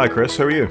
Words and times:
Hi, 0.00 0.08
Chris. 0.08 0.38
How 0.38 0.44
are 0.44 0.50
you? 0.50 0.66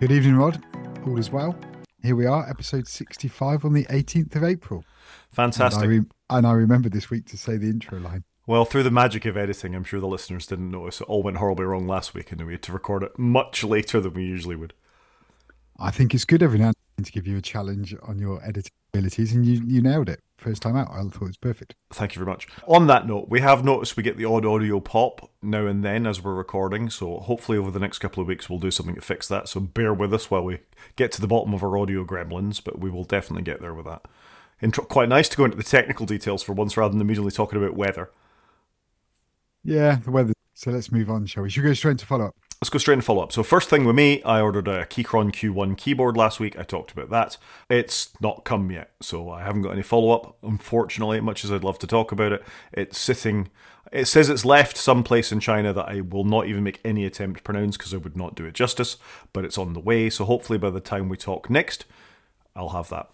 Good 0.00 0.10
evening, 0.10 0.36
Rod. 0.36 0.64
All 1.06 1.18
is 1.18 1.30
well. 1.30 1.54
Here 2.02 2.16
we 2.16 2.24
are, 2.24 2.48
episode 2.48 2.88
65 2.88 3.66
on 3.66 3.74
the 3.74 3.84
18th 3.90 4.36
of 4.36 4.42
April. 4.42 4.86
Fantastic. 5.32 5.82
And 5.82 5.92
I, 5.92 5.96
re- 5.98 6.06
and 6.30 6.46
I 6.46 6.52
remember 6.52 6.88
this 6.88 7.10
week 7.10 7.26
to 7.26 7.36
say 7.36 7.58
the 7.58 7.68
intro 7.68 7.98
line. 7.98 8.24
Well, 8.46 8.64
through 8.64 8.84
the 8.84 8.90
magic 8.90 9.26
of 9.26 9.36
editing, 9.36 9.74
I'm 9.74 9.84
sure 9.84 10.00
the 10.00 10.06
listeners 10.06 10.46
didn't 10.46 10.70
notice 10.70 11.02
it 11.02 11.08
all 11.08 11.22
went 11.22 11.36
horribly 11.36 11.66
wrong 11.66 11.86
last 11.86 12.14
week, 12.14 12.32
and 12.32 12.40
we 12.46 12.54
had 12.54 12.62
to 12.62 12.72
record 12.72 13.02
it 13.02 13.18
much 13.18 13.62
later 13.76 14.00
than 14.00 14.14
we 14.14 14.24
usually 14.24 14.56
would. 14.56 14.72
I 15.78 15.90
think 15.90 16.14
it's 16.14 16.24
good 16.24 16.42
every 16.42 16.58
now 16.58 16.68
and 16.68 16.76
then 16.96 17.04
to 17.04 17.12
give 17.12 17.26
you 17.26 17.36
a 17.36 17.42
challenge 17.42 17.94
on 18.00 18.18
your 18.18 18.42
editing 18.42 18.72
abilities, 18.94 19.34
and 19.34 19.44
you, 19.44 19.60
you 19.66 19.82
nailed 19.82 20.08
it 20.08 20.22
first 20.40 20.62
time 20.62 20.76
out. 20.76 20.90
I 20.90 21.02
thought 21.02 21.14
it 21.14 21.20
was 21.20 21.36
perfect. 21.36 21.74
Thank 21.90 22.14
you 22.14 22.20
very 22.20 22.30
much. 22.30 22.48
On 22.66 22.86
that 22.86 23.06
note, 23.06 23.28
we 23.28 23.40
have 23.40 23.64
noticed 23.64 23.96
we 23.96 24.02
get 24.02 24.16
the 24.16 24.24
odd 24.24 24.44
audio 24.44 24.80
pop 24.80 25.30
now 25.42 25.66
and 25.66 25.84
then 25.84 26.06
as 26.06 26.22
we're 26.22 26.34
recording, 26.34 26.90
so 26.90 27.18
hopefully 27.18 27.58
over 27.58 27.70
the 27.70 27.78
next 27.78 27.98
couple 27.98 28.20
of 28.20 28.26
weeks 28.26 28.48
we'll 28.48 28.58
do 28.58 28.70
something 28.70 28.94
to 28.94 29.00
fix 29.00 29.28
that. 29.28 29.48
So 29.48 29.60
bear 29.60 29.94
with 29.94 30.12
us 30.12 30.30
while 30.30 30.44
we 30.44 30.60
get 30.96 31.12
to 31.12 31.20
the 31.20 31.28
bottom 31.28 31.54
of 31.54 31.62
our 31.62 31.76
audio 31.78 32.04
gremlins, 32.04 32.62
but 32.62 32.78
we 32.78 32.90
will 32.90 33.04
definitely 33.04 33.42
get 33.42 33.60
there 33.60 33.74
with 33.74 33.86
that. 33.86 34.02
Intro- 34.62 34.84
quite 34.84 35.08
nice 35.08 35.28
to 35.28 35.36
go 35.36 35.44
into 35.44 35.56
the 35.56 35.62
technical 35.62 36.06
details 36.06 36.42
for 36.42 36.52
once 36.52 36.76
rather 36.76 36.92
than 36.92 37.00
immediately 37.00 37.30
talking 37.30 37.62
about 37.62 37.76
weather. 37.76 38.10
Yeah, 39.64 39.96
the 39.96 40.10
weather. 40.10 40.32
So 40.54 40.70
let's 40.70 40.92
move 40.92 41.10
on, 41.10 41.26
shall 41.26 41.42
we? 41.42 41.50
Should 41.50 41.62
we 41.62 41.70
go 41.70 41.74
straight 41.74 41.92
into 41.92 42.06
follow 42.06 42.26
up? 42.26 42.36
Let's 42.60 42.68
go 42.68 42.78
straight 42.78 42.94
into 42.94 43.06
follow 43.06 43.22
up. 43.22 43.32
So, 43.32 43.42
first 43.42 43.70
thing 43.70 43.86
with 43.86 43.96
me, 43.96 44.22
I 44.22 44.42
ordered 44.42 44.68
a 44.68 44.84
Keychron 44.84 45.32
Q1 45.32 45.78
keyboard 45.78 46.14
last 46.14 46.38
week. 46.38 46.58
I 46.58 46.62
talked 46.62 46.92
about 46.92 47.08
that. 47.08 47.38
It's 47.70 48.10
not 48.20 48.44
come 48.44 48.70
yet, 48.70 48.90
so 49.00 49.30
I 49.30 49.42
haven't 49.42 49.62
got 49.62 49.72
any 49.72 49.80
follow 49.80 50.10
up, 50.10 50.36
unfortunately, 50.42 51.22
much 51.22 51.42
as 51.42 51.50
I'd 51.50 51.64
love 51.64 51.78
to 51.78 51.86
talk 51.86 52.12
about 52.12 52.32
it. 52.32 52.44
It's 52.70 52.98
sitting, 52.98 53.48
it 53.90 54.04
says 54.04 54.28
it's 54.28 54.44
left 54.44 54.76
someplace 54.76 55.32
in 55.32 55.40
China 55.40 55.72
that 55.72 55.88
I 55.88 56.02
will 56.02 56.24
not 56.24 56.48
even 56.48 56.62
make 56.62 56.80
any 56.84 57.06
attempt 57.06 57.38
to 57.38 57.42
pronounce 57.42 57.78
because 57.78 57.94
I 57.94 57.96
would 57.96 58.14
not 58.14 58.34
do 58.34 58.44
it 58.44 58.52
justice, 58.52 58.98
but 59.32 59.46
it's 59.46 59.56
on 59.56 59.72
the 59.72 59.80
way. 59.80 60.10
So, 60.10 60.26
hopefully, 60.26 60.58
by 60.58 60.68
the 60.68 60.80
time 60.80 61.08
we 61.08 61.16
talk 61.16 61.48
next, 61.48 61.86
I'll 62.54 62.68
have 62.68 62.90
that. 62.90 63.08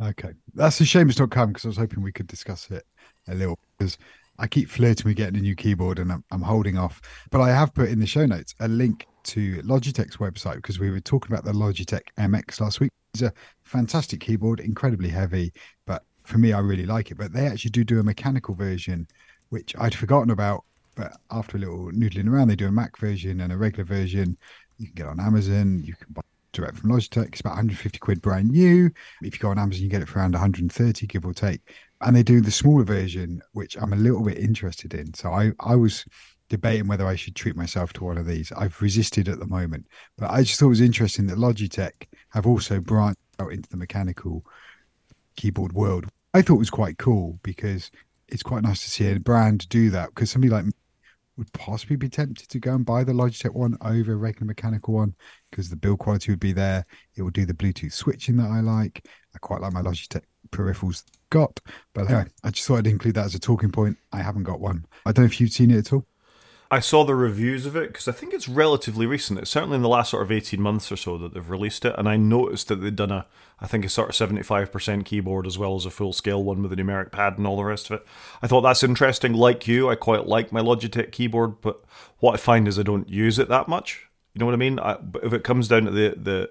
Okay. 0.00 0.30
That's 0.54 0.80
a 0.80 0.86
shame 0.86 1.10
it's 1.10 1.18
not 1.18 1.30
come 1.30 1.50
because 1.50 1.66
I 1.66 1.68
was 1.68 1.76
hoping 1.76 2.02
we 2.02 2.12
could 2.12 2.28
discuss 2.28 2.70
it 2.70 2.86
a 3.28 3.34
little 3.34 3.58
because 3.76 3.98
I 4.38 4.46
keep 4.46 4.68
flirting 4.68 5.04
with 5.08 5.16
getting 5.16 5.38
a 5.38 5.42
new 5.42 5.54
keyboard 5.54 5.98
and 5.98 6.10
I'm, 6.12 6.24
I'm 6.30 6.42
holding 6.42 6.78
off. 6.78 7.00
But 7.30 7.40
I 7.40 7.50
have 7.50 7.74
put 7.74 7.90
in 7.90 8.00
the 8.00 8.06
show 8.06 8.26
notes 8.26 8.54
a 8.60 8.68
link 8.68 9.06
to 9.24 9.62
Logitech's 9.62 10.16
website 10.16 10.56
because 10.56 10.78
we 10.78 10.90
were 10.90 11.00
talking 11.00 11.32
about 11.32 11.44
the 11.44 11.52
Logitech 11.52 12.02
MX 12.18 12.60
last 12.60 12.80
week. 12.80 12.90
It's 13.14 13.22
a 13.22 13.32
fantastic 13.62 14.20
keyboard, 14.20 14.60
incredibly 14.60 15.10
heavy, 15.10 15.52
but 15.86 16.02
for 16.24 16.38
me, 16.38 16.52
I 16.52 16.60
really 16.60 16.86
like 16.86 17.10
it. 17.10 17.18
But 17.18 17.32
they 17.32 17.46
actually 17.46 17.72
do 17.72 17.84
do 17.84 18.00
a 18.00 18.04
mechanical 18.04 18.54
version, 18.54 19.06
which 19.50 19.74
I'd 19.78 19.94
forgotten 19.94 20.30
about. 20.30 20.64
But 20.94 21.12
after 21.30 21.56
a 21.56 21.60
little 21.60 21.90
noodling 21.92 22.28
around, 22.28 22.48
they 22.48 22.56
do 22.56 22.68
a 22.68 22.72
Mac 22.72 22.96
version 22.98 23.40
and 23.40 23.52
a 23.52 23.56
regular 23.56 23.84
version. 23.84 24.36
You 24.78 24.86
can 24.86 24.94
get 24.94 25.06
on 25.06 25.20
Amazon. 25.20 25.82
You 25.84 25.94
can 25.94 26.12
buy 26.12 26.22
direct 26.52 26.78
from 26.78 26.90
Logitech. 26.90 27.28
It's 27.28 27.40
about 27.40 27.50
150 27.50 27.98
quid 27.98 28.22
brand 28.22 28.50
new. 28.50 28.90
If 29.22 29.34
you 29.34 29.40
go 29.40 29.50
on 29.50 29.58
Amazon, 29.58 29.82
you 29.82 29.88
get 29.88 30.02
it 30.02 30.08
for 30.08 30.18
around 30.18 30.32
130, 30.32 31.06
give 31.06 31.24
or 31.24 31.34
take. 31.34 31.60
And 32.00 32.16
they 32.16 32.22
do 32.22 32.40
the 32.40 32.50
smaller 32.50 32.84
version, 32.84 33.42
which 33.52 33.76
I'm 33.76 33.92
a 33.92 33.96
little 33.96 34.22
bit 34.22 34.38
interested 34.38 34.94
in. 34.94 35.14
So 35.14 35.32
I, 35.32 35.52
I 35.60 35.76
was 35.76 36.04
debating 36.48 36.86
whether 36.86 37.06
I 37.06 37.16
should 37.16 37.34
treat 37.34 37.56
myself 37.56 37.92
to 37.94 38.04
one 38.04 38.18
of 38.18 38.26
these. 38.26 38.52
I've 38.52 38.80
resisted 38.82 39.28
at 39.28 39.38
the 39.38 39.46
moment, 39.46 39.86
but 40.18 40.30
I 40.30 40.42
just 40.42 40.58
thought 40.58 40.66
it 40.66 40.70
was 40.70 40.80
interesting 40.80 41.26
that 41.26 41.38
Logitech 41.38 42.06
have 42.30 42.46
also 42.46 42.80
branched 42.80 43.18
out 43.40 43.52
into 43.52 43.68
the 43.70 43.76
mechanical 43.76 44.44
keyboard 45.36 45.72
world. 45.72 46.06
I 46.34 46.42
thought 46.42 46.58
was 46.58 46.70
quite 46.70 46.98
cool 46.98 47.38
because 47.42 47.90
it's 48.28 48.42
quite 48.42 48.62
nice 48.62 48.82
to 48.82 48.90
see 48.90 49.10
a 49.10 49.20
brand 49.20 49.68
do 49.68 49.90
that. 49.90 50.10
Because 50.10 50.30
somebody 50.30 50.50
like 50.50 50.66
would 51.36 51.52
possibly 51.52 51.96
be 51.96 52.08
tempted 52.08 52.48
to 52.48 52.58
go 52.58 52.74
and 52.74 52.84
buy 52.84 53.04
the 53.04 53.12
Logitech 53.12 53.54
one 53.54 53.76
over 53.82 54.12
a 54.12 54.16
regular 54.16 54.46
mechanical 54.46 54.94
one 54.94 55.14
because 55.50 55.70
the 55.70 55.76
build 55.76 55.98
quality 55.98 56.30
would 56.32 56.40
be 56.40 56.52
there. 56.52 56.84
It 57.16 57.22
would 57.22 57.34
do 57.34 57.46
the 57.46 57.54
Bluetooth 57.54 57.92
switching 57.92 58.36
that 58.36 58.50
I 58.50 58.60
like. 58.60 59.06
I 59.34 59.38
quite 59.38 59.60
like 59.60 59.72
my 59.72 59.82
Logitech 59.82 60.22
peripherals 60.50 61.04
got. 61.30 61.58
But 61.94 62.10
anyway, 62.10 62.26
I 62.44 62.50
just 62.50 62.66
thought 62.66 62.78
I'd 62.78 62.86
include 62.86 63.14
that 63.14 63.24
as 63.24 63.34
a 63.34 63.40
talking 63.40 63.70
point. 63.70 63.96
I 64.12 64.18
haven't 64.18 64.44
got 64.44 64.60
one. 64.60 64.84
I 65.06 65.12
don't 65.12 65.24
know 65.24 65.26
if 65.26 65.40
you've 65.40 65.50
seen 65.50 65.70
it 65.70 65.78
at 65.78 65.92
all. 65.92 66.06
I 66.72 66.80
saw 66.80 67.04
the 67.04 67.14
reviews 67.14 67.66
of 67.66 67.76
it 67.76 67.88
because 67.88 68.08
I 68.08 68.12
think 68.12 68.32
it's 68.32 68.48
relatively 68.48 69.04
recent. 69.04 69.38
It's 69.38 69.50
certainly 69.50 69.76
in 69.76 69.82
the 69.82 69.90
last 69.90 70.10
sort 70.10 70.22
of 70.22 70.32
18 70.32 70.58
months 70.58 70.90
or 70.90 70.96
so 70.96 71.18
that 71.18 71.34
they've 71.34 71.50
released 71.50 71.84
it. 71.84 71.94
And 71.98 72.08
I 72.08 72.16
noticed 72.16 72.68
that 72.68 72.76
they'd 72.76 72.96
done 72.96 73.10
a, 73.10 73.26
I 73.60 73.66
think 73.66 73.84
a 73.84 73.90
sort 73.90 74.08
of 74.08 74.30
75% 74.30 75.04
keyboard 75.04 75.46
as 75.46 75.58
well 75.58 75.76
as 75.76 75.84
a 75.84 75.90
full 75.90 76.14
scale 76.14 76.42
one 76.42 76.62
with 76.62 76.72
a 76.72 76.76
numeric 76.76 77.12
pad 77.12 77.36
and 77.36 77.46
all 77.46 77.58
the 77.58 77.64
rest 77.64 77.90
of 77.90 78.00
it. 78.00 78.06
I 78.40 78.46
thought 78.46 78.62
that's 78.62 78.82
interesting. 78.82 79.34
Like 79.34 79.68
you, 79.68 79.90
I 79.90 79.96
quite 79.96 80.26
like 80.26 80.50
my 80.50 80.62
Logitech 80.62 81.12
keyboard, 81.12 81.60
but 81.60 81.78
what 82.20 82.32
I 82.32 82.36
find 82.38 82.66
is 82.66 82.78
I 82.78 82.84
don't 82.84 83.06
use 83.06 83.38
it 83.38 83.50
that 83.50 83.68
much. 83.68 84.08
You 84.32 84.38
know 84.38 84.46
what 84.46 84.54
I 84.54 84.56
mean? 84.56 84.80
I, 84.80 84.96
if 85.22 85.34
it 85.34 85.44
comes 85.44 85.68
down 85.68 85.84
to 85.84 85.90
the, 85.90 86.14
the, 86.16 86.50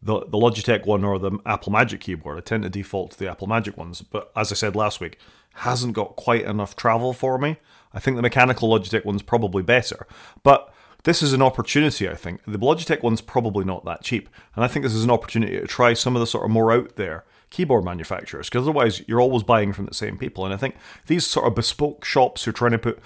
the, 0.00 0.20
the 0.20 0.38
Logitech 0.38 0.86
one 0.86 1.04
or 1.04 1.18
the 1.18 1.38
Apple 1.44 1.72
Magic 1.72 2.00
keyboard, 2.00 2.38
I 2.38 2.40
tend 2.40 2.62
to 2.62 2.70
default 2.70 3.10
to 3.10 3.18
the 3.18 3.30
Apple 3.30 3.46
Magic 3.46 3.76
ones. 3.76 4.00
But 4.00 4.32
as 4.34 4.50
I 4.50 4.54
said 4.54 4.74
last 4.74 4.98
week, 4.98 5.18
hasn't 5.58 5.94
got 5.94 6.16
quite 6.16 6.44
enough 6.44 6.76
travel 6.76 7.12
for 7.12 7.38
me. 7.38 7.56
I 7.92 8.00
think 8.00 8.16
the 8.16 8.22
mechanical 8.22 8.68
Logitech 8.68 9.04
one's 9.04 9.22
probably 9.22 9.62
better. 9.62 10.06
But 10.42 10.72
this 11.04 11.22
is 11.22 11.32
an 11.32 11.42
opportunity, 11.42 12.08
I 12.08 12.14
think. 12.14 12.42
The 12.44 12.58
Logitech 12.58 13.02
one's 13.02 13.20
probably 13.20 13.64
not 13.64 13.84
that 13.84 14.02
cheap. 14.02 14.28
And 14.54 14.64
I 14.64 14.68
think 14.68 14.82
this 14.82 14.94
is 14.94 15.04
an 15.04 15.10
opportunity 15.10 15.58
to 15.58 15.66
try 15.66 15.94
some 15.94 16.16
of 16.16 16.20
the 16.20 16.26
sort 16.26 16.44
of 16.44 16.50
more 16.50 16.72
out 16.72 16.96
there 16.96 17.24
keyboard 17.50 17.84
manufacturers 17.84 18.48
because 18.48 18.64
otherwise 18.64 19.02
you're 19.08 19.20
always 19.20 19.42
buying 19.42 19.72
from 19.72 19.86
the 19.86 19.94
same 19.94 20.18
people. 20.18 20.44
And 20.44 20.52
I 20.52 20.58
think 20.58 20.76
these 21.06 21.26
sort 21.26 21.46
of 21.46 21.54
bespoke 21.54 22.04
shops 22.04 22.44
who 22.44 22.50
are 22.50 22.52
trying 22.52 22.72
to 22.72 22.78
put, 22.78 23.00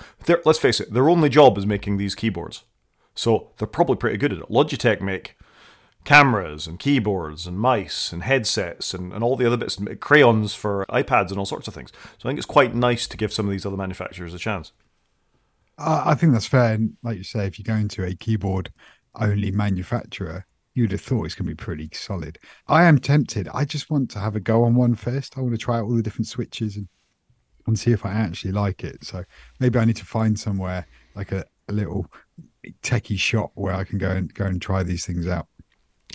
let's 0.45 0.59
face 0.59 0.81
it, 0.81 0.93
their 0.93 1.09
only 1.09 1.29
job 1.29 1.57
is 1.59 1.67
making 1.67 1.97
these 1.97 2.15
keyboards. 2.15 2.65
So 3.15 3.51
they're 3.59 3.69
probably 3.69 3.97
pretty 3.97 4.17
good 4.17 4.33
at 4.33 4.39
it. 4.39 4.49
Logitech 4.49 5.01
make 5.01 5.37
cameras 6.05 6.67
and 6.67 6.79
keyboards 6.79 7.47
and 7.47 7.59
mice 7.59 8.13
and 8.13 8.23
headsets 8.23 8.93
and, 8.93 9.13
and 9.13 9.23
all 9.23 9.37
the 9.37 9.47
other 9.47 9.57
bits, 9.57 9.79
crayons 10.01 10.55
for 10.55 10.85
iPads 10.89 11.31
and 11.31 11.39
all 11.39 11.47
sorts 11.47 11.69
of 11.69 11.75
things. 11.75 11.93
So 12.19 12.29
I 12.29 12.31
think 12.31 12.39
it's 12.39 12.47
quite 12.47 12.75
nice 12.75 13.07
to 13.07 13.17
give 13.17 13.33
some 13.33 13.47
of 13.47 13.53
these 13.53 13.67
other 13.67 13.77
manufacturers 13.77 14.35
a 14.35 14.39
chance. 14.39 14.73
Uh, 15.79 16.03
I 16.07 16.15
think 16.15 16.33
that's 16.33 16.47
fair. 16.47 16.75
And 16.75 16.97
like 17.03 17.19
you 17.19 17.25
say, 17.25 17.47
if 17.47 17.59
you 17.59 17.65
go 17.65 17.75
into 17.75 18.05
a 18.05 18.15
keyboard 18.15 18.73
only 19.21 19.51
manufacturer, 19.51 20.47
you'd 20.75 20.93
have 20.93 21.01
thought 21.01 21.25
it's 21.25 21.35
going 21.35 21.47
to 21.47 21.55
be 21.55 21.65
pretty 21.65 21.89
solid. 21.93 22.39
I 22.67 22.84
am 22.84 22.99
tempted. 22.99 23.49
I 23.53 23.65
just 23.65 23.91
want 23.91 24.11
to 24.13 24.19
have 24.19 24.37
a 24.37 24.41
go 24.41 24.65
on 24.65 24.75
one 24.75 24.95
first. 24.95 25.37
I 25.37 25.41
want 25.41 25.53
to 25.53 25.59
try 25.59 25.79
out 25.79 25.84
all 25.84 25.95
the 25.95 26.03
different 26.03 26.27
switches 26.27 26.77
and, 26.77 26.89
and 27.67 27.79
see 27.79 27.93
if 27.93 28.05
I 28.05 28.13
actually 28.13 28.53
like 28.53 28.83
it. 28.83 29.05
So 29.05 29.25
maybe 29.61 29.79
I 29.79 29.84
need 29.84 29.97
to 29.97 30.05
find 30.05 30.39
somewhere 30.39 30.87
like 31.15 31.33
a, 31.33 31.45
a 31.69 31.73
little 31.73 32.11
techie 32.83 33.19
shop 33.19 33.53
where 33.55 33.75
I 33.75 33.84
can 33.84 33.99
go 33.99 34.11
and 34.11 34.33
go 34.33 34.47
and 34.47 34.61
try 34.61 34.83
these 34.83 35.05
things 35.05 35.27
out. 35.27 35.47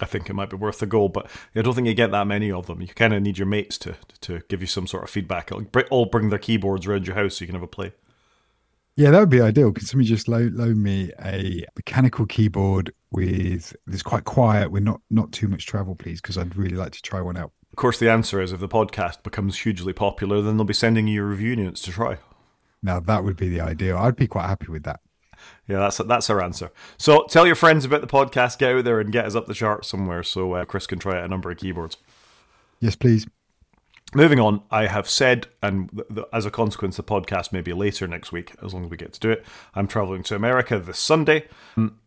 I 0.01 0.05
think 0.05 0.29
it 0.29 0.33
might 0.33 0.49
be 0.49 0.57
worth 0.57 0.81
a 0.81 0.85
go, 0.85 1.07
but 1.07 1.29
I 1.55 1.61
don't 1.61 1.73
think 1.73 1.87
you 1.87 1.93
get 1.93 2.11
that 2.11 2.27
many 2.27 2.51
of 2.51 2.67
them. 2.67 2.81
You 2.81 2.87
kind 2.87 3.13
of 3.13 3.21
need 3.21 3.37
your 3.37 3.47
mates 3.47 3.77
to 3.79 3.95
to 4.21 4.41
give 4.47 4.61
you 4.61 4.67
some 4.67 4.87
sort 4.87 5.03
of 5.03 5.09
feedback. 5.09 5.51
All 5.89 6.05
bring 6.05 6.29
their 6.29 6.39
keyboards 6.39 6.85
around 6.85 7.07
your 7.07 7.15
house 7.15 7.37
so 7.37 7.43
you 7.43 7.47
can 7.47 7.55
have 7.55 7.63
a 7.63 7.67
play. 7.67 7.93
Yeah, 8.95 9.11
that 9.11 9.19
would 9.19 9.29
be 9.29 9.41
ideal. 9.41 9.71
Can 9.71 9.85
somebody 9.85 10.09
just 10.09 10.27
loan, 10.27 10.55
loan 10.55 10.81
me 10.81 11.11
a 11.23 11.63
mechanical 11.75 12.25
keyboard 12.25 12.91
with 13.11 13.75
that's 13.85 14.01
quite 14.01 14.25
quiet 14.25 14.71
with 14.71 14.81
not 14.81 15.01
not 15.11 15.31
too 15.31 15.47
much 15.47 15.67
travel, 15.67 15.95
please? 15.95 16.19
Because 16.19 16.37
I'd 16.37 16.55
really 16.55 16.75
like 16.75 16.93
to 16.93 17.01
try 17.01 17.21
one 17.21 17.37
out. 17.37 17.51
Of 17.71 17.75
course, 17.75 17.99
the 17.99 18.09
answer 18.09 18.41
is 18.41 18.51
if 18.51 18.59
the 18.59 18.67
podcast 18.67 19.21
becomes 19.21 19.59
hugely 19.59 19.93
popular, 19.93 20.41
then 20.41 20.57
they'll 20.57 20.65
be 20.65 20.73
sending 20.73 21.07
you 21.07 21.23
review 21.23 21.51
units 21.51 21.81
to 21.83 21.91
try. 21.91 22.17
Now 22.81 22.99
that 22.99 23.23
would 23.23 23.37
be 23.37 23.49
the 23.49 23.61
ideal. 23.61 23.97
I'd 23.97 24.15
be 24.15 24.27
quite 24.27 24.47
happy 24.47 24.67
with 24.67 24.83
that. 24.83 24.99
Yeah, 25.67 25.79
that's 25.79 25.97
that's 25.97 26.29
our 26.29 26.41
answer. 26.41 26.71
So 26.97 27.25
tell 27.29 27.45
your 27.45 27.55
friends 27.55 27.83
about 27.83 28.01
the 28.01 28.07
podcast. 28.07 28.57
Get 28.57 28.75
out 28.75 28.83
there 28.85 28.99
and 28.99 29.11
get 29.11 29.25
us 29.25 29.35
up 29.35 29.47
the 29.47 29.53
chart 29.53 29.85
somewhere, 29.85 30.23
so 30.23 30.53
uh, 30.53 30.65
Chris 30.65 30.87
can 30.87 30.99
try 30.99 31.17
out 31.17 31.25
a 31.25 31.27
number 31.27 31.51
of 31.51 31.57
keyboards. 31.57 31.97
Yes, 32.79 32.95
please. 32.95 33.27
Moving 34.15 34.39
on, 34.39 34.61
I 34.71 34.87
have 34.87 35.09
said, 35.09 35.47
and 35.61 35.89
th- 35.91 36.07
th- 36.07 36.27
as 36.31 36.45
a 36.45 36.51
consequence, 36.51 36.95
the 36.95 37.03
podcast 37.03 37.51
may 37.51 37.59
be 37.59 37.73
later 37.73 38.07
next 38.07 38.31
week, 38.31 38.55
as 38.63 38.73
long 38.73 38.85
as 38.85 38.89
we 38.89 38.95
get 38.95 39.11
to 39.13 39.19
do 39.19 39.29
it. 39.31 39.45
I'm 39.75 39.85
traveling 39.87 40.23
to 40.23 40.35
America 40.35 40.79
this 40.79 40.97
Sunday. 40.97 41.45
Um, 41.75 41.99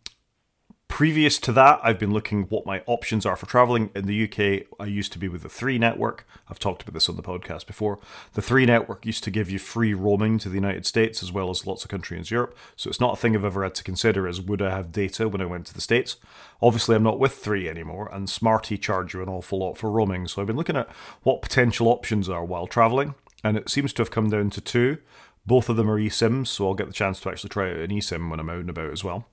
Previous 0.90 1.38
to 1.38 1.52
that, 1.52 1.80
I've 1.82 1.98
been 1.98 2.12
looking 2.12 2.42
what 2.42 2.66
my 2.66 2.82
options 2.84 3.24
are 3.24 3.36
for 3.36 3.46
traveling 3.46 3.90
in 3.94 4.06
the 4.06 4.24
UK. 4.24 4.66
I 4.78 4.84
used 4.84 5.12
to 5.12 5.18
be 5.18 5.28
with 5.28 5.42
the 5.42 5.48
Three 5.48 5.78
Network. 5.78 6.26
I've 6.50 6.58
talked 6.58 6.82
about 6.82 6.92
this 6.92 7.08
on 7.08 7.16
the 7.16 7.22
podcast 7.22 7.66
before. 7.66 8.00
The 8.34 8.42
Three 8.42 8.66
Network 8.66 9.06
used 9.06 9.24
to 9.24 9.30
give 9.30 9.48
you 9.48 9.58
free 9.58 9.94
roaming 9.94 10.38
to 10.40 10.50
the 10.50 10.56
United 10.56 10.84
States 10.84 11.22
as 11.22 11.32
well 11.32 11.48
as 11.48 11.66
lots 11.66 11.84
of 11.84 11.90
countries 11.90 12.30
in 12.30 12.34
Europe. 12.34 12.54
So 12.76 12.90
it's 12.90 13.00
not 13.00 13.14
a 13.14 13.16
thing 13.16 13.34
I've 13.34 13.46
ever 13.46 13.62
had 13.62 13.76
to 13.76 13.84
consider 13.84 14.28
as 14.28 14.42
would 14.42 14.60
I 14.60 14.70
have 14.70 14.92
data 14.92 15.26
when 15.26 15.40
I 15.40 15.46
went 15.46 15.64
to 15.66 15.74
the 15.74 15.80
States. 15.80 16.16
Obviously, 16.60 16.96
I'm 16.96 17.04
not 17.04 17.20
with 17.20 17.32
Three 17.32 17.66
anymore, 17.66 18.10
and 18.12 18.28
Smarty 18.28 18.76
charge 18.76 19.14
you 19.14 19.22
an 19.22 19.28
awful 19.30 19.60
lot 19.60 19.78
for 19.78 19.90
roaming. 19.90 20.26
So 20.26 20.42
I've 20.42 20.48
been 20.48 20.56
looking 20.56 20.76
at 20.76 20.90
what 21.22 21.40
potential 21.40 21.86
options 21.88 22.28
are 22.28 22.44
while 22.44 22.66
traveling, 22.66 23.14
and 23.42 23.56
it 23.56 23.70
seems 23.70 23.94
to 23.94 24.02
have 24.02 24.10
come 24.10 24.28
down 24.28 24.50
to 24.50 24.60
two. 24.60 24.98
Both 25.46 25.68
of 25.68 25.76
them 25.76 25.90
are 25.90 25.98
eSIMs, 25.98 26.48
so 26.48 26.66
I'll 26.66 26.74
get 26.74 26.86
the 26.86 26.92
chance 26.92 27.18
to 27.20 27.30
actually 27.30 27.48
try 27.48 27.70
out 27.70 27.78
an 27.78 27.90
eSIM 27.90 28.30
when 28.30 28.38
I'm 28.38 28.50
out 28.50 28.60
and 28.60 28.70
about 28.70 28.92
as 28.92 29.02
well. 29.02 29.26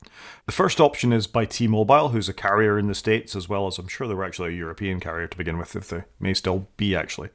The 0.46 0.52
first 0.52 0.80
option 0.80 1.12
is 1.12 1.28
by 1.28 1.46
T 1.46 1.68
Mobile, 1.68 2.10
who's 2.10 2.30
a 2.30 2.34
carrier 2.34 2.80
in 2.80 2.88
the 2.88 2.96
States, 2.96 3.36
as 3.36 3.50
well 3.50 3.68
as 3.68 3.78
I'm 3.78 3.88
sure 3.88 4.08
they 4.08 4.14
were 4.14 4.24
actually 4.24 4.54
a 4.54 4.58
European 4.58 5.00
carrier 5.00 5.28
to 5.28 5.38
begin 5.38 5.58
with, 5.58 5.76
if 5.76 5.90
they 5.90 6.06
may 6.20 6.34
still 6.34 6.68
be 6.78 6.96
actually. 6.96 7.30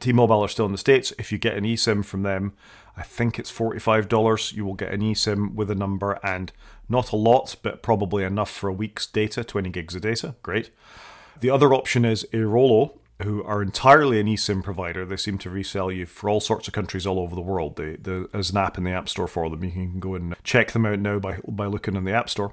T 0.00 0.12
Mobile 0.12 0.42
are 0.42 0.48
still 0.48 0.66
in 0.66 0.72
the 0.72 0.78
States. 0.78 1.12
If 1.18 1.30
you 1.32 1.38
get 1.38 1.56
an 1.56 1.64
eSIM 1.64 2.04
from 2.04 2.22
them, 2.22 2.54
I 2.96 3.02
think 3.02 3.38
it's 3.38 3.52
$45. 3.52 4.52
You 4.52 4.64
will 4.64 4.74
get 4.74 4.92
an 4.92 5.00
eSIM 5.00 5.54
with 5.54 5.70
a 5.70 5.74
number 5.74 6.18
and 6.22 6.50
not 6.88 7.12
a 7.12 7.16
lot, 7.16 7.56
but 7.62 7.82
probably 7.82 8.24
enough 8.24 8.50
for 8.50 8.68
a 8.68 8.74
week's 8.74 9.06
data, 9.06 9.44
20 9.44 9.70
gigs 9.70 9.94
of 9.94 10.02
data. 10.02 10.34
Great. 10.42 10.70
The 11.40 11.50
other 11.50 11.74
option 11.74 12.04
is 12.04 12.26
Airalo, 12.32 12.98
who 13.22 13.42
are 13.44 13.62
entirely 13.62 14.18
an 14.18 14.26
eSIM 14.26 14.62
provider. 14.62 15.04
They 15.04 15.16
seem 15.16 15.38
to 15.38 15.50
resell 15.50 15.92
you 15.92 16.04
for 16.06 16.28
all 16.28 16.40
sorts 16.40 16.66
of 16.66 16.74
countries 16.74 17.06
all 17.06 17.20
over 17.20 17.34
the 17.34 17.40
world. 17.40 17.76
They, 17.76 17.96
they, 17.96 18.24
there's 18.32 18.50
an 18.50 18.56
app 18.56 18.76
in 18.76 18.84
the 18.84 18.90
App 18.90 19.08
Store 19.08 19.28
for 19.28 19.48
them. 19.48 19.62
You 19.64 19.70
can 19.70 20.00
go 20.00 20.14
and 20.14 20.34
check 20.42 20.72
them 20.72 20.86
out 20.86 20.98
now 20.98 21.18
by, 21.18 21.38
by 21.46 21.66
looking 21.66 21.96
in 21.96 22.04
the 22.04 22.12
App 22.12 22.28
Store, 22.28 22.52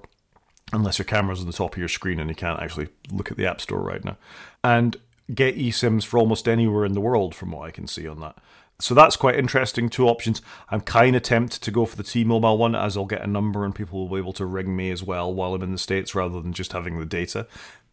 unless 0.72 1.00
your 1.00 1.06
camera's 1.06 1.40
on 1.40 1.48
the 1.48 1.54
top 1.54 1.74
of 1.74 1.80
your 1.80 1.88
screen 1.88 2.20
and 2.20 2.30
you 2.30 2.36
can't 2.36 2.62
actually 2.62 2.90
look 3.12 3.32
at 3.32 3.38
the 3.38 3.48
App 3.48 3.60
Store 3.60 3.82
right 3.82 4.06
now. 4.06 4.18
And 4.64 4.98
get 5.34 5.58
eSIMs 5.58 6.06
for 6.06 6.18
almost 6.18 6.48
anywhere 6.48 6.86
in 6.86 6.94
the 6.94 7.02
world, 7.02 7.34
from 7.34 7.52
what 7.52 7.68
I 7.68 7.72
can 7.72 7.88
see 7.88 8.08
on 8.08 8.20
that. 8.20 8.38
So 8.80 8.96
that's 8.96 9.16
quite 9.16 9.36
interesting. 9.36 9.90
Two 9.90 10.08
options. 10.08 10.42
I'm 10.70 10.82
kind 10.82 11.16
of 11.16 11.22
tempted 11.22 11.62
to 11.62 11.72
go 11.72 11.86
for 11.86 11.96
the 11.96 12.04
T-Mobile 12.04 12.58
one, 12.58 12.76
as 12.76 12.98
I'll 12.98 13.06
get 13.06 13.22
a 13.22 13.28
number 13.28 13.64
and 13.64 13.76
people 13.76 14.00
will 14.00 14.16
be 14.16 14.20
able 14.20 14.34
to 14.34 14.46
ring 14.46 14.76
me 14.76 14.90
as 14.90 15.04
well 15.04 15.32
while 15.32 15.54
I'm 15.54 15.62
in 15.62 15.72
the 15.72 15.78
states, 15.78 16.16
rather 16.16 16.42
than 16.42 16.52
just 16.52 16.74
having 16.74 17.00
the 17.00 17.06
data. 17.06 17.48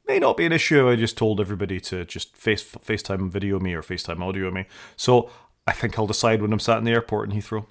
May 0.09 0.19
not 0.19 0.39
be 0.39 0.47
an 0.47 0.53
issue. 0.53 0.89
I 0.89 0.97
just 0.97 1.19
told 1.19 1.39
everybody 1.39 1.79
to 1.81 2.07
just 2.07 2.35
face 2.35 2.65
FaceTime 2.65 3.29
video 3.29 3.61
me 3.61 3.75
or 3.75 3.83
FaceTime 3.83 4.23
audio 4.23 4.51
me. 4.51 4.65
So 4.97 5.31
I 5.67 5.73
think 5.73 5.99
I'll 5.99 6.07
decide 6.07 6.41
when 6.41 6.51
I'm 6.51 6.59
sat 6.59 6.79
in 6.79 6.85
the 6.85 6.93
airport 6.93 7.31
in 7.31 7.39
Heathrow. 7.39 7.67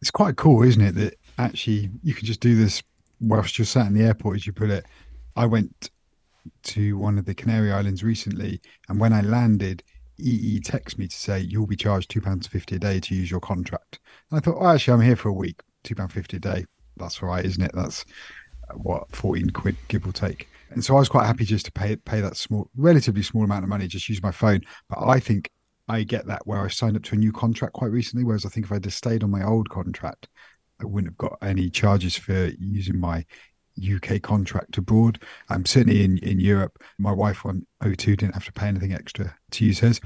It's 0.00 0.10
quite 0.10 0.34
cool, 0.34 0.64
isn't 0.64 0.82
it? 0.82 0.96
That 0.96 1.14
actually 1.38 1.90
you 2.02 2.12
can 2.12 2.26
just 2.26 2.40
do 2.40 2.56
this 2.56 2.82
whilst 3.20 3.56
you're 3.56 3.66
sat 3.66 3.86
in 3.86 3.94
the 3.94 4.02
airport, 4.02 4.36
as 4.36 4.46
you 4.48 4.52
put 4.52 4.68
it. 4.70 4.84
I 5.36 5.46
went 5.46 5.90
to 6.64 6.98
one 6.98 7.18
of 7.18 7.24
the 7.24 7.34
Canary 7.34 7.70
Islands 7.70 8.02
recently, 8.02 8.60
and 8.88 8.98
when 8.98 9.12
I 9.12 9.20
landed, 9.20 9.84
EE 10.18 10.58
texted 10.60 10.98
me 10.98 11.06
to 11.06 11.16
say 11.16 11.38
you'll 11.38 11.68
be 11.68 11.76
charged 11.76 12.10
two 12.10 12.20
pounds 12.20 12.48
fifty 12.48 12.76
a 12.76 12.78
day 12.80 12.98
to 12.98 13.14
use 13.14 13.30
your 13.30 13.40
contract. 13.40 14.00
And 14.30 14.38
I 14.38 14.40
thought, 14.40 14.56
oh, 14.58 14.66
actually, 14.66 14.94
I'm 14.94 15.06
here 15.06 15.16
for 15.16 15.28
a 15.28 15.32
week, 15.32 15.60
two 15.84 15.94
pound 15.94 16.12
fifty 16.12 16.38
a 16.38 16.40
day. 16.40 16.66
That's 16.96 17.22
all 17.22 17.28
right, 17.28 17.44
isn't 17.44 17.62
it? 17.62 17.70
That's 17.74 18.04
uh, 18.68 18.74
what 18.74 19.08
fourteen 19.14 19.50
quid, 19.50 19.76
give 19.86 20.04
or 20.04 20.12
take. 20.12 20.48
And 20.70 20.84
so 20.84 20.96
I 20.96 21.00
was 21.00 21.08
quite 21.08 21.26
happy 21.26 21.44
just 21.44 21.66
to 21.66 21.72
pay 21.72 21.96
pay 21.96 22.20
that 22.20 22.36
small, 22.36 22.70
relatively 22.76 23.22
small 23.22 23.44
amount 23.44 23.64
of 23.64 23.68
money, 23.68 23.88
just 23.88 24.08
use 24.08 24.22
my 24.22 24.30
phone. 24.30 24.60
But 24.88 25.00
I 25.00 25.20
think 25.20 25.50
I 25.88 26.04
get 26.04 26.26
that 26.26 26.46
where 26.46 26.60
I 26.60 26.68
signed 26.68 26.96
up 26.96 27.02
to 27.04 27.16
a 27.16 27.18
new 27.18 27.32
contract 27.32 27.74
quite 27.74 27.90
recently. 27.90 28.24
Whereas 28.24 28.46
I 28.46 28.48
think 28.48 28.66
if 28.66 28.72
I'd 28.72 28.84
just 28.84 28.98
stayed 28.98 29.24
on 29.24 29.30
my 29.30 29.44
old 29.44 29.68
contract, 29.68 30.28
I 30.80 30.86
wouldn't 30.86 31.10
have 31.12 31.18
got 31.18 31.38
any 31.42 31.68
charges 31.68 32.16
for 32.16 32.50
using 32.58 32.98
my 32.98 33.24
UK 33.80 34.20
contract 34.22 34.78
abroad. 34.78 35.22
I'm 35.48 35.56
um, 35.56 35.66
certainly 35.66 36.04
in, 36.04 36.18
in 36.18 36.40
Europe. 36.40 36.82
My 36.98 37.12
wife 37.12 37.44
on 37.46 37.66
O2 37.82 38.16
didn't 38.16 38.34
have 38.34 38.44
to 38.44 38.52
pay 38.52 38.66
anything 38.66 38.92
extra 38.92 39.34
to 39.52 39.64
use 39.64 39.78
hers. 39.80 40.00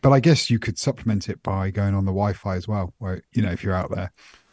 But 0.00 0.12
I 0.12 0.20
guess 0.20 0.50
you 0.50 0.58
could 0.58 0.78
supplement 0.78 1.28
it 1.28 1.42
by 1.42 1.70
going 1.70 1.94
on 1.94 2.04
the 2.04 2.12
Wi 2.12 2.32
Fi 2.32 2.56
as 2.56 2.66
well, 2.66 2.94
where, 2.98 3.22
you 3.32 3.42
know, 3.42 3.50
if 3.50 3.62
you're 3.62 3.74
out 3.74 3.90
there, 3.90 4.12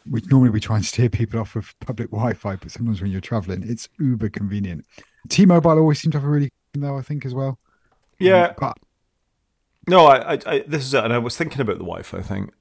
which 0.10 0.26
normally 0.28 0.52
we 0.52 0.60
try 0.60 0.78
and 0.78 0.86
steer 0.86 1.10
people 1.10 1.40
off 1.40 1.56
of 1.56 1.74
public 1.80 2.10
Wi 2.12 2.34
Fi, 2.34 2.56
but 2.56 2.72
sometimes 2.72 3.02
when 3.02 3.12
you're 3.12 3.22
traveling, 3.22 3.64
it's 3.68 3.90
uber 4.00 4.30
convenient. 4.30 4.86
T 5.30 5.46
Mobile 5.46 5.72
always 5.72 6.00
seems 6.00 6.14
to 6.14 6.20
have 6.20 6.28
a 6.28 6.32
really, 6.32 6.52
good 6.74 6.84
though, 6.84 6.98
I 6.98 7.02
think, 7.02 7.26
as 7.26 7.34
well. 7.34 7.60
Yeah. 8.20 8.48
Um, 8.48 8.56
but, 8.60 8.78
no, 9.88 10.06
I, 10.06 10.34
I, 10.34 10.40
I, 10.46 10.60
this 10.68 10.84
is 10.84 10.94
it. 10.94 11.04
And 11.04 11.14
I 11.14 11.18
was 11.18 11.38
thinking 11.38 11.62
about 11.62 11.78
the 11.78 11.86
Wi 11.86 12.02
Fi 12.02 12.22
thing 12.22 12.52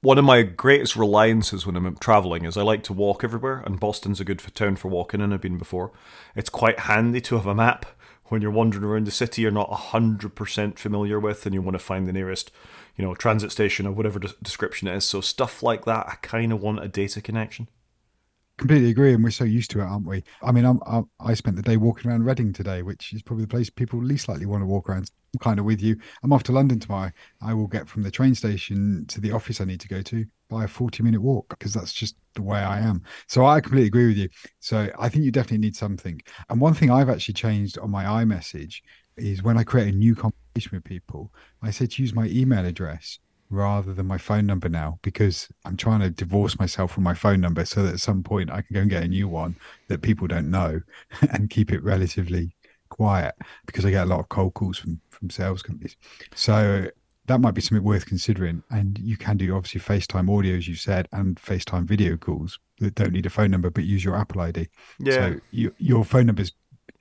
one 0.00 0.16
of 0.16 0.24
my 0.24 0.42
greatest 0.42 0.94
reliances 0.94 1.66
when 1.66 1.74
I'm 1.74 1.96
traveling 1.96 2.44
is 2.44 2.56
I 2.56 2.62
like 2.62 2.84
to 2.84 2.92
walk 2.92 3.24
everywhere, 3.24 3.64
and 3.66 3.80
Boston's 3.80 4.20
a 4.20 4.24
good 4.24 4.38
town 4.54 4.76
for 4.76 4.86
walking 4.86 5.20
in. 5.20 5.32
I've 5.32 5.40
been 5.40 5.58
before. 5.58 5.90
It's 6.36 6.50
quite 6.50 6.80
handy 6.80 7.20
to 7.22 7.36
have 7.36 7.46
a 7.46 7.54
map 7.54 7.84
when 8.30 8.42
you're 8.42 8.50
wandering 8.50 8.84
around 8.84 9.06
the 9.06 9.10
city 9.10 9.42
you're 9.42 9.50
not 9.50 9.70
100% 9.70 10.78
familiar 10.78 11.18
with 11.18 11.46
and 11.46 11.54
you 11.54 11.62
want 11.62 11.74
to 11.74 11.78
find 11.78 12.06
the 12.06 12.12
nearest 12.12 12.50
you 12.96 13.04
know 13.04 13.14
transit 13.14 13.50
station 13.52 13.86
or 13.86 13.92
whatever 13.92 14.18
de- 14.18 14.34
description 14.42 14.88
it 14.88 14.96
is 14.96 15.04
so 15.04 15.20
stuff 15.20 15.62
like 15.62 15.84
that 15.84 16.06
i 16.08 16.14
kind 16.16 16.52
of 16.52 16.60
want 16.60 16.82
a 16.82 16.88
data 16.88 17.20
connection 17.20 17.68
completely 18.58 18.90
agree 18.90 19.14
and 19.14 19.24
we're 19.24 19.30
so 19.30 19.44
used 19.44 19.70
to 19.70 19.80
it 19.80 19.84
aren't 19.84 20.06
we? 20.06 20.22
I 20.42 20.52
mean 20.52 20.64
I'm, 20.64 20.80
I'm, 20.86 21.08
i 21.20 21.32
spent 21.34 21.56
the 21.56 21.62
day 21.62 21.76
walking 21.76 22.10
around 22.10 22.24
reading 22.24 22.52
today 22.52 22.82
which 22.82 23.12
is 23.12 23.22
probably 23.22 23.44
the 23.44 23.48
place 23.48 23.70
people 23.70 24.02
least 24.02 24.28
likely 24.28 24.46
want 24.46 24.62
to 24.62 24.66
walk 24.66 24.88
around. 24.88 25.10
I'm 25.34 25.40
kind 25.40 25.58
of 25.58 25.64
with 25.64 25.80
you. 25.80 25.96
I'm 26.22 26.32
off 26.32 26.42
to 26.44 26.52
london 26.52 26.80
tomorrow. 26.80 27.12
I 27.40 27.54
will 27.54 27.68
get 27.68 27.88
from 27.88 28.02
the 28.02 28.10
train 28.10 28.34
station 28.34 29.06
to 29.08 29.20
the 29.20 29.32
office 29.32 29.60
i 29.60 29.64
need 29.64 29.80
to 29.80 29.88
go 29.88 30.02
to 30.02 30.26
by 30.50 30.64
a 30.64 30.68
40 30.68 31.02
minute 31.02 31.22
walk 31.22 31.48
because 31.50 31.72
that's 31.72 31.92
just 31.92 32.16
the 32.34 32.42
way 32.42 32.58
i 32.58 32.80
am. 32.80 33.02
So 33.28 33.46
i 33.46 33.60
completely 33.60 33.86
agree 33.86 34.08
with 34.08 34.18
you. 34.18 34.28
So 34.60 34.90
i 34.98 35.08
think 35.08 35.24
you 35.24 35.32
definitely 35.32 35.58
need 35.58 35.76
something. 35.76 36.20
And 36.50 36.60
one 36.60 36.74
thing 36.74 36.90
i've 36.90 37.08
actually 37.08 37.34
changed 37.34 37.78
on 37.78 37.90
my 37.90 38.04
iMessage 38.04 38.82
is 39.16 39.42
when 39.42 39.56
i 39.58 39.64
create 39.64 39.92
a 39.94 39.96
new 39.96 40.14
conversation 40.14 40.70
with 40.72 40.84
people 40.84 41.32
i 41.62 41.70
said 41.70 41.90
to 41.90 42.02
use 42.02 42.14
my 42.14 42.26
email 42.26 42.64
address 42.64 43.18
rather 43.50 43.94
than 43.94 44.06
my 44.06 44.18
phone 44.18 44.46
number 44.46 44.68
now 44.68 44.98
because 45.02 45.48
I'm 45.64 45.76
trying 45.76 46.00
to 46.00 46.10
divorce 46.10 46.58
myself 46.58 46.92
from 46.92 47.04
my 47.04 47.14
phone 47.14 47.40
number 47.40 47.64
so 47.64 47.82
that 47.82 47.94
at 47.94 48.00
some 48.00 48.22
point 48.22 48.50
I 48.50 48.62
can 48.62 48.74
go 48.74 48.80
and 48.80 48.90
get 48.90 49.02
a 49.02 49.08
new 49.08 49.28
one 49.28 49.56
that 49.88 50.02
people 50.02 50.26
don't 50.26 50.50
know 50.50 50.80
and 51.32 51.50
keep 51.50 51.72
it 51.72 51.82
relatively 51.82 52.54
quiet 52.90 53.34
because 53.66 53.84
I 53.84 53.90
get 53.90 54.06
a 54.06 54.10
lot 54.10 54.20
of 54.20 54.28
cold 54.28 54.54
calls 54.54 54.78
from 54.78 55.00
from 55.10 55.30
sales 55.30 55.62
companies. 55.62 55.96
So 56.34 56.86
that 57.26 57.40
might 57.40 57.54
be 57.54 57.60
something 57.60 57.84
worth 57.84 58.06
considering. 58.06 58.62
And 58.70 58.98
you 58.98 59.16
can 59.16 59.36
do 59.36 59.54
obviously 59.54 59.80
FaceTime 59.80 60.36
audio, 60.36 60.56
as 60.56 60.66
you 60.66 60.74
said, 60.74 61.08
and 61.12 61.36
FaceTime 61.36 61.84
video 61.84 62.16
calls 62.16 62.58
that 62.78 62.94
don't 62.94 63.12
need 63.12 63.26
a 63.26 63.30
phone 63.30 63.50
number 63.50 63.70
but 63.70 63.84
use 63.84 64.04
your 64.04 64.16
Apple 64.16 64.40
ID. 64.40 64.68
Yeah. 64.98 65.12
So 65.12 65.40
you, 65.50 65.74
your 65.78 66.04
phone 66.04 66.26
numbers 66.26 66.52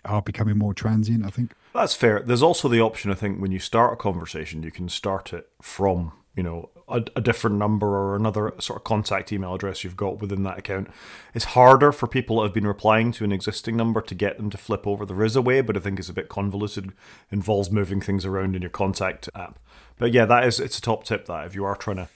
are 0.06 0.22
becoming 0.22 0.58
more 0.58 0.74
transient, 0.74 1.26
I 1.26 1.30
think. 1.30 1.54
That's 1.74 1.94
fair. 1.94 2.22
There's 2.22 2.44
also 2.44 2.68
the 2.68 2.82
option, 2.82 3.12
I 3.12 3.16
think, 3.16 3.42
when 3.42 3.52
you 3.52 3.60
start 3.60 3.94
a 3.94 3.96
conversation, 3.96 4.64
you 4.64 4.72
can 4.72 4.90
start 4.90 5.34
it 5.34 5.48
from 5.62 6.12
you 6.38 6.44
know 6.44 6.70
a, 6.88 7.04
a, 7.16 7.22
different 7.22 7.58
number 7.58 7.88
or 7.88 8.16
another 8.16 8.54
sort 8.60 8.78
of 8.78 8.84
contact 8.84 9.34
email 9.34 9.56
address 9.56 9.84
you've 9.84 9.98
got 9.98 10.20
within 10.22 10.44
that 10.44 10.60
account. 10.60 10.88
It's 11.34 11.46
harder 11.46 11.92
for 11.92 12.08
people 12.08 12.38
that 12.38 12.44
have 12.44 12.54
been 12.54 12.68
replying 12.68 13.12
to 13.14 13.26
an 13.26 13.32
existing 13.32 13.76
number 13.76 14.00
to 14.02 14.16
get 14.16 14.38
them 14.38 14.52
to 14.52 14.58
flip 14.58 14.86
over. 14.86 15.06
There 15.06 15.24
is 15.24 15.36
a 15.36 15.42
way, 15.42 15.62
but 15.62 15.76
I 15.76 15.80
think 15.80 16.00
it's 16.00 16.10
a 16.10 16.14
bit 16.14 16.30
convoluted. 16.30 16.94
Involves 17.32 17.72
moving 17.72 18.00
things 18.00 18.24
around 18.24 18.56
in 18.56 18.62
your 18.62 18.70
contact 18.70 19.28
app. 19.36 19.60
But 19.98 20.14
yeah, 20.14 20.26
that 20.26 20.46
is 20.46 20.60
it's 20.60 20.78
a 20.78 20.82
top 20.82 21.04
tip 21.04 21.26
that 21.26 21.48
if 21.48 21.56
you 21.56 21.66
are 21.66 21.76
trying 21.76 21.98
to 21.98 22.08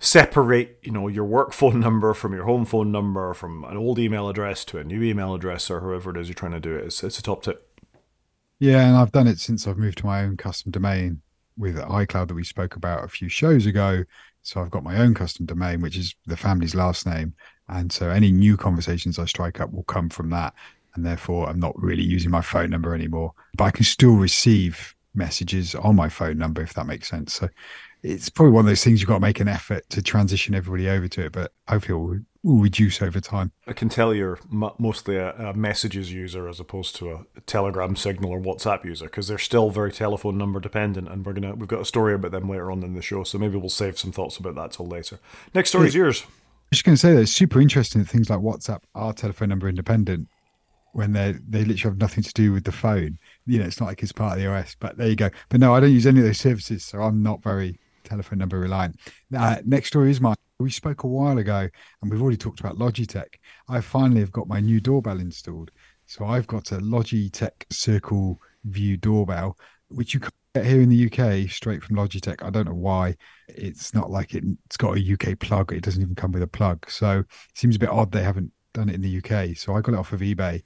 separate, 0.00 0.78
you 0.82 0.90
know, 0.90 1.06
your 1.06 1.26
work 1.26 1.52
phone 1.52 1.80
number 1.80 2.14
from 2.14 2.32
your 2.32 2.44
home 2.44 2.64
phone 2.64 2.90
number, 2.90 3.34
from 3.34 3.62
an 3.64 3.76
old 3.76 3.98
email 3.98 4.28
address 4.28 4.64
to 4.64 4.78
a 4.78 4.84
new 4.84 5.02
email 5.02 5.34
address 5.34 5.70
or 5.70 5.80
whoever 5.80 6.10
it 6.10 6.16
is 6.16 6.28
you're 6.28 6.34
trying 6.34 6.52
to 6.52 6.60
do 6.60 6.74
it, 6.74 6.86
it's, 6.86 7.04
it's 7.04 7.18
a 7.18 7.22
top 7.22 7.42
tip. 7.42 7.68
Yeah, 8.58 8.86
and 8.86 8.96
I've 8.96 9.12
done 9.12 9.26
it 9.26 9.38
since 9.38 9.66
I've 9.66 9.76
moved 9.76 9.98
to 9.98 10.06
my 10.06 10.22
own 10.22 10.36
custom 10.36 10.72
domain 10.72 11.20
with 11.56 11.76
iCloud 11.76 12.28
that 12.28 12.34
we 12.34 12.44
spoke 12.44 12.76
about 12.76 13.04
a 13.04 13.08
few 13.08 13.28
shows 13.28 13.66
ago. 13.66 14.04
So 14.42 14.60
I've 14.60 14.70
got 14.70 14.84
my 14.84 14.98
own 14.98 15.14
custom 15.14 15.46
domain, 15.46 15.80
which 15.80 15.96
is 15.96 16.14
the 16.26 16.36
family's 16.36 16.74
last 16.74 17.06
name. 17.06 17.34
And 17.68 17.92
so 17.92 18.10
any 18.10 18.32
new 18.32 18.56
conversations 18.56 19.18
I 19.18 19.24
strike 19.26 19.60
up 19.60 19.72
will 19.72 19.84
come 19.84 20.08
from 20.08 20.30
that. 20.30 20.54
And 20.94 21.06
therefore, 21.06 21.48
I'm 21.48 21.60
not 21.60 21.80
really 21.80 22.02
using 22.02 22.30
my 22.30 22.42
phone 22.42 22.70
number 22.70 22.94
anymore, 22.94 23.32
but 23.56 23.64
I 23.64 23.70
can 23.70 23.84
still 23.84 24.16
receive 24.16 24.94
messages 25.14 25.74
on 25.74 25.96
my 25.96 26.08
phone 26.08 26.38
number, 26.38 26.62
if 26.62 26.74
that 26.74 26.86
makes 26.86 27.08
sense. 27.08 27.34
So 27.34 27.48
it's 28.02 28.28
probably 28.28 28.52
one 28.52 28.64
of 28.64 28.68
those 28.68 28.82
things 28.82 29.00
you've 29.00 29.08
got 29.08 29.14
to 29.14 29.20
make 29.20 29.40
an 29.40 29.48
effort 29.48 29.88
to 29.90 30.02
transition 30.02 30.54
everybody 30.54 30.88
over 30.88 31.08
to 31.08 31.26
it, 31.26 31.32
but 31.32 31.52
hopefully 31.68 31.94
it 31.96 32.02
will, 32.02 32.52
will 32.54 32.62
reduce 32.62 33.00
over 33.00 33.20
time. 33.20 33.52
I 33.66 33.72
can 33.72 33.88
tell 33.88 34.12
you're 34.12 34.38
mostly 34.50 35.16
a, 35.16 35.32
a 35.34 35.54
messages 35.54 36.12
user 36.12 36.48
as 36.48 36.58
opposed 36.58 36.96
to 36.96 37.12
a 37.12 37.40
Telegram 37.46 37.94
signal 37.94 38.30
or 38.30 38.40
WhatsApp 38.40 38.84
user 38.84 39.06
because 39.06 39.28
they're 39.28 39.38
still 39.38 39.70
very 39.70 39.92
telephone 39.92 40.36
number 40.36 40.58
dependent, 40.58 41.08
and 41.08 41.24
we're 41.24 41.32
gonna 41.32 41.54
we've 41.54 41.68
got 41.68 41.80
a 41.80 41.84
story 41.84 42.14
about 42.14 42.32
them 42.32 42.48
later 42.48 42.70
on 42.70 42.82
in 42.82 42.94
the 42.94 43.02
show, 43.02 43.22
so 43.24 43.38
maybe 43.38 43.56
we'll 43.56 43.68
save 43.68 43.98
some 43.98 44.12
thoughts 44.12 44.36
about 44.36 44.56
that 44.56 44.72
till 44.72 44.86
later. 44.86 45.18
Next 45.54 45.70
story 45.70 45.88
is 45.88 45.94
yours. 45.94 46.24
I'm 46.24 46.74
just 46.74 46.84
going 46.84 46.94
to 46.94 47.00
say 47.00 47.12
that 47.12 47.20
it's 47.20 47.32
super 47.32 47.60
interesting 47.60 48.00
that 48.00 48.08
things 48.08 48.30
like 48.30 48.38
WhatsApp 48.38 48.80
are 48.94 49.12
telephone 49.12 49.50
number 49.50 49.68
independent 49.68 50.26
when 50.92 51.12
they 51.12 51.32
they 51.46 51.64
literally 51.64 51.90
have 51.90 51.98
nothing 51.98 52.24
to 52.24 52.32
do 52.32 52.52
with 52.52 52.64
the 52.64 52.72
phone. 52.72 53.18
You 53.46 53.58
know, 53.58 53.66
it's 53.66 53.78
not 53.78 53.86
like 53.86 54.02
it's 54.02 54.12
part 54.12 54.38
of 54.38 54.42
the 54.42 54.50
OS, 54.50 54.74
but 54.80 54.96
there 54.96 55.08
you 55.08 55.16
go. 55.16 55.30
But 55.50 55.60
no, 55.60 55.74
I 55.74 55.80
don't 55.80 55.92
use 55.92 56.06
any 56.06 56.20
of 56.20 56.26
those 56.26 56.38
services, 56.38 56.84
so 56.84 57.02
I'm 57.02 57.22
not 57.22 57.42
very 57.42 57.78
telephone 58.12 58.38
number 58.38 58.58
reliant. 58.58 59.00
Uh, 59.36 59.56
next 59.64 59.88
story 59.88 60.10
is 60.10 60.20
mine. 60.20 60.36
We 60.60 60.70
spoke 60.70 61.02
a 61.02 61.08
while 61.08 61.38
ago, 61.38 61.68
and 62.02 62.10
we've 62.10 62.20
already 62.20 62.36
talked 62.36 62.60
about 62.60 62.76
Logitech. 62.76 63.34
I 63.68 63.80
finally 63.80 64.20
have 64.20 64.30
got 64.30 64.48
my 64.48 64.60
new 64.60 64.80
doorbell 64.80 65.18
installed. 65.18 65.70
So 66.06 66.26
I've 66.26 66.46
got 66.46 66.72
a 66.72 66.76
Logitech 66.78 67.64
Circle 67.70 68.38
View 68.64 68.98
doorbell, 68.98 69.58
which 69.88 70.12
you 70.12 70.20
can 70.20 70.30
get 70.54 70.66
here 70.66 70.82
in 70.82 70.90
the 70.90 71.06
UK 71.06 71.50
straight 71.50 71.82
from 71.82 71.96
Logitech. 71.96 72.44
I 72.44 72.50
don't 72.50 72.66
know 72.66 72.74
why. 72.74 73.16
It's 73.48 73.94
not 73.94 74.10
like 74.10 74.34
it, 74.34 74.44
it's 74.66 74.76
got 74.76 74.98
a 74.98 75.12
UK 75.12 75.38
plug. 75.38 75.72
It 75.72 75.82
doesn't 75.82 76.02
even 76.02 76.14
come 76.14 76.32
with 76.32 76.42
a 76.42 76.46
plug. 76.46 76.88
So 76.90 77.20
it 77.20 77.26
seems 77.58 77.76
a 77.76 77.78
bit 77.78 77.88
odd 77.88 78.12
they 78.12 78.22
haven't 78.22 78.52
done 78.74 78.90
it 78.90 78.94
in 78.94 79.00
the 79.00 79.18
UK. 79.18 79.56
So 79.56 79.74
I 79.74 79.80
got 79.80 79.94
it 79.94 79.98
off 79.98 80.12
of 80.12 80.20
eBay, 80.20 80.62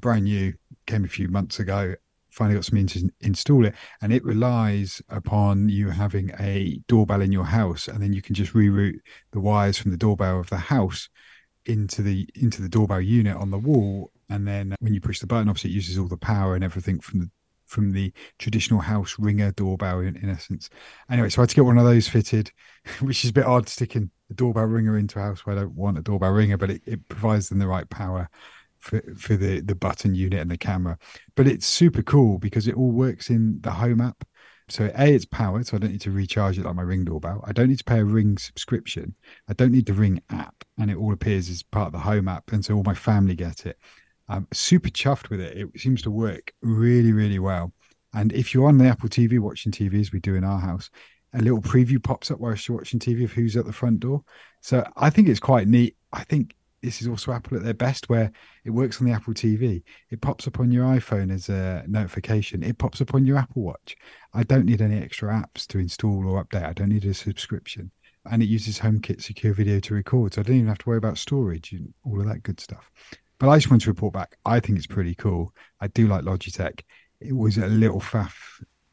brand 0.00 0.24
new, 0.24 0.52
came 0.86 1.04
a 1.04 1.08
few 1.08 1.28
months 1.28 1.60
ago, 1.60 1.94
finally 2.30 2.54
got 2.54 2.64
something 2.64 2.86
to 2.86 3.10
install 3.20 3.66
it 3.66 3.74
and 4.02 4.12
it 4.12 4.24
relies 4.24 5.02
upon 5.08 5.68
you 5.68 5.90
having 5.90 6.30
a 6.38 6.80
doorbell 6.88 7.20
in 7.20 7.32
your 7.32 7.44
house 7.44 7.88
and 7.88 8.02
then 8.02 8.12
you 8.12 8.22
can 8.22 8.34
just 8.34 8.52
reroute 8.52 9.00
the 9.32 9.40
wires 9.40 9.78
from 9.78 9.90
the 9.90 9.96
doorbell 9.96 10.40
of 10.40 10.50
the 10.50 10.56
house 10.56 11.08
into 11.66 12.02
the 12.02 12.28
into 12.34 12.62
the 12.62 12.68
doorbell 12.68 13.00
unit 13.00 13.36
on 13.36 13.50
the 13.50 13.58
wall 13.58 14.10
and 14.28 14.46
then 14.46 14.74
when 14.80 14.94
you 14.94 15.00
push 15.00 15.20
the 15.20 15.26
button 15.26 15.48
obviously 15.48 15.70
it 15.70 15.74
uses 15.74 15.98
all 15.98 16.08
the 16.08 16.16
power 16.16 16.54
and 16.54 16.64
everything 16.64 17.00
from 17.00 17.20
the 17.20 17.30
from 17.70 17.92
the 17.92 18.12
traditional 18.38 18.80
house 18.80 19.16
ringer 19.18 19.52
doorbell 19.52 20.00
in, 20.00 20.16
in 20.16 20.28
essence. 20.28 20.68
Anyway, 21.08 21.30
so 21.30 21.40
I 21.40 21.42
had 21.42 21.50
to 21.50 21.54
get 21.54 21.64
one 21.64 21.78
of 21.78 21.84
those 21.84 22.08
fitted, 22.08 22.50
which 23.00 23.24
is 23.24 23.30
a 23.30 23.32
bit 23.32 23.46
odd 23.46 23.68
sticking 23.68 24.10
a 24.28 24.34
doorbell 24.34 24.64
ringer 24.64 24.98
into 24.98 25.18
a 25.20 25.22
house 25.22 25.46
where 25.46 25.56
I 25.56 25.60
don't 25.60 25.74
want 25.74 25.96
a 25.96 26.02
doorbell 26.02 26.32
ringer, 26.32 26.56
but 26.56 26.70
it, 26.70 26.82
it 26.84 27.08
provides 27.08 27.48
them 27.48 27.60
the 27.60 27.68
right 27.68 27.88
power 27.88 28.28
for, 28.80 29.02
for 29.16 29.36
the, 29.36 29.60
the 29.60 29.74
button 29.74 30.14
unit 30.14 30.40
and 30.40 30.50
the 30.50 30.58
camera. 30.58 30.98
But 31.36 31.46
it's 31.46 31.66
super 31.66 32.02
cool 32.02 32.38
because 32.38 32.66
it 32.66 32.74
all 32.74 32.90
works 32.90 33.30
in 33.30 33.60
the 33.60 33.70
home 33.70 34.00
app. 34.00 34.24
So 34.68 34.90
A, 34.96 35.14
it's 35.14 35.24
powered, 35.24 35.66
so 35.66 35.76
I 35.76 35.80
don't 35.80 35.90
need 35.90 36.00
to 36.02 36.12
recharge 36.12 36.58
it 36.58 36.64
like 36.64 36.76
my 36.76 36.82
ring 36.82 37.04
doorbell. 37.04 37.44
I 37.46 37.52
don't 37.52 37.68
need 37.68 37.78
to 37.78 37.84
pay 37.84 37.98
a 37.98 38.04
ring 38.04 38.38
subscription. 38.38 39.14
I 39.48 39.52
don't 39.52 39.72
need 39.72 39.86
the 39.86 39.92
ring 39.92 40.22
app, 40.30 40.64
and 40.78 40.90
it 40.90 40.96
all 40.96 41.12
appears 41.12 41.50
as 41.50 41.62
part 41.62 41.88
of 41.88 41.92
the 41.92 41.98
home 41.98 42.28
app, 42.28 42.52
and 42.52 42.64
so 42.64 42.76
all 42.76 42.84
my 42.84 42.94
family 42.94 43.34
get 43.34 43.66
it. 43.66 43.76
I'm 44.28 44.46
super 44.52 44.88
chuffed 44.88 45.28
with 45.28 45.40
it. 45.40 45.56
It 45.56 45.80
seems 45.80 46.02
to 46.02 46.10
work 46.12 46.54
really, 46.62 47.12
really 47.12 47.40
well. 47.40 47.72
And 48.14 48.32
if 48.32 48.54
you're 48.54 48.68
on 48.68 48.78
the 48.78 48.86
Apple 48.86 49.08
TV 49.08 49.40
watching 49.40 49.72
TV, 49.72 50.00
as 50.00 50.12
we 50.12 50.20
do 50.20 50.36
in 50.36 50.44
our 50.44 50.60
house, 50.60 50.88
a 51.34 51.38
little 51.42 51.60
preview 51.60 52.02
pops 52.02 52.30
up 52.30 52.38
while 52.38 52.54
you're 52.54 52.76
watching 52.76 53.00
TV 53.00 53.24
of 53.24 53.32
who's 53.32 53.56
at 53.56 53.66
the 53.66 53.72
front 53.72 54.00
door. 54.00 54.22
So 54.62 54.84
I 54.96 55.10
think 55.10 55.28
it's 55.28 55.40
quite 55.40 55.68
neat. 55.68 55.96
I 56.12 56.24
think 56.24 56.54
this 56.82 57.02
is 57.02 57.08
also 57.08 57.32
Apple 57.32 57.58
at 57.58 57.62
their 57.62 57.74
best, 57.74 58.08
where 58.08 58.30
it 58.64 58.70
works 58.70 59.00
on 59.00 59.06
the 59.06 59.12
Apple 59.12 59.34
TV. 59.34 59.82
It 60.10 60.20
pops 60.20 60.46
up 60.46 60.60
on 60.60 60.72
your 60.72 60.84
iPhone 60.84 61.32
as 61.32 61.48
a 61.48 61.84
notification. 61.86 62.62
It 62.62 62.78
pops 62.78 63.00
up 63.00 63.14
on 63.14 63.26
your 63.26 63.36
Apple 63.36 63.62
Watch. 63.62 63.96
I 64.32 64.42
don't 64.44 64.66
need 64.66 64.80
any 64.80 65.00
extra 65.00 65.32
apps 65.32 65.66
to 65.68 65.78
install 65.78 66.26
or 66.26 66.42
update. 66.42 66.66
I 66.66 66.72
don't 66.72 66.88
need 66.88 67.04
a 67.04 67.14
subscription. 67.14 67.90
And 68.30 68.42
it 68.42 68.46
uses 68.46 68.78
HomeKit 68.78 69.22
secure 69.22 69.52
video 69.52 69.80
to 69.80 69.94
record. 69.94 70.34
So 70.34 70.40
I 70.40 70.44
don't 70.44 70.56
even 70.56 70.68
have 70.68 70.78
to 70.78 70.88
worry 70.88 70.98
about 70.98 71.18
storage 71.18 71.72
and 71.72 71.92
all 72.04 72.20
of 72.20 72.26
that 72.28 72.42
good 72.42 72.60
stuff. 72.60 72.90
But 73.38 73.48
I 73.48 73.56
just 73.56 73.70
want 73.70 73.82
to 73.82 73.90
report 73.90 74.12
back. 74.12 74.36
I 74.44 74.60
think 74.60 74.78
it's 74.78 74.86
pretty 74.86 75.14
cool. 75.14 75.54
I 75.80 75.88
do 75.88 76.06
like 76.06 76.24
Logitech. 76.24 76.80
It 77.20 77.34
was 77.34 77.56
a 77.56 77.66
little 77.66 78.00
faff 78.00 78.34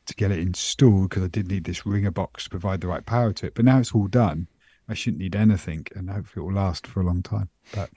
to 0.06 0.16
get 0.16 0.32
it 0.32 0.40
installed 0.40 1.10
because 1.10 1.24
I 1.24 1.28
did 1.28 1.50
need 1.50 1.66
this 1.66 1.86
ringer 1.86 2.12
box 2.12 2.46
to 2.46 2.50
provide 2.50 2.82
the 2.82 2.88
right 2.88 3.06
power 3.06 3.34
to 3.34 3.48
it. 3.48 3.56
But 3.56 3.66
now 3.66 3.80
it's 3.80 3.94
all 3.94 4.08
done. 4.08 4.48
I 4.90 4.94
shouldn't 4.94 5.22
need 5.22 5.36
anything, 5.36 5.86
and 5.96 6.10
hopefully 6.10 6.44
it 6.44 6.48
will 6.48 6.56
last 6.56 6.88
for 6.88 7.02
a 7.02 7.06
long 7.06 7.22
time. 7.22 7.50
But 7.74 7.90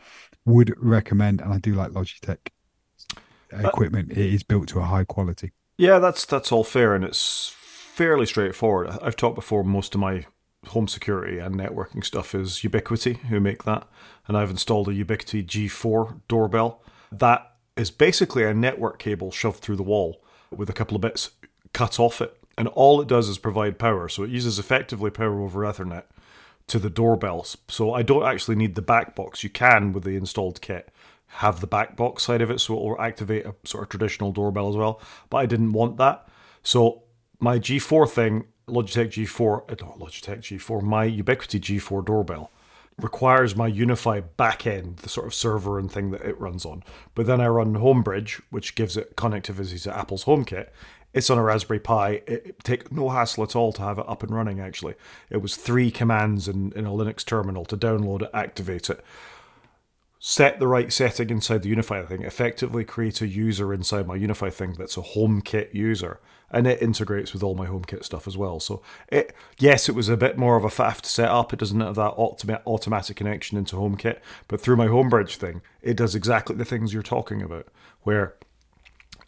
would 0.44 0.74
recommend, 0.78 1.40
and 1.40 1.52
I 1.52 1.58
do 1.58 1.74
like 1.74 1.92
Logitech 1.92 2.48
uh, 3.52 3.68
equipment. 3.68 4.10
It 4.12 4.18
is 4.18 4.42
built 4.42 4.68
to 4.68 4.80
a 4.80 4.84
high 4.84 5.04
quality. 5.04 5.52
Yeah, 5.76 5.98
that's 5.98 6.26
that's 6.26 6.52
all 6.52 6.64
fair, 6.64 6.94
and 6.94 7.04
it's 7.04 7.54
fairly 7.56 8.26
straightforward. 8.26 8.98
I've 9.02 9.16
talked 9.16 9.36
before. 9.36 9.62
Most 9.62 9.94
of 9.94 10.00
my 10.00 10.26
home 10.68 10.88
security 10.88 11.38
and 11.38 11.54
networking 11.54 12.04
stuff 12.04 12.34
is 12.34 12.58
Ubiquiti, 12.58 13.16
who 13.28 13.40
make 13.40 13.64
that, 13.64 13.86
and 14.26 14.36
I've 14.36 14.50
installed 14.50 14.88
a 14.88 14.92
Ubiquiti 14.92 15.44
G4 15.44 16.20
doorbell. 16.28 16.82
That 17.10 17.54
is 17.76 17.90
basically 17.90 18.44
a 18.44 18.52
network 18.52 18.98
cable 18.98 19.30
shoved 19.30 19.60
through 19.60 19.76
the 19.76 19.82
wall 19.82 20.22
with 20.50 20.68
a 20.68 20.74
couple 20.74 20.96
of 20.96 21.02
bits 21.02 21.30
cut 21.72 22.00
off 22.00 22.20
it, 22.20 22.36
and 22.58 22.68
all 22.68 23.00
it 23.00 23.08
does 23.08 23.28
is 23.28 23.38
provide 23.38 23.78
power. 23.78 24.08
So 24.08 24.22
it 24.22 24.30
uses 24.30 24.58
effectively 24.58 25.10
power 25.10 25.40
over 25.40 25.60
Ethernet 25.60 26.04
to 26.70 26.78
the 26.78 26.90
doorbells. 26.90 27.56
So 27.68 27.92
I 27.92 28.02
don't 28.02 28.24
actually 28.24 28.56
need 28.56 28.74
the 28.74 28.82
back 28.82 29.14
box. 29.14 29.44
You 29.44 29.50
can 29.50 29.92
with 29.92 30.04
the 30.04 30.16
installed 30.16 30.60
kit 30.60 30.88
have 31.34 31.60
the 31.60 31.66
back 31.66 31.96
box 31.96 32.24
side 32.24 32.42
of 32.42 32.50
it, 32.50 32.60
so 32.60 32.74
it 32.74 32.80
will 32.80 33.00
activate 33.00 33.46
a 33.46 33.54
sort 33.64 33.84
of 33.84 33.88
traditional 33.88 34.32
doorbell 34.32 34.68
as 34.68 34.76
well. 34.76 35.00
But 35.28 35.38
I 35.38 35.46
didn't 35.46 35.72
want 35.72 35.96
that, 35.98 36.26
so 36.62 37.02
my 37.38 37.58
G4 37.58 38.08
thing, 38.08 38.46
Logitech 38.68 39.10
G4, 39.10 39.70
uh, 39.70 39.86
not 39.86 39.98
Logitech 39.98 40.40
G4, 40.40 40.82
my 40.82 41.08
Ubiquiti 41.08 41.60
G4 41.60 42.04
doorbell 42.04 42.50
requires 42.98 43.56
my 43.56 43.70
UniFi 43.70 44.24
backend, 44.38 44.96
the 44.98 45.08
sort 45.08 45.26
of 45.26 45.34
server 45.34 45.78
and 45.78 45.90
thing 45.90 46.10
that 46.10 46.22
it 46.22 46.38
runs 46.38 46.66
on. 46.66 46.82
But 47.14 47.26
then 47.26 47.40
I 47.40 47.46
run 47.46 47.74
Homebridge, 47.74 48.42
which 48.50 48.74
gives 48.74 48.96
it 48.96 49.16
connectivity 49.16 49.82
to 49.84 49.96
Apple's 49.96 50.24
HomeKit, 50.24 50.68
it's 51.12 51.30
on 51.30 51.38
a 51.38 51.42
Raspberry 51.42 51.80
Pi. 51.80 52.22
It, 52.26 52.42
it 52.46 52.64
take 52.64 52.92
no 52.92 53.08
hassle 53.08 53.44
at 53.44 53.56
all 53.56 53.72
to 53.74 53.82
have 53.82 53.98
it 53.98 54.08
up 54.08 54.22
and 54.22 54.34
running. 54.34 54.60
Actually, 54.60 54.94
it 55.28 55.42
was 55.42 55.56
three 55.56 55.90
commands 55.90 56.48
in, 56.48 56.72
in 56.72 56.86
a 56.86 56.90
Linux 56.90 57.24
terminal 57.24 57.64
to 57.66 57.76
download 57.76 58.22
it, 58.22 58.30
activate 58.32 58.90
it, 58.90 59.04
set 60.18 60.60
the 60.60 60.68
right 60.68 60.92
setting 60.92 61.30
inside 61.30 61.62
the 61.62 61.74
UniFi 61.74 62.06
thing, 62.06 62.22
effectively 62.22 62.84
create 62.84 63.20
a 63.22 63.26
user 63.26 63.72
inside 63.72 64.06
my 64.06 64.18
UniFi 64.18 64.52
thing 64.52 64.74
that's 64.78 64.96
a 64.96 65.02
HomeKit 65.02 65.72
user, 65.72 66.20
and 66.50 66.66
it 66.66 66.82
integrates 66.82 67.32
with 67.32 67.42
all 67.42 67.54
my 67.54 67.66
HomeKit 67.66 68.04
stuff 68.04 68.28
as 68.28 68.36
well. 68.36 68.60
So 68.60 68.82
it, 69.08 69.34
yes, 69.58 69.88
it 69.88 69.94
was 69.94 70.08
a 70.08 70.16
bit 70.16 70.36
more 70.36 70.56
of 70.56 70.64
a 70.64 70.68
faff 70.68 71.00
to 71.00 71.08
set 71.08 71.30
up. 71.30 71.52
It 71.52 71.58
doesn't 71.58 71.80
have 71.80 71.94
that 71.94 72.16
automa- 72.16 72.62
automatic 72.66 73.16
connection 73.16 73.56
into 73.56 73.76
HomeKit, 73.76 74.18
but 74.46 74.60
through 74.60 74.76
my 74.76 74.88
HomeBridge 74.88 75.36
thing, 75.36 75.62
it 75.80 75.96
does 75.96 76.14
exactly 76.14 76.54
the 76.54 76.64
things 76.64 76.92
you're 76.92 77.02
talking 77.02 77.40
about, 77.40 77.68
where 78.02 78.34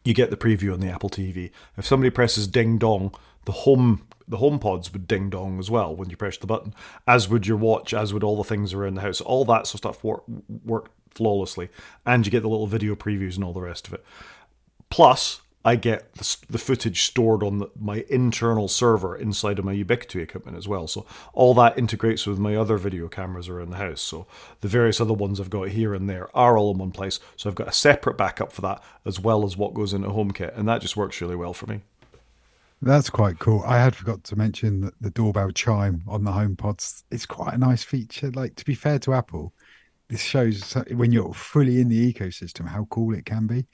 you 0.04 0.14
get 0.14 0.30
the 0.30 0.36
preview 0.36 0.72
on 0.72 0.80
the 0.80 0.88
Apple 0.88 1.10
TV. 1.10 1.50
If 1.76 1.86
somebody 1.86 2.10
presses 2.10 2.46
ding 2.46 2.78
dong, 2.78 3.14
the 3.44 3.52
home 3.52 4.06
the 4.28 4.38
home 4.38 4.58
pods 4.58 4.92
would 4.92 5.06
ding 5.06 5.30
dong 5.30 5.58
as 5.58 5.70
well 5.70 5.94
when 5.94 6.08
you 6.08 6.16
press 6.16 6.38
the 6.38 6.46
button, 6.46 6.74
as 7.06 7.28
would 7.28 7.46
your 7.46 7.56
watch, 7.56 7.92
as 7.92 8.14
would 8.14 8.22
all 8.22 8.36
the 8.36 8.44
things 8.44 8.72
around 8.72 8.94
the 8.94 9.02
house. 9.02 9.20
All 9.20 9.44
that 9.44 9.66
sort 9.66 9.74
of 9.74 9.78
stuff 9.78 10.04
work, 10.04 10.22
worked 10.64 10.90
flawlessly, 11.10 11.68
and 12.06 12.24
you 12.24 12.30
get 12.32 12.40
the 12.40 12.48
little 12.48 12.66
video 12.66 12.94
previews 12.94 13.34
and 13.34 13.44
all 13.44 13.52
the 13.52 13.60
rest 13.60 13.86
of 13.86 13.94
it. 13.94 14.04
Plus, 14.90 15.42
I 15.64 15.76
get 15.76 16.14
the, 16.14 16.58
footage 16.58 17.02
stored 17.02 17.42
on 17.42 17.58
the, 17.58 17.70
my 17.78 18.04
internal 18.10 18.66
server 18.66 19.16
inside 19.16 19.58
of 19.58 19.64
my 19.64 19.74
Ubiquiti 19.74 20.20
equipment 20.20 20.56
as 20.56 20.66
well. 20.66 20.88
So 20.88 21.06
all 21.32 21.54
that 21.54 21.78
integrates 21.78 22.26
with 22.26 22.38
my 22.38 22.56
other 22.56 22.76
video 22.76 23.08
cameras 23.08 23.48
around 23.48 23.70
the 23.70 23.76
house. 23.76 24.00
So 24.00 24.26
the 24.60 24.68
various 24.68 25.00
other 25.00 25.12
ones 25.12 25.40
I've 25.40 25.50
got 25.50 25.68
here 25.68 25.94
and 25.94 26.10
there 26.10 26.34
are 26.36 26.58
all 26.58 26.72
in 26.72 26.78
one 26.78 26.90
place. 26.90 27.20
So 27.36 27.48
I've 27.48 27.54
got 27.54 27.68
a 27.68 27.72
separate 27.72 28.18
backup 28.18 28.52
for 28.52 28.62
that 28.62 28.82
as 29.04 29.20
well 29.20 29.44
as 29.44 29.56
what 29.56 29.74
goes 29.74 29.92
into 29.92 30.08
HomeKit, 30.08 30.56
and 30.58 30.68
that 30.68 30.80
just 30.80 30.96
works 30.96 31.20
really 31.20 31.36
well 31.36 31.52
for 31.52 31.66
me. 31.66 31.82
That's 32.84 33.10
quite 33.10 33.38
cool. 33.38 33.62
I 33.64 33.78
had 33.78 33.94
forgot 33.94 34.24
to 34.24 34.36
mention 34.36 34.80
that 34.80 34.94
the 35.00 35.10
doorbell 35.10 35.52
chime 35.52 36.02
on 36.08 36.24
the 36.24 36.32
HomePods. 36.32 37.04
It's 37.12 37.26
quite 37.26 37.54
a 37.54 37.58
nice 37.58 37.84
feature. 37.84 38.32
Like 38.32 38.56
to 38.56 38.64
be 38.64 38.74
fair 38.74 38.98
to 39.00 39.14
Apple, 39.14 39.54
this 40.08 40.20
shows 40.20 40.72
when 40.90 41.12
you're 41.12 41.32
fully 41.32 41.80
in 41.80 41.88
the 41.88 42.12
ecosystem 42.12 42.66
how 42.66 42.86
cool 42.90 43.14
it 43.14 43.24
can 43.24 43.46
be. 43.46 43.66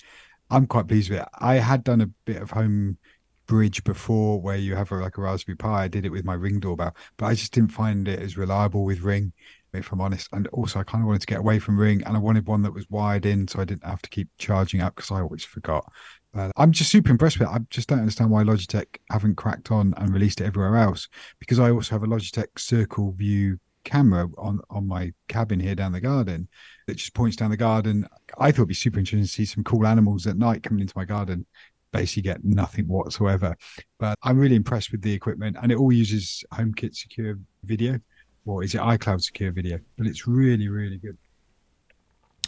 I'm 0.50 0.66
quite 0.66 0.88
pleased 0.88 1.10
with 1.10 1.20
it. 1.20 1.28
I 1.38 1.56
had 1.56 1.84
done 1.84 2.00
a 2.00 2.10
bit 2.24 2.40
of 2.42 2.50
home 2.50 2.98
bridge 3.46 3.82
before 3.82 4.40
where 4.40 4.56
you 4.56 4.76
have 4.76 4.92
a, 4.92 4.96
like 4.96 5.18
a 5.18 5.20
Raspberry 5.20 5.56
Pi. 5.56 5.84
I 5.84 5.88
did 5.88 6.04
it 6.04 6.12
with 6.12 6.24
my 6.24 6.34
Ring 6.34 6.60
doorbell, 6.60 6.94
but 7.16 7.26
I 7.26 7.34
just 7.34 7.52
didn't 7.52 7.72
find 7.72 8.06
it 8.06 8.20
as 8.20 8.36
reliable 8.36 8.84
with 8.84 9.00
Ring, 9.00 9.32
if 9.72 9.90
I'm 9.90 10.00
honest. 10.00 10.28
And 10.32 10.46
also, 10.48 10.78
I 10.78 10.84
kind 10.84 11.02
of 11.02 11.06
wanted 11.06 11.22
to 11.22 11.26
get 11.26 11.40
away 11.40 11.58
from 11.58 11.78
Ring, 11.78 12.02
and 12.04 12.16
I 12.16 12.20
wanted 12.20 12.46
one 12.46 12.62
that 12.62 12.74
was 12.74 12.88
wired 12.88 13.26
in, 13.26 13.48
so 13.48 13.60
I 13.60 13.64
didn't 13.64 13.84
have 13.84 14.02
to 14.02 14.10
keep 14.10 14.28
charging 14.38 14.80
up 14.80 14.94
because 14.94 15.10
I 15.10 15.20
always 15.20 15.44
forgot. 15.44 15.90
But 16.32 16.52
I'm 16.56 16.72
just 16.72 16.90
super 16.90 17.10
impressed 17.10 17.38
with 17.38 17.48
it. 17.48 17.52
I 17.52 17.58
just 17.70 17.88
don't 17.88 18.00
understand 18.00 18.30
why 18.30 18.44
Logitech 18.44 18.98
haven't 19.10 19.36
cracked 19.36 19.70
on 19.70 19.94
and 19.96 20.12
released 20.12 20.40
it 20.40 20.44
everywhere 20.44 20.76
else. 20.76 21.08
Because 21.40 21.58
I 21.58 21.70
also 21.70 21.94
have 21.94 22.02
a 22.02 22.06
Logitech 22.06 22.58
Circle 22.58 23.12
View 23.12 23.58
camera 23.84 24.28
on 24.36 24.60
on 24.68 24.86
my 24.86 25.12
cabin 25.28 25.58
here 25.58 25.74
down 25.74 25.92
the 25.92 26.00
garden 26.00 26.48
that 26.88 26.96
just 26.96 27.12
points 27.12 27.36
down 27.36 27.50
the 27.50 27.56
garden. 27.56 28.08
I 28.38 28.50
thought 28.50 28.60
it'd 28.60 28.68
be 28.68 28.74
super 28.74 28.98
interesting 28.98 29.22
to 29.22 29.28
see 29.28 29.44
some 29.44 29.62
cool 29.62 29.86
animals 29.86 30.26
at 30.26 30.38
night 30.38 30.62
coming 30.62 30.80
into 30.80 30.96
my 30.96 31.04
garden. 31.04 31.44
Basically, 31.92 32.22
get 32.22 32.42
nothing 32.44 32.88
whatsoever. 32.88 33.54
But 33.98 34.18
I'm 34.22 34.38
really 34.38 34.56
impressed 34.56 34.90
with 34.90 35.02
the 35.02 35.12
equipment, 35.12 35.58
and 35.62 35.70
it 35.70 35.76
all 35.76 35.92
uses 35.92 36.44
HomeKit 36.54 36.96
secure 36.96 37.38
video, 37.62 38.00
or 38.46 38.64
is 38.64 38.74
it 38.74 38.80
iCloud 38.80 39.22
secure 39.22 39.52
video? 39.52 39.78
But 39.98 40.06
it's 40.06 40.26
really, 40.26 40.68
really 40.68 40.96
good. 40.96 41.18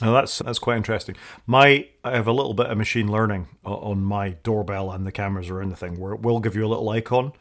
Now 0.00 0.12
that's 0.12 0.38
that's 0.38 0.58
quite 0.58 0.78
interesting. 0.78 1.16
My 1.46 1.88
I 2.02 2.12
have 2.12 2.26
a 2.26 2.32
little 2.32 2.54
bit 2.54 2.66
of 2.66 2.78
machine 2.78 3.12
learning 3.12 3.46
on 3.62 4.02
my 4.02 4.30
doorbell 4.42 4.90
and 4.90 5.06
the 5.06 5.12
cameras 5.12 5.50
around 5.50 5.68
the 5.68 5.76
thing, 5.76 6.00
where 6.00 6.14
it 6.14 6.22
will 6.22 6.40
give 6.40 6.56
you 6.56 6.64
a 6.64 6.68
little 6.68 6.88
icon 6.88 7.32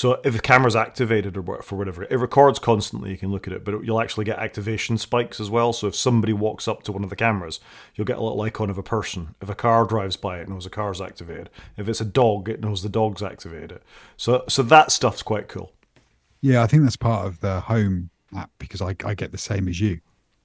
so 0.00 0.18
if 0.24 0.32
the 0.32 0.40
camera's 0.40 0.74
activated 0.74 1.36
or 1.36 1.60
for 1.60 1.76
whatever, 1.76 2.04
it 2.04 2.16
records 2.16 2.58
constantly. 2.58 3.10
You 3.10 3.18
can 3.18 3.30
look 3.30 3.46
at 3.46 3.52
it, 3.52 3.66
but 3.66 3.84
you'll 3.84 4.00
actually 4.00 4.24
get 4.24 4.38
activation 4.38 4.96
spikes 4.96 5.38
as 5.38 5.50
well. 5.50 5.74
So 5.74 5.88
if 5.88 5.94
somebody 5.94 6.32
walks 6.32 6.66
up 6.66 6.82
to 6.84 6.92
one 6.92 7.04
of 7.04 7.10
the 7.10 7.16
cameras, 7.16 7.60
you'll 7.94 8.06
get 8.06 8.16
a 8.16 8.22
little 8.22 8.40
icon 8.40 8.70
of 8.70 8.78
a 8.78 8.82
person. 8.82 9.34
If 9.42 9.50
a 9.50 9.54
car 9.54 9.84
drives 9.84 10.16
by, 10.16 10.38
it 10.38 10.48
knows 10.48 10.64
a 10.64 10.70
car's 10.70 11.02
activated. 11.02 11.50
If 11.76 11.86
it's 11.86 12.00
a 12.00 12.06
dog, 12.06 12.48
it 12.48 12.62
knows 12.62 12.82
the 12.82 12.88
dog's 12.88 13.22
activated. 13.22 13.82
So 14.16 14.44
so 14.48 14.62
that 14.62 14.90
stuff's 14.90 15.22
quite 15.22 15.48
cool. 15.48 15.70
Yeah, 16.40 16.62
I 16.62 16.66
think 16.66 16.82
that's 16.82 16.96
part 16.96 17.26
of 17.26 17.38
the 17.40 17.60
home 17.60 18.08
app 18.34 18.50
because 18.58 18.80
I, 18.80 18.96
I 19.04 19.12
get 19.12 19.32
the 19.32 19.36
same 19.36 19.68
as 19.68 19.82
you. 19.82 20.00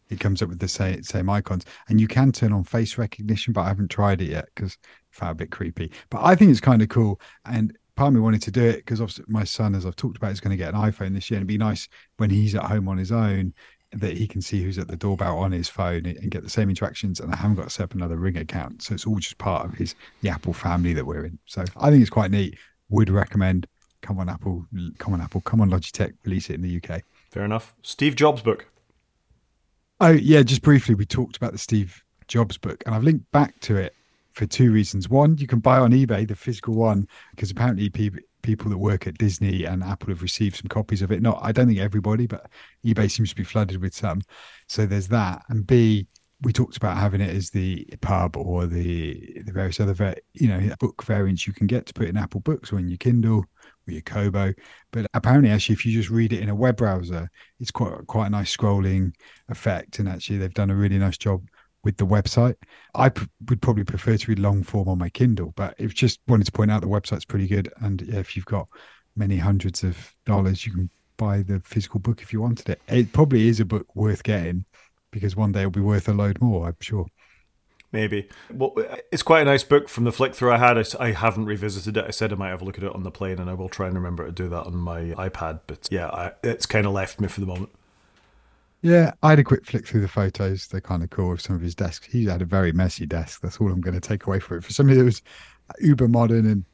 It 0.09 0.19
comes 0.19 0.41
up 0.41 0.49
with 0.49 0.59
the 0.59 0.67
same 0.67 1.01
same 1.03 1.29
icons, 1.29 1.63
and 1.87 2.01
you 2.01 2.09
can 2.09 2.33
turn 2.33 2.51
on 2.51 2.65
face 2.65 2.97
recognition, 2.97 3.53
but 3.53 3.61
I 3.61 3.69
haven't 3.69 3.89
tried 3.89 4.19
it 4.19 4.31
yet 4.31 4.49
because 4.53 4.77
found 5.11 5.31
a 5.31 5.35
bit 5.35 5.51
creepy. 5.51 5.93
But 6.09 6.25
I 6.25 6.35
think 6.35 6.51
it's 6.51 6.59
kind 6.59 6.81
of 6.81 6.89
cool, 6.89 7.21
and 7.45 7.73
part 7.95 8.09
of 8.09 8.13
me 8.13 8.19
wanted 8.19 8.41
to 8.43 8.51
do 8.51 8.63
it 8.63 8.77
because 8.77 9.01
obviously 9.01 9.25
my 9.27 9.43
son, 9.43 9.75
as 9.75 9.85
I've 9.85 9.95
talked 9.95 10.17
about, 10.17 10.31
is 10.31 10.39
going 10.39 10.51
to 10.51 10.63
get 10.63 10.73
an 10.73 10.79
iPhone 10.79 11.13
this 11.13 11.29
year. 11.29 11.37
And 11.37 11.43
it'd 11.43 11.47
be 11.47 11.57
nice 11.57 11.87
when 12.17 12.29
he's 12.29 12.55
at 12.55 12.63
home 12.63 12.87
on 12.87 12.97
his 12.97 13.11
own 13.11 13.53
that 13.93 14.17
he 14.17 14.27
can 14.27 14.41
see 14.41 14.61
who's 14.61 14.77
at 14.77 14.87
the 14.87 14.97
doorbell 14.97 15.37
on 15.37 15.51
his 15.51 15.69
phone 15.69 16.05
and 16.05 16.29
get 16.29 16.43
the 16.43 16.49
same 16.49 16.69
interactions. 16.69 17.19
And 17.19 17.33
I 17.33 17.37
haven't 17.37 17.55
got 17.55 17.65
to 17.65 17.69
set 17.69 17.83
up 17.83 17.93
another 17.93 18.17
Ring 18.17 18.37
account, 18.37 18.81
so 18.81 18.93
it's 18.93 19.07
all 19.07 19.17
just 19.17 19.37
part 19.37 19.65
of 19.65 19.73
his 19.75 19.95
the 20.21 20.29
Apple 20.29 20.53
family 20.53 20.93
that 20.93 21.05
we're 21.05 21.25
in. 21.25 21.39
So 21.45 21.63
I 21.77 21.89
think 21.89 22.01
it's 22.01 22.09
quite 22.09 22.31
neat. 22.31 22.57
Would 22.89 23.09
recommend. 23.09 23.67
Come 24.01 24.19
on, 24.19 24.29
Apple. 24.29 24.65
Come 24.97 25.13
on, 25.13 25.21
Apple. 25.21 25.41
Come 25.41 25.61
on, 25.61 25.71
Logitech. 25.71 26.13
Release 26.25 26.49
it 26.49 26.55
in 26.55 26.61
the 26.61 26.77
UK. 26.77 27.01
Fair 27.31 27.45
enough. 27.45 27.73
Steve 27.81 28.15
Jobs 28.15 28.41
book. 28.41 28.67
Oh 30.01 30.11
yeah, 30.11 30.43
just 30.43 30.61
briefly, 30.61 30.93
we 30.93 31.05
talked 31.05 31.37
about 31.37 31.53
the 31.53 31.57
Steve 31.57 32.03
Jobs 32.27 32.57
book, 32.57 32.83
and 32.85 32.93
I've 32.93 33.03
linked 33.03 33.31
back 33.31 33.59
to 33.61 33.77
it 33.77 33.95
for 34.35 34.45
two 34.45 34.71
reasons. 34.71 35.09
One, 35.09 35.37
you 35.37 35.47
can 35.47 35.59
buy 35.59 35.79
on 35.79 35.91
eBay 35.91 36.27
the 36.27 36.35
physical 36.35 36.75
one 36.75 37.07
because 37.31 37.51
apparently 37.51 37.89
people 37.89 38.19
people 38.41 38.69
that 38.69 38.77
work 38.77 39.07
at 39.07 39.17
Disney 39.17 39.63
and 39.63 39.83
Apple 39.83 40.09
have 40.09 40.21
received 40.21 40.57
some 40.57 40.67
copies 40.67 41.01
of 41.01 41.11
it. 41.11 41.19
Not, 41.19 41.39
I 41.41 41.51
don't 41.51 41.67
think 41.67 41.79
everybody, 41.79 42.27
but 42.27 42.47
eBay 42.85 43.09
seems 43.09 43.31
to 43.31 43.35
be 43.35 43.43
flooded 43.43 43.81
with 43.81 43.95
some. 43.95 44.21
So 44.67 44.85
there's 44.85 45.07
that. 45.07 45.41
And 45.49 45.65
B, 45.65 46.05
we 46.41 46.53
talked 46.53 46.77
about 46.77 46.97
having 46.97 47.21
it 47.21 47.35
as 47.35 47.49
the 47.49 47.87
pub 48.01 48.37
or 48.37 48.67
the 48.67 49.41
the 49.45 49.51
various 49.51 49.79
other 49.79 50.15
you 50.33 50.47
know 50.47 50.75
book 50.79 51.03
variants 51.03 51.47
you 51.47 51.53
can 51.53 51.65
get 51.65 51.85
to 51.87 51.93
put 51.93 52.07
in 52.07 52.17
Apple 52.17 52.41
Books 52.41 52.71
or 52.71 52.77
in 52.77 52.89
your 52.89 52.97
Kindle 52.97 53.45
or 53.87 53.91
your 53.91 54.01
Kobo. 54.01 54.53
But 54.91 55.07
apparently, 55.13 55.49
actually, 55.49 55.73
if 55.73 55.85
you 55.85 55.93
just 55.93 56.09
read 56.09 56.33
it 56.33 56.41
in 56.41 56.49
a 56.49 56.55
web 56.55 56.75
browser, 56.75 57.31
it's 57.59 57.71
quite 57.71 58.05
quite 58.07 58.27
a 58.27 58.31
nice 58.31 58.55
scrolling 58.55 59.13
effect. 59.49 59.99
And 59.99 60.09
actually, 60.09 60.37
they've 60.37 60.53
done 60.53 60.71
a 60.71 60.75
really 60.75 60.97
nice 60.97 61.17
job 61.17 61.47
with 61.85 61.95
the 61.95 62.05
website. 62.05 62.55
I 62.95 63.09
p- 63.09 63.27
would 63.47 63.61
probably 63.61 63.85
prefer 63.85 64.17
to 64.17 64.27
read 64.27 64.39
long 64.39 64.63
form 64.63 64.89
on 64.89 64.97
my 64.97 65.07
Kindle, 65.07 65.53
but 65.55 65.75
if 65.77 65.93
just 65.93 66.19
wanted 66.27 66.45
to 66.45 66.51
point 66.51 66.71
out 66.71 66.81
the 66.81 66.87
website's 66.87 67.23
pretty 67.23 67.47
good. 67.47 67.71
And 67.77 68.01
yeah, 68.01 68.19
if 68.19 68.35
you've 68.35 68.45
got 68.45 68.67
many 69.15 69.37
hundreds 69.37 69.83
of 69.83 70.13
dollars, 70.25 70.65
you 70.65 70.73
can 70.73 70.89
buy 71.15 71.43
the 71.43 71.61
physical 71.63 72.01
book 72.01 72.21
if 72.21 72.33
you 72.33 72.41
wanted 72.41 72.67
it. 72.69 72.81
It 72.89 73.13
probably 73.13 73.47
is 73.47 73.61
a 73.61 73.65
book 73.65 73.95
worth 73.95 74.23
getting 74.23 74.65
because 75.11 75.35
one 75.35 75.53
day 75.53 75.61
it'll 75.61 75.71
be 75.71 75.79
worth 75.79 76.09
a 76.09 76.13
load 76.13 76.41
more, 76.41 76.67
I'm 76.67 76.75
sure. 76.81 77.05
Maybe. 77.91 78.27
Well, 78.51 78.73
it's 79.09 79.23
quite 79.23 79.43
a 79.43 79.45
nice 79.45 79.63
book 79.63 79.87
from 79.87 80.03
the 80.03 80.11
flick 80.11 80.35
through 80.35 80.51
I 80.51 80.57
had. 80.57 80.77
I, 80.77 80.83
I, 80.99 81.11
haven't 81.11 81.45
revisited 81.45 81.95
it. 81.95 82.03
I 82.05 82.11
said 82.11 82.33
I 82.33 82.35
might 82.35 82.49
have 82.49 82.61
a 82.61 82.65
look 82.65 82.77
at 82.77 82.83
it 82.83 82.93
on 82.93 83.03
the 83.03 83.11
plane, 83.11 83.39
and 83.39 83.49
I 83.49 83.53
will 83.53 83.69
try 83.69 83.87
and 83.87 83.95
remember 83.95 84.25
to 84.25 84.33
do 84.33 84.49
that 84.49 84.65
on 84.65 84.75
my 84.75 85.01
iPad. 85.13 85.61
But 85.65 85.87
yeah, 85.89 86.07
I, 86.07 86.33
it's 86.43 86.65
kind 86.65 86.85
of 86.85 86.91
left 86.91 87.21
me 87.21 87.29
for 87.29 87.39
the 87.39 87.47
moment. 87.47 87.69
Yeah, 88.85 89.13
I 89.23 89.31
had 89.31 89.39
a 89.39 89.43
quick 89.43 89.65
flick 89.65 89.87
through 89.87 90.01
the 90.01 90.07
photos. 90.07 90.67
They're 90.67 90.79
kind 90.79 91.01
of 91.01 91.09
cool 91.09 91.31
with 91.31 91.41
some 91.41 91.55
of 91.55 91.61
his 91.63 91.73
desks. 91.73 92.05
He 92.05 92.25
had 92.25 92.43
a 92.43 92.45
very 92.45 92.71
messy 92.71 93.07
desk. 93.07 93.41
That's 93.41 93.57
all 93.57 93.71
I'm 93.71 93.81
going 93.81 93.99
to 93.99 93.99
take 93.99 94.27
away 94.27 94.39
from 94.39 94.57
it. 94.57 94.63
For 94.63 94.73
somebody 94.73 94.99
that 94.99 95.05
was 95.05 95.23
uber 95.79 96.07
modern 96.07 96.45
and 96.45 96.65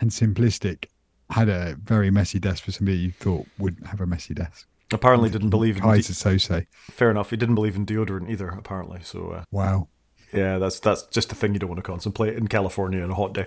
and 0.00 0.08
simplistic, 0.08 0.84
had 1.30 1.48
a 1.48 1.76
very 1.82 2.12
messy 2.12 2.38
desk 2.38 2.62
for 2.62 2.70
somebody 2.70 2.98
you 2.98 3.10
thought 3.10 3.44
wouldn't 3.58 3.88
have 3.88 4.00
a 4.00 4.06
messy 4.06 4.34
desk. 4.34 4.68
Apparently, 4.92 5.30
didn't 5.30 5.50
believe 5.50 5.78
in 5.78 5.82
de- 5.82 6.02
so 6.04 6.36
say. 6.36 6.68
Fair 6.92 7.10
enough. 7.10 7.30
He 7.30 7.36
didn't 7.36 7.56
believe 7.56 7.74
in 7.74 7.84
deodorant 7.84 8.30
either. 8.30 8.50
Apparently, 8.50 9.00
so 9.02 9.30
uh, 9.30 9.44
wow. 9.50 9.88
Yeah, 10.32 10.58
that's 10.58 10.78
that's 10.78 11.06
just 11.06 11.32
a 11.32 11.34
thing 11.34 11.54
you 11.54 11.58
don't 11.58 11.70
want 11.70 11.78
to 11.78 11.82
contemplate 11.82 12.36
in 12.36 12.46
California 12.46 13.02
on 13.02 13.10
a 13.10 13.14
hot 13.16 13.34
day. 13.34 13.46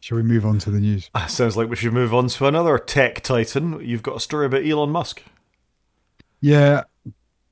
Shall 0.00 0.16
we 0.16 0.22
move 0.22 0.44
on 0.44 0.58
to 0.58 0.70
the 0.70 0.80
news? 0.80 1.08
Sounds 1.28 1.56
like 1.56 1.70
we 1.70 1.76
should 1.76 1.94
move 1.94 2.12
on 2.12 2.28
to 2.28 2.46
another 2.46 2.76
tech 2.76 3.22
titan. 3.22 3.80
You've 3.80 4.02
got 4.02 4.16
a 4.16 4.20
story 4.20 4.44
about 4.44 4.66
Elon 4.66 4.90
Musk. 4.90 5.22
Yeah, 6.44 6.82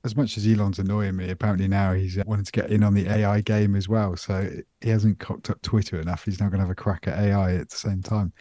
as 0.05 0.15
much 0.15 0.37
as 0.37 0.47
Elon's 0.47 0.79
annoying 0.79 1.17
me, 1.17 1.31
apparently 1.31 1.67
now 1.67 1.95
he's 1.95 2.19
uh, 2.19 2.25
wanting 2.27 2.45
to 2.45 2.53
get 2.53 2.71
in 2.71 2.83
on 2.83 2.93
the 2.93 3.09
AI 3.09 3.41
game 3.41 3.75
as 3.75 3.89
well. 3.89 4.19
So 4.19 4.51
he 4.83 4.91
hasn't 4.91 5.19
cocked 5.19 5.49
up 5.49 5.63
Twitter 5.63 5.99
enough. 5.99 6.27
He's 6.27 6.39
now 6.39 6.51
going 6.51 6.59
to 6.59 6.67
have 6.67 6.71
a 6.71 6.75
crack 6.75 7.09
at 7.09 7.19
AI 7.19 7.55
at 7.55 7.71
the 7.71 7.77
same 7.77 8.03
time. 8.03 8.35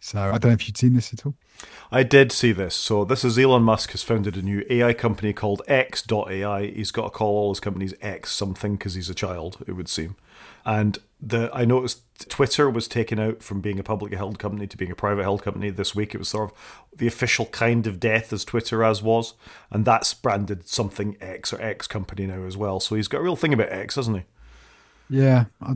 So 0.00 0.18
I 0.18 0.38
don't 0.38 0.46
know 0.46 0.52
if 0.52 0.66
you'd 0.66 0.78
seen 0.78 0.94
this 0.94 1.12
at 1.12 1.26
all. 1.26 1.34
I 1.92 2.04
did 2.04 2.32
see 2.32 2.52
this. 2.52 2.74
So 2.74 3.04
this 3.04 3.22
is 3.22 3.38
Elon 3.38 3.64
Musk 3.64 3.90
has 3.90 4.02
founded 4.02 4.38
a 4.38 4.40
new 4.40 4.64
AI 4.70 4.94
company 4.94 5.34
called 5.34 5.60
X.ai. 5.68 6.68
He's 6.68 6.90
got 6.90 7.02
to 7.02 7.10
call 7.10 7.36
all 7.36 7.50
his 7.50 7.60
companies 7.60 7.92
X 8.00 8.32
something 8.32 8.76
because 8.76 8.94
he's 8.94 9.10
a 9.10 9.14
child, 9.14 9.62
it 9.66 9.72
would 9.72 9.90
seem. 9.90 10.16
And 10.64 10.96
the 11.20 11.50
I 11.52 11.64
noticed 11.64 12.02
Twitter 12.28 12.70
was 12.70 12.86
taken 12.86 13.18
out 13.18 13.42
from 13.42 13.60
being 13.60 13.78
a 13.78 13.82
publicly 13.82 14.16
held 14.16 14.38
company 14.38 14.66
to 14.66 14.76
being 14.76 14.90
a 14.90 14.96
private 14.96 15.22
held 15.22 15.42
company 15.42 15.70
this 15.70 15.94
week. 15.94 16.14
It 16.14 16.18
was 16.18 16.28
sort 16.28 16.50
of 16.50 16.88
the 16.96 17.06
official 17.06 17.46
kind 17.46 17.86
of 17.86 17.98
death 17.98 18.32
as 18.32 18.44
Twitter 18.44 18.84
as 18.84 19.02
was, 19.02 19.34
and 19.70 19.84
that's 19.84 20.14
branded 20.14 20.68
something 20.68 21.16
X 21.20 21.52
or 21.52 21.60
X 21.60 21.86
company 21.86 22.26
now 22.26 22.44
as 22.44 22.56
well. 22.56 22.78
So 22.80 22.94
he's 22.94 23.08
got 23.08 23.18
a 23.18 23.22
real 23.22 23.36
thing 23.36 23.52
about 23.52 23.72
X, 23.72 23.96
hasn't 23.96 24.18
he? 24.18 24.24
Yeah, 25.10 25.46
I, 25.60 25.74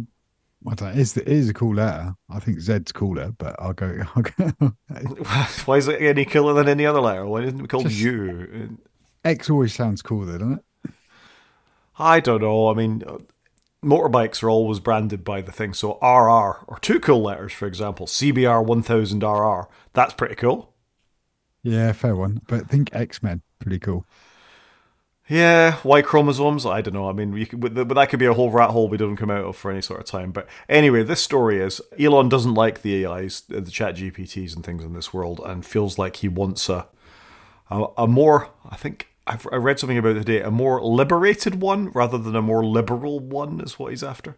I 0.69 0.75
don't. 0.75 0.91
It 0.91 0.99
is, 0.99 1.17
it 1.17 1.29
is 1.29 1.49
a 1.49 1.55
cool 1.55 1.75
letter. 1.75 2.15
I 2.31 2.39
think 2.39 2.61
Z's 2.61 2.93
cooler, 2.93 3.33
but 3.37 3.57
I'll 3.59 3.73
go. 3.73 4.01
I'll 4.15 4.23
go 4.23 4.73
Why 5.65 5.77
is 5.77 5.89
it 5.89 6.01
any 6.01 6.25
cooler 6.25 6.55
than 6.55 6.69
any 6.69 6.87
other 6.87 7.01
letter? 7.01 7.27
Why 7.27 7.43
isn't 7.43 7.65
it 7.65 7.69
called 7.69 7.89
Just, 7.89 8.01
U? 8.01 8.79
X 9.25 9.51
always 9.51 9.75
sounds 9.75 10.03
cooler, 10.03 10.39
doesn't 10.39 10.53
it? 10.55 10.93
I 11.99 12.21
don't 12.21 12.41
know. 12.41 12.69
I 12.69 12.75
mean, 12.75 13.03
motorbikes 13.85 14.43
are 14.43 14.51
always 14.51 14.81
branded 14.81 15.25
by 15.25 15.41
the 15.41 15.53
thing. 15.53 15.75
So 15.75 15.99
RR 16.01 16.65
or 16.67 16.79
two 16.81 17.01
cool 17.01 17.23
letters, 17.23 17.53
for 17.53 17.67
example, 17.67 18.07
CBR 18.07 18.65
1000 18.65 19.23
RR. 19.23 19.69
That's 19.93 20.15
pretty 20.15 20.37
cool. 20.37 20.73
Yeah, 21.63 21.93
fair 21.93 22.17
one. 22.17 22.41
But 22.47 22.69
think 22.69 22.91
X 22.93 23.23
Men, 23.23 23.43
pretty 23.59 23.79
cool. 23.79 24.07
Yeah, 25.29 25.79
Y 25.85 26.03
chromosomes. 26.03 26.67
I 26.67 26.81
don't 26.81 26.95
know. 26.95 27.09
I 27.09 27.13
mean, 27.13 27.47
could, 27.47 27.61
but 27.61 27.89
that 27.95 28.09
could 28.11 28.19
be 28.19 28.27
a 28.27 28.35
whole 28.35 28.51
rat 28.51 28.71
hole 28.71 28.89
we 28.89 28.97
don't 28.97 29.17
come 29.17 29.31
out 29.31 29.45
of 29.45 29.57
for 29.57 29.71
any 29.71 29.81
sort 29.81 30.01
of 30.01 30.07
time. 30.07 30.33
But 30.33 30.49
anyway, 30.69 31.05
this 31.05 31.23
story 31.23 31.61
is 31.61 31.81
Elon 31.99 32.29
doesn't 32.29 32.55
like 32.55 32.83
the 32.83 33.07
AIs, 33.07 33.45
uh, 33.51 33.61
the 33.61 33.71
Chat 33.71 33.97
GPTs, 33.97 34.55
and 34.55 34.65
things 34.65 34.85
in 34.85 34.95
this 34.95 35.15
world, 35.15 35.41
and 35.45 35.65
feels 35.65 35.97
like 35.97 36.17
he 36.17 36.29
wants 36.29 36.69
a 36.69 36.89
a, 37.71 37.87
a 37.99 38.07
more. 38.09 38.51
I 38.69 38.77
think 38.77 39.12
I've, 39.27 39.47
I 39.53 39.57
read 39.57 39.79
something 39.79 39.99
about 39.99 40.15
today. 40.15 40.41
A 40.41 40.51
more 40.51 40.83
liberated 40.83 41.61
one 41.61 41.91
rather 41.91 42.19
than 42.19 42.35
a 42.35 42.43
more 42.43 42.65
liberal 42.65 43.21
one 43.21 43.61
is 43.61 43.79
what 43.79 43.91
he's 43.91 44.03
after. 44.03 44.37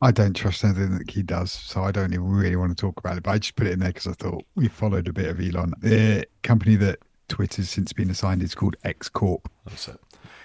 I 0.00 0.10
don't 0.10 0.34
trust 0.34 0.64
anything 0.64 0.98
that 0.98 1.10
he 1.10 1.22
does, 1.22 1.52
so 1.52 1.82
I 1.82 1.92
don't 1.92 2.12
even 2.12 2.28
really 2.28 2.56
want 2.56 2.76
to 2.76 2.80
talk 2.80 2.98
about 2.98 3.16
it. 3.16 3.22
But 3.22 3.30
I 3.30 3.38
just 3.38 3.54
put 3.54 3.68
it 3.68 3.72
in 3.72 3.78
there 3.78 3.90
because 3.90 4.08
I 4.08 4.12
thought 4.12 4.44
we 4.56 4.66
followed 4.68 5.06
a 5.06 5.12
bit 5.12 5.28
of 5.28 5.40
Elon, 5.40 5.74
the 5.80 6.26
company 6.42 6.74
that 6.76 6.98
Twitter's 7.28 7.70
since 7.70 7.92
been 7.92 8.10
assigned 8.10 8.42
is 8.42 8.54
called 8.54 8.76
X 8.84 9.08
Corp. 9.08 9.48
That's 9.64 9.88
it. 9.88 10.00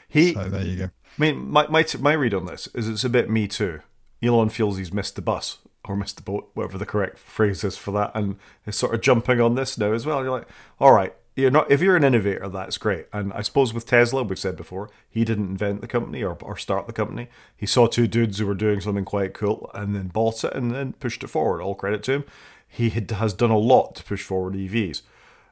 He. 0.07 0.33
So 0.33 0.47
there 0.47 0.63
you 0.63 0.75
go. 0.75 0.83
I 0.85 0.89
mean, 1.17 1.49
my 1.49 1.67
my 1.67 1.85
my 1.99 2.13
read 2.13 2.35
on 2.35 2.45
this 2.45 2.67
is 2.75 2.87
it's 2.87 3.03
a 3.03 3.09
bit 3.09 3.29
me 3.29 3.47
too. 3.47 3.81
Elon 4.21 4.49
feels 4.49 4.77
he's 4.77 4.93
missed 4.93 5.15
the 5.15 5.21
bus 5.21 5.57
or 5.85 5.95
missed 5.95 6.17
the 6.17 6.23
boat, 6.23 6.51
whatever 6.53 6.77
the 6.77 6.85
correct 6.85 7.17
phrase 7.17 7.63
is 7.63 7.77
for 7.77 7.91
that, 7.91 8.11
and 8.13 8.37
is 8.65 8.77
sort 8.77 8.93
of 8.93 9.01
jumping 9.01 9.41
on 9.41 9.55
this 9.55 9.77
now 9.77 9.91
as 9.91 10.05
well. 10.05 10.21
You're 10.21 10.31
like, 10.31 10.47
all 10.79 10.91
right, 10.91 11.13
you're 11.37 11.51
not 11.51 11.71
if 11.71 11.81
you're 11.81 11.95
an 11.95 12.03
innovator 12.03 12.49
that's 12.49 12.77
great. 12.77 13.05
And 13.13 13.31
i 13.33 13.41
suppose 13.41 13.73
with 13.73 13.85
tesla 13.85 14.23
we've 14.23 14.39
said 14.39 14.57
before 14.57 14.89
he 15.09 15.23
didn't 15.23 15.49
invent 15.49 15.81
the 15.81 15.87
company 15.87 16.23
or, 16.23 16.37
or 16.41 16.57
start 16.57 16.87
the 16.87 16.93
company. 16.93 17.29
He 17.55 17.65
saw 17.65 17.87
two 17.87 18.07
dudes 18.07 18.39
who 18.39 18.47
were 18.47 18.55
doing 18.55 18.81
something 18.81 19.05
quite 19.05 19.33
cool 19.33 19.71
and 19.73 19.95
then 19.95 20.07
bought 20.07 20.43
it 20.43 20.53
and 20.53 20.73
then 20.73 20.93
pushed 20.93 21.23
it 21.23 21.27
forward. 21.27 21.61
All 21.61 21.75
credit 21.75 22.03
to 22.03 22.11
him. 22.11 22.23
He 22.67 22.89
had, 22.89 23.09
has 23.11 23.33
done 23.33 23.51
a 23.51 23.57
lot 23.57 23.95
to 23.95 24.03
push 24.03 24.23
forward 24.23 24.55
evs 24.55 25.03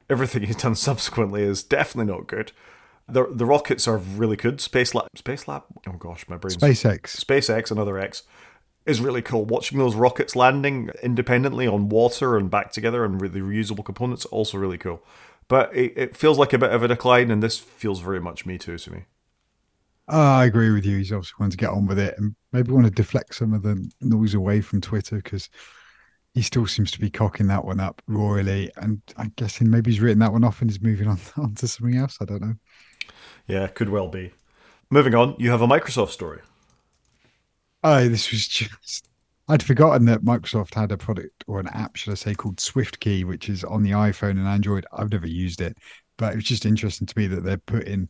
everything 0.10 0.44
he's 0.48 0.56
done 0.56 0.76
subsequently 0.76 1.44
is 1.44 1.64
definitely 1.64 2.12
not 2.12 2.28
good. 2.28 2.52
The, 3.08 3.28
the 3.32 3.46
rockets 3.46 3.88
are 3.88 3.98
really 3.98 4.36
good. 4.36 4.60
Space 4.62 4.96
lab 4.96 5.08
space 5.16 5.48
lab 5.48 5.64
oh 5.88 5.94
gosh 5.94 6.28
my 6.28 6.38
brain 6.38 6.58
spacex. 6.58 7.24
Spacex 7.24 7.72
another 7.72 8.00
x 8.00 8.24
is 8.86 9.00
really 9.00 9.22
cool. 9.22 9.46
Watching 9.46 9.78
those 9.78 9.96
rockets 9.96 10.36
landing 10.36 10.90
independently 11.02 11.68
on 11.68 11.90
water 11.90 12.38
and 12.38 12.50
back 12.50 12.72
together 12.72 13.04
and 13.04 13.20
the 13.20 13.40
reusable 13.40 13.86
components 13.86 14.26
also 14.26 14.58
really 14.58 14.78
cool. 14.78 15.04
But 15.48 15.76
it, 15.76 15.94
it 15.96 16.18
feels 16.18 16.40
like 16.40 16.54
a 16.54 16.58
bit 16.58 16.72
of 16.72 16.84
a 16.84 16.88
decline, 16.88 17.30
and 17.30 17.42
this 17.42 17.60
feels 17.60 18.00
very 18.00 18.20
much 18.20 18.46
Me 18.46 18.58
Too 18.58 18.78
to 18.78 18.92
me. 18.92 19.06
Uh, 20.12 20.38
I 20.38 20.46
agree 20.46 20.72
with 20.72 20.86
you. 20.86 20.98
He's 20.98 21.12
obviously 21.12 21.36
wanting 21.40 21.52
to 21.52 21.58
get 21.58 21.72
on 21.72 21.88
with 21.88 21.98
it 21.98 22.16
and 22.18 22.36
maybe 22.52 22.72
want 22.72 22.86
to 22.86 22.92
deflect 22.92 23.36
some 23.36 23.54
of 23.54 23.64
the 23.64 23.90
noise 24.02 24.36
away 24.36 24.62
from 24.62 24.82
Twitter 24.82 25.16
because 25.18 25.50
he 26.36 26.42
still 26.42 26.68
seems 26.68 26.92
to 26.92 27.00
be 27.00 27.10
cocking 27.10 27.48
that 27.48 27.66
one 27.66 27.80
up 27.80 28.02
royally. 28.08 28.72
And 28.78 29.02
I'm 29.18 29.34
guessing 29.36 29.70
maybe 29.70 29.92
he's 29.92 30.02
written 30.02 30.20
that 30.20 30.32
one 30.32 30.44
off 30.44 30.62
and 30.62 30.70
he's 30.70 30.82
moving 30.82 31.08
on, 31.08 31.20
on 31.38 31.56
to 31.56 31.68
something 31.68 31.98
else. 31.98 32.18
I 32.22 32.26
don't 32.26 32.42
know. 32.42 32.56
Yeah, 33.48 33.68
could 33.68 33.90
well 33.90 34.10
be. 34.10 34.34
Moving 34.92 35.16
on, 35.16 35.36
you 35.40 35.50
have 35.50 35.62
a 35.62 35.68
Microsoft 35.68 36.10
story. 36.10 36.42
Oh, 37.84 38.08
this 38.08 38.32
was 38.32 38.48
just 38.48 39.05
I'd 39.48 39.64
forgotten 39.64 40.06
that 40.06 40.24
Microsoft 40.24 40.74
had 40.74 40.92
a 40.92 40.98
product 40.98 41.44
or 41.48 41.60
an 41.60 41.68
app, 41.68 41.96
should 41.96 42.12
I 42.12 42.16
say, 42.16 42.34
called 42.34 42.58
SwiftKey, 42.58 43.26
which 43.26 43.48
is 43.48 43.64
on 43.64 43.84
the 43.84 43.92
iPhone 43.92 44.32
and 44.32 44.48
Android. 44.48 44.86
I've 44.92 45.12
never 45.12 45.28
used 45.28 45.62
it, 45.62 45.78
but 46.18 46.34
it 46.34 46.38
was 46.38 46.46
just 46.46 46.66
interesting 46.66 47.06
to 47.06 47.18
me 47.18 47.28
that 47.28 47.44
they're 47.44 47.58
putting 47.58 48.10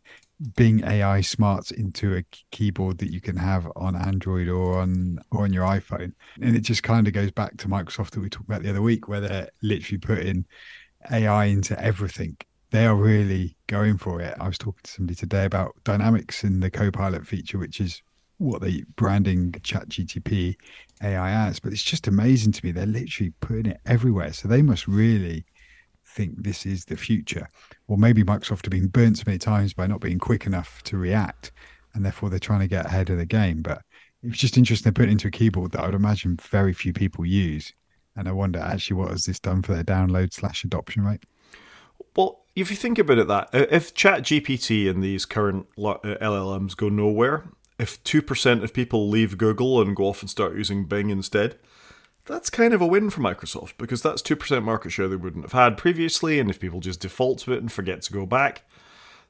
Bing 0.56 0.84
AI 0.84 1.22
smarts 1.22 1.72
into 1.72 2.16
a 2.16 2.24
keyboard 2.52 2.98
that 3.00 3.12
you 3.12 3.22
can 3.22 3.38
have 3.38 3.70
on 3.76 3.96
Android 3.96 4.48
or 4.48 4.80
on 4.80 5.20
or 5.32 5.44
on 5.44 5.54
your 5.54 5.66
iPhone. 5.66 6.14
And 6.42 6.56
it 6.56 6.62
just 6.62 6.84
kind 6.84 7.08
of 7.08 7.14
goes 7.14 7.32
back 7.32 7.58
to 7.58 7.68
Microsoft 7.68 8.12
that 8.12 8.22
we 8.22 8.30
talked 8.30 8.50
about 8.50 8.64
the 8.64 8.70
other 8.70 8.82
week, 8.82 9.08
where 9.08 9.22
they're 9.22 9.50
literally 9.62 10.00
putting 10.00 10.46
AI 11.12 11.46
into 11.46 11.82
everything. 11.82 12.38
They 12.72 12.86
are 12.86 12.96
really 12.96 13.58
going 13.68 13.98
for 13.98 14.22
it. 14.22 14.36
I 14.40 14.48
was 14.48 14.58
talking 14.58 14.82
to 14.84 14.92
somebody 14.92 15.16
today 15.16 15.46
about 15.46 15.76
dynamics 15.84 16.44
in 16.44 16.60
the 16.60 16.72
Copilot 16.72 17.26
feature, 17.26 17.58
which 17.58 17.80
is 17.80 18.02
what 18.38 18.62
they 18.62 18.84
branding 18.96 19.54
chat 19.64 19.88
gpt 19.88 20.56
ai 21.02 21.48
as 21.48 21.60
but 21.60 21.74
it's 21.74 21.84
just 21.84 22.08
amazing 22.08 22.52
to 22.54 22.66
me. 22.66 22.72
They're 22.72 22.86
literally 22.86 23.34
putting 23.42 23.68
it 23.68 23.82
everywhere. 23.86 24.34
So 24.34 24.48
they 24.48 24.62
must 24.62 24.88
really 24.88 25.46
think 26.06 26.44
this 26.44 26.66
is 26.66 26.86
the 26.86 26.96
future. 26.96 27.50
Or 27.88 27.98
maybe 27.98 28.24
microsoft 28.24 28.66
have 28.66 28.72
been 28.72 28.88
burnt 28.88 29.18
so 29.18 29.24
many 29.26 29.38
times 29.38 29.74
by 29.74 29.88
not 29.88 30.02
being 30.02 30.20
quick 30.20 30.46
enough 30.46 30.82
to 30.84 30.98
react 30.98 31.52
and 31.94 32.06
therefore 32.06 32.30
they're 32.30 32.40
trying 32.40 32.60
to 32.62 32.68
get 32.68 32.86
ahead 32.86 33.10
of 33.10 33.18
the 33.18 33.26
game. 33.26 33.62
But 33.62 33.82
it's 34.24 34.38
just 34.38 34.58
interesting 34.58 34.92
they 34.92 35.02
put 35.02 35.10
into 35.10 35.28
a 35.28 35.32
keyboard 35.32 35.72
that 35.72 35.82
i 35.82 35.86
would 35.86 35.96
imagine 35.96 36.38
very 36.42 36.74
few 36.74 36.94
people 36.94 37.26
use. 37.26 37.74
And 38.16 38.28
i 38.28 38.32
wonder 38.32 38.60
actually 38.60 38.98
what 38.98 39.12
has 39.12 39.26
this 39.26 39.40
done 39.40 39.62
for 39.62 39.74
their 39.74 39.84
download 39.84 40.34
slash 40.34 40.64
adoption 40.64 41.04
rate? 41.04 41.24
Well 42.16 42.46
if 42.56 42.70
you 42.72 42.78
think 42.78 42.98
about 42.98 43.18
it 43.18 43.28
that 43.28 43.50
uh, 43.54 43.66
if 43.70 43.94
chat 43.94 44.22
gpt 44.22 44.90
and 44.90 45.04
these 45.04 45.26
current 45.26 45.68
uh, 45.78 45.98
llms 46.04 46.76
go 46.76 46.88
nowhere 46.88 47.50
if 47.78 48.04
2% 48.04 48.64
of 48.64 48.74
people 48.74 49.10
leave 49.10 49.38
Google 49.38 49.82
and 49.82 49.96
go 49.96 50.06
off 50.06 50.22
and 50.22 50.30
start 50.30 50.56
using 50.56 50.86
Bing 50.86 51.10
instead, 51.10 51.58
that's 52.26 52.50
kind 52.50 52.74
of 52.74 52.82
a 52.82 52.88
win 52.88 53.10
for 53.10 53.22
Microsoft 53.22 53.74
because 53.78 54.02
that's 54.02 54.22
2% 54.22 54.64
market 54.64 54.92
share 54.92 55.08
they 55.08 55.16
wouldn't 55.16 55.46
have 55.46 55.52
had 55.52 55.78
previously. 55.78 56.40
And 56.40 56.50
if 56.50 56.60
people 56.60 56.80
just 56.80 57.02
default 57.02 57.40
to 57.40 57.54
it 57.54 57.60
and 57.62 57.72
forget 57.72 58.02
to 58.04 58.14
go 58.14 58.26
back, 58.26 58.64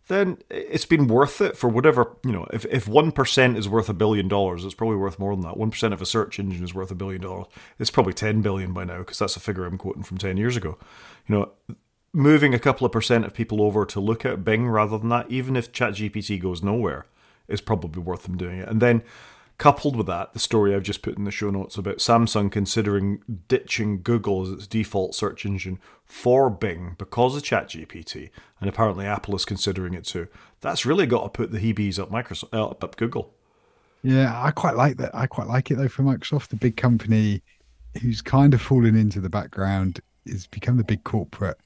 then 0.08 0.38
it's 0.49 0.86
been 0.86 1.08
worth 1.08 1.41
it 1.41 1.58
for 1.58 1.67
whatever, 1.67 2.15
you 2.23 2.31
know, 2.31 2.47
if, 2.53 2.63
if 2.65 2.86
1% 2.86 3.58
is 3.58 3.67
worth 3.67 3.89
a 3.89 3.93
billion 3.93 4.27
dollars, 4.27 4.63
it's 4.63 4.75
probably 4.75 4.97
worth 4.97 5.17
more 5.17 5.36
than 5.36 5.43
that. 5.43 5.55
1% 5.55 5.93
of 5.93 6.01
a 6.01 6.05
search 6.05 6.39
engine 6.39 6.63
is 6.63 6.75
worth 6.75 6.91
a 6.91 6.95
billion 6.95 7.21
dollars. 7.21 7.47
It's 7.79 7.91
probably 7.91 8.13
10 8.13 8.41
billion 8.41 8.71
by 8.71 8.84
now 8.84 8.99
because 8.99 9.17
that's 9.17 9.36
a 9.36 9.39
figure 9.39 9.65
I'm 9.65 9.79
quoting 9.79 10.03
from 10.03 10.19
10 10.19 10.38
years 10.38 10.55
ago. 10.55 10.77
You 11.27 11.36
know, 11.36 11.51
moving 12.13 12.53
a 12.53 12.60
couple 12.60 12.86
of 12.86 12.91
percent 12.91 13.25
of 13.25 13.34
people 13.34 13.62
over 13.62 13.86
to 13.86 13.99
look 13.99 14.25
at 14.25 14.43
Bing 14.43 14.67
rather 14.67 14.97
than 14.97 15.10
that, 15.10 15.29
even 15.29 15.55
if 15.55 15.73
ChatGPT 15.73 16.39
goes 16.39 16.62
nowhere, 16.62 17.08
is 17.47 17.62
probably 17.62 18.01
worth 18.01 18.23
them 18.23 18.38
doing 18.38 18.60
it. 18.60 18.67
And 18.67 18.81
then 18.81 19.03
coupled 19.58 19.95
with 19.95 20.08
that, 20.08 20.34
the 20.34 20.39
story 20.39 20.75
I've 20.75 20.84
just 20.84 21.01
put 21.01 21.17
in 21.17 21.23
the 21.23 21.31
show 21.31 21.49
notes 21.49 21.77
about 21.77 21.97
Samsung 21.97 22.51
considering 22.51 23.21
ditching 23.47 24.01
Google 24.01 24.43
as 24.43 24.49
its 24.49 24.67
default 24.67 25.15
search 25.15 25.45
engine 25.45 25.79
for 26.03 26.49
Bing 26.49 26.95
because 26.97 27.36
of 27.36 27.43
ChatGPT, 27.43 28.29
and 28.60 28.69
apparently 28.69 29.05
Apple 29.05 29.36
is 29.36 29.45
considering 29.45 29.93
it 29.93 30.05
too. 30.05 30.27
That's 30.62 30.86
really 30.86 31.05
got 31.05 31.23
to 31.23 31.29
put 31.29 31.51
the 31.51 31.60
Hebes 31.60 31.99
up 31.99 32.12
Microsoft 32.12 32.53
uh, 32.53 32.67
up 32.67 32.95
Google. 32.97 33.34
Yeah, 34.03 34.39
I 34.39 34.51
quite 34.51 34.75
like 34.75 34.97
that. 34.97 35.15
I 35.15 35.25
quite 35.25 35.47
like 35.47 35.71
it 35.71 35.75
though 35.75 35.88
for 35.88 36.03
Microsoft, 36.03 36.49
the 36.49 36.55
big 36.55 36.77
company 36.77 37.41
who's 38.01 38.21
kind 38.21 38.53
of 38.53 38.62
fallen 38.62 38.95
into 38.95 39.21
the 39.21 39.29
background, 39.29 40.01
is 40.25 40.47
become 40.47 40.77
the 40.77 40.84
big 40.84 41.03
corporate 41.03 41.58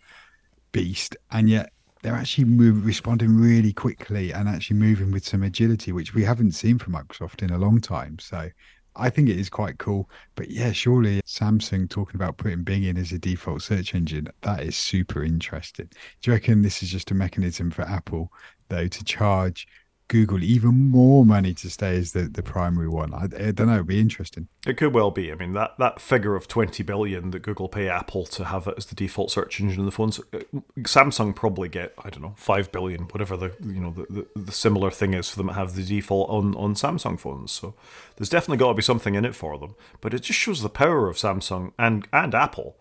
beast, 0.71 1.17
and 1.31 1.49
yet 1.49 1.71
they're 2.01 2.15
actually 2.15 2.45
move, 2.45 2.85
responding 2.85 3.37
really 3.37 3.73
quickly 3.73 4.31
and 4.33 4.47
actually 4.47 4.77
moving 4.77 5.11
with 5.11 5.25
some 5.25 5.43
agility, 5.43 5.91
which 5.91 6.13
we 6.13 6.23
haven't 6.23 6.53
seen 6.53 6.77
from 6.77 6.93
Microsoft 6.93 7.41
in 7.43 7.49
a 7.51 7.57
long 7.57 7.81
time. 7.81 8.17
So 8.19 8.49
I 8.95 9.09
think 9.09 9.29
it 9.29 9.37
is 9.37 9.49
quite 9.49 9.77
cool. 9.77 10.09
But 10.35 10.49
yeah, 10.49 10.71
surely 10.71 11.21
Samsung 11.25 11.89
talking 11.89 12.15
about 12.15 12.37
putting 12.37 12.63
Bing 12.63 12.83
in 12.83 12.97
as 12.97 13.11
a 13.11 13.19
default 13.19 13.61
search 13.61 13.95
engine, 13.95 14.27
that 14.41 14.63
is 14.63 14.77
super 14.77 15.23
interesting. 15.23 15.89
Do 16.21 16.31
you 16.31 16.33
reckon 16.33 16.61
this 16.61 16.83
is 16.83 16.89
just 16.89 17.11
a 17.11 17.15
mechanism 17.15 17.71
for 17.71 17.83
Apple, 17.83 18.31
though, 18.69 18.87
to 18.87 19.03
charge 19.03 19.67
Google 20.09 20.43
even 20.43 20.89
more 20.89 21.23
money 21.23 21.53
to 21.53 21.69
stay 21.69 21.95
as 21.95 22.13
the, 22.13 22.23
the 22.23 22.41
primary 22.41 22.89
one. 22.89 23.13
I, 23.13 23.25
I, 23.25 23.51
don't 23.51 23.67
know. 23.67 23.75
It'd 23.75 23.87
be 23.87 24.01
interesting. 24.01 24.47
It 24.65 24.75
could 24.75 24.93
well 24.93 25.11
be. 25.11 25.31
I 25.31 25.35
mean, 25.35 25.53
that, 25.53 25.77
that 25.77 26.01
figure 26.01 26.35
of 26.35 26.47
20 26.47 26.81
billion 26.83 27.29
that 27.29 27.43
Google 27.43 27.69
pay 27.69 27.87
Apple 27.87 28.25
to 28.25 28.45
have 28.45 28.67
it 28.67 28.73
as 28.75 28.87
the 28.87 28.95
default 28.95 29.31
search 29.31 29.61
engine 29.61 29.79
in 29.79 29.85
the 29.85 29.91
phones, 29.91 30.19
uh, 30.33 30.39
Samsung 30.79 31.35
probably 31.35 31.69
get, 31.69 31.93
I 32.03 32.09
don't 32.09 32.23
know, 32.23 32.33
5 32.37 32.71
billion, 32.71 33.03
whatever 33.03 33.37
the, 33.37 33.53
you 33.63 33.79
know, 33.79 33.91
the, 33.91 34.25
the, 34.35 34.41
the 34.41 34.51
similar 34.51 34.89
thing 34.89 35.13
is 35.13 35.29
for 35.29 35.37
them 35.37 35.47
to 35.47 35.53
have 35.53 35.75
the 35.75 35.83
default 35.83 36.29
on, 36.29 36.55
on 36.55 36.73
Samsung 36.73 37.19
phones. 37.19 37.51
So 37.51 37.75
there's 38.17 38.29
definitely 38.29 38.57
got 38.57 38.69
to 38.69 38.73
be 38.73 38.81
something 38.81 39.13
in 39.13 39.25
it 39.25 39.35
for 39.35 39.59
them. 39.59 39.75
But 40.01 40.15
it 40.15 40.23
just 40.23 40.39
shows 40.39 40.63
the 40.63 40.69
power 40.69 41.07
of 41.07 41.17
Samsung 41.17 41.73
and, 41.77 42.07
and 42.11 42.33
Apple 42.33 42.75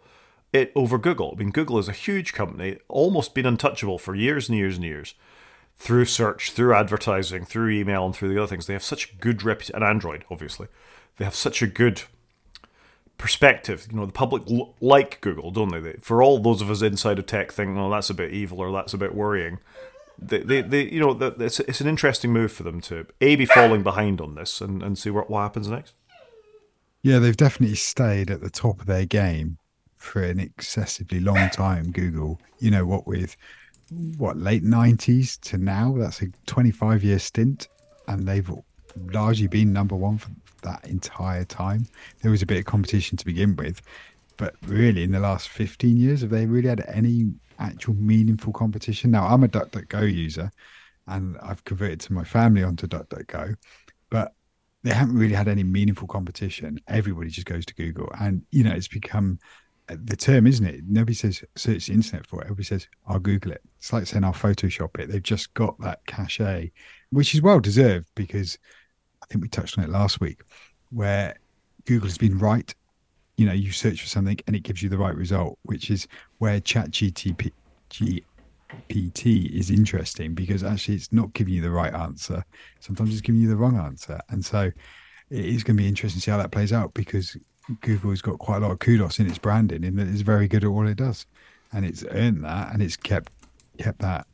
it 0.50 0.72
over 0.74 0.96
Google. 0.96 1.34
I 1.36 1.38
mean, 1.38 1.50
Google 1.50 1.78
is 1.78 1.88
a 1.88 1.92
huge 1.92 2.32
company, 2.32 2.78
almost 2.88 3.34
been 3.34 3.44
untouchable 3.44 3.98
for 3.98 4.14
years 4.14 4.48
and 4.48 4.56
years 4.56 4.76
and 4.76 4.84
years 4.84 5.14
through 5.78 6.04
search, 6.04 6.50
through 6.50 6.74
advertising, 6.74 7.44
through 7.44 7.70
email, 7.70 8.04
and 8.04 8.14
through 8.14 8.28
the 8.32 8.38
other 8.38 8.48
things. 8.48 8.66
They 8.66 8.72
have 8.72 8.82
such 8.82 9.18
good 9.20 9.42
reputation, 9.42 9.76
and 9.76 9.84
Android, 9.84 10.24
obviously. 10.30 10.66
They 11.16 11.24
have 11.24 11.34
such 11.34 11.62
a 11.62 11.66
good 11.66 12.02
perspective. 13.16 13.86
You 13.90 13.96
know, 13.96 14.06
the 14.06 14.12
public 14.12 14.42
l- 14.50 14.74
like 14.80 15.20
Google, 15.20 15.50
don't 15.50 15.70
they? 15.70 15.80
they? 15.80 15.92
For 16.00 16.22
all 16.22 16.38
those 16.38 16.60
of 16.60 16.70
us 16.70 16.82
inside 16.82 17.18
of 17.18 17.26
tech 17.26 17.52
think, 17.52 17.76
well, 17.76 17.90
that's 17.90 18.10
a 18.10 18.14
bit 18.14 18.32
evil 18.32 18.60
or 18.60 18.72
that's 18.72 18.94
a 18.94 18.98
bit 18.98 19.14
worrying. 19.14 19.58
They, 20.20 20.38
they, 20.38 20.62
they 20.62 20.82
you 20.82 21.00
know, 21.00 21.10
it's, 21.38 21.60
it's 21.60 21.80
an 21.80 21.86
interesting 21.86 22.32
move 22.32 22.50
for 22.50 22.64
them 22.64 22.80
to 22.82 23.06
a 23.20 23.36
be 23.36 23.46
falling 23.46 23.84
behind 23.84 24.20
on 24.20 24.34
this 24.34 24.60
and, 24.60 24.82
and 24.82 24.98
see 24.98 25.10
what, 25.10 25.30
what 25.30 25.42
happens 25.42 25.68
next. 25.68 25.94
Yeah, 27.02 27.20
they've 27.20 27.36
definitely 27.36 27.76
stayed 27.76 28.30
at 28.30 28.40
the 28.40 28.50
top 28.50 28.80
of 28.80 28.86
their 28.86 29.06
game 29.06 29.58
for 29.96 30.22
an 30.22 30.40
excessively 30.40 31.20
long 31.20 31.50
time. 31.50 31.92
Google, 31.92 32.40
you 32.58 32.72
know, 32.72 32.84
what 32.84 33.06
with 33.06 33.36
what 33.90 34.36
late 34.36 34.64
90s 34.64 35.40
to 35.40 35.58
now? 35.58 35.94
That's 35.96 36.22
a 36.22 36.28
25 36.46 37.04
year 37.04 37.18
stint 37.18 37.68
and 38.06 38.26
they've 38.26 38.50
largely 39.12 39.46
been 39.46 39.72
number 39.72 39.94
one 39.94 40.18
for 40.18 40.30
that 40.62 40.84
entire 40.86 41.44
time. 41.44 41.86
There 42.22 42.30
was 42.30 42.42
a 42.42 42.46
bit 42.46 42.58
of 42.58 42.64
competition 42.64 43.16
to 43.18 43.24
begin 43.24 43.56
with 43.56 43.80
but 44.36 44.54
really 44.66 45.02
in 45.02 45.12
the 45.12 45.20
last 45.20 45.48
15 45.48 45.96
years 45.96 46.22
have 46.22 46.30
they 46.30 46.46
really 46.46 46.68
had 46.68 46.84
any 46.88 47.32
actual 47.58 47.94
meaningful 47.94 48.52
competition? 48.52 49.10
Now 49.10 49.26
i'm 49.26 49.44
a 49.44 49.48
duckduckgo 49.48 50.12
user 50.12 50.50
and 51.06 51.36
i've 51.42 51.64
converted 51.64 52.00
to 52.00 52.12
my 52.12 52.24
family 52.24 52.62
onto 52.62 52.86
duckduckgo 52.86 53.56
but 54.10 54.32
they 54.84 54.94
haven't 54.94 55.18
really 55.18 55.34
had 55.34 55.48
any 55.48 55.64
meaningful 55.64 56.06
competition. 56.06 56.78
Everybody 56.86 57.30
just 57.30 57.46
goes 57.46 57.66
to 57.66 57.74
google 57.74 58.10
and 58.20 58.42
you 58.50 58.64
know 58.64 58.72
it's 58.72 58.88
become 58.88 59.38
the 59.88 60.16
term, 60.16 60.46
isn't 60.46 60.66
it? 60.66 60.84
Nobody 60.86 61.14
says 61.14 61.42
search 61.56 61.86
the 61.86 61.94
internet 61.94 62.26
for 62.26 62.40
it. 62.40 62.44
Everybody 62.44 62.64
says 62.64 62.86
I'll 63.06 63.18
Google 63.18 63.52
it. 63.52 63.62
It's 63.78 63.92
like 63.92 64.06
saying 64.06 64.24
I'll 64.24 64.32
Photoshop 64.32 64.98
it. 64.98 65.10
They've 65.10 65.22
just 65.22 65.54
got 65.54 65.78
that 65.80 66.04
cachet, 66.06 66.72
which 67.10 67.34
is 67.34 67.42
well 67.42 67.60
deserved 67.60 68.08
because 68.14 68.58
I 69.22 69.26
think 69.26 69.42
we 69.42 69.48
touched 69.48 69.78
on 69.78 69.84
it 69.84 69.90
last 69.90 70.20
week, 70.20 70.42
where 70.90 71.36
Google 71.86 72.08
has 72.08 72.18
been 72.18 72.38
right. 72.38 72.74
You 73.36 73.46
know, 73.46 73.52
you 73.52 73.72
search 73.72 74.00
for 74.02 74.08
something 74.08 74.38
and 74.46 74.56
it 74.56 74.62
gives 74.62 74.82
you 74.82 74.88
the 74.88 74.98
right 74.98 75.14
result, 75.14 75.58
which 75.62 75.90
is 75.90 76.08
where 76.38 76.60
Chat 76.60 76.90
GPT 76.90 77.52
is 79.58 79.70
interesting 79.70 80.34
because 80.34 80.64
actually 80.64 80.96
it's 80.96 81.12
not 81.12 81.32
giving 81.32 81.54
you 81.54 81.62
the 81.62 81.70
right 81.70 81.94
answer. 81.94 82.44
Sometimes 82.80 83.12
it's 83.12 83.20
giving 83.20 83.40
you 83.40 83.48
the 83.48 83.56
wrong 83.56 83.78
answer, 83.78 84.20
and 84.28 84.44
so 84.44 84.70
it 85.30 85.44
is 85.44 85.62
going 85.62 85.76
to 85.76 85.82
be 85.82 85.88
interesting 85.88 86.20
to 86.20 86.24
see 86.24 86.30
how 86.30 86.38
that 86.38 86.50
plays 86.50 86.72
out 86.72 86.92
because 86.94 87.36
Google's 87.80 88.22
got 88.22 88.38
quite 88.38 88.58
a 88.58 88.60
lot 88.60 88.70
of 88.70 88.78
kudos 88.78 89.18
in 89.18 89.28
its 89.28 89.38
branding 89.38 89.84
in 89.84 89.96
that 89.96 90.08
it's 90.08 90.22
very 90.22 90.48
good 90.48 90.64
at 90.64 90.72
what 90.72 90.86
it 90.86 90.96
does, 90.96 91.26
and 91.72 91.84
it's 91.84 92.04
earned 92.10 92.44
that, 92.44 92.72
and 92.72 92.82
it's 92.82 92.96
kept 92.96 93.32
kept 93.78 94.00
that 94.00 94.26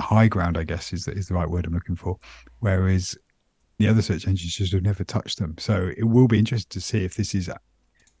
high 0.00 0.28
ground. 0.28 0.56
I 0.56 0.64
guess 0.64 0.92
is 0.92 1.06
is 1.08 1.28
the 1.28 1.34
right 1.34 1.48
word 1.48 1.66
I'm 1.66 1.74
looking 1.74 1.96
for. 1.96 2.18
Whereas 2.60 3.16
the 3.78 3.88
other 3.88 4.02
search 4.02 4.26
engines 4.26 4.54
just 4.54 4.72
have 4.72 4.82
never 4.82 5.04
touched 5.04 5.38
them. 5.38 5.56
So 5.58 5.90
it 5.96 6.04
will 6.04 6.28
be 6.28 6.38
interesting 6.38 6.78
to 6.78 6.80
see 6.80 7.04
if 7.04 7.14
this 7.14 7.34
is 7.34 7.50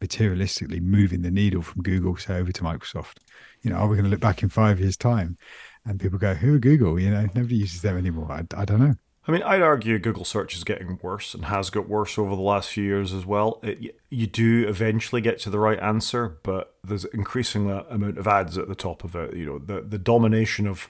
materialistically 0.00 0.80
moving 0.80 1.22
the 1.22 1.30
needle 1.30 1.62
from 1.62 1.82
Google 1.82 2.16
say 2.16 2.36
over 2.36 2.52
to 2.52 2.62
Microsoft. 2.62 3.18
You 3.62 3.70
know, 3.70 3.76
are 3.76 3.88
we 3.88 3.96
going 3.96 4.04
to 4.04 4.10
look 4.10 4.20
back 4.20 4.42
in 4.42 4.48
five 4.48 4.80
years' 4.80 4.96
time 4.96 5.36
and 5.84 6.00
people 6.00 6.18
go, 6.18 6.34
"Who 6.34 6.54
are 6.54 6.58
Google?" 6.58 6.98
You 6.98 7.10
know, 7.10 7.26
nobody 7.34 7.56
uses 7.56 7.82
them 7.82 7.96
anymore. 7.98 8.30
I, 8.32 8.44
I 8.56 8.64
don't 8.64 8.80
know. 8.80 8.94
I 9.26 9.32
mean, 9.32 9.42
I'd 9.42 9.62
argue 9.62 9.98
Google 9.98 10.24
search 10.24 10.56
is 10.56 10.64
getting 10.64 10.98
worse 11.02 11.34
and 11.34 11.44
has 11.44 11.68
got 11.68 11.88
worse 11.88 12.18
over 12.18 12.34
the 12.34 12.42
last 12.42 12.70
few 12.70 12.84
years 12.84 13.12
as 13.12 13.26
well. 13.26 13.60
It, 13.62 13.94
you 14.08 14.26
do 14.26 14.66
eventually 14.66 15.20
get 15.20 15.38
to 15.40 15.50
the 15.50 15.58
right 15.58 15.78
answer, 15.78 16.38
but 16.42 16.74
there's 16.82 17.04
increasing 17.06 17.70
amount 17.70 18.18
of 18.18 18.26
ads 18.26 18.56
at 18.56 18.66
the 18.66 18.74
top 18.74 19.04
of 19.04 19.14
it. 19.14 19.36
You 19.36 19.46
know, 19.46 19.58
the 19.58 19.82
the 19.82 19.98
domination 19.98 20.66
of 20.66 20.88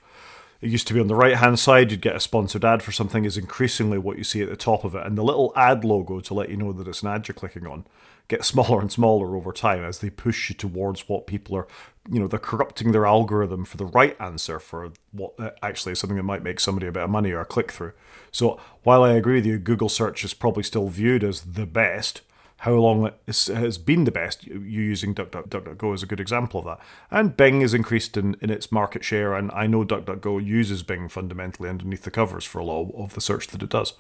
it 0.61 0.69
used 0.69 0.87
to 0.89 0.95
be 0.95 1.01
on 1.01 1.07
the 1.07 1.15
right 1.15 1.37
hand 1.37 1.59
side, 1.59 1.91
you'd 1.91 2.03
get 2.03 2.17
a 2.17 2.21
sponsored 2.21 2.65
ad 2.65 2.83
for 2.83 2.93
something, 2.93 3.25
is 3.25 3.39
increasingly 3.39 3.99
what 3.99 4.19
you 4.19 4.25
see 4.25 4.43
at 4.43 4.51
the 4.51 4.57
top 4.57 4.85
of 4.85 4.95
it. 4.95 5.07
And 5.07 5.17
the 5.17 5.25
little 5.25 5.53
ad 5.57 5.85
logo 5.85 6.21
to 6.21 6.35
let 6.35 6.51
you 6.51 6.57
know 6.57 6.73
that 6.73 6.87
it's 6.87 7.03
an 7.03 7.09
ad 7.09 7.27
you're 7.27 7.35
clicking 7.35 7.67
on 7.67 7.87
gets 8.29 8.47
smaller 8.49 8.81
and 8.81 8.93
smaller 8.93 9.37
over 9.37 9.53
time 9.53 9.83
as 9.85 9.99
they 9.99 10.11
push 10.11 10.51
you 10.51 10.55
towards 10.55 11.09
what 11.09 11.27
people 11.27 11.57
are, 11.57 11.67
you 12.11 12.19
know, 12.19 12.27
they're 12.27 12.39
corrupting 12.39 12.93
their 12.93 13.07
algorithm 13.07 13.65
for 13.65 13.77
the 13.77 13.87
right 13.87 14.17
answer 14.21 14.59
for 14.59 14.93
what 15.13 15.33
uh, 15.39 15.51
actually 15.63 15.93
is 15.93 15.99
something 15.99 16.17
that 16.17 16.25
might 16.25 16.43
make 16.43 16.59
somebody 16.59 16.87
a 16.87 16.93
bit 16.93 17.05
of 17.05 17.11
money 17.11 17.31
or 17.31 17.41
a 17.41 17.45
click 17.45 17.71
through. 17.71 17.93
So 18.33 18.61
while 18.83 19.03
I 19.03 19.13
agree 19.13 19.37
with 19.37 19.47
you, 19.47 19.59
Google 19.59 19.89
search 19.89 20.25
is 20.25 20.35
probably 20.35 20.63
still 20.63 20.89
viewed 20.89 21.23
as 21.23 21.43
the 21.43 21.67
best 21.67 22.23
how 22.61 22.73
long 22.73 23.07
it 23.07 23.15
has 23.27 23.79
been 23.79 24.05
the 24.05 24.11
best. 24.11 24.47
You 24.47 24.59
using 24.61 25.15
DuckDuckGo 25.15 25.95
is 25.95 26.03
a 26.03 26.07
good 26.07 26.21
example 26.21 26.61
of 26.61 26.67
that. 26.67 26.81
And 27.11 27.35
Bing 27.35 27.63
has 27.63 27.73
increased 27.73 28.19
in, 28.19 28.37
in 28.43 28.51
its 28.51 28.71
market 28.71 29.03
share, 29.03 29.35
and 29.35 29.51
I 29.53 29.67
know 29.67 29.83
DuckDuckGo 29.83 30.45
uses 30.45 30.83
Bing 30.83 31.09
fundamentally 31.09 31.71
underneath 31.71 32.03
the 32.03 32.11
covers 32.11 32.45
for 32.45 32.59
a 32.59 32.65
lot 32.65 32.93
of 32.95 33.15
the 33.15 33.23
search 33.23 33.47
that 33.49 33.63
it 33.63 33.71
does. 33.71 33.95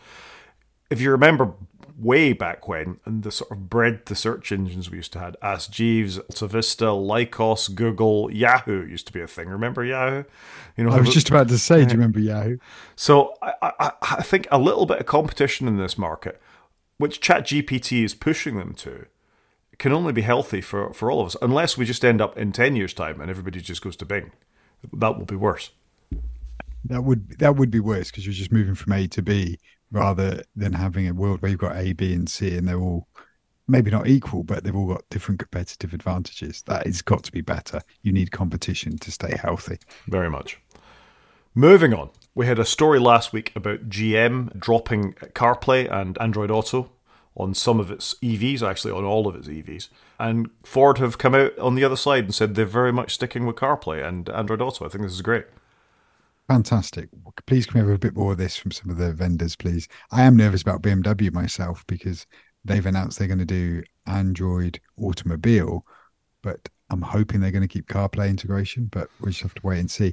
If 0.90 1.00
you 1.00 1.10
remember 1.10 1.54
way 1.96 2.32
back 2.32 2.66
when, 2.66 2.98
and 3.04 3.22
the 3.22 3.30
sort 3.30 3.50
of 3.50 3.68
bred 3.70 4.06
the 4.06 4.14
search 4.14 4.52
engines 4.52 4.90
we 4.90 4.96
used 4.96 5.12
to 5.12 5.18
have, 5.18 5.36
Ask 5.42 5.70
Jeeves, 5.70 6.18
Alta 6.18 6.46
Vista, 6.46 6.86
Lycos, 6.86 7.74
Google, 7.74 8.32
Yahoo 8.32 8.86
used 8.86 9.06
to 9.06 9.12
be 9.12 9.20
a 9.20 9.26
thing. 9.26 9.48
Remember 9.48 9.84
Yahoo? 9.84 10.24
You 10.76 10.84
know, 10.84 10.90
I 10.90 11.00
was 11.00 11.12
just 11.12 11.28
about 11.28 11.48
to 11.48 11.58
say, 11.58 11.84
do 11.84 11.92
you 11.92 11.98
remember 11.98 12.18
Yahoo? 12.18 12.58
So 12.96 13.34
I, 13.42 13.54
I, 13.62 13.92
I 14.02 14.22
think 14.22 14.48
a 14.50 14.58
little 14.58 14.86
bit 14.86 14.98
of 14.98 15.06
competition 15.06 15.68
in 15.68 15.76
this 15.76 15.96
market 15.96 16.40
which 17.00 17.22
ChatGPT 17.22 18.04
is 18.04 18.14
pushing 18.14 18.58
them 18.58 18.74
to, 18.74 19.06
can 19.78 19.90
only 19.90 20.12
be 20.12 20.20
healthy 20.20 20.60
for, 20.60 20.92
for 20.92 21.10
all 21.10 21.22
of 21.22 21.28
us, 21.28 21.36
unless 21.40 21.78
we 21.78 21.86
just 21.86 22.04
end 22.04 22.20
up 22.20 22.36
in 22.36 22.52
10 22.52 22.76
years' 22.76 22.92
time 22.92 23.22
and 23.22 23.30
everybody 23.30 23.58
just 23.58 23.80
goes 23.80 23.96
to 23.96 24.04
Bing. 24.04 24.32
That 24.92 25.16
will 25.16 25.24
be 25.24 25.34
worse. 25.34 25.70
That 26.84 27.02
would 27.02 27.38
that 27.38 27.56
would 27.56 27.70
be 27.70 27.80
worse 27.80 28.10
because 28.10 28.26
you're 28.26 28.34
just 28.34 28.52
moving 28.52 28.74
from 28.74 28.92
A 28.92 29.06
to 29.08 29.20
B 29.20 29.58
rather 29.90 30.42
than 30.54 30.72
having 30.72 31.08
a 31.08 31.14
world 31.14 31.42
where 31.42 31.50
you've 31.50 31.60
got 31.60 31.76
A, 31.76 31.92
B, 31.92 32.14
and 32.14 32.28
C, 32.28 32.56
and 32.56 32.68
they're 32.68 32.80
all 32.80 33.08
maybe 33.70 33.90
not 33.90 34.08
equal, 34.08 34.42
but 34.42 34.64
they've 34.64 34.74
all 34.74 34.88
got 34.88 35.08
different 35.10 35.38
competitive 35.38 35.94
advantages. 35.94 36.62
That 36.66 36.86
has 36.86 37.02
got 37.02 37.22
to 37.24 37.32
be 37.32 37.40
better. 37.40 37.80
You 38.02 38.12
need 38.12 38.32
competition 38.32 38.98
to 38.98 39.12
stay 39.12 39.36
healthy. 39.40 39.78
Very 40.08 40.28
much. 40.28 40.60
Moving 41.54 41.94
on. 41.94 42.10
We 42.34 42.46
had 42.46 42.58
a 42.58 42.64
story 42.64 42.98
last 42.98 43.32
week 43.32 43.52
about 43.54 43.88
GM 43.88 44.58
dropping 44.58 45.14
CarPlay 45.14 45.90
and 45.90 46.20
Android 46.20 46.50
Auto 46.50 46.90
on 47.36 47.54
some 47.54 47.80
of 47.80 47.90
its 47.90 48.14
EVs, 48.22 48.62
actually 48.62 48.92
on 48.92 49.04
all 49.04 49.26
of 49.26 49.36
its 49.36 49.48
EVs. 49.48 49.88
And 50.18 50.50
Ford 50.64 50.98
have 50.98 51.18
come 51.18 51.34
out 51.34 51.58
on 51.58 51.74
the 51.74 51.84
other 51.84 51.96
side 51.96 52.24
and 52.24 52.34
said 52.34 52.54
they're 52.54 52.64
very 52.66 52.92
much 52.92 53.14
sticking 53.14 53.46
with 53.46 53.56
CarPlay 53.56 54.06
and 54.06 54.28
Android 54.30 54.60
Auto. 54.60 54.84
I 54.84 54.88
think 54.88 55.02
this 55.02 55.12
is 55.12 55.22
great. 55.22 55.46
Fantastic. 56.50 57.08
Please 57.46 57.64
can 57.64 57.74
we 57.74 57.86
have 57.86 57.94
a 57.94 57.98
bit 57.98 58.16
more 58.16 58.32
of 58.32 58.38
this 58.38 58.56
from 58.56 58.72
some 58.72 58.90
of 58.90 58.96
the 58.96 59.12
vendors, 59.12 59.54
please? 59.54 59.86
I 60.10 60.22
am 60.22 60.36
nervous 60.36 60.62
about 60.62 60.82
BMW 60.82 61.32
myself 61.32 61.86
because 61.86 62.26
they've 62.64 62.84
announced 62.84 63.20
they're 63.20 63.28
going 63.28 63.38
to 63.38 63.44
do 63.44 63.84
Android 64.08 64.80
Automotive, 65.00 65.78
but 66.42 66.68
I'm 66.90 67.02
hoping 67.02 67.38
they're 67.38 67.52
going 67.52 67.62
to 67.62 67.68
keep 67.68 67.86
CarPlay 67.86 68.28
integration, 68.28 68.86
but 68.90 69.08
we 69.20 69.30
just 69.30 69.42
have 69.42 69.54
to 69.54 69.62
wait 69.62 69.78
and 69.78 69.88
see. 69.88 70.12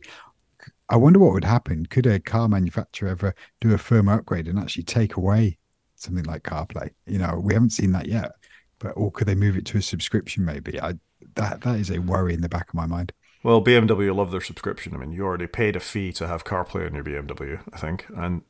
I 0.89 0.95
wonder 0.95 1.17
what 1.17 1.33
would 1.33 1.43
happen. 1.43 1.87
Could 1.87 2.05
a 2.05 2.19
car 2.19 2.47
manufacturer 2.47 3.09
ever 3.09 3.33
do 3.59 3.73
a 3.73 3.77
firmware 3.77 4.19
upgrade 4.19 4.47
and 4.47 4.59
actually 4.59 4.83
take 4.83 5.15
away 5.15 5.57
something 5.95 6.25
like 6.25 6.43
CarPlay? 6.43 6.91
You 7.07 7.17
know, 7.17 7.41
we 7.43 7.55
haven't 7.55 7.71
seen 7.71 7.93
that 7.93 8.05
yet, 8.05 8.33
but 8.77 8.89
or 8.89 9.11
could 9.11 9.27
they 9.27 9.33
move 9.33 9.57
it 9.57 9.65
to 9.65 9.79
a 9.79 9.81
subscription? 9.81 10.45
Maybe. 10.45 10.79
I 10.79 10.93
that 11.33 11.61
that 11.61 11.79
is 11.79 11.89
a 11.89 11.97
worry 11.97 12.35
in 12.35 12.41
the 12.41 12.47
back 12.47 12.69
of 12.69 12.75
my 12.75 12.85
mind. 12.85 13.11
Well, 13.47 13.63
BMW 13.63 14.13
love 14.13 14.31
their 14.31 14.41
subscription. 14.41 14.93
I 14.93 14.97
mean, 14.97 15.13
you 15.13 15.23
already 15.23 15.47
paid 15.47 15.77
a 15.77 15.79
fee 15.79 16.11
to 16.11 16.27
have 16.27 16.43
CarPlay 16.43 16.85
on 16.85 16.95
your 16.95 17.03
BMW, 17.05 17.61
I 17.71 17.77
think, 17.77 18.05
and 18.13 18.41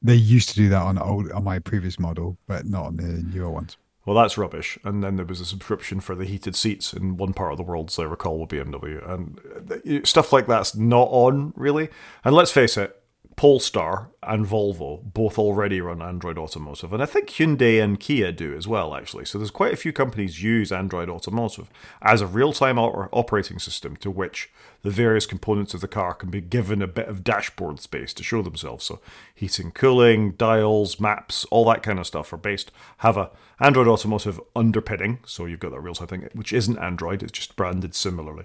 they 0.00 0.14
used 0.14 0.48
to 0.48 0.54
do 0.54 0.70
that 0.70 0.80
on 0.80 0.96
old 0.96 1.30
on 1.30 1.44
my 1.44 1.58
previous 1.58 1.98
model, 1.98 2.38
but 2.46 2.64
not 2.64 2.86
on 2.86 2.96
the 2.96 3.22
newer 3.22 3.50
ones. 3.50 3.76
Well, 4.06 4.16
that's 4.16 4.38
rubbish. 4.38 4.78
And 4.82 5.04
then 5.04 5.16
there 5.16 5.26
was 5.26 5.42
a 5.42 5.44
subscription 5.44 6.00
for 6.00 6.14
the 6.14 6.24
heated 6.24 6.56
seats 6.56 6.94
in 6.94 7.18
one 7.18 7.34
part 7.34 7.52
of 7.52 7.58
the 7.58 7.64
world, 7.64 7.90
as 7.90 7.98
I 7.98 8.04
recall, 8.04 8.38
with 8.38 8.48
BMW. 8.48 9.06
And 9.06 9.40
uh, 9.70 10.06
stuff 10.06 10.32
like 10.32 10.46
that's 10.46 10.74
not 10.74 11.08
on, 11.10 11.52
really. 11.54 11.90
And 12.24 12.34
let's 12.34 12.50
face 12.50 12.78
it, 12.78 12.98
Polestar 13.36 14.10
and 14.22 14.46
Volvo 14.46 15.02
both 15.02 15.38
already 15.38 15.80
run 15.80 16.00
Android 16.00 16.38
Automotive, 16.38 16.92
and 16.92 17.02
I 17.02 17.06
think 17.06 17.28
Hyundai 17.28 17.82
and 17.82 17.98
Kia 17.98 18.30
do 18.32 18.54
as 18.54 18.68
well, 18.68 18.94
actually. 18.94 19.24
So 19.24 19.38
there's 19.38 19.50
quite 19.50 19.72
a 19.72 19.76
few 19.76 19.92
companies 19.92 20.42
use 20.42 20.70
Android 20.70 21.08
Automotive 21.08 21.68
as 22.00 22.20
a 22.20 22.26
real-time 22.26 22.78
operating 22.78 23.58
system 23.58 23.96
to 23.96 24.10
which 24.10 24.50
the 24.82 24.90
various 24.90 25.26
components 25.26 25.74
of 25.74 25.80
the 25.80 25.88
car 25.88 26.14
can 26.14 26.30
be 26.30 26.40
given 26.40 26.80
a 26.80 26.86
bit 26.86 27.08
of 27.08 27.24
dashboard 27.24 27.80
space 27.80 28.14
to 28.14 28.22
show 28.22 28.40
themselves. 28.40 28.84
So 28.84 29.00
heating, 29.34 29.72
cooling, 29.72 30.32
dials, 30.32 31.00
maps, 31.00 31.44
all 31.46 31.64
that 31.66 31.82
kind 31.82 31.98
of 31.98 32.06
stuff 32.06 32.32
are 32.32 32.38
based 32.38 32.70
have 32.98 33.16
a 33.16 33.30
Android 33.60 33.88
Automotive 33.88 34.40
underpinning. 34.54 35.18
So 35.26 35.46
you've 35.46 35.60
got 35.60 35.72
that 35.72 35.80
real-time 35.80 36.08
thing, 36.08 36.28
which 36.34 36.52
isn't 36.52 36.78
Android; 36.78 37.22
it's 37.22 37.32
just 37.32 37.56
branded 37.56 37.94
similarly 37.94 38.44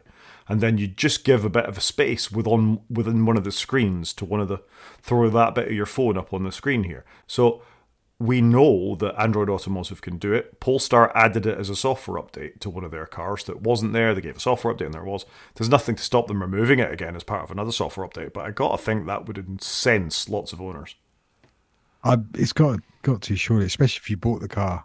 and 0.49 0.61
then 0.61 0.79
you 0.79 0.87
just 0.87 1.23
give 1.23 1.45
a 1.45 1.49
bit 1.49 1.65
of 1.65 1.77
a 1.77 1.81
space 1.81 2.31
within 2.31 2.81
within 2.89 3.25
one 3.25 3.37
of 3.37 3.43
the 3.43 3.51
screens 3.51 4.11
to 4.13 4.25
one 4.25 4.41
of 4.41 4.47
the 4.47 4.61
throw 5.01 5.29
that 5.29 5.55
bit 5.55 5.67
of 5.67 5.73
your 5.73 5.85
phone 5.85 6.17
up 6.17 6.33
on 6.33 6.43
the 6.43 6.51
screen 6.51 6.83
here. 6.83 7.05
So 7.27 7.61
we 8.17 8.41
know 8.41 8.95
that 8.95 9.17
Android 9.17 9.49
Automotive 9.49 10.01
can 10.01 10.17
do 10.17 10.33
it. 10.33 10.59
Polestar 10.59 11.09
added 11.15 11.45
it 11.45 11.57
as 11.57 11.69
a 11.69 11.75
software 11.75 12.21
update 12.21 12.59
to 12.59 12.69
one 12.69 12.83
of 12.83 12.91
their 12.91 13.05
cars 13.05 13.45
that 13.45 13.61
wasn't 13.61 13.93
there. 13.93 14.13
They 14.13 14.19
gave 14.19 14.35
a 14.35 14.41
software 14.41 14.73
update 14.73 14.87
and 14.87 14.93
there 14.93 15.05
was. 15.05 15.25
There's 15.55 15.69
nothing 15.69 15.95
to 15.95 16.03
stop 16.03 16.27
them 16.27 16.41
removing 16.41 16.79
it 16.79 16.91
again 16.91 17.15
as 17.15 17.23
part 17.23 17.43
of 17.43 17.51
another 17.51 17.71
software 17.71 18.07
update, 18.07 18.33
but 18.33 18.45
I 18.45 18.51
gotta 18.51 18.81
think 18.81 19.05
that 19.05 19.27
would 19.27 19.37
incense 19.37 20.27
lots 20.27 20.51
of 20.51 20.59
owners. 20.59 20.95
Uh, 22.03 22.17
it's 22.33 22.53
got 22.53 22.79
got 23.03 23.21
to 23.21 23.35
surely, 23.35 23.65
especially 23.65 24.01
if 24.03 24.09
you 24.09 24.17
bought 24.17 24.41
the 24.41 24.47
car 24.47 24.83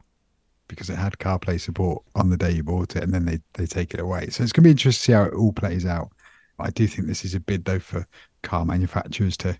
because 0.74 0.90
it 0.90 0.96
had 0.96 1.18
CarPlay 1.18 1.60
support 1.60 2.02
on 2.14 2.30
the 2.30 2.36
day 2.36 2.50
you 2.52 2.62
bought 2.62 2.96
it, 2.96 3.02
and 3.02 3.12
then 3.12 3.24
they 3.24 3.38
they 3.54 3.66
take 3.66 3.94
it 3.94 4.00
away. 4.00 4.28
So 4.28 4.42
it's 4.42 4.52
going 4.52 4.62
to 4.62 4.68
be 4.68 4.70
interesting 4.70 5.00
to 5.00 5.04
see 5.04 5.12
how 5.12 5.24
it 5.24 5.34
all 5.34 5.52
plays 5.52 5.86
out. 5.86 6.10
I 6.58 6.70
do 6.70 6.86
think 6.86 7.08
this 7.08 7.24
is 7.24 7.34
a 7.34 7.40
bid 7.40 7.64
though 7.64 7.80
for 7.80 8.06
car 8.42 8.64
manufacturers 8.64 9.36
to 9.38 9.56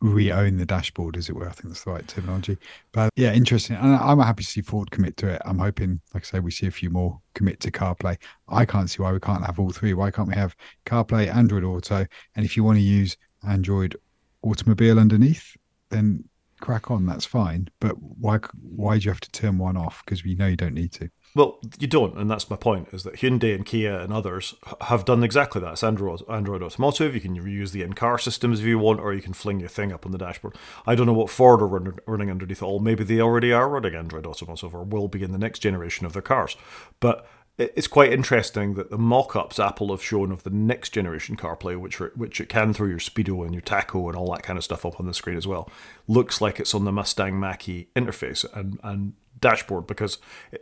re-own 0.00 0.56
the 0.56 0.66
dashboard, 0.66 1.16
as 1.16 1.28
it 1.28 1.36
were. 1.36 1.48
I 1.48 1.52
think 1.52 1.68
that's 1.68 1.84
the 1.84 1.90
right 1.90 2.08
terminology. 2.08 2.56
But 2.92 3.10
yeah, 3.16 3.32
interesting. 3.32 3.76
And 3.76 3.94
I'm 3.96 4.18
happy 4.18 4.42
to 4.42 4.48
see 4.48 4.62
Ford 4.62 4.90
commit 4.90 5.16
to 5.18 5.28
it. 5.28 5.42
I'm 5.44 5.58
hoping, 5.58 6.00
like 6.14 6.24
I 6.24 6.26
say, 6.26 6.40
we 6.40 6.50
see 6.50 6.66
a 6.66 6.70
few 6.70 6.90
more 6.90 7.20
commit 7.34 7.60
to 7.60 7.70
CarPlay. 7.70 8.16
I 8.48 8.64
can't 8.64 8.88
see 8.88 9.02
why 9.02 9.12
we 9.12 9.20
can't 9.20 9.44
have 9.44 9.58
all 9.58 9.70
three. 9.70 9.92
Why 9.92 10.10
can't 10.10 10.28
we 10.28 10.34
have 10.34 10.56
CarPlay, 10.86 11.34
Android 11.34 11.64
Auto, 11.64 12.06
and 12.34 12.44
if 12.44 12.56
you 12.56 12.64
want 12.64 12.78
to 12.78 12.82
use 12.82 13.16
Android 13.46 13.96
Automotive 14.42 14.96
underneath, 14.96 15.54
then 15.90 16.24
crack 16.60 16.90
on, 16.90 17.06
that's 17.06 17.24
fine. 17.24 17.68
But 17.80 17.92
why 18.00 18.38
why 18.62 18.98
do 18.98 19.04
you 19.04 19.10
have 19.10 19.20
to 19.20 19.30
turn 19.30 19.58
one 19.58 19.76
off? 19.76 20.02
Because 20.04 20.24
we 20.24 20.34
know 20.34 20.46
you 20.46 20.56
don't 20.56 20.74
need 20.74 20.92
to. 20.92 21.10
Well, 21.34 21.60
you 21.78 21.86
don't, 21.86 22.16
and 22.18 22.28
that's 22.28 22.50
my 22.50 22.56
point. 22.56 22.88
Is 22.92 23.04
that 23.04 23.14
Hyundai 23.14 23.54
and 23.54 23.64
Kia 23.64 24.00
and 24.00 24.12
others 24.12 24.56
have 24.80 25.04
done 25.04 25.22
exactly 25.22 25.60
that. 25.60 25.72
It's 25.74 25.84
Android 25.84 26.22
Android 26.28 26.62
Automotive. 26.62 27.14
You 27.14 27.20
can 27.20 27.36
use 27.36 27.70
the 27.70 27.82
in-car 27.82 28.18
systems 28.18 28.60
if 28.60 28.66
you 28.66 28.80
want, 28.80 28.98
or 28.98 29.14
you 29.14 29.22
can 29.22 29.32
fling 29.32 29.60
your 29.60 29.68
thing 29.68 29.92
up 29.92 30.04
on 30.04 30.10
the 30.10 30.18
dashboard. 30.18 30.56
I 30.86 30.96
don't 30.96 31.06
know 31.06 31.12
what 31.12 31.30
Ford 31.30 31.62
are 31.62 31.68
running, 31.68 31.98
running 32.04 32.30
underneath 32.30 32.62
it 32.62 32.64
all. 32.64 32.80
Maybe 32.80 33.04
they 33.04 33.20
already 33.20 33.52
are 33.52 33.68
running 33.68 33.94
Android 33.94 34.26
Automotive, 34.26 34.74
or 34.74 34.82
will 34.82 35.06
be 35.06 35.22
in 35.22 35.30
the 35.30 35.38
next 35.38 35.60
generation 35.60 36.04
of 36.04 36.14
their 36.14 36.22
cars. 36.22 36.56
But 36.98 37.28
it's 37.58 37.88
quite 37.88 38.12
interesting 38.12 38.74
that 38.74 38.90
the 38.90 38.98
mock-ups 38.98 39.58
Apple 39.58 39.90
have 39.90 40.02
shown 40.02 40.32
of 40.32 40.44
the 40.44 40.50
next 40.50 40.90
generation 40.90 41.36
CarPlay, 41.36 41.78
which 41.78 42.00
which 42.00 42.40
it 42.40 42.48
can 42.48 42.72
throw 42.72 42.86
your 42.86 42.98
Speedo 42.98 43.44
and 43.44 43.54
your 43.54 43.62
Tacho 43.62 44.08
and 44.08 44.16
all 44.16 44.32
that 44.32 44.42
kind 44.42 44.56
of 44.56 44.64
stuff 44.64 44.86
up 44.86 44.98
on 44.98 45.06
the 45.06 45.14
screen 45.14 45.36
as 45.36 45.46
well, 45.46 45.68
looks 46.08 46.40
like 46.40 46.58
it's 46.58 46.74
on 46.74 46.84
the 46.84 46.92
Mustang 46.92 47.38
Mach-E 47.38 47.88
interface 47.94 48.44
and, 48.54 48.78
and 48.82 49.12
dashboard 49.40 49.86
because 49.86 50.18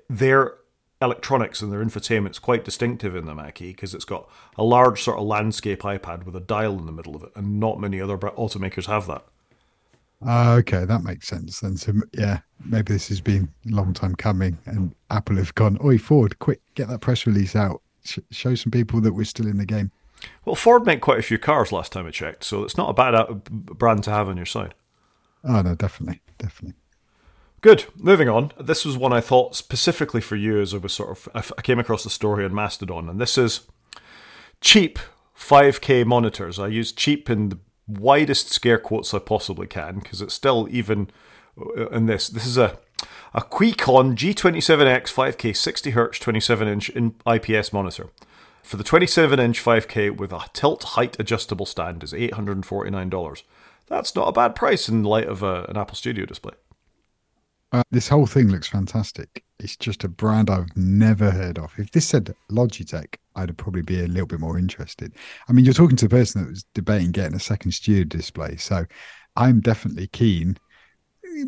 their 0.08 0.54
electronics 1.00 1.62
and 1.62 1.72
their 1.72 1.84
infotainment 1.84 2.30
is 2.30 2.38
quite 2.40 2.64
distinctive 2.64 3.14
in 3.14 3.26
the 3.26 3.34
Mach-E 3.34 3.68
because 3.68 3.94
it's 3.94 4.04
got 4.04 4.28
a 4.56 4.64
large 4.64 5.02
sort 5.02 5.18
of 5.18 5.26
landscape 5.26 5.82
iPad 5.82 6.24
with 6.24 6.34
a 6.34 6.40
dial 6.40 6.78
in 6.78 6.86
the 6.86 6.92
middle 6.92 7.14
of 7.14 7.22
it, 7.22 7.30
and 7.36 7.60
not 7.60 7.80
many 7.80 8.00
other 8.00 8.18
automakers 8.18 8.86
have 8.86 9.06
that. 9.06 9.24
Uh, 10.26 10.56
okay, 10.58 10.84
that 10.84 11.04
makes 11.04 11.28
sense. 11.28 11.60
Then, 11.60 11.76
so 11.76 11.92
yeah, 12.12 12.40
maybe 12.64 12.92
this 12.92 13.08
has 13.08 13.20
been 13.20 13.48
a 13.70 13.74
long 13.74 13.92
time 13.92 14.14
coming, 14.14 14.58
and 14.66 14.94
Apple 15.10 15.36
have 15.36 15.54
gone, 15.54 15.78
"Oi, 15.84 15.98
Ford, 15.98 16.38
quick, 16.40 16.60
get 16.74 16.88
that 16.88 17.00
press 17.00 17.26
release 17.26 17.54
out, 17.54 17.82
Sh- 18.04 18.18
show 18.30 18.54
some 18.54 18.72
people 18.72 19.00
that 19.00 19.12
we're 19.12 19.24
still 19.24 19.46
in 19.46 19.58
the 19.58 19.66
game." 19.66 19.92
Well, 20.44 20.56
Ford 20.56 20.84
made 20.84 21.00
quite 21.00 21.20
a 21.20 21.22
few 21.22 21.38
cars 21.38 21.70
last 21.70 21.92
time 21.92 22.06
I 22.06 22.10
checked, 22.10 22.42
so 22.42 22.64
it's 22.64 22.76
not 22.76 22.90
a 22.90 22.94
bad 22.94 23.14
uh, 23.14 23.32
brand 23.32 24.02
to 24.04 24.10
have 24.10 24.28
on 24.28 24.36
your 24.36 24.46
side. 24.46 24.74
Oh 25.44 25.62
no, 25.62 25.76
definitely, 25.76 26.20
definitely. 26.38 26.74
Good. 27.60 27.86
Moving 27.96 28.28
on. 28.28 28.52
This 28.58 28.84
was 28.84 28.96
one 28.96 29.12
I 29.12 29.20
thought 29.20 29.56
specifically 29.56 30.20
for 30.20 30.36
you 30.36 30.60
as 30.60 30.74
I 30.74 30.78
was 30.78 30.92
sort 30.92 31.10
of 31.10 31.52
I 31.56 31.62
came 31.62 31.78
across 31.78 32.04
the 32.04 32.10
story 32.10 32.44
on 32.44 32.54
Mastodon, 32.54 33.08
and 33.08 33.20
this 33.20 33.36
is 33.38 33.62
cheap 34.60 34.98
5K 35.36 36.04
monitors. 36.04 36.58
I 36.58 36.68
use 36.68 36.92
cheap 36.92 37.30
in 37.30 37.48
the 37.50 37.58
widest 37.88 38.50
scare 38.50 38.78
quotes 38.78 39.14
I 39.14 39.18
possibly 39.18 39.66
can 39.66 40.00
because 40.00 40.20
it's 40.22 40.34
still 40.34 40.68
even 40.70 41.10
uh, 41.58 41.88
in 41.88 42.06
this. 42.06 42.28
This 42.28 42.46
is 42.46 42.58
a 42.58 42.78
a 43.34 43.42
Kuycon 43.42 44.14
G27X 44.14 45.12
5K 45.12 45.56
60 45.56 45.92
Hz 45.92 46.18
27 46.18 46.68
inch 46.68 46.90
IPS 47.26 47.72
monitor. 47.72 48.08
For 48.62 48.76
the 48.76 48.84
27 48.84 49.38
inch 49.38 49.62
5K 49.62 50.16
with 50.16 50.32
a 50.32 50.44
tilt 50.52 50.82
height 50.84 51.16
adjustable 51.18 51.66
stand 51.66 52.02
is 52.02 52.12
$849. 52.12 53.42
That's 53.86 54.14
not 54.14 54.28
a 54.28 54.32
bad 54.32 54.54
price 54.54 54.88
in 54.88 55.04
light 55.04 55.26
of 55.26 55.42
a, 55.42 55.64
an 55.68 55.76
Apple 55.76 55.94
Studio 55.94 56.26
display. 56.26 56.54
Uh, 57.70 57.82
this 57.90 58.08
whole 58.08 58.26
thing 58.26 58.48
looks 58.48 58.68
fantastic. 58.68 59.44
It's 59.58 59.76
just 59.76 60.04
a 60.04 60.08
brand 60.08 60.48
I've 60.48 60.74
never 60.76 61.30
heard 61.30 61.58
of. 61.58 61.72
If 61.76 61.90
this 61.90 62.06
said 62.06 62.34
Logitech, 62.50 63.16
I'd 63.36 63.56
probably 63.58 63.82
be 63.82 64.00
a 64.00 64.06
little 64.06 64.26
bit 64.26 64.40
more 64.40 64.58
interested. 64.58 65.14
I 65.48 65.52
mean, 65.52 65.64
you're 65.64 65.74
talking 65.74 65.96
to 65.96 66.06
a 66.06 66.10
person 66.10 66.42
that 66.42 66.50
was 66.50 66.64
debating 66.74 67.12
getting 67.12 67.36
a 67.36 67.40
second 67.40 67.72
studio 67.72 68.04
display, 68.04 68.56
so 68.56 68.86
I'm 69.36 69.60
definitely 69.60 70.06
keen, 70.06 70.56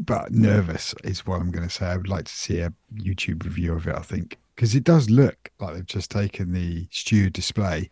but 0.01 0.31
nervous 0.33 0.95
is 1.05 1.27
what 1.27 1.41
I'm 1.41 1.51
going 1.51 1.67
to 1.67 1.75
say. 1.75 1.87
I 1.87 1.97
would 1.97 2.09
like 2.09 2.27
to 2.27 2.33
see 2.33 2.61
a 2.61 2.73
YouTube 2.95 3.45
review 3.45 3.73
of 3.75 3.87
it. 3.87 3.95
I 3.95 4.03
think 4.03 4.39
because 4.55 4.75
it 4.75 4.85
does 4.85 5.09
look 5.09 5.51
like 5.59 5.75
they've 5.75 5.87
just 5.87 6.11
taken 6.11 6.53
the 6.53 6.87
studio 6.91 7.31
display, 7.31 7.91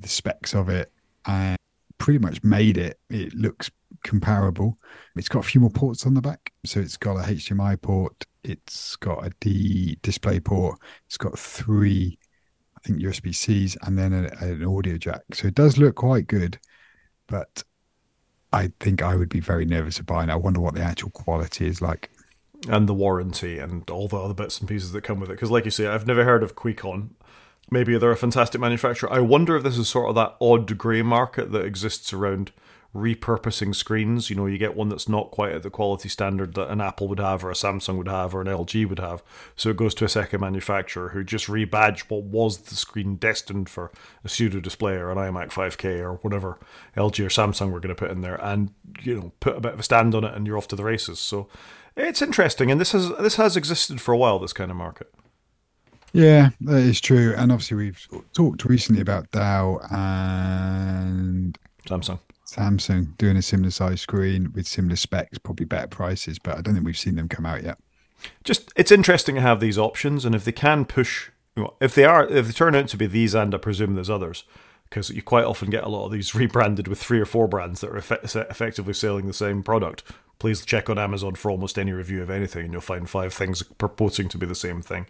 the 0.00 0.08
specs 0.08 0.54
of 0.54 0.70
it, 0.70 0.90
and 1.26 1.58
pretty 1.98 2.18
much 2.18 2.42
made 2.42 2.78
it. 2.78 2.98
It 3.10 3.34
looks 3.34 3.70
comparable. 4.04 4.78
It's 5.16 5.28
got 5.28 5.40
a 5.40 5.48
few 5.48 5.60
more 5.60 5.70
ports 5.70 6.06
on 6.06 6.14
the 6.14 6.20
back. 6.20 6.52
So 6.64 6.80
it's 6.80 6.96
got 6.96 7.16
a 7.16 7.28
HDMI 7.28 7.80
port, 7.80 8.24
it's 8.44 8.96
got 8.96 9.26
a 9.26 9.32
D 9.40 9.98
display 10.02 10.40
port, 10.40 10.78
it's 11.06 11.16
got 11.16 11.38
three, 11.38 12.18
I 12.76 12.80
think, 12.86 13.00
USB 13.00 13.34
Cs, 13.34 13.76
and 13.82 13.98
then 13.98 14.12
a, 14.12 14.44
an 14.44 14.64
audio 14.64 14.96
jack. 14.96 15.22
So 15.34 15.48
it 15.48 15.54
does 15.54 15.78
look 15.78 15.96
quite 15.96 16.26
good, 16.26 16.58
but 17.26 17.62
I 18.52 18.72
think 18.80 19.02
I 19.02 19.14
would 19.14 19.28
be 19.28 19.40
very 19.40 19.64
nervous 19.64 19.96
to 19.96 20.04
buy 20.04 20.24
it. 20.24 20.30
I 20.30 20.36
wonder 20.36 20.60
what 20.60 20.74
the 20.74 20.82
actual 20.82 21.10
quality 21.10 21.66
is 21.66 21.82
like. 21.82 22.10
And 22.68 22.88
the 22.88 22.94
warranty 22.94 23.58
and 23.58 23.88
all 23.88 24.08
the 24.08 24.18
other 24.18 24.34
bits 24.34 24.58
and 24.58 24.68
pieces 24.68 24.92
that 24.92 25.02
come 25.02 25.20
with 25.20 25.30
it. 25.30 25.34
Because, 25.34 25.50
like 25.50 25.64
you 25.64 25.70
say, 25.70 25.86
I've 25.86 26.06
never 26.06 26.24
heard 26.24 26.42
of 26.42 26.56
Kuycon. 26.56 27.10
Maybe 27.70 27.98
they're 27.98 28.10
a 28.10 28.16
fantastic 28.16 28.60
manufacturer. 28.60 29.12
I 29.12 29.20
wonder 29.20 29.56
if 29.56 29.62
this 29.62 29.78
is 29.78 29.88
sort 29.88 30.08
of 30.08 30.14
that 30.14 30.36
odd 30.40 30.78
grey 30.78 31.02
market 31.02 31.52
that 31.52 31.64
exists 31.64 32.12
around 32.12 32.52
repurposing 32.94 33.74
screens. 33.74 34.30
You 34.30 34.36
know, 34.36 34.46
you 34.46 34.56
get 34.56 34.74
one 34.74 34.88
that's 34.88 35.08
not 35.08 35.30
quite 35.30 35.52
at 35.52 35.62
the 35.62 35.70
quality 35.70 36.08
standard 36.08 36.54
that 36.54 36.70
an 36.70 36.80
Apple 36.80 37.08
would 37.08 37.18
have, 37.18 37.44
or 37.44 37.50
a 37.50 37.54
Samsung 37.54 37.96
would 37.98 38.08
have, 38.08 38.34
or 38.34 38.40
an 38.40 38.46
LG 38.46 38.88
would 38.88 38.98
have. 38.98 39.22
So 39.56 39.68
it 39.68 39.76
goes 39.76 39.94
to 39.96 40.04
a 40.04 40.08
second 40.08 40.40
manufacturer 40.40 41.10
who 41.10 41.22
just 41.22 41.46
rebadge 41.46 42.08
what 42.08 42.24
was 42.24 42.58
the 42.58 42.74
screen 42.74 43.16
destined 43.16 43.68
for 43.68 43.90
a 44.24 44.28
studio 44.28 44.60
display 44.60 44.94
or 44.94 45.10
an 45.10 45.18
iMac 45.18 45.50
5K 45.50 46.00
or 46.00 46.14
whatever 46.14 46.58
LG 46.96 47.24
or 47.24 47.28
Samsung 47.28 47.70
were 47.70 47.80
going 47.80 47.94
to 47.94 48.00
put 48.00 48.10
in 48.10 48.22
there, 48.22 48.36
and 48.42 48.72
you 49.02 49.14
know, 49.14 49.32
put 49.40 49.56
a 49.56 49.60
bit 49.60 49.74
of 49.74 49.80
a 49.80 49.84
stand 49.84 50.14
on 50.14 50.24
it, 50.24 50.34
and 50.34 50.46
you're 50.46 50.58
off 50.58 50.68
to 50.68 50.76
the 50.76 50.84
races. 50.84 51.18
So 51.18 51.48
it's 51.96 52.22
interesting, 52.22 52.70
and 52.70 52.80
this 52.80 52.92
has 52.92 53.10
this 53.18 53.36
has 53.36 53.56
existed 53.56 54.00
for 54.00 54.12
a 54.12 54.18
while. 54.18 54.38
This 54.38 54.52
kind 54.52 54.70
of 54.70 54.76
market. 54.76 55.12
Yeah, 56.12 56.50
that 56.62 56.78
is 56.78 57.00
true. 57.00 57.34
And 57.36 57.52
obviously, 57.52 57.76
we've 57.76 58.08
talked 58.32 58.64
recently 58.64 59.02
about 59.02 59.30
Dell 59.30 59.80
and 59.90 61.58
Samsung. 61.86 62.18
Samsung 62.46 63.16
doing 63.18 63.36
a 63.36 63.42
similar 63.42 63.70
size 63.70 64.00
screen 64.00 64.52
with 64.54 64.66
similar 64.66 64.96
specs, 64.96 65.38
probably 65.38 65.66
better 65.66 65.86
prices, 65.86 66.38
but 66.38 66.56
I 66.56 66.62
don't 66.62 66.74
think 66.74 66.86
we've 66.86 66.96
seen 66.96 67.16
them 67.16 67.28
come 67.28 67.44
out 67.44 67.62
yet. 67.62 67.78
Just 68.42 68.72
it's 68.74 68.90
interesting 68.90 69.34
to 69.34 69.40
have 69.40 69.60
these 69.60 69.78
options, 69.78 70.24
and 70.24 70.34
if 70.34 70.44
they 70.44 70.52
can 70.52 70.84
push, 70.84 71.30
if 71.80 71.94
they 71.94 72.04
are, 72.04 72.26
if 72.26 72.46
they 72.46 72.52
turn 72.52 72.74
out 72.74 72.88
to 72.88 72.96
be 72.96 73.06
these, 73.06 73.34
and 73.34 73.54
I 73.54 73.58
presume 73.58 73.94
there's 73.94 74.10
others, 74.10 74.44
because 74.88 75.10
you 75.10 75.22
quite 75.22 75.44
often 75.44 75.68
get 75.68 75.84
a 75.84 75.88
lot 75.88 76.06
of 76.06 76.12
these 76.12 76.34
rebranded 76.34 76.88
with 76.88 76.98
three 76.98 77.20
or 77.20 77.26
four 77.26 77.48
brands 77.48 77.82
that 77.82 77.90
are 77.90 77.96
effect- 77.98 78.34
effectively 78.34 78.94
selling 78.94 79.26
the 79.26 79.34
same 79.34 79.62
product. 79.62 80.02
Please 80.38 80.64
check 80.64 80.88
on 80.88 80.98
Amazon 80.98 81.34
for 81.34 81.50
almost 81.50 81.78
any 81.78 81.92
review 81.92 82.22
of 82.22 82.30
anything, 82.30 82.64
and 82.64 82.72
you'll 82.72 82.80
find 82.80 83.10
five 83.10 83.34
things 83.34 83.62
purporting 83.62 84.28
to 84.30 84.38
be 84.38 84.46
the 84.46 84.54
same 84.54 84.80
thing 84.80 85.06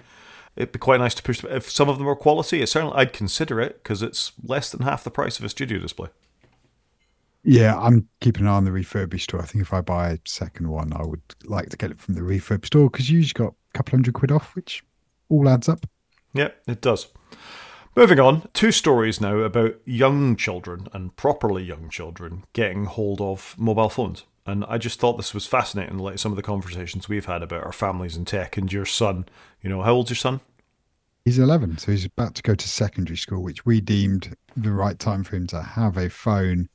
it'd 0.58 0.72
be 0.72 0.78
quite 0.78 1.00
nice 1.00 1.14
to 1.14 1.22
push. 1.22 1.42
If 1.44 1.70
some 1.70 1.88
of 1.88 1.98
them 1.98 2.08
are 2.08 2.16
quality, 2.16 2.60
it's 2.60 2.72
certainly 2.72 2.96
I'd 2.96 3.12
consider 3.12 3.60
it 3.60 3.82
because 3.82 4.02
it's 4.02 4.32
less 4.42 4.70
than 4.70 4.82
half 4.82 5.04
the 5.04 5.10
price 5.10 5.38
of 5.38 5.44
a 5.44 5.48
studio 5.48 5.78
display. 5.78 6.08
Yeah, 7.44 7.78
I'm 7.78 8.08
keeping 8.20 8.42
an 8.42 8.48
eye 8.48 8.56
on 8.56 8.64
the 8.64 8.72
refurbished 8.72 9.30
store. 9.30 9.40
I 9.40 9.46
think 9.46 9.62
if 9.62 9.72
I 9.72 9.80
buy 9.80 10.10
a 10.10 10.18
second 10.26 10.68
one, 10.68 10.92
I 10.92 11.04
would 11.04 11.22
like 11.44 11.70
to 11.70 11.76
get 11.76 11.92
it 11.92 12.00
from 12.00 12.14
the 12.14 12.22
refurb 12.22 12.66
store 12.66 12.90
because 12.90 13.08
you 13.08 13.18
usually 13.18 13.44
got 13.44 13.54
a 13.72 13.78
couple 13.78 13.92
hundred 13.92 14.14
quid 14.14 14.32
off, 14.32 14.54
which 14.56 14.82
all 15.28 15.48
adds 15.48 15.68
up. 15.68 15.86
Yeah, 16.34 16.48
it 16.66 16.80
does. 16.80 17.06
Moving 17.94 18.20
on, 18.20 18.48
two 18.52 18.72
stories 18.72 19.20
now 19.20 19.38
about 19.38 19.76
young 19.84 20.36
children 20.36 20.88
and 20.92 21.16
properly 21.16 21.62
young 21.62 21.88
children 21.88 22.44
getting 22.52 22.84
hold 22.84 23.20
of 23.20 23.54
mobile 23.56 23.88
phones. 23.88 24.24
And 24.44 24.64
I 24.66 24.78
just 24.78 24.98
thought 24.98 25.18
this 25.18 25.34
was 25.34 25.46
fascinating, 25.46 25.98
like 25.98 26.18
some 26.18 26.32
of 26.32 26.36
the 26.36 26.42
conversations 26.42 27.08
we've 27.08 27.26
had 27.26 27.42
about 27.42 27.64
our 27.64 27.72
families 27.72 28.16
and 28.16 28.26
tech 28.26 28.56
and 28.56 28.72
your 28.72 28.86
son. 28.86 29.26
You 29.62 29.68
know, 29.68 29.82
how 29.82 29.92
old's 29.92 30.10
your 30.10 30.16
son? 30.16 30.40
He's 31.28 31.38
11, 31.38 31.76
so 31.76 31.92
he's 31.92 32.06
about 32.06 32.34
to 32.36 32.42
go 32.42 32.54
to 32.54 32.68
secondary 32.68 33.18
school, 33.18 33.42
which 33.42 33.66
we 33.66 33.82
deemed 33.82 34.34
the 34.56 34.72
right 34.72 34.98
time 34.98 35.22
for 35.22 35.36
him 35.36 35.46
to 35.48 35.60
have 35.60 35.98
a 35.98 36.08
phone 36.08 36.70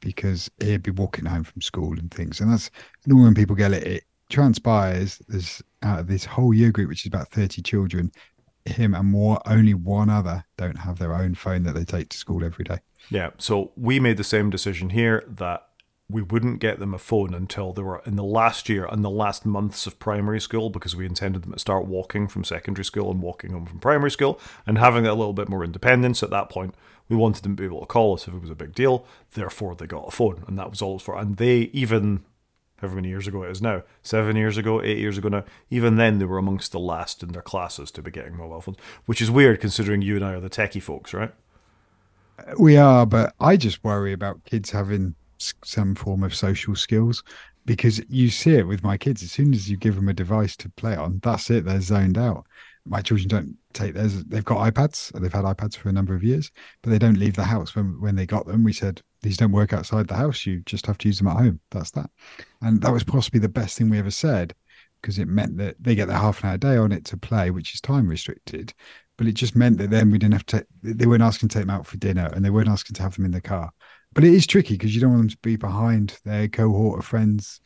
because 0.00 0.50
he'd 0.58 0.82
be 0.82 0.90
walking 0.90 1.26
home 1.26 1.44
from 1.44 1.62
school 1.62 1.96
and 1.96 2.10
things. 2.10 2.40
And 2.40 2.50
that's 2.50 2.72
normally 3.06 3.26
when 3.26 3.34
people 3.36 3.54
get 3.54 3.72
it, 3.72 3.86
it 3.86 4.04
transpires 4.30 5.22
there's 5.28 5.62
out 5.84 6.00
of 6.00 6.08
this 6.08 6.24
whole 6.24 6.52
year 6.52 6.72
group, 6.72 6.88
which 6.88 7.02
is 7.02 7.06
about 7.06 7.28
30 7.28 7.62
children, 7.62 8.10
him 8.64 8.94
and 8.94 9.12
more, 9.12 9.40
only 9.46 9.74
one 9.74 10.10
other 10.10 10.44
don't 10.56 10.78
have 10.78 10.98
their 10.98 11.14
own 11.14 11.36
phone 11.36 11.62
that 11.62 11.76
they 11.76 11.84
take 11.84 12.08
to 12.08 12.16
school 12.16 12.44
every 12.44 12.64
day. 12.64 12.78
Yeah. 13.10 13.30
So 13.38 13.70
we 13.76 14.00
made 14.00 14.16
the 14.16 14.24
same 14.24 14.50
decision 14.50 14.90
here 14.90 15.22
that 15.28 15.68
we 16.10 16.20
wouldn't 16.20 16.60
get 16.60 16.78
them 16.78 16.92
a 16.92 16.98
phone 16.98 17.32
until 17.32 17.72
they 17.72 17.82
were 17.82 18.02
in 18.04 18.16
the 18.16 18.24
last 18.24 18.68
year 18.68 18.84
and 18.84 19.02
the 19.02 19.10
last 19.10 19.46
months 19.46 19.86
of 19.86 19.98
primary 19.98 20.40
school 20.40 20.68
because 20.68 20.94
we 20.94 21.06
intended 21.06 21.42
them 21.42 21.52
to 21.52 21.58
start 21.58 21.86
walking 21.86 22.28
from 22.28 22.44
secondary 22.44 22.84
school 22.84 23.10
and 23.10 23.22
walking 23.22 23.52
home 23.52 23.64
from 23.64 23.80
primary 23.80 24.10
school 24.10 24.38
and 24.66 24.76
having 24.76 25.06
a 25.06 25.14
little 25.14 25.32
bit 25.32 25.48
more 25.48 25.64
independence 25.64 26.22
at 26.22 26.30
that 26.30 26.50
point. 26.50 26.74
We 27.08 27.16
wanted 27.16 27.42
them 27.42 27.56
to 27.56 27.60
be 27.62 27.66
able 27.66 27.80
to 27.80 27.86
call 27.86 28.14
us 28.14 28.28
if 28.28 28.34
it 28.34 28.40
was 28.40 28.50
a 28.50 28.54
big 28.54 28.74
deal. 28.74 29.06
Therefore, 29.32 29.74
they 29.74 29.86
got 29.86 30.08
a 30.08 30.10
phone, 30.10 30.44
and 30.46 30.58
that 30.58 30.70
was 30.70 30.80
all 30.80 30.92
it 30.92 30.94
was 30.94 31.02
for. 31.02 31.18
And 31.18 31.36
they 31.36 31.70
even, 31.72 32.24
however 32.76 32.96
many 32.96 33.08
years 33.08 33.26
ago 33.26 33.42
it 33.42 33.50
is 33.50 33.62
now, 33.62 33.82
seven 34.02 34.36
years 34.36 34.58
ago, 34.58 34.82
eight 34.82 34.98
years 34.98 35.16
ago 35.16 35.28
now, 35.28 35.44
even 35.70 35.96
then 35.96 36.18
they 36.18 36.24
were 36.26 36.38
amongst 36.38 36.72
the 36.72 36.78
last 36.78 37.22
in 37.22 37.30
their 37.32 37.42
classes 37.42 37.90
to 37.92 38.02
be 38.02 38.10
getting 38.10 38.36
mobile 38.36 38.60
phones, 38.60 38.78
which 39.06 39.22
is 39.22 39.30
weird 39.30 39.60
considering 39.60 40.02
you 40.02 40.16
and 40.16 40.24
I 40.24 40.34
are 40.34 40.40
the 40.40 40.50
techie 40.50 40.82
folks, 40.82 41.14
right? 41.14 41.32
We 42.58 42.76
are, 42.76 43.06
but 43.06 43.34
I 43.40 43.56
just 43.56 43.84
worry 43.84 44.12
about 44.12 44.44
kids 44.44 44.70
having 44.70 45.14
some 45.38 45.94
form 45.94 46.22
of 46.22 46.34
social 46.34 46.74
skills 46.74 47.22
because 47.66 48.00
you 48.08 48.30
see 48.30 48.54
it 48.54 48.66
with 48.66 48.82
my 48.82 48.96
kids. 48.96 49.22
As 49.22 49.32
soon 49.32 49.54
as 49.54 49.70
you 49.70 49.76
give 49.76 49.94
them 49.94 50.08
a 50.08 50.14
device 50.14 50.56
to 50.58 50.70
play 50.70 50.96
on, 50.96 51.20
that's 51.22 51.50
it. 51.50 51.64
They're 51.64 51.80
zoned 51.80 52.18
out. 52.18 52.46
My 52.86 53.00
children 53.00 53.28
don't 53.28 53.56
take 53.72 53.94
theirs. 53.94 54.22
They've 54.24 54.44
got 54.44 54.72
iPads. 54.72 55.18
They've 55.18 55.32
had 55.32 55.44
iPads 55.44 55.74
for 55.74 55.88
a 55.88 55.92
number 55.92 56.14
of 56.14 56.22
years, 56.22 56.50
but 56.82 56.90
they 56.90 56.98
don't 56.98 57.18
leave 57.18 57.34
the 57.34 57.44
house. 57.44 57.74
When 57.74 57.98
when 58.00 58.14
they 58.14 58.26
got 58.26 58.46
them, 58.46 58.62
we 58.62 58.74
said 58.74 59.00
these 59.22 59.38
don't 59.38 59.52
work 59.52 59.72
outside 59.72 60.06
the 60.06 60.16
house. 60.16 60.44
You 60.44 60.60
just 60.66 60.86
have 60.86 60.98
to 60.98 61.08
use 61.08 61.18
them 61.18 61.28
at 61.28 61.38
home. 61.38 61.60
That's 61.70 61.90
that. 61.92 62.10
And 62.60 62.82
that 62.82 62.92
was 62.92 63.04
possibly 63.04 63.40
the 63.40 63.48
best 63.48 63.78
thing 63.78 63.88
we 63.88 63.98
ever 63.98 64.10
said 64.10 64.54
because 65.00 65.18
it 65.18 65.28
meant 65.28 65.56
that 65.58 65.76
they 65.80 65.94
get 65.94 66.08
their 66.08 66.18
half 66.18 66.42
an 66.42 66.50
hour 66.50 66.58
day 66.58 66.76
on 66.76 66.92
it 66.92 67.04
to 67.06 67.16
play, 67.16 67.50
which 67.50 67.74
is 67.74 67.80
time 67.80 68.08
restricted. 68.08 68.74
But 69.16 69.26
it 69.28 69.32
just 69.32 69.54
meant 69.56 69.78
that 69.78 69.90
then 69.90 70.10
we 70.10 70.18
didn't 70.18 70.34
have 70.34 70.46
to. 70.46 70.66
They 70.82 71.06
weren't 71.06 71.22
asking 71.22 71.48
to 71.50 71.54
take 71.54 71.66
them 71.66 71.74
out 71.74 71.86
for 71.86 71.96
dinner, 71.96 72.30
and 72.34 72.44
they 72.44 72.50
weren't 72.50 72.68
asking 72.68 72.94
to 72.94 73.02
have 73.02 73.16
them 73.16 73.24
in 73.24 73.30
the 73.30 73.40
car 73.40 73.70
but 74.14 74.24
it 74.24 74.32
is 74.32 74.46
tricky 74.46 74.74
because 74.74 74.94
you 74.94 75.00
don't 75.00 75.10
want 75.10 75.22
them 75.22 75.28
to 75.30 75.38
be 75.38 75.56
behind 75.56 76.18
their 76.24 76.48
cohort 76.48 77.00
of 77.00 77.04
friends 77.04 77.60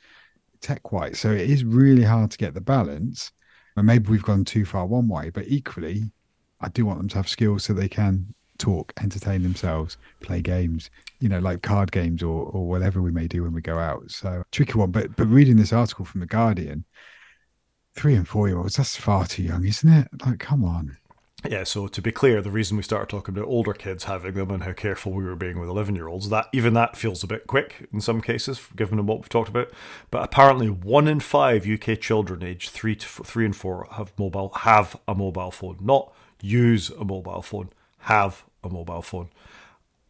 tech 0.60 0.92
wise. 0.92 1.20
So 1.20 1.30
it 1.30 1.48
is 1.48 1.64
really 1.64 2.02
hard 2.02 2.30
to 2.30 2.38
get 2.38 2.54
the 2.54 2.60
balance. 2.60 3.32
And 3.76 3.86
maybe 3.86 4.10
we've 4.10 4.22
gone 4.22 4.44
too 4.44 4.64
far 4.64 4.86
one 4.86 5.08
way, 5.08 5.30
but 5.30 5.46
equally, 5.46 6.10
I 6.60 6.68
do 6.68 6.84
want 6.84 6.98
them 6.98 7.08
to 7.08 7.16
have 7.16 7.28
skills 7.28 7.64
so 7.64 7.72
they 7.72 7.88
can 7.88 8.34
talk, 8.58 8.92
entertain 9.00 9.42
themselves, 9.44 9.96
play 10.20 10.40
games, 10.40 10.90
you 11.20 11.28
know, 11.28 11.38
like 11.38 11.62
card 11.62 11.92
games 11.92 12.22
or 12.22 12.46
or 12.46 12.66
whatever 12.66 13.00
we 13.00 13.12
may 13.12 13.28
do 13.28 13.44
when 13.44 13.52
we 13.52 13.60
go 13.60 13.78
out. 13.78 14.10
So 14.10 14.42
tricky 14.50 14.72
one. 14.72 14.90
But 14.90 15.14
but 15.16 15.28
reading 15.28 15.56
this 15.56 15.72
article 15.72 16.04
from 16.04 16.20
the 16.20 16.26
Guardian, 16.26 16.84
three 17.94 18.14
and 18.14 18.26
four 18.26 18.48
year 18.48 18.58
olds, 18.58 18.76
that's 18.76 18.96
far 18.96 19.26
too 19.26 19.44
young, 19.44 19.64
isn't 19.64 19.92
it? 19.92 20.08
Like, 20.26 20.40
come 20.40 20.64
on. 20.64 20.96
Yeah, 21.46 21.62
so 21.62 21.86
to 21.86 22.02
be 22.02 22.10
clear, 22.10 22.42
the 22.42 22.50
reason 22.50 22.76
we 22.76 22.82
started 22.82 23.08
talking 23.08 23.36
about 23.36 23.48
older 23.48 23.72
kids 23.72 24.04
having 24.04 24.34
them 24.34 24.50
and 24.50 24.64
how 24.64 24.72
careful 24.72 25.12
we 25.12 25.22
were 25.22 25.36
being 25.36 25.60
with 25.60 25.68
11 25.68 25.94
year 25.94 26.08
olds, 26.08 26.30
that 26.30 26.48
even 26.52 26.74
that 26.74 26.96
feels 26.96 27.22
a 27.22 27.28
bit 27.28 27.46
quick 27.46 27.88
in 27.92 28.00
some 28.00 28.20
cases, 28.20 28.60
given 28.74 29.06
what 29.06 29.18
we've 29.18 29.28
talked 29.28 29.48
about. 29.48 29.70
But 30.10 30.24
apparently, 30.24 30.68
one 30.68 31.06
in 31.06 31.20
five 31.20 31.64
UK 31.64 32.00
children 32.00 32.42
aged 32.42 32.70
three 32.70 32.96
to 32.96 33.06
three 33.06 33.44
and 33.44 33.54
four 33.54 33.86
have 33.92 34.12
mobile 34.18 34.50
have 34.56 34.96
a 35.06 35.14
mobile 35.14 35.52
phone, 35.52 35.78
not 35.80 36.12
use 36.42 36.90
a 36.90 37.04
mobile 37.04 37.42
phone, 37.42 37.70
have 38.00 38.44
a 38.64 38.68
mobile 38.68 39.02
phone. 39.02 39.28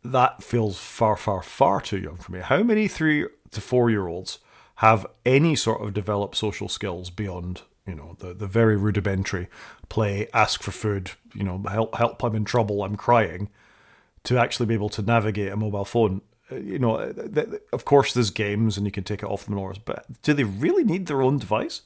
That 0.03 0.43
feels 0.43 0.79
far, 0.79 1.17
far, 1.17 1.43
far 1.43 1.83
too 1.83 1.99
young 1.99 2.17
for 2.17 2.33
me. 2.33 2.41
How 2.41 2.63
many 2.63 2.89
three 2.89 3.27
to 3.51 3.61
four 3.61 3.91
year 3.91 4.07
olds 4.07 4.39
have 4.77 5.05
any 5.27 5.57
sort 5.57 5.83
of 5.83 5.93
developed 5.93 6.37
social 6.37 6.71
skills 6.71 7.11
beyond 7.11 7.63
you 7.89 7.95
know 7.95 8.15
the 8.19 8.35
the 8.35 8.47
very 8.47 8.77
rudimentary 8.77 9.49
play 9.89 10.29
ask 10.35 10.63
for 10.63 10.71
food 10.71 11.13
you 11.35 11.43
know 11.43 11.63
help 11.71 11.95
help 11.95 12.23
i'm 12.23 12.35
in 12.35 12.45
trouble 12.45 12.83
i'm 12.83 12.97
crying 12.97 13.49
to 14.25 14.39
actually 14.39 14.67
be 14.67 14.75
able 14.75 14.91
to 14.91 15.03
navigate 15.03 15.51
a 15.51 15.57
mobile 15.57 15.85
phone. 15.85 16.21
Uh, 16.53 16.57
you 16.57 16.79
know 16.79 16.97
uh, 16.97 17.45
of 17.73 17.85
course 17.85 18.13
there's 18.13 18.31
games 18.31 18.77
and 18.77 18.87
you 18.87 18.93
can 18.93 19.05
take 19.05 19.23
it 19.23 19.27
off 19.27 19.47
the 19.47 19.57
and 19.57 19.85
but 19.85 20.05
do 20.23 20.35
they 20.35 20.45
really 20.45 20.85
need 20.85 21.07
their 21.07 21.23
own 21.23 21.39
device? 21.39 21.83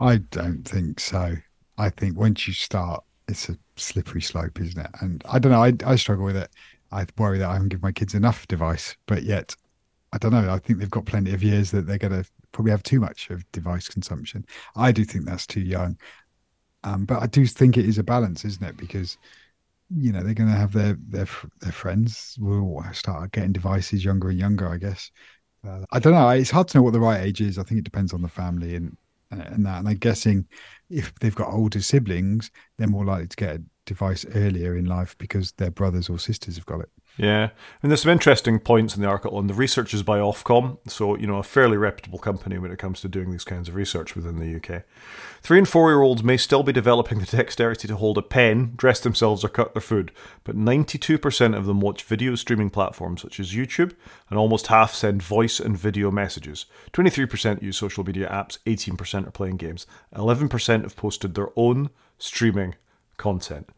I 0.00 0.18
don't 0.18 0.62
think 0.62 1.00
so. 1.00 1.34
I 1.76 1.90
think 1.90 2.16
once 2.16 2.46
you 2.46 2.54
start 2.54 3.02
it's 3.26 3.48
a 3.48 3.58
slippery 3.76 4.22
slope 4.22 4.60
isn't 4.60 4.80
it? 4.80 4.90
And 5.00 5.22
i 5.28 5.38
don't 5.38 5.52
know 5.52 5.62
i, 5.62 5.72
I 5.84 5.96
struggle 5.96 6.24
with 6.24 6.36
it. 6.36 6.50
I 6.90 7.06
worry 7.16 7.38
that 7.38 7.48
i 7.48 7.52
haven't 7.54 7.68
given 7.68 7.82
my 7.82 7.92
kids 7.92 8.14
enough 8.14 8.46
device 8.48 8.96
but 9.06 9.22
yet 9.22 9.54
I 10.12 10.16
don't 10.16 10.32
know. 10.32 10.50
I 10.50 10.58
think 10.58 10.78
they've 10.78 10.90
got 10.90 11.04
plenty 11.04 11.34
of 11.34 11.42
years 11.42 11.70
that 11.72 11.86
they're 11.86 11.98
going 11.98 12.22
to 12.22 12.24
probably 12.52 12.70
have 12.70 12.82
too 12.82 13.00
much 13.00 13.30
of 13.30 13.50
device 13.52 13.88
consumption. 13.88 14.44
I 14.76 14.92
do 14.92 15.04
think 15.04 15.24
that's 15.24 15.46
too 15.46 15.60
young. 15.60 15.98
Um, 16.84 17.04
but 17.04 17.22
I 17.22 17.26
do 17.26 17.46
think 17.46 17.76
it 17.76 17.86
is 17.86 17.98
a 17.98 18.02
balance, 18.04 18.44
isn't 18.44 18.64
it? 18.64 18.76
Because 18.76 19.18
you 19.90 20.12
know 20.12 20.22
they're 20.22 20.34
going 20.34 20.50
to 20.50 20.56
have 20.56 20.72
their 20.72 20.96
their 21.08 21.26
their 21.60 21.72
friends 21.72 22.36
will 22.38 22.84
start 22.92 23.32
getting 23.32 23.52
devices 23.52 24.04
younger 24.04 24.28
and 24.28 24.38
younger. 24.38 24.68
I 24.68 24.76
guess. 24.76 25.10
Uh, 25.66 25.84
I 25.90 25.98
don't 25.98 26.12
know. 26.12 26.28
It's 26.28 26.50
hard 26.50 26.68
to 26.68 26.78
know 26.78 26.82
what 26.82 26.92
the 26.92 27.00
right 27.00 27.20
age 27.20 27.40
is. 27.40 27.58
I 27.58 27.64
think 27.64 27.78
it 27.78 27.84
depends 27.84 28.12
on 28.12 28.22
the 28.22 28.28
family 28.28 28.76
and 28.76 28.96
and 29.30 29.66
that. 29.66 29.78
And 29.78 29.88
I'm 29.88 29.96
guessing 29.96 30.46
if 30.88 31.14
they've 31.18 31.34
got 31.34 31.52
older 31.52 31.80
siblings, 31.80 32.50
they're 32.76 32.86
more 32.86 33.04
likely 33.04 33.28
to 33.28 33.36
get 33.36 33.56
a 33.56 33.62
device 33.86 34.24
earlier 34.34 34.76
in 34.76 34.84
life 34.84 35.16
because 35.18 35.52
their 35.52 35.70
brothers 35.70 36.08
or 36.08 36.18
sisters 36.18 36.56
have 36.56 36.66
got 36.66 36.80
it. 36.80 36.90
Yeah, 37.18 37.50
and 37.82 37.90
there's 37.90 38.02
some 38.02 38.12
interesting 38.12 38.60
points 38.60 38.94
in 38.94 39.02
the 39.02 39.08
article, 39.08 39.40
and 39.40 39.50
the 39.50 39.54
research 39.54 39.92
is 39.92 40.04
by 40.04 40.20
Ofcom, 40.20 40.78
so 40.86 41.16
you 41.16 41.26
know 41.26 41.38
a 41.38 41.42
fairly 41.42 41.76
reputable 41.76 42.20
company 42.20 42.58
when 42.58 42.70
it 42.70 42.78
comes 42.78 43.00
to 43.00 43.08
doing 43.08 43.32
these 43.32 43.42
kinds 43.42 43.68
of 43.68 43.74
research 43.74 44.14
within 44.14 44.38
the 44.38 44.54
UK. 44.54 44.84
Three 45.42 45.58
and 45.58 45.68
four-year-olds 45.68 46.22
may 46.22 46.36
still 46.36 46.62
be 46.62 46.72
developing 46.72 47.18
the 47.18 47.26
dexterity 47.26 47.88
to 47.88 47.96
hold 47.96 48.18
a 48.18 48.22
pen, 48.22 48.74
dress 48.76 49.00
themselves, 49.00 49.44
or 49.44 49.48
cut 49.48 49.74
their 49.74 49.80
food, 49.80 50.12
but 50.44 50.56
92% 50.56 51.56
of 51.56 51.66
them 51.66 51.80
watch 51.80 52.04
video 52.04 52.36
streaming 52.36 52.70
platforms 52.70 53.22
such 53.22 53.40
as 53.40 53.52
YouTube, 53.52 53.96
and 54.30 54.38
almost 54.38 54.68
half 54.68 54.94
send 54.94 55.20
voice 55.20 55.58
and 55.58 55.76
video 55.76 56.12
messages. 56.12 56.66
23% 56.92 57.60
use 57.60 57.76
social 57.76 58.04
media 58.04 58.28
apps, 58.28 58.58
18% 58.64 59.26
are 59.26 59.32
playing 59.32 59.56
games, 59.56 59.88
11% 60.14 60.82
have 60.82 60.94
posted 60.94 61.34
their 61.34 61.48
own 61.56 61.90
streaming 62.16 62.76
content. 63.16 63.68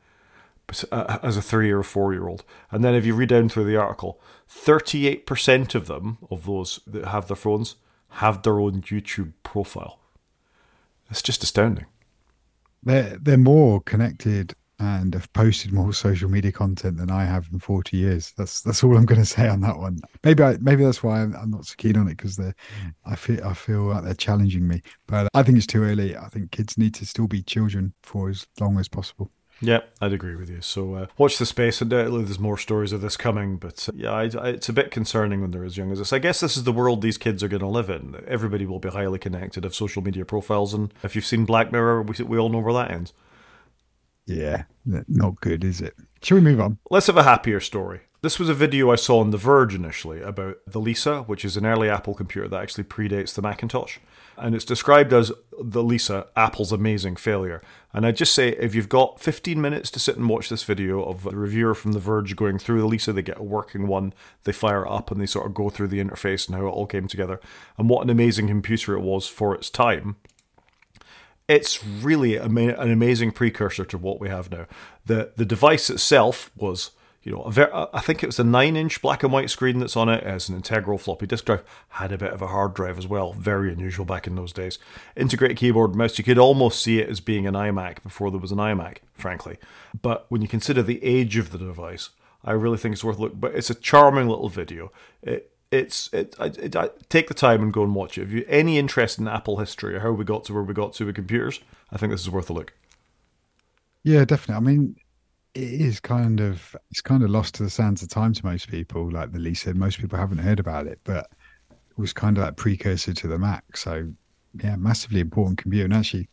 Uh, 0.90 1.18
as 1.22 1.36
a 1.36 1.42
three 1.42 1.70
or 1.70 1.82
four 1.82 2.12
year 2.12 2.28
old. 2.28 2.44
And 2.70 2.84
then 2.84 2.94
if 2.94 3.04
you 3.04 3.14
read 3.14 3.30
down 3.30 3.48
through 3.48 3.64
the 3.64 3.76
article, 3.76 4.20
38% 4.48 5.74
of 5.74 5.86
them, 5.86 6.18
of 6.30 6.46
those 6.46 6.80
that 6.86 7.06
have 7.06 7.28
their 7.28 7.36
phones, 7.36 7.76
have 8.14 8.42
their 8.42 8.58
own 8.58 8.82
YouTube 8.82 9.32
profile. 9.42 9.98
It's 11.10 11.22
just 11.22 11.42
astounding. 11.42 11.86
They're, 12.82 13.18
they're 13.20 13.36
more 13.36 13.80
connected 13.80 14.54
and 14.80 15.12
have 15.14 15.32
posted 15.34 15.72
more 15.72 15.92
social 15.92 16.28
media 16.28 16.50
content 16.50 16.96
than 16.96 17.10
I 17.10 17.24
have 17.24 17.48
in 17.52 17.60
40 17.60 17.96
years. 17.96 18.32
That's 18.36 18.62
that's 18.62 18.82
all 18.82 18.96
I'm 18.96 19.04
going 19.04 19.20
to 19.20 19.26
say 19.26 19.46
on 19.46 19.60
that 19.60 19.78
one. 19.78 20.00
Maybe 20.24 20.42
I, 20.42 20.56
maybe 20.60 20.84
that's 20.84 21.02
why 21.02 21.20
I'm, 21.20 21.36
I'm 21.36 21.50
not 21.50 21.66
so 21.66 21.74
keen 21.76 21.96
on 21.96 22.08
it 22.08 22.16
because 22.16 22.36
they 22.36 22.52
I 23.04 23.14
feel 23.14 23.44
I 23.44 23.54
feel 23.54 23.82
like 23.82 24.04
they're 24.04 24.14
challenging 24.14 24.66
me. 24.66 24.82
But 25.06 25.28
I 25.34 25.42
think 25.42 25.58
it's 25.58 25.66
too 25.66 25.84
early. 25.84 26.16
I 26.16 26.28
think 26.28 26.50
kids 26.50 26.78
need 26.78 26.94
to 26.94 27.06
still 27.06 27.28
be 27.28 27.42
children 27.42 27.92
for 28.02 28.30
as 28.30 28.46
long 28.58 28.78
as 28.78 28.88
possible. 28.88 29.30
Yeah, 29.62 29.80
I'd 30.00 30.12
agree 30.12 30.36
with 30.36 30.48
you. 30.48 30.62
So 30.62 30.94
uh, 30.94 31.06
watch 31.18 31.38
the 31.38 31.44
space. 31.44 31.82
Undoubtedly, 31.82 32.24
there's 32.24 32.38
more 32.38 32.56
stories 32.56 32.92
of 32.92 33.02
this 33.02 33.16
coming, 33.16 33.56
but 33.56 33.88
uh, 33.88 33.92
yeah, 33.94 34.10
I, 34.10 34.22
I, 34.22 34.48
it's 34.48 34.70
a 34.70 34.72
bit 34.72 34.90
concerning 34.90 35.42
when 35.42 35.50
they're 35.50 35.64
as 35.64 35.76
young 35.76 35.92
as 35.92 35.98
this. 35.98 36.12
I 36.12 36.18
guess 36.18 36.40
this 36.40 36.56
is 36.56 36.64
the 36.64 36.72
world 36.72 37.02
these 37.02 37.18
kids 37.18 37.42
are 37.42 37.48
going 37.48 37.60
to 37.60 37.66
live 37.66 37.90
in. 37.90 38.22
Everybody 38.26 38.64
will 38.64 38.78
be 38.78 38.88
highly 38.88 39.18
connected, 39.18 39.64
have 39.64 39.74
social 39.74 40.02
media 40.02 40.24
profiles, 40.24 40.72
and 40.72 40.94
if 41.02 41.14
you've 41.14 41.26
seen 41.26 41.44
Black 41.44 41.72
Mirror, 41.72 42.02
we, 42.02 42.24
we 42.24 42.38
all 42.38 42.48
know 42.48 42.60
where 42.60 42.72
that 42.72 42.90
ends. 42.90 43.12
Yeah, 44.26 44.64
not 44.84 45.40
good, 45.40 45.64
is 45.64 45.80
it? 45.80 45.94
Shall 46.22 46.36
we 46.36 46.42
move 46.42 46.60
on? 46.60 46.78
Let's 46.90 47.08
have 47.08 47.16
a 47.16 47.22
happier 47.22 47.60
story. 47.60 48.00
This 48.22 48.38
was 48.38 48.48
a 48.48 48.54
video 48.54 48.90
I 48.90 48.96
saw 48.96 49.20
on 49.20 49.30
The 49.30 49.38
Verge 49.38 49.74
initially 49.74 50.20
about 50.20 50.58
the 50.66 50.78
Lisa, 50.78 51.22
which 51.22 51.44
is 51.44 51.56
an 51.56 51.64
early 51.66 51.88
Apple 51.88 52.14
computer 52.14 52.48
that 52.48 52.62
actually 52.62 52.84
predates 52.84 53.34
the 53.34 53.42
Macintosh. 53.42 53.98
And 54.40 54.54
it's 54.54 54.64
described 54.64 55.12
as 55.12 55.30
the 55.60 55.82
Lisa, 55.82 56.26
Apple's 56.34 56.72
amazing 56.72 57.16
failure. 57.16 57.62
And 57.92 58.06
I 58.06 58.12
just 58.12 58.34
say, 58.34 58.50
if 58.50 58.74
you've 58.74 58.88
got 58.88 59.20
15 59.20 59.60
minutes 59.60 59.90
to 59.90 59.98
sit 59.98 60.16
and 60.16 60.28
watch 60.28 60.48
this 60.48 60.62
video 60.62 61.02
of 61.02 61.26
a 61.26 61.30
reviewer 61.30 61.74
from 61.74 61.92
The 61.92 61.98
Verge 61.98 62.34
going 62.36 62.58
through 62.58 62.80
the 62.80 62.86
Lisa, 62.86 63.12
they 63.12 63.22
get 63.22 63.38
a 63.38 63.42
working 63.42 63.86
one, 63.86 64.14
they 64.44 64.52
fire 64.52 64.84
it 64.84 64.90
up, 64.90 65.10
and 65.10 65.20
they 65.20 65.26
sort 65.26 65.46
of 65.46 65.54
go 65.54 65.68
through 65.68 65.88
the 65.88 66.02
interface 66.02 66.46
and 66.46 66.56
how 66.56 66.66
it 66.66 66.70
all 66.70 66.86
came 66.86 67.06
together, 67.06 67.40
and 67.76 67.90
what 67.90 68.02
an 68.02 68.10
amazing 68.10 68.46
computer 68.46 68.94
it 68.94 69.02
was 69.02 69.26
for 69.26 69.54
its 69.54 69.68
time 69.68 70.16
it's 71.50 71.84
really 71.84 72.36
an 72.36 72.56
amazing 72.92 73.32
precursor 73.32 73.84
to 73.84 73.98
what 73.98 74.20
we 74.20 74.28
have 74.28 74.52
now. 74.52 74.66
The 75.06 75.32
the 75.34 75.44
device 75.44 75.90
itself 75.90 76.48
was, 76.54 76.92
you 77.22 77.32
know, 77.32 77.42
very, 77.50 77.70
I 77.72 78.00
think 78.00 78.22
it 78.22 78.26
was 78.26 78.38
a 78.38 78.44
nine 78.44 78.76
inch 78.76 79.02
black 79.02 79.22
and 79.22 79.32
white 79.32 79.50
screen 79.50 79.78
that's 79.78 79.96
on 79.96 80.08
it 80.08 80.24
as 80.24 80.48
an 80.48 80.56
integral 80.56 80.96
floppy 80.96 81.26
disk 81.26 81.44
drive. 81.44 81.62
Had 81.90 82.12
a 82.12 82.18
bit 82.18 82.32
of 82.32 82.40
a 82.40 82.46
hard 82.46 82.72
drive 82.72 82.96
as 82.96 83.06
well, 83.06 83.34
very 83.34 83.70
unusual 83.70 84.06
back 84.06 84.26
in 84.26 84.36
those 84.36 84.54
days. 84.54 84.78
Integrated 85.16 85.58
keyboard, 85.58 85.94
mouse. 85.94 86.16
You 86.16 86.24
could 86.24 86.38
almost 86.38 86.82
see 86.82 86.98
it 86.98 87.10
as 87.10 87.20
being 87.20 87.46
an 87.46 87.54
iMac 87.54 88.02
before 88.02 88.30
there 88.30 88.40
was 88.40 88.52
an 88.52 88.58
iMac, 88.58 88.98
frankly. 89.12 89.58
But 90.00 90.24
when 90.30 90.40
you 90.40 90.48
consider 90.48 90.82
the 90.82 91.02
age 91.04 91.36
of 91.36 91.50
the 91.50 91.58
device, 91.58 92.08
I 92.42 92.52
really 92.52 92.78
think 92.78 92.94
it's 92.94 93.04
worth 93.04 93.18
look. 93.18 93.38
But 93.38 93.54
it's 93.54 93.68
a 93.68 93.74
charming 93.74 94.28
little 94.28 94.48
video. 94.48 94.90
It, 95.22 95.52
it's 95.70 96.08
it, 96.14 96.34
it, 96.40 96.74
it, 96.74 97.08
take 97.10 97.28
the 97.28 97.34
time 97.34 97.62
and 97.62 97.72
go 97.72 97.82
and 97.82 97.94
watch 97.94 98.16
it. 98.16 98.22
If 98.22 98.32
you 98.32 98.46
any 98.48 98.78
interest 98.78 99.18
in 99.18 99.28
Apple 99.28 99.58
history 99.58 99.94
or 99.94 100.00
how 100.00 100.12
we 100.12 100.24
got 100.24 100.44
to 100.44 100.54
where 100.54 100.62
we 100.62 100.72
got 100.72 100.94
to 100.94 101.04
with 101.04 101.16
computers, 101.16 101.60
I 101.92 101.98
think 101.98 102.12
this 102.12 102.22
is 102.22 102.30
worth 102.30 102.48
a 102.48 102.54
look. 102.54 102.72
Yeah, 104.02 104.24
definitely. 104.24 104.54
I 104.54 104.60
mean, 104.60 104.96
it 105.54 105.62
is 105.62 106.00
kind 106.00 106.40
of 106.40 106.76
it's 106.90 107.00
kind 107.00 107.22
of 107.22 107.30
lost 107.30 107.54
to 107.56 107.62
the 107.62 107.70
sands 107.70 108.02
of 108.02 108.08
time 108.08 108.32
to 108.34 108.46
most 108.46 108.68
people. 108.68 109.10
Like 109.10 109.32
the 109.32 109.54
said, 109.54 109.76
most 109.76 109.98
people 109.98 110.18
haven't 110.18 110.38
heard 110.38 110.60
about 110.60 110.86
it, 110.86 111.00
but 111.04 111.28
it 111.70 111.98
was 111.98 112.12
kind 112.12 112.38
of 112.38 112.44
that 112.44 112.56
precursor 112.56 113.12
to 113.12 113.28
the 113.28 113.38
Mac. 113.38 113.76
So 113.76 114.08
yeah, 114.62 114.76
massively 114.76 115.20
important 115.20 115.58
computer, 115.58 115.84
and 115.84 115.94
actually 115.94 116.28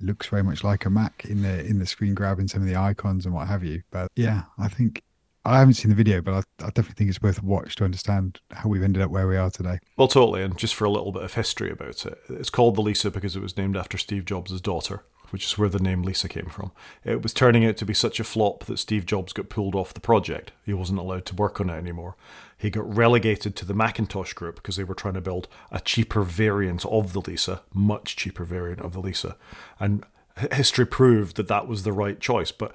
looks 0.00 0.26
very 0.26 0.42
much 0.42 0.62
like 0.62 0.84
a 0.84 0.90
Mac 0.90 1.24
in 1.26 1.42
the 1.42 1.64
in 1.64 1.78
the 1.78 1.86
screen 1.86 2.14
grabbing 2.14 2.48
some 2.48 2.62
of 2.62 2.68
the 2.68 2.76
icons 2.76 3.26
and 3.26 3.34
what 3.34 3.48
have 3.48 3.64
you. 3.64 3.82
But 3.90 4.10
yeah, 4.16 4.42
I 4.58 4.68
think 4.68 5.02
I 5.46 5.58
haven't 5.58 5.74
seen 5.74 5.90
the 5.90 5.96
video, 5.96 6.20
but 6.20 6.34
I, 6.34 6.64
I, 6.64 6.70
definitely 6.70 6.94
think 6.94 7.10
it's 7.10 7.22
worth 7.22 7.40
a 7.40 7.46
watch 7.46 7.76
to 7.76 7.84
understand 7.84 8.40
how 8.50 8.68
we've 8.68 8.82
ended 8.82 9.00
up 9.00 9.12
where 9.12 9.28
we 9.28 9.36
are 9.36 9.48
today. 9.48 9.78
Well, 9.96 10.08
totally. 10.08 10.42
And 10.42 10.58
just 10.58 10.74
for 10.74 10.86
a 10.86 10.90
little 10.90 11.12
bit 11.12 11.22
of 11.22 11.34
history 11.34 11.70
about 11.70 12.04
it, 12.04 12.18
it's 12.28 12.50
called 12.50 12.74
the 12.74 12.82
Lisa 12.82 13.12
because 13.12 13.36
it 13.36 13.42
was 13.42 13.56
named 13.56 13.76
after 13.76 13.96
Steve 13.96 14.24
Jobs' 14.24 14.60
daughter, 14.60 15.04
which 15.30 15.44
is 15.44 15.58
where 15.58 15.68
the 15.68 15.78
name 15.78 16.02
Lisa 16.02 16.28
came 16.28 16.46
from. 16.46 16.72
It 17.04 17.22
was 17.22 17.32
turning 17.32 17.64
out 17.64 17.76
to 17.78 17.84
be 17.84 17.94
such 17.94 18.20
a 18.20 18.24
flop 18.24 18.64
that 18.64 18.78
Steve 18.78 19.06
Jobs 19.06 19.32
got 19.32 19.48
pulled 19.48 19.74
off 19.74 19.94
the 19.94 20.00
project. 20.00 20.52
He 20.64 20.72
wasn't 20.72 20.98
allowed 20.98 21.26
to 21.26 21.34
work 21.34 21.60
on 21.60 21.70
it 21.70 21.74
anymore. 21.74 22.16
He 22.58 22.70
got 22.70 22.96
relegated 22.96 23.54
to 23.56 23.64
the 23.64 23.74
Macintosh 23.74 24.32
group 24.32 24.56
because 24.56 24.76
they 24.76 24.84
were 24.84 24.94
trying 24.94 25.14
to 25.14 25.20
build 25.20 25.48
a 25.70 25.80
cheaper 25.80 26.22
variant 26.22 26.84
of 26.86 27.12
the 27.12 27.20
Lisa, 27.20 27.62
much 27.74 28.16
cheaper 28.16 28.44
variant 28.44 28.80
of 28.80 28.92
the 28.92 29.00
Lisa. 29.00 29.36
And 29.78 30.04
history 30.52 30.86
proved 30.86 31.36
that 31.36 31.48
that 31.48 31.68
was 31.68 31.82
the 31.82 31.92
right 31.92 32.20
choice. 32.20 32.52
But 32.52 32.72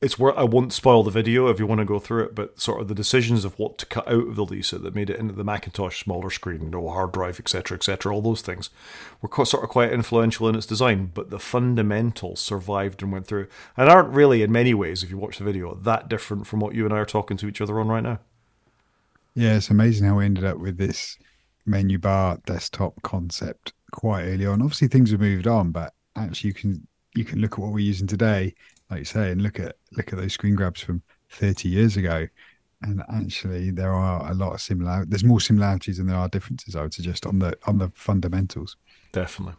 it's 0.00 0.18
where 0.18 0.38
I 0.38 0.44
won't 0.44 0.72
spoil 0.72 1.02
the 1.02 1.10
video 1.10 1.48
if 1.48 1.58
you 1.58 1.66
want 1.66 1.80
to 1.80 1.84
go 1.84 1.98
through 1.98 2.24
it, 2.24 2.34
but 2.34 2.60
sort 2.60 2.80
of 2.80 2.86
the 2.86 2.94
decisions 2.94 3.44
of 3.44 3.58
what 3.58 3.78
to 3.78 3.86
cut 3.86 4.06
out 4.06 4.28
of 4.28 4.36
the 4.36 4.44
Lisa 4.44 4.78
that 4.78 4.94
made 4.94 5.10
it 5.10 5.18
into 5.18 5.34
the 5.34 5.42
Macintosh 5.42 6.02
smaller 6.04 6.30
screen, 6.30 6.62
you 6.62 6.70
know, 6.70 6.88
hard 6.88 7.12
drive, 7.12 7.40
etc., 7.40 7.76
etc., 7.76 8.14
all 8.14 8.22
those 8.22 8.40
things 8.40 8.70
were 9.20 9.44
sort 9.44 9.64
of 9.64 9.70
quite 9.70 9.92
influential 9.92 10.48
in 10.48 10.54
its 10.54 10.66
design, 10.66 11.10
but 11.12 11.30
the 11.30 11.40
fundamentals 11.40 12.40
survived 12.40 13.02
and 13.02 13.10
went 13.10 13.26
through, 13.26 13.48
and 13.76 13.88
aren't 13.88 14.14
really, 14.14 14.42
in 14.42 14.52
many 14.52 14.72
ways, 14.72 15.02
if 15.02 15.10
you 15.10 15.18
watch 15.18 15.38
the 15.38 15.44
video, 15.44 15.74
that 15.74 16.08
different 16.08 16.46
from 16.46 16.60
what 16.60 16.74
you 16.74 16.84
and 16.84 16.94
I 16.94 16.98
are 16.98 17.04
talking 17.04 17.36
to 17.38 17.48
each 17.48 17.60
other 17.60 17.80
on 17.80 17.88
right 17.88 18.02
now. 18.02 18.20
Yeah, 19.34 19.56
it's 19.56 19.70
amazing 19.70 20.06
how 20.06 20.18
we 20.18 20.24
ended 20.24 20.44
up 20.44 20.58
with 20.58 20.78
this 20.78 21.18
menu 21.66 21.98
bar 21.98 22.38
desktop 22.46 23.02
concept 23.02 23.72
quite 23.90 24.24
early 24.24 24.46
on. 24.46 24.62
Obviously, 24.62 24.86
things 24.86 25.10
have 25.10 25.20
moved 25.20 25.48
on, 25.48 25.72
but 25.72 25.92
actually, 26.14 26.48
you 26.48 26.54
can 26.54 26.86
you 27.14 27.24
can 27.24 27.40
look 27.40 27.54
at 27.54 27.58
what 27.58 27.72
we're 27.72 27.78
using 27.80 28.06
today 28.06 28.54
like 28.90 29.00
you 29.00 29.04
say, 29.04 29.30
and 29.30 29.42
look 29.42 29.60
at 29.60 29.76
look 29.92 30.12
at 30.12 30.18
those 30.18 30.32
screen 30.32 30.54
grabs 30.54 30.80
from 30.80 31.02
30 31.30 31.68
years 31.68 31.96
ago. 31.96 32.26
And 32.82 33.02
actually, 33.12 33.70
there 33.70 33.92
are 33.92 34.30
a 34.30 34.34
lot 34.34 34.54
of 34.54 34.60
similar. 34.60 35.04
There's 35.04 35.24
more 35.24 35.40
similarities 35.40 35.98
than 35.98 36.06
there 36.06 36.16
are 36.16 36.28
differences. 36.28 36.76
I 36.76 36.82
would 36.82 36.94
suggest 36.94 37.26
on 37.26 37.40
the 37.40 37.58
on 37.66 37.78
the 37.78 37.90
fundamentals. 37.94 38.76
Definitely. 39.12 39.54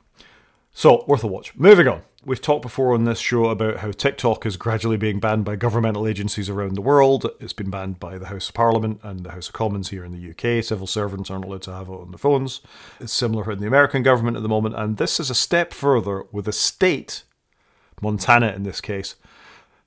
So 0.72 1.04
worth 1.08 1.24
a 1.24 1.28
watch. 1.28 1.56
Moving 1.56 1.88
on. 1.88 2.02
We've 2.26 2.42
talked 2.42 2.62
before 2.62 2.94
on 2.94 3.06
this 3.06 3.20
show 3.20 3.46
about 3.46 3.78
how 3.78 3.92
TikTok 3.92 4.46
is 4.46 4.58
gradually 4.58 4.98
being 4.98 5.20
banned 5.20 5.46
by 5.46 5.56
governmental 5.56 6.06
agencies 6.06 6.50
around 6.50 6.76
the 6.76 6.82
world. 6.82 7.26
It's 7.40 7.54
been 7.54 7.70
banned 7.70 8.00
by 8.00 8.18
the 8.18 8.28
House 8.28 8.50
of 8.50 8.56
Parliament 8.56 9.00
and 9.04 9.22
the 9.22 9.32
House 9.32 9.48
of 9.48 9.54
Commons 9.54 9.90
here 9.90 10.04
in 10.04 10.12
the 10.12 10.30
UK. 10.30 10.64
Civil 10.64 10.86
servants 10.86 11.30
aren't 11.30 11.46
allowed 11.46 11.62
to 11.64 11.74
have 11.74 11.88
it 11.88 11.94
on 11.94 12.12
their 12.12 12.18
phones. 12.18 12.60
It's 13.00 13.14
similar 13.14 13.50
in 13.52 13.60
the 13.60 13.68
American 13.68 14.04
government 14.04 14.36
at 14.36 14.44
the 14.44 14.50
moment, 14.50 14.76
and 14.76 14.98
this 14.98 15.20
is 15.20 15.30
a 15.30 15.36
step 15.36 15.74
further 15.74 16.26
with 16.32 16.48
a 16.48 16.52
state 16.54 17.24
Montana 18.02 18.54
in 18.54 18.64
this 18.64 18.82
case, 18.82 19.16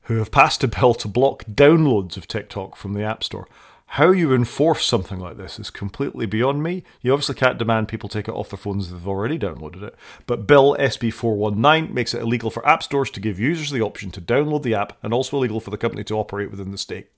who 0.03 0.17
have 0.17 0.31
passed 0.31 0.65
a 0.65 0.69
bill 0.69 0.95
to 0.95 1.09
block 1.09 1.45
downloads 1.45 2.17
of 2.17 2.27
TikTok 2.27 2.77
from 2.77 2.95
the 2.95 3.05
App 3.05 3.23
Store. 3.23 3.47
How 3.87 4.11
you 4.11 4.35
enforce 4.35 4.87
something 4.87 5.19
like 5.19 5.37
this 5.37 5.59
is 5.59 5.69
completely 5.69 6.25
beyond 6.25 6.63
me. 6.63 6.83
You 7.03 7.13
obviously 7.13 7.35
can't 7.35 7.59
demand 7.59 7.89
people 7.89 8.09
take 8.09 8.27
it 8.27 8.35
off 8.35 8.49
their 8.49 8.57
phones 8.57 8.87
if 8.87 8.93
they've 8.93 9.07
already 9.07 9.39
downloaded 9.39 9.83
it. 9.83 9.95
But 10.27 10.47
Bill 10.47 10.75
SB 10.81 11.13
419 11.13 11.95
makes 11.95 12.15
it 12.15 12.23
illegal 12.23 12.49
for 12.49 12.67
app 12.67 12.83
stores 12.83 13.11
to 13.11 13.21
give 13.21 13.39
users 13.39 13.71
the 13.71 13.83
option 13.83 14.11
to 14.13 14.21
download 14.23 14.63
the 14.63 14.75
app 14.75 14.97
and 15.03 15.13
also 15.13 15.37
illegal 15.37 15.61
for 15.61 15.69
the 15.69 15.77
company 15.77 16.05
to 16.05 16.15
operate 16.15 16.51
within 16.51 16.71
the 16.71 16.79
state. 16.79 17.09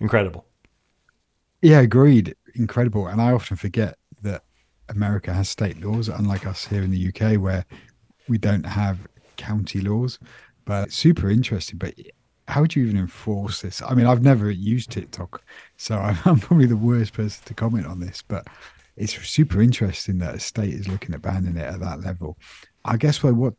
Incredible. 0.00 0.44
Yeah, 1.62 1.80
agreed. 1.80 2.34
Incredible. 2.56 3.06
And 3.06 3.20
I 3.20 3.30
often 3.30 3.56
forget 3.56 3.96
that 4.22 4.42
America 4.88 5.32
has 5.32 5.48
state 5.48 5.80
laws, 5.80 6.08
unlike 6.08 6.46
us 6.46 6.66
here 6.66 6.82
in 6.82 6.90
the 6.90 7.08
UK, 7.08 7.40
where 7.40 7.64
we 8.28 8.38
don't 8.38 8.66
have 8.66 9.06
county 9.38 9.80
laws. 9.80 10.18
But 10.66 10.92
super 10.92 11.30
interesting. 11.30 11.78
But 11.78 11.94
how 12.46 12.60
would 12.60 12.76
you 12.76 12.84
even 12.84 12.98
enforce 12.98 13.62
this? 13.62 13.80
I 13.80 13.94
mean, 13.94 14.06
I've 14.06 14.22
never 14.22 14.50
used 14.50 14.90
TikTok, 14.90 15.42
so 15.76 15.96
I'm 16.24 16.38
probably 16.40 16.66
the 16.66 16.76
worst 16.76 17.14
person 17.14 17.42
to 17.46 17.54
comment 17.54 17.86
on 17.86 18.00
this. 18.00 18.22
But 18.26 18.46
it's 18.96 19.14
super 19.26 19.62
interesting 19.62 20.18
that 20.18 20.34
a 20.34 20.40
state 20.40 20.74
is 20.74 20.88
looking 20.88 21.14
at 21.14 21.22
banning 21.22 21.56
it 21.56 21.62
at 21.62 21.80
that 21.80 22.00
level. 22.00 22.36
I 22.84 22.96
guess 22.96 23.22
what 23.22 23.54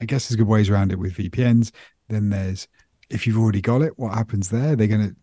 I 0.00 0.04
guess 0.04 0.28
there's 0.28 0.36
good 0.36 0.48
ways 0.48 0.70
around 0.70 0.92
it 0.92 0.98
with 0.98 1.14
VPNs. 1.14 1.72
Then 2.08 2.30
there's 2.30 2.66
if 3.10 3.26
you've 3.26 3.38
already 3.38 3.60
got 3.60 3.82
it, 3.82 3.98
what 3.98 4.14
happens 4.14 4.48
there? 4.48 4.74
They're 4.74 4.86
going 4.86 5.10
to 5.10 5.16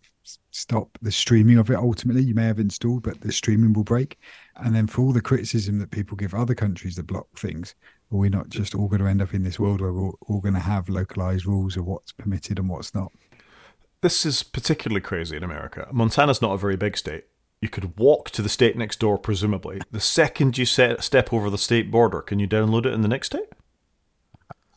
stop 0.51 0.97
the 1.01 1.11
streaming 1.11 1.57
of 1.57 1.69
it 1.69 1.75
ultimately 1.75 2.21
you 2.21 2.35
may 2.35 2.45
have 2.45 2.59
installed 2.59 3.03
but 3.03 3.19
the 3.21 3.31
streaming 3.31 3.73
will 3.73 3.83
break 3.83 4.17
and 4.57 4.75
then 4.75 4.85
for 4.85 5.01
all 5.01 5.13
the 5.13 5.21
criticism 5.21 5.79
that 5.79 5.91
people 5.91 6.15
give 6.15 6.33
other 6.33 6.53
countries 6.53 6.95
that 6.95 7.07
block 7.07 7.27
things 7.35 7.75
are 8.11 8.17
we 8.17 8.29
not 8.29 8.49
just 8.49 8.73
all 8.73 8.87
going 8.87 9.01
to 9.01 9.07
end 9.07 9.21
up 9.21 9.33
in 9.33 9.43
this 9.43 9.59
world 9.59 9.81
where 9.81 9.93
we're 9.93 10.11
all 10.27 10.41
going 10.41 10.55
to 10.55 10.59
have 10.59 10.89
localized 10.89 11.45
rules 11.45 11.77
of 11.77 11.85
what's 11.85 12.11
permitted 12.11 12.57
and 12.57 12.69
what's 12.69 12.95
not? 12.95 13.11
This 14.01 14.25
is 14.25 14.43
particularly 14.43 15.01
crazy 15.01 15.37
in 15.37 15.43
America. 15.43 15.87
Montana's 15.91 16.41
not 16.41 16.53
a 16.53 16.57
very 16.57 16.77
big 16.77 16.97
state. 16.97 17.25
You 17.61 17.69
could 17.69 17.97
walk 17.97 18.29
to 18.31 18.41
the 18.41 18.49
state 18.49 18.77
next 18.77 18.99
door, 18.99 19.17
presumably. 19.17 19.81
The 19.91 19.99
second 19.99 20.57
you 20.57 20.65
set, 20.65 21.03
step 21.03 21.33
over 21.33 21.49
the 21.49 21.57
state 21.57 21.91
border, 21.91 22.21
can 22.21 22.39
you 22.39 22.47
download 22.47 22.85
it 22.85 22.93
in 22.93 23.01
the 23.01 23.09
next 23.09 23.27
state? 23.27 23.49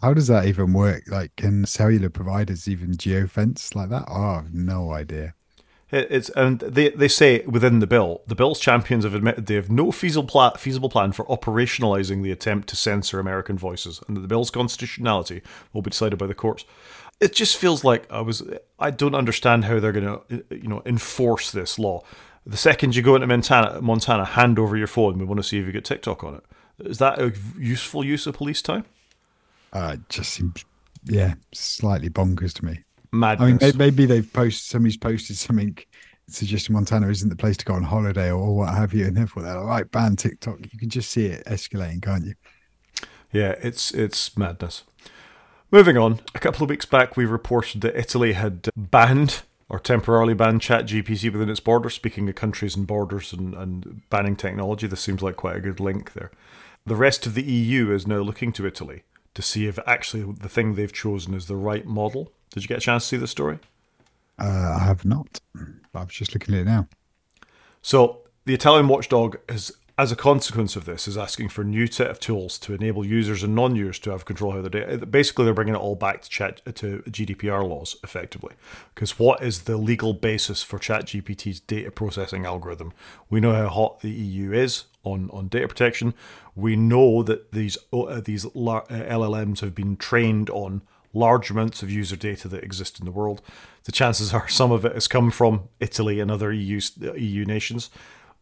How 0.00 0.12
does 0.12 0.26
that 0.26 0.46
even 0.46 0.72
work? 0.72 1.04
Like, 1.06 1.36
can 1.36 1.64
cellular 1.64 2.10
providers 2.10 2.66
even 2.66 2.90
geofence 2.94 3.76
like 3.76 3.88
that? 3.90 4.04
Oh, 4.08 4.14
I 4.14 4.34
have 4.34 4.52
no 4.52 4.90
idea. 4.90 5.34
It's 5.92 6.30
and 6.30 6.60
they 6.60 6.88
they 6.88 7.08
say 7.08 7.44
within 7.44 7.80
the 7.80 7.86
bill, 7.86 8.22
the 8.26 8.34
bill's 8.34 8.58
champions 8.58 9.04
have 9.04 9.14
admitted 9.14 9.46
they 9.46 9.56
have 9.56 9.70
no 9.70 9.92
feasible 9.92 10.26
plan, 10.26 10.52
feasible 10.56 10.88
plan 10.88 11.12
for 11.12 11.26
operationalizing 11.26 12.22
the 12.22 12.32
attempt 12.32 12.68
to 12.70 12.76
censor 12.76 13.20
American 13.20 13.58
voices, 13.58 14.00
and 14.08 14.16
that 14.16 14.22
the 14.22 14.28
bill's 14.28 14.50
constitutionality 14.50 15.42
will 15.74 15.82
be 15.82 15.90
decided 15.90 16.18
by 16.18 16.26
the 16.26 16.34
courts. 16.34 16.64
it 17.20 17.32
just 17.32 17.56
feels 17.56 17.84
like 17.84 18.10
I 18.10 18.20
was. 18.20 18.42
I 18.78 18.90
don't 18.90 19.14
understand 19.14 19.64
how 19.64 19.78
they're 19.78 19.92
going 19.92 20.20
to, 20.28 20.44
you 20.50 20.68
know, 20.68 20.82
enforce 20.84 21.52
this 21.52 21.78
law. 21.78 22.02
The 22.44 22.56
second 22.56 22.96
you 22.96 23.02
go 23.02 23.14
into 23.14 23.28
Montana, 23.28 23.80
Montana, 23.80 24.24
hand 24.24 24.58
over 24.58 24.76
your 24.76 24.88
phone. 24.88 25.18
We 25.18 25.24
want 25.24 25.38
to 25.38 25.44
see 25.44 25.60
if 25.60 25.66
you 25.66 25.72
get 25.72 25.84
TikTok 25.84 26.24
on 26.24 26.34
it. 26.34 26.44
Is 26.80 26.98
that 26.98 27.20
a 27.20 27.32
useful 27.56 28.04
use 28.04 28.26
of 28.26 28.34
police 28.34 28.60
time? 28.60 28.84
Uh, 29.72 29.98
just 30.08 30.32
seems, 30.32 30.64
yeah, 31.04 31.34
slightly 31.52 32.10
bonkers 32.10 32.52
to 32.54 32.64
me. 32.64 32.80
Madness. 33.12 33.62
I 33.62 33.66
mean, 33.66 33.76
maybe 33.78 34.06
they've 34.06 34.32
posted 34.32 34.62
somebody's 34.62 34.96
posted 34.96 35.36
something 35.36 35.76
suggesting 36.28 36.74
Montana 36.74 37.08
isn't 37.08 37.28
the 37.28 37.36
place 37.36 37.56
to 37.58 37.64
go 37.64 37.74
on 37.74 37.82
holiday 37.82 38.30
or 38.30 38.56
what 38.56 38.74
have 38.74 38.94
you, 38.94 39.06
and 39.06 39.16
therefore 39.16 39.42
they're 39.42 39.56
like, 39.56 39.66
right, 39.66 39.90
ban 39.90 40.16
TikTok. 40.16 40.58
You 40.72 40.78
can 40.78 40.88
just 40.88 41.10
see 41.10 41.26
it 41.26 41.44
escalating, 41.46 42.02
can't 42.02 42.24
you? 42.24 42.34
Yeah, 43.32 43.54
it's 43.62 43.92
it's 43.92 44.36
madness. 44.36 44.84
Moving 45.70 45.96
on, 45.96 46.20
a 46.34 46.38
couple 46.38 46.64
of 46.64 46.70
weeks 46.70 46.84
back, 46.84 47.16
we 47.16 47.24
reported 47.24 47.80
that 47.80 47.98
Italy 47.98 48.34
had 48.34 48.68
banned 48.76 49.42
or 49.70 49.78
temporarily 49.78 50.34
banned 50.34 50.60
ChatGPT 50.60 51.32
within 51.32 51.48
its 51.48 51.60
borders. 51.60 51.94
Speaking 51.94 52.28
of 52.28 52.34
countries 52.34 52.76
and 52.76 52.86
borders 52.86 53.32
and, 53.32 53.54
and 53.54 54.02
banning 54.10 54.36
technology, 54.36 54.86
this 54.86 55.00
seems 55.00 55.22
like 55.22 55.36
quite 55.36 55.56
a 55.56 55.60
good 55.60 55.80
link 55.80 56.12
there. 56.12 56.30
The 56.84 56.96
rest 56.96 57.26
of 57.26 57.32
the 57.32 57.42
EU 57.42 57.90
is 57.90 58.06
now 58.06 58.18
looking 58.18 58.52
to 58.52 58.66
Italy 58.66 59.04
to 59.34 59.40
see 59.40 59.66
if 59.66 59.78
actually 59.86 60.30
the 60.30 60.48
thing 60.48 60.74
they've 60.74 60.92
chosen 60.92 61.32
is 61.32 61.46
the 61.46 61.56
right 61.56 61.86
model. 61.86 62.32
Did 62.52 62.62
you 62.62 62.68
get 62.68 62.78
a 62.78 62.82
chance 62.82 63.04
to 63.04 63.08
see 63.08 63.16
the 63.16 63.26
story? 63.26 63.58
Uh, 64.38 64.76
I 64.80 64.84
have 64.84 65.04
not. 65.04 65.40
I 65.94 66.04
was 66.04 66.14
just 66.14 66.34
looking 66.34 66.54
at 66.54 66.62
it 66.62 66.64
now. 66.64 66.88
So 67.82 68.20
the 68.44 68.54
Italian 68.54 68.88
watchdog 68.88 69.38
has 69.48 69.72
as 69.98 70.10
a 70.10 70.16
consequence 70.16 70.74
of 70.74 70.86
this, 70.86 71.06
is 71.06 71.18
asking 71.18 71.50
for 71.50 71.62
a 71.62 71.64
new 71.64 71.86
set 71.86 72.10
of 72.10 72.18
tools 72.18 72.58
to 72.58 72.72
enable 72.72 73.04
users 73.04 73.42
and 73.42 73.54
non-users 73.54 73.98
to 73.98 74.10
have 74.10 74.24
control 74.24 74.52
over 74.52 74.68
their 74.68 74.86
data. 74.86 75.06
Basically, 75.06 75.44
they're 75.44 75.54
bringing 75.54 75.74
it 75.74 75.78
all 75.78 75.94
back 75.94 76.22
to 76.22 76.30
chat 76.30 76.62
to 76.76 77.02
GDPR 77.06 77.68
laws, 77.68 77.96
effectively, 78.02 78.54
because 78.94 79.18
what 79.18 79.42
is 79.42 79.62
the 79.62 79.76
legal 79.76 80.14
basis 80.14 80.62
for 80.62 80.78
ChatGPT's 80.78 81.60
data 81.60 81.90
processing 81.90 82.46
algorithm? 82.46 82.92
We 83.28 83.40
know 83.40 83.52
how 83.52 83.68
hot 83.68 84.00
the 84.00 84.10
EU 84.10 84.52
is 84.52 84.84
on, 85.04 85.28
on 85.30 85.48
data 85.48 85.68
protection. 85.68 86.14
We 86.56 86.74
know 86.74 87.22
that 87.22 87.52
these 87.52 87.76
uh, 87.92 88.20
these 88.24 88.46
LLMs 88.46 89.60
have 89.60 89.74
been 89.74 89.96
trained 89.96 90.48
on 90.50 90.82
large 91.12 91.50
amounts 91.50 91.82
of 91.82 91.90
user 91.90 92.16
data 92.16 92.48
that 92.48 92.64
exist 92.64 92.98
in 92.98 93.06
the 93.06 93.12
world. 93.12 93.42
The 93.84 93.92
chances 93.92 94.32
are 94.32 94.48
some 94.48 94.72
of 94.72 94.84
it 94.84 94.94
has 94.94 95.08
come 95.08 95.30
from 95.30 95.68
Italy 95.80 96.20
and 96.20 96.30
other 96.30 96.52
EU 96.52 96.80
EU 97.16 97.44
nations 97.44 97.90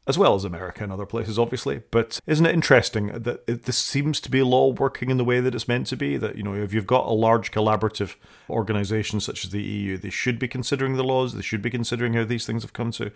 as 0.06 0.18
well 0.18 0.34
as 0.34 0.44
America 0.44 0.82
and 0.82 0.92
other 0.92 1.06
places, 1.06 1.38
obviously. 1.38 1.82
But 1.90 2.18
isn't 2.26 2.44
it 2.44 2.54
interesting 2.54 3.08
that 3.08 3.44
it, 3.46 3.64
this 3.64 3.78
seems 3.78 4.20
to 4.22 4.30
be 4.30 4.42
law 4.42 4.72
working 4.72 5.08
in 5.08 5.18
the 5.18 5.24
way 5.24 5.40
that 5.40 5.54
it's 5.54 5.68
meant 5.68 5.86
to 5.88 5.96
be? 5.96 6.16
That, 6.16 6.36
you 6.36 6.42
know, 6.42 6.54
if 6.54 6.72
you've 6.72 6.86
got 6.86 7.06
a 7.06 7.12
large 7.12 7.52
collaborative 7.52 8.16
organization 8.48 9.20
such 9.20 9.44
as 9.44 9.50
the 9.50 9.62
EU, 9.62 9.98
they 9.98 10.10
should 10.10 10.38
be 10.38 10.48
considering 10.48 10.96
the 10.96 11.04
laws, 11.04 11.34
they 11.34 11.42
should 11.42 11.62
be 11.62 11.70
considering 11.70 12.14
how 12.14 12.24
these 12.24 12.44
things 12.46 12.62
have 12.62 12.72
come 12.72 12.90
to 12.92 13.12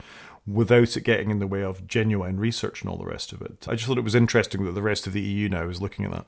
without 0.47 0.97
it 0.97 1.01
getting 1.03 1.31
in 1.31 1.41
the 1.41 1.47
way 1.47 1.65
of 1.65 1.87
genuine 1.89 2.39
research 2.39 2.83
and 2.83 2.91
all 2.91 2.99
the 2.99 3.05
rest 3.05 3.33
of 3.33 3.43
it. 3.43 3.67
I 3.67 3.75
just 3.75 3.87
thought 3.87 3.99
it 3.99 4.05
was 4.05 4.15
interesting 4.15 4.65
that 4.65 4.73
the 4.73 4.83
rest 4.83 5.07
of 5.07 5.15
the 5.15 5.23
EU 5.23 5.49
now 5.49 5.69
is 5.69 5.83
looking 5.83 6.05
at 6.05 6.13
that. 6.13 6.27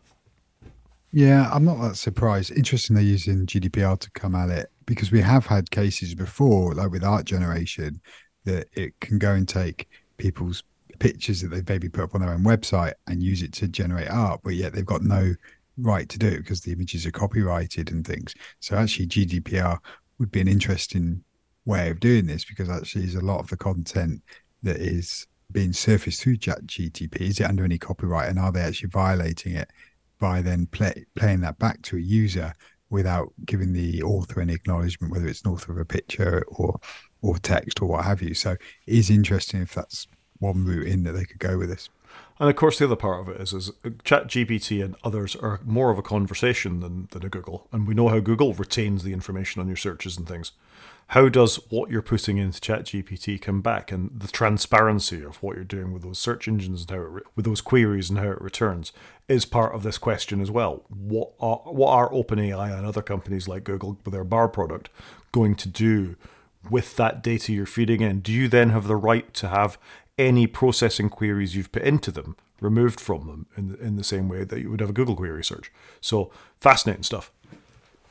Yeah, 1.13 1.49
I'm 1.53 1.65
not 1.65 1.81
that 1.81 1.97
surprised. 1.97 2.51
Interesting 2.53 2.95
they're 2.95 3.05
using 3.05 3.47
GDPR 3.47 3.99
to 4.01 4.11
come 4.11 4.35
at 4.35 4.51
it 4.51 4.71
because 4.87 5.11
we 5.11 5.21
have 5.21 5.47
had 5.47 5.71
cases 5.71 6.15
before, 6.15 6.75
like 6.75 6.91
with 6.91 7.05
art 7.05 7.25
generation, 7.25 8.01
that 8.45 8.69
it 8.73 8.99
can 9.01 9.19
go 9.19 9.33
and 9.33 9.49
take 9.49 9.89
people's 10.19 10.63
pictures 10.99 11.41
that 11.43 11.49
they've 11.49 11.69
maybe 11.69 11.89
put 11.89 12.05
up 12.05 12.15
on 12.15 12.21
their 12.21 12.33
own 12.33 12.45
website 12.45 12.95
and 13.07 13.23
use 13.23 13.43
it 13.43 13.53
to 13.53 13.69
generate 13.69 14.11
art, 14.11 14.41
but 14.43 14.55
yet 14.55 14.73
they've 14.73 14.87
got 14.87 15.03
no 15.03 15.35
right 15.79 16.09
to 16.09 16.19
do 16.19 16.29
it 16.29 16.39
because 16.39 16.63
the 16.63 16.73
images 16.73 17.07
are 17.07 17.11
copyrighted 17.11 17.91
and 17.91 18.07
things. 18.07 18.35
So 18.61 18.77
actually, 18.77 19.07
GDPR 19.07 19.79
would 20.19 20.31
be 20.31 20.41
an 20.41 20.49
interesting 20.49 21.23
way 21.65 21.91
of 21.91 22.01
doing 22.01 22.27
this 22.27 22.45
because 22.45 22.69
actually, 22.69 23.05
is 23.05 23.15
a 23.15 23.25
lot 23.25 23.41
of 23.41 23.49
the 23.49 23.57
content 23.57 24.23
that 24.63 24.77
is 24.77 25.27
being 25.53 25.73
surfaced 25.73 26.23
through 26.23 26.37
ChatGTP 26.39 27.21
is 27.21 27.41
it 27.41 27.45
under 27.45 27.65
any 27.65 27.79
copyright, 27.79 28.29
and 28.29 28.39
are 28.39 28.53
they 28.53 28.61
actually 28.61 28.89
violating 28.91 29.55
it 29.55 29.71
by 30.19 30.43
then 30.43 30.67
play, 30.67 31.05
playing 31.15 31.41
that 31.41 31.59
back 31.59 31.83
to 31.83 31.97
a 31.97 32.01
user 32.01 32.55
without 32.89 33.33
giving 33.45 33.73
the 33.73 34.03
author 34.03 34.41
any 34.41 34.55
acknowledgement, 34.55 35.13
whether 35.13 35.27
it's 35.27 35.43
an 35.43 35.51
author 35.51 35.73
of 35.73 35.79
a 35.79 35.85
picture 35.85 36.45
or 36.49 36.81
or 37.23 37.39
text 37.39 37.83
or 37.83 37.87
what 37.87 38.05
have 38.05 38.23
you. 38.23 38.35
So 38.35 38.53
it 38.53 38.61
is 38.87 39.11
interesting 39.11 39.63
if 39.63 39.75
that's 39.75 40.07
one 40.39 40.65
route 40.65 40.87
in 40.87 41.03
that 41.05 41.13
they 41.13 41.25
could 41.25 41.39
go 41.39 41.59
with 41.59 41.69
this. 41.69 41.89
And 42.39 42.51
of 42.51 42.57
course, 42.57 42.79
the 42.79 42.85
other 42.85 42.97
part 42.97 43.21
of 43.21 43.35
it 43.35 43.41
is, 43.41 43.53
is 43.53 43.73
Chat 44.05 44.29
GPT 44.29 44.85
and 44.85 44.95
others 45.03 45.35
are 45.37 45.61
more 45.65 45.91
of 45.91 45.99
a 45.99 46.03
conversation 46.03 46.81
than, 46.81 47.09
than 47.11 47.25
a 47.25 47.29
Google. 47.29 47.67
And 47.73 47.87
we 47.87 47.95
know 47.95 48.09
how 48.09 48.21
Google 48.21 48.53
retains 48.53 49.03
the 49.03 49.13
information 49.13 49.61
on 49.61 49.67
your 49.67 49.77
searches 49.77 50.17
and 50.17 50.29
things. 50.29 50.53
How 51.11 51.29
does 51.29 51.57
what 51.71 51.89
you're 51.89 52.03
putting 52.03 52.39
into 52.39 52.61
ChatGPT 52.61 53.41
come 53.41 53.61
back 53.61 53.93
and 53.93 54.11
the 54.19 54.27
transparency 54.27 55.23
of 55.23 55.41
what 55.41 55.55
you're 55.55 55.65
doing 55.65 55.93
with 55.93 56.03
those 56.03 56.19
search 56.19 56.49
engines 56.49 56.81
and 56.83 56.91
how 56.91 56.97
it 56.97 57.11
re- 57.11 57.23
with 57.37 57.45
those 57.45 57.61
queries 57.61 58.11
and 58.11 58.19
how 58.19 58.31
it 58.31 58.41
returns 58.41 58.93
is 59.29 59.45
part 59.45 59.73
of 59.73 59.85
this 59.85 59.99
question 59.99 60.41
as 60.41 60.51
well. 60.51 60.85
What 60.89 61.31
are, 61.39 61.59
what 61.59 61.91
are 61.91 62.11
OpenAI 62.11 62.77
and 62.77 62.85
other 62.85 63.03
companies 63.03 63.47
like 63.47 63.63
Google 63.63 63.99
with 64.05 64.13
their 64.13 64.25
Bard 64.25 64.53
product 64.53 64.91
going 65.31 65.55
to 65.57 65.69
do 65.69 66.17
with 66.71 66.97
that 66.97 67.23
data 67.23 67.53
you're 67.53 67.67
feeding 67.67 68.01
in, 68.01 68.21
do 68.21 68.33
you 68.33 68.49
then 68.49 68.71
have 68.71 68.89
the 68.89 68.97
right 68.97 69.33
to 69.35 69.49
have 69.49 69.79
any 70.19 70.47
processing 70.47 71.09
queries 71.09 71.55
you've 71.55 71.73
put 71.73 71.83
into 71.83 72.11
them 72.11 72.37
removed 72.61 72.99
from 72.99 73.27
them 73.27 73.47
in 73.57 73.69
the, 73.69 73.79
in 73.79 73.97
the 73.97 74.05
same 74.05 74.29
way 74.29 74.43
that 74.43 74.61
you 74.61 74.71
would 74.71 74.81
have 74.81 74.91
a 74.91 74.95
Google 74.95 75.17
query 75.17 75.45
search? 75.45 75.71
So 76.01 76.31
fascinating 76.61 77.03
stuff. 77.05 77.31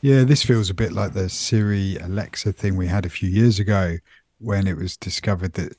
Yeah, 0.06 0.24
this 0.24 0.44
feels 0.44 0.70
a 0.70 0.76
bit 0.76 0.92
like 0.92 1.14
the 1.14 1.30
Siri 1.30 1.98
Alexa 1.98 2.54
thing 2.54 2.76
we 2.76 2.86
had 2.86 3.08
a 3.08 3.10
few 3.10 3.28
years 3.28 3.58
ago 3.58 3.98
when 4.38 4.68
it 4.68 4.78
was 4.78 4.98
discovered 4.98 5.54
that 5.54 5.76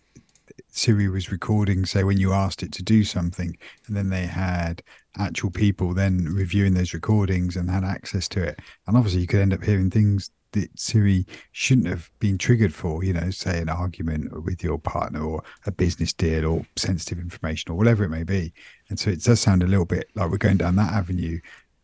Siri 0.67 1.09
was 1.09 1.31
recording, 1.31 1.87
say, 1.87 2.03
when 2.03 2.19
you 2.19 2.33
asked 2.33 2.65
it 2.65 2.73
to 2.73 2.83
do 2.83 3.05
something, 3.05 3.57
and 3.87 3.97
then 3.97 4.09
they 4.09 4.27
had 4.27 4.83
actual 5.17 5.53
people 5.53 5.95
then 5.95 6.25
reviewing 6.25 6.75
those 6.75 6.93
recordings 6.93 7.55
and 7.55 7.71
had 7.71 7.85
access 7.85 8.27
to 8.31 8.43
it. 8.43 8.59
And 8.89 8.97
obviously, 8.97 9.21
you 9.21 9.29
could 9.29 9.43
end 9.43 9.55
up 9.55 9.63
hearing 9.63 9.91
things 9.91 10.33
that 10.51 10.77
Siri 10.77 11.25
shouldn't 11.53 11.87
have 11.87 12.11
been 12.19 12.37
triggered 12.37 12.75
for, 12.75 13.05
you 13.05 13.13
know, 13.13 13.31
say 13.31 13.61
an 13.61 13.69
argument 13.69 14.43
with 14.43 14.65
your 14.65 14.79
partner 14.79 15.23
or 15.23 15.45
a 15.67 15.71
business 15.71 16.13
deal 16.13 16.47
or 16.47 16.67
sensitive 16.75 17.21
information 17.21 17.71
or 17.71 17.77
whatever 17.77 18.03
it 18.03 18.09
may 18.09 18.25
be. 18.25 18.53
And 18.89 18.99
so 18.99 19.11
it 19.11 19.23
does 19.23 19.39
sound 19.39 19.63
a 19.63 19.69
little 19.69 19.85
bit 19.85 20.09
like 20.17 20.31
we're 20.33 20.39
going 20.39 20.57
down 20.57 20.75
that 20.77 20.93
avenue 20.93 21.39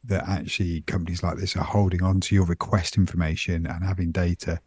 that 0.04 0.28
actually 0.28 0.82
companies 0.82 1.22
like 1.22 1.38
this 1.38 1.56
are 1.56 1.64
holding 1.64 2.02
on 2.02 2.20
to 2.20 2.34
your 2.34 2.44
request 2.44 2.96
information 2.96 3.66
and 3.66 3.84
having 3.84 4.10
data 4.10 4.60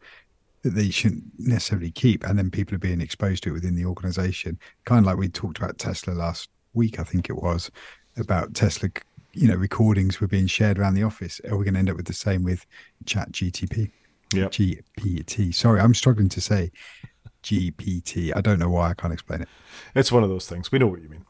that 0.61 0.71
they 0.71 0.89
shouldn't 0.89 1.23
necessarily 1.37 1.91
keep. 1.91 2.23
And 2.23 2.39
then 2.39 2.49
people 2.49 2.75
are 2.75 2.79
being 2.79 3.01
exposed 3.01 3.43
to 3.43 3.49
it 3.49 3.53
within 3.53 3.75
the 3.75 3.85
organization. 3.85 4.57
Kind 4.85 4.99
of 4.99 5.05
like 5.05 5.17
we 5.17 5.27
talked 5.27 5.57
about 5.57 5.77
Tesla 5.77 6.13
last 6.13 6.49
week, 6.73 6.99
I 6.99 7.03
think 7.03 7.29
it 7.29 7.35
was, 7.35 7.69
about 8.17 8.53
Tesla 8.53 8.89
you 9.35 9.47
know 9.49 9.55
recordings 9.55 10.21
were 10.21 10.27
being 10.27 10.47
shared 10.47 10.79
around 10.79 10.95
the 10.95 11.03
office. 11.03 11.39
Are 11.49 11.57
we 11.57 11.65
going 11.65 11.73
to 11.73 11.79
end 11.79 11.89
up 11.89 11.97
with 11.97 12.07
the 12.07 12.13
same 12.13 12.43
with 12.43 12.65
chat 13.05 13.31
gtp 13.31 13.91
yeah 14.33 14.45
gpt 14.45 15.53
sorry 15.53 15.79
i'm 15.79 15.93
struggling 15.93 16.29
to 16.29 16.41
say 16.41 16.71
gpt 17.43 18.35
i 18.35 18.41
don't 18.41 18.57
know 18.57 18.69
why 18.69 18.89
i 18.89 18.93
can't 18.93 19.13
explain 19.13 19.41
it. 19.41 19.49
It's 19.93 20.11
one 20.11 20.23
of 20.23 20.29
those 20.29 20.47
things. 20.47 20.71
We 20.71 20.79
know 20.79 20.87
what 20.87 21.01
you 21.01 21.09
mean. 21.09 21.25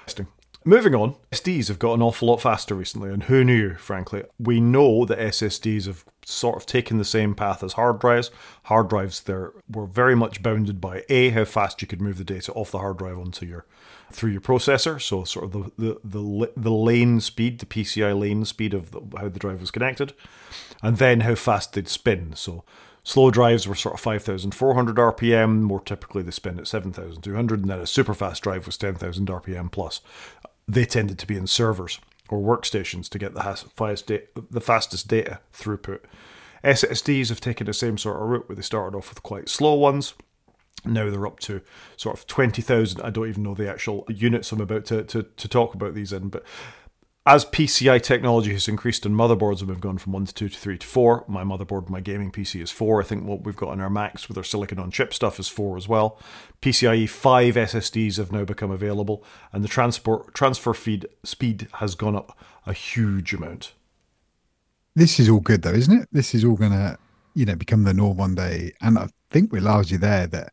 Interesting. 0.00 0.28
Moving 0.70 0.94
on, 0.94 1.16
SSDs 1.32 1.66
have 1.66 1.80
got 1.80 1.94
an 1.94 2.02
awful 2.02 2.28
lot 2.28 2.40
faster 2.40 2.76
recently, 2.76 3.12
and 3.12 3.24
who 3.24 3.42
knew, 3.42 3.74
frankly? 3.74 4.22
We 4.38 4.60
know 4.60 5.04
that 5.04 5.18
SSDs 5.18 5.86
have 5.86 6.04
sort 6.24 6.56
of 6.56 6.64
taken 6.64 6.96
the 6.96 7.04
same 7.04 7.34
path 7.34 7.64
as 7.64 7.72
hard 7.72 7.98
drives. 7.98 8.30
Hard 8.66 8.88
drives 8.88 9.22
there 9.22 9.52
were 9.68 9.86
very 9.86 10.14
much 10.14 10.44
bounded 10.44 10.80
by 10.80 11.02
A, 11.08 11.30
how 11.30 11.44
fast 11.44 11.82
you 11.82 11.88
could 11.88 12.00
move 12.00 12.18
the 12.18 12.24
data 12.24 12.52
off 12.52 12.70
the 12.70 12.78
hard 12.78 12.98
drive 12.98 13.18
onto 13.18 13.46
your 13.46 13.66
through 14.12 14.30
your 14.30 14.40
processor, 14.40 15.02
so 15.02 15.24
sort 15.24 15.46
of 15.46 15.50
the 15.50 15.72
the 15.76 16.00
the, 16.04 16.52
the 16.56 16.70
lane 16.70 17.20
speed, 17.20 17.58
the 17.58 17.66
PCI 17.66 18.16
lane 18.16 18.44
speed 18.44 18.72
of 18.72 18.92
the, 18.92 19.00
how 19.18 19.28
the 19.28 19.40
drive 19.40 19.60
was 19.60 19.72
connected, 19.72 20.12
and 20.84 20.98
then 20.98 21.22
how 21.22 21.34
fast 21.34 21.72
they'd 21.72 21.88
spin. 21.88 22.36
So 22.36 22.62
slow 23.02 23.32
drives 23.32 23.66
were 23.66 23.74
sort 23.74 23.94
of 23.94 24.00
5,400 24.00 24.96
RPM, 24.96 25.62
more 25.62 25.80
typically 25.80 26.22
they 26.22 26.30
spin 26.30 26.60
at 26.60 26.68
7,200, 26.68 27.60
and 27.60 27.70
then 27.70 27.80
a 27.80 27.88
super 27.88 28.14
fast 28.14 28.44
drive 28.44 28.66
was 28.66 28.76
10,000 28.76 29.26
RPM 29.26 29.72
plus. 29.72 30.00
They 30.70 30.84
tended 30.84 31.18
to 31.18 31.26
be 31.26 31.36
in 31.36 31.46
servers 31.46 32.00
or 32.28 32.38
workstations 32.38 33.08
to 33.08 33.18
get 33.18 33.34
the, 33.34 34.60
fastest 34.60 35.08
data 35.08 35.40
throughput. 35.52 36.00
SSDs 36.62 37.28
have 37.30 37.40
taken 37.40 37.66
the 37.66 37.72
same 37.72 37.98
sort 37.98 38.22
of 38.22 38.28
route 38.28 38.48
where 38.48 38.56
they 38.56 38.62
started 38.62 38.96
off 38.96 39.08
with 39.08 39.22
quite 39.22 39.48
slow 39.48 39.74
ones 39.74 40.14
now 40.84 41.10
they're 41.10 41.26
up 41.26 41.40
to 41.40 41.60
sort 41.96 42.16
of 42.16 42.26
20,000. 42.26 43.00
I 43.02 43.10
don't 43.10 43.28
even 43.28 43.42
know 43.42 43.54
the 43.54 43.70
actual 43.70 44.04
units 44.08 44.50
I'm 44.52 44.60
about 44.60 44.86
to, 44.86 45.04
to, 45.04 45.22
to 45.24 45.48
talk 45.48 45.74
about 45.74 45.94
these 45.94 46.12
in, 46.12 46.28
but 46.28 46.44
as 47.26 47.44
PCI 47.44 48.02
technology 48.02 48.52
has 48.54 48.66
increased 48.66 49.04
in 49.04 49.12
motherboards 49.12 49.60
and 49.60 49.68
we've 49.68 49.80
gone 49.80 49.98
from 49.98 50.12
1 50.12 50.26
to 50.26 50.34
2 50.34 50.48
to 50.48 50.58
3 50.58 50.78
to 50.78 50.86
4, 50.86 51.24
my 51.28 51.44
motherboard, 51.44 51.90
my 51.90 52.00
gaming 52.00 52.32
PC 52.32 52.62
is 52.62 52.70
4. 52.70 53.02
I 53.02 53.04
think 53.04 53.24
what 53.24 53.44
we've 53.44 53.56
got 53.56 53.68
on 53.70 53.80
our 53.80 53.90
Macs 53.90 54.26
with 54.26 54.38
our 54.38 54.44
silicon 54.44 54.78
on 54.78 54.90
chip 54.90 55.12
stuff 55.12 55.38
is 55.38 55.46
4 55.46 55.76
as 55.76 55.86
well. 55.86 56.18
PCIe 56.62 57.08
5 57.08 57.54
SSDs 57.54 58.16
have 58.16 58.32
now 58.32 58.44
become 58.44 58.70
available, 58.70 59.22
and 59.52 59.62
the 59.62 59.68
transport 59.68 60.32
transfer 60.34 60.72
feed 60.72 61.06
speed 61.22 61.68
has 61.74 61.94
gone 61.94 62.16
up 62.16 62.38
a 62.66 62.72
huge 62.72 63.34
amount. 63.34 63.74
This 64.94 65.20
is 65.20 65.28
all 65.28 65.40
good 65.40 65.62
though, 65.62 65.72
isn't 65.72 66.02
it? 66.02 66.08
This 66.10 66.34
is 66.34 66.44
all 66.44 66.56
to, 66.56 66.98
you 67.34 67.44
know, 67.44 67.54
become 67.54 67.84
the 67.84 67.94
norm 67.94 68.16
one 68.16 68.34
day. 68.34 68.72
And 68.80 68.98
I 68.98 69.08
think 69.28 69.52
we're 69.52 69.60
largely 69.60 69.98
there 69.98 70.26
that, 70.28 70.52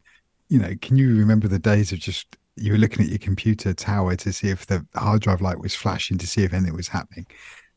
you 0.50 0.60
know, 0.60 0.74
can 0.82 0.98
you 0.98 1.16
remember 1.16 1.48
the 1.48 1.60
days 1.60 1.92
of 1.92 2.00
just 2.00 2.38
you 2.58 2.74
were 2.74 2.78
looking 2.78 3.04
at 3.04 3.10
your 3.10 3.20
computer 3.20 3.74
tower 3.74 4.16
to 4.16 4.34
see 4.34 4.50
if 4.50 4.66
the 4.66 4.86
hard 4.96 5.22
drive 5.22 5.42
light 5.42 5.60
was 5.60 5.76
flashing 5.76 6.18
to 6.20 6.28
see 6.28 6.44
if 6.44 6.54
anything 6.54 6.76
was 6.76 6.88
happening? 6.88 7.26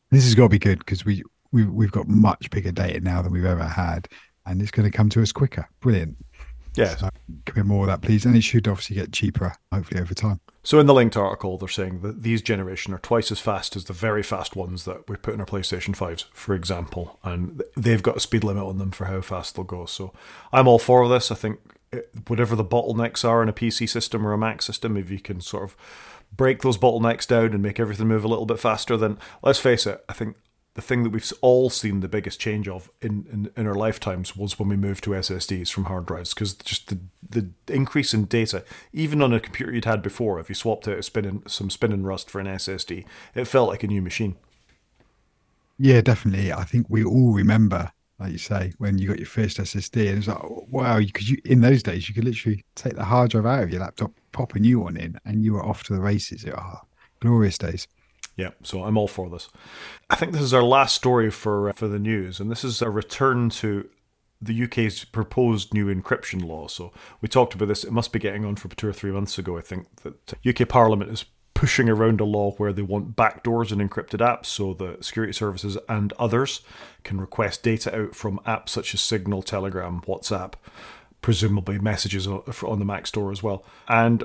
This 0.09 0.25
has 0.25 0.35
got 0.35 0.43
to 0.43 0.49
be 0.49 0.59
good 0.59 0.79
because 0.79 1.05
we, 1.05 1.23
we 1.51 1.65
we've 1.65 1.91
got 1.91 2.07
much 2.07 2.49
bigger 2.49 2.71
data 2.71 2.99
now 2.99 3.21
than 3.21 3.31
we've 3.31 3.45
ever 3.45 3.63
had, 3.63 4.07
and 4.45 4.61
it's 4.61 4.71
going 4.71 4.89
to 4.89 4.95
come 4.95 5.09
to 5.09 5.21
us 5.21 5.31
quicker. 5.31 5.67
Brilliant. 5.79 6.17
Yeah. 6.75 6.95
So, 6.95 7.09
can 7.45 7.55
we 7.55 7.59
have 7.59 7.67
more 7.67 7.83
of 7.83 7.87
that, 7.87 8.01
please? 8.01 8.25
And 8.25 8.35
it 8.35 8.43
should 8.43 8.67
obviously 8.67 8.95
get 8.95 9.11
cheaper, 9.11 9.53
hopefully, 9.71 10.01
over 10.01 10.13
time. 10.13 10.39
So 10.63 10.79
in 10.79 10.85
the 10.85 10.93
linked 10.93 11.17
article, 11.17 11.57
they're 11.57 11.67
saying 11.67 12.01
that 12.01 12.21
these 12.21 12.41
generation 12.41 12.93
are 12.93 12.99
twice 12.99 13.31
as 13.31 13.39
fast 13.39 13.75
as 13.75 13.85
the 13.85 13.93
very 13.93 14.21
fast 14.21 14.55
ones 14.55 14.85
that 14.85 15.09
we 15.09 15.15
put 15.15 15.33
in 15.33 15.39
our 15.39 15.45
PlayStation 15.45 15.95
5s, 15.95 16.25
for 16.33 16.53
example, 16.53 17.19
and 17.23 17.63
they've 17.75 18.03
got 18.03 18.17
a 18.17 18.19
speed 18.19 18.43
limit 18.43 18.63
on 18.63 18.77
them 18.77 18.91
for 18.91 19.05
how 19.05 19.21
fast 19.21 19.55
they'll 19.55 19.65
go. 19.65 19.85
So 19.85 20.13
I'm 20.53 20.67
all 20.67 20.77
for 20.77 21.07
this. 21.09 21.31
I 21.31 21.35
think 21.35 21.59
whatever 22.27 22.55
the 22.55 22.65
bottlenecks 22.65 23.27
are 23.27 23.43
in 23.43 23.49
a 23.49 23.53
PC 23.53 23.87
system 23.89 24.25
or 24.25 24.33
a 24.33 24.37
Mac 24.37 24.61
system, 24.61 24.97
if 24.97 25.09
you 25.09 25.19
can 25.19 25.41
sort 25.41 25.63
of 25.63 25.77
break 26.35 26.61
those 26.61 26.77
bottlenecks 26.77 27.27
down 27.27 27.53
and 27.53 27.61
make 27.61 27.79
everything 27.79 28.07
move 28.07 28.23
a 28.23 28.27
little 28.27 28.45
bit 28.45 28.59
faster, 28.59 28.95
then 28.95 29.17
let's 29.43 29.59
face 29.59 29.85
it, 29.85 30.03
I 30.07 30.13
think 30.13 30.37
the 30.73 30.81
thing 30.81 31.03
that 31.03 31.09
we've 31.09 31.33
all 31.41 31.69
seen 31.69 31.99
the 31.99 32.07
biggest 32.07 32.39
change 32.39 32.67
of 32.67 32.89
in, 33.01 33.25
in, 33.31 33.51
in 33.57 33.67
our 33.67 33.75
lifetimes 33.75 34.37
was 34.37 34.57
when 34.57 34.69
we 34.69 34.77
moved 34.77 35.03
to 35.03 35.09
SSDs 35.09 35.69
from 35.69 35.85
hard 35.85 36.05
drives 36.05 36.33
because 36.33 36.53
just 36.53 36.87
the, 36.87 36.99
the 37.29 37.49
increase 37.73 38.13
in 38.13 38.25
data, 38.25 38.63
even 38.93 39.21
on 39.21 39.33
a 39.33 39.39
computer 39.39 39.73
you'd 39.73 39.85
had 39.85 40.01
before, 40.01 40.39
if 40.39 40.47
you 40.47 40.55
swapped 40.55 40.87
out 40.87 40.97
a 40.97 41.03
spinning, 41.03 41.43
some 41.45 41.69
spinning 41.69 42.03
rust 42.03 42.29
for 42.29 42.39
an 42.39 42.47
SSD, 42.47 43.05
it 43.35 43.45
felt 43.45 43.67
like 43.67 43.83
a 43.83 43.87
new 43.87 44.01
machine. 44.01 44.37
Yeah, 45.77 45.99
definitely. 45.99 46.53
I 46.53 46.63
think 46.63 46.85
we 46.89 47.03
all 47.03 47.33
remember, 47.33 47.91
like 48.21 48.31
you 48.31 48.37
say, 48.37 48.71
when 48.77 48.99
you 48.99 49.07
got 49.07 49.17
your 49.17 49.25
first 49.25 49.57
SSD, 49.57 50.09
and 50.09 50.19
it's 50.19 50.27
like, 50.27 50.43
wow, 50.69 50.99
because 50.99 51.29
you 51.29 51.37
in 51.43 51.61
those 51.61 51.81
days 51.81 52.07
you 52.07 52.13
could 52.13 52.23
literally 52.23 52.63
take 52.75 52.95
the 52.95 53.03
hard 53.03 53.31
drive 53.31 53.47
out 53.47 53.63
of 53.63 53.71
your 53.71 53.81
laptop, 53.81 54.11
pop 54.31 54.53
a 54.53 54.59
new 54.59 54.79
one 54.79 54.95
in, 54.95 55.17
and 55.25 55.43
you 55.43 55.53
were 55.53 55.65
off 55.65 55.83
to 55.83 55.93
the 55.93 55.99
races. 55.99 56.43
It 56.43 56.53
oh, 56.55 56.81
glorious 57.19 57.57
days. 57.57 57.87
Yeah, 58.37 58.51
so 58.61 58.83
I'm 58.83 58.95
all 58.95 59.07
for 59.07 59.27
this. 59.29 59.49
I 60.09 60.15
think 60.15 60.33
this 60.33 60.41
is 60.41 60.53
our 60.53 60.63
last 60.63 60.93
story 60.93 61.31
for 61.31 61.69
uh, 61.69 61.73
for 61.73 61.87
the 61.87 61.97
news, 61.97 62.39
and 62.39 62.51
this 62.51 62.63
is 62.63 62.81
a 62.81 62.91
return 62.91 63.49
to 63.49 63.89
the 64.39 64.63
UK's 64.63 65.03
proposed 65.03 65.73
new 65.73 65.87
encryption 65.93 66.45
law. 66.45 66.67
So 66.67 66.93
we 67.21 67.27
talked 67.27 67.55
about 67.55 67.69
this. 67.69 67.83
It 67.83 67.91
must 67.91 68.11
be 68.11 68.19
getting 68.19 68.45
on 68.45 68.55
for 68.55 68.69
two 68.69 68.87
or 68.87 68.93
three 68.93 69.11
months 69.11 69.39
ago. 69.39 69.57
I 69.57 69.61
think 69.61 69.87
that 70.03 70.33
UK 70.45 70.69
Parliament 70.69 71.11
is 71.11 71.25
pushing 71.61 71.87
around 71.87 72.19
a 72.19 72.25
law 72.25 72.53
where 72.53 72.73
they 72.73 72.81
want 72.81 73.15
backdoors 73.15 73.71
in 73.71 73.87
encrypted 73.87 74.17
apps 74.17 74.47
so 74.47 74.73
that 74.73 75.05
security 75.05 75.31
services 75.31 75.77
and 75.87 76.11
others 76.13 76.61
can 77.03 77.21
request 77.21 77.61
data 77.61 77.95
out 77.95 78.15
from 78.15 78.39
apps 78.47 78.69
such 78.69 78.95
as 78.95 78.99
Signal, 78.99 79.43
Telegram, 79.43 80.01
WhatsApp, 80.07 80.53
presumably 81.21 81.77
messages 81.77 82.25
on 82.25 82.79
the 82.79 82.83
Mac 82.83 83.05
store 83.05 83.31
as 83.31 83.43
well. 83.43 83.63
And 83.87 84.23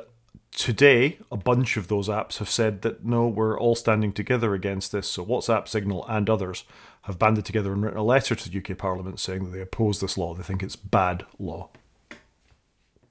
today, 0.50 1.18
a 1.30 1.36
bunch 1.36 1.76
of 1.76 1.88
those 1.88 2.08
apps 2.08 2.38
have 2.38 2.48
said 2.48 2.80
that 2.80 3.04
no, 3.04 3.28
we're 3.28 3.60
all 3.60 3.74
standing 3.74 4.14
together 4.14 4.54
against 4.54 4.90
this. 4.90 5.06
So 5.06 5.22
WhatsApp, 5.22 5.68
Signal, 5.68 6.06
and 6.08 6.30
others 6.30 6.64
have 7.02 7.18
banded 7.18 7.44
together 7.44 7.74
and 7.74 7.82
written 7.82 7.98
a 7.98 8.02
letter 8.02 8.34
to 8.34 8.48
the 8.48 8.58
UK 8.58 8.78
Parliament 8.78 9.20
saying 9.20 9.44
that 9.44 9.50
they 9.50 9.60
oppose 9.60 10.00
this 10.00 10.16
law. 10.16 10.32
They 10.32 10.42
think 10.42 10.62
it's 10.62 10.74
bad 10.74 11.26
law. 11.38 11.68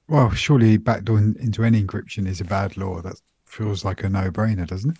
Well, 0.08 0.32
surely 0.32 0.78
backdoor 0.78 1.18
into 1.20 1.62
any 1.62 1.80
encryption 1.80 2.26
is 2.26 2.40
a 2.40 2.44
bad 2.44 2.76
law. 2.76 3.00
That 3.00 3.20
feels 3.46 3.84
like 3.84 4.02
a 4.02 4.08
no-brainer, 4.08 4.66
doesn't 4.66 4.90
it? 4.90 4.96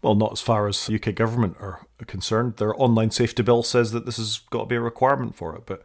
Well, 0.00 0.14
not 0.14 0.32
as 0.32 0.40
far 0.40 0.66
as 0.66 0.86
the 0.86 0.96
UK 0.96 1.14
government 1.14 1.56
are 1.60 1.86
concerned. 2.06 2.56
Their 2.56 2.80
online 2.80 3.10
safety 3.10 3.42
bill 3.42 3.62
says 3.62 3.92
that 3.92 4.06
this 4.06 4.16
has 4.16 4.40
got 4.50 4.60
to 4.60 4.66
be 4.66 4.76
a 4.76 4.80
requirement 4.80 5.34
for 5.34 5.54
it. 5.54 5.62
But 5.66 5.82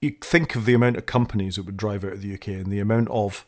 you 0.00 0.16
think 0.20 0.56
of 0.56 0.64
the 0.64 0.74
amount 0.74 0.96
of 0.96 1.06
companies 1.06 1.56
that 1.56 1.66
would 1.66 1.76
drive 1.76 2.04
out 2.04 2.14
of 2.14 2.22
the 2.22 2.34
UK 2.34 2.48
and 2.48 2.66
the 2.66 2.80
amount 2.80 3.08
of 3.10 3.46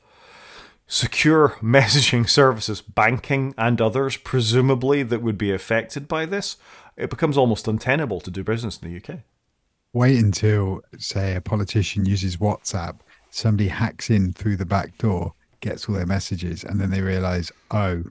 secure 0.86 1.56
messaging 1.62 2.28
services, 2.28 2.80
banking, 2.80 3.54
and 3.58 3.80
others, 3.80 4.16
presumably, 4.16 5.02
that 5.02 5.22
would 5.22 5.38
be 5.38 5.52
affected 5.52 6.06
by 6.06 6.26
this, 6.26 6.56
it 6.96 7.10
becomes 7.10 7.36
almost 7.36 7.66
untenable 7.66 8.20
to 8.20 8.30
do 8.30 8.44
business 8.44 8.78
in 8.78 8.92
the 8.92 8.96
UK. 8.96 9.20
Wait 9.92 10.18
until, 10.18 10.80
say, 10.98 11.34
a 11.34 11.40
politician 11.40 12.04
uses 12.06 12.36
WhatsApp, 12.36 12.98
somebody 13.30 13.68
hacks 13.68 14.10
in 14.10 14.32
through 14.32 14.56
the 14.56 14.66
back 14.66 14.96
door, 14.98 15.34
gets 15.62 15.88
all 15.88 15.94
their 15.94 16.06
messages, 16.06 16.64
and 16.64 16.78
then 16.78 16.90
they 16.90 17.00
realize, 17.00 17.50
oh, 17.70 18.02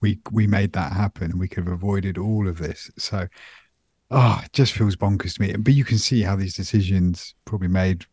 we 0.00 0.20
we 0.30 0.46
made 0.46 0.72
that 0.72 0.92
happen 0.92 1.32
and 1.32 1.40
we 1.40 1.48
could 1.48 1.64
have 1.64 1.72
avoided 1.72 2.16
all 2.16 2.46
of 2.48 2.58
this. 2.58 2.90
So, 2.96 3.26
oh, 4.10 4.40
it 4.44 4.52
just 4.52 4.72
feels 4.72 4.96
bonkers 4.96 5.34
to 5.34 5.42
me. 5.42 5.52
But 5.56 5.74
you 5.74 5.84
can 5.84 5.98
see 5.98 6.22
how 6.22 6.36
these 6.36 6.54
decisions 6.54 7.34
probably 7.44 7.68
made 7.68 8.06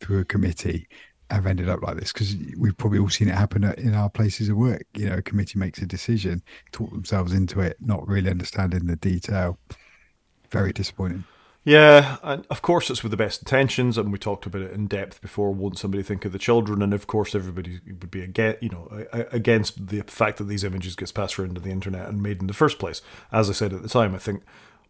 through 0.00 0.20
a 0.20 0.24
committee 0.24 0.88
have 1.30 1.46
ended 1.46 1.68
up 1.68 1.82
like 1.82 1.96
this 1.96 2.12
because 2.12 2.34
we've 2.58 2.76
probably 2.76 2.98
all 2.98 3.08
seen 3.08 3.28
it 3.28 3.34
happen 3.34 3.62
in 3.62 3.94
our 3.94 4.10
places 4.10 4.48
of 4.48 4.56
work. 4.56 4.84
You 4.96 5.08
know, 5.08 5.16
a 5.16 5.22
committee 5.22 5.58
makes 5.58 5.80
a 5.80 5.86
decision, 5.86 6.42
talk 6.72 6.90
themselves 6.90 7.32
into 7.32 7.60
it, 7.60 7.76
not 7.80 8.06
really 8.08 8.30
understanding 8.30 8.86
the 8.86 8.96
detail. 8.96 9.58
Very 10.50 10.72
disappointing. 10.72 11.24
Yeah, 11.62 12.16
and 12.22 12.46
of 12.48 12.62
course 12.62 12.88
it's 12.88 13.02
with 13.02 13.10
the 13.10 13.18
best 13.18 13.42
intentions, 13.42 13.98
and 13.98 14.10
we 14.10 14.18
talked 14.18 14.46
about 14.46 14.62
it 14.62 14.72
in 14.72 14.86
depth 14.86 15.20
before. 15.20 15.52
Won't 15.52 15.78
somebody 15.78 16.02
think 16.02 16.24
of 16.24 16.32
the 16.32 16.38
children? 16.38 16.80
And 16.80 16.94
of 16.94 17.06
course, 17.06 17.34
everybody 17.34 17.80
would 17.86 18.10
be 18.10 18.22
against, 18.22 18.62
you 18.62 18.70
know, 18.70 19.06
against 19.12 19.88
the 19.88 20.00
fact 20.02 20.38
that 20.38 20.44
these 20.44 20.64
images 20.64 20.96
gets 20.96 21.12
passed 21.12 21.38
around 21.38 21.56
to 21.56 21.60
the 21.60 21.70
internet 21.70 22.08
and 22.08 22.22
made 22.22 22.40
in 22.40 22.46
the 22.46 22.54
first 22.54 22.78
place. 22.78 23.02
As 23.30 23.50
I 23.50 23.52
said 23.52 23.74
at 23.74 23.82
the 23.82 23.90
time, 23.90 24.14
I 24.14 24.18
think 24.18 24.42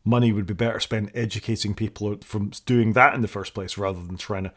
money 0.04 0.32
would 0.32 0.46
be 0.46 0.54
better 0.54 0.80
spent 0.80 1.10
educating 1.14 1.74
people 1.74 2.16
from 2.22 2.50
doing 2.64 2.94
that 2.94 3.14
in 3.14 3.20
the 3.20 3.28
first 3.28 3.54
place 3.54 3.76
rather 3.76 4.02
than 4.02 4.16
trying 4.16 4.44
to 4.44 4.52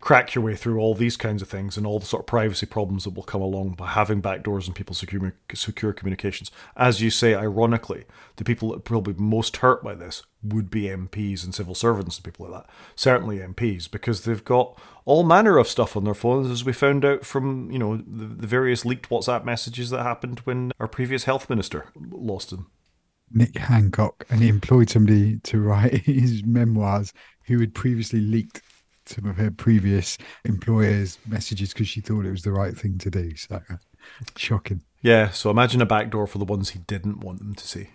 crack 0.00 0.34
your 0.34 0.44
way 0.44 0.54
through 0.54 0.78
all 0.78 0.94
these 0.94 1.16
kinds 1.16 1.40
of 1.40 1.48
things 1.48 1.76
and 1.76 1.86
all 1.86 1.98
the 1.98 2.04
sort 2.04 2.22
of 2.22 2.26
privacy 2.26 2.66
problems 2.66 3.04
that 3.04 3.14
will 3.14 3.22
come 3.22 3.40
along 3.40 3.70
by 3.70 3.86
having 3.86 4.20
backdoors 4.20 4.66
and 4.66 4.76
people's 4.76 4.98
secure, 4.98 5.34
secure 5.54 5.94
communications. 5.94 6.50
As 6.76 7.00
you 7.00 7.08
say, 7.08 7.34
ironically, 7.34 8.04
the 8.36 8.44
people 8.44 8.70
that 8.72 8.84
probably 8.84 9.14
most 9.14 9.56
hurt 9.56 9.82
by 9.82 9.94
this 9.94 10.22
would 10.42 10.70
be 10.70 10.82
MPs 10.82 11.42
and 11.42 11.54
civil 11.54 11.74
servants 11.74 12.18
and 12.18 12.24
people 12.24 12.46
like 12.46 12.64
that. 12.64 12.70
Certainly 12.94 13.38
MPs, 13.38 13.90
because 13.90 14.24
they've 14.24 14.44
got 14.44 14.78
all 15.06 15.24
manner 15.24 15.56
of 15.56 15.68
stuff 15.68 15.96
on 15.96 16.04
their 16.04 16.12
phones, 16.12 16.50
as 16.50 16.64
we 16.64 16.74
found 16.74 17.04
out 17.04 17.24
from 17.24 17.70
you 17.70 17.78
know 17.78 17.96
the, 17.96 18.26
the 18.26 18.46
various 18.46 18.84
leaked 18.84 19.08
WhatsApp 19.08 19.44
messages 19.44 19.88
that 19.88 20.02
happened 20.02 20.40
when 20.40 20.70
our 20.78 20.88
previous 20.88 21.24
health 21.24 21.48
minister 21.48 21.86
lost 21.96 22.50
them. 22.50 22.70
Nick 23.30 23.56
Hancock, 23.56 24.26
and 24.30 24.40
he 24.40 24.48
employed 24.48 24.90
somebody 24.90 25.38
to 25.40 25.60
write 25.60 25.92
his 26.04 26.44
memoirs 26.44 27.12
who 27.46 27.60
had 27.60 27.74
previously 27.74 28.20
leaked 28.20 28.62
some 29.06 29.26
of 29.26 29.36
her 29.36 29.50
previous 29.50 30.16
employers' 30.44 31.18
messages 31.26 31.72
because 31.72 31.88
she 31.88 32.00
thought 32.00 32.24
it 32.24 32.30
was 32.30 32.42
the 32.42 32.52
right 32.52 32.76
thing 32.76 32.98
to 32.98 33.10
do. 33.10 33.34
So 33.36 33.60
shocking. 34.36 34.82
Yeah, 35.02 35.30
so 35.30 35.50
imagine 35.50 35.82
a 35.82 35.86
backdoor 35.86 36.26
for 36.26 36.38
the 36.38 36.44
ones 36.44 36.70
he 36.70 36.78
didn't 36.80 37.20
want 37.20 37.38
them 37.38 37.54
to 37.54 37.68
see. 37.68 37.88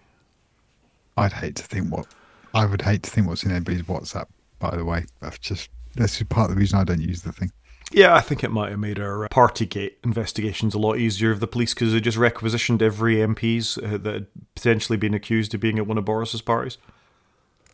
I'd 1.18 1.34
hate 1.34 1.56
to 1.56 1.64
think 1.64 1.92
what 1.92 2.08
I 2.54 2.66
would 2.66 2.82
hate 2.82 3.04
to 3.04 3.10
think 3.10 3.28
what's 3.28 3.44
in 3.44 3.52
anybody's 3.52 3.82
WhatsApp. 3.84 4.28
By 4.60 4.76
the 4.76 4.86
way, 4.86 5.06
that's 5.20 5.40
just 5.40 5.70
that's 5.96 6.22
part 6.24 6.50
of 6.50 6.56
the 6.56 6.60
reason 6.60 6.80
I 6.80 6.84
don't 6.84 7.02
use 7.02 7.24
the 7.24 7.32
thing. 7.32 7.52
Yeah, 7.92 8.14
I 8.14 8.22
think 8.22 8.44
it 8.44 8.52
might 8.52 8.70
have 8.70 8.80
made 8.80 9.00
our 9.00 9.28
Partygate 9.30 9.94
investigations 10.04 10.76
a 10.76 10.80
lot 10.80 10.98
easier 10.98 11.32
of 11.32 11.40
the 11.40 11.48
police 11.48 11.74
because 11.74 11.92
they 11.92 12.00
just 12.00 12.18
requisitioned 12.18 12.82
every 12.82 13.16
MPs 13.16 13.78
uh, 13.84 13.98
that 13.98 14.14
had 14.14 14.28
potentially 14.56 14.98
been 14.98 15.14
accused 15.14 15.54
of 15.56 15.60
being 15.60 15.80
at 15.80 15.88
one 15.88 15.98
of 15.98 16.06
Boris's 16.06 16.42
parties. 16.42 16.78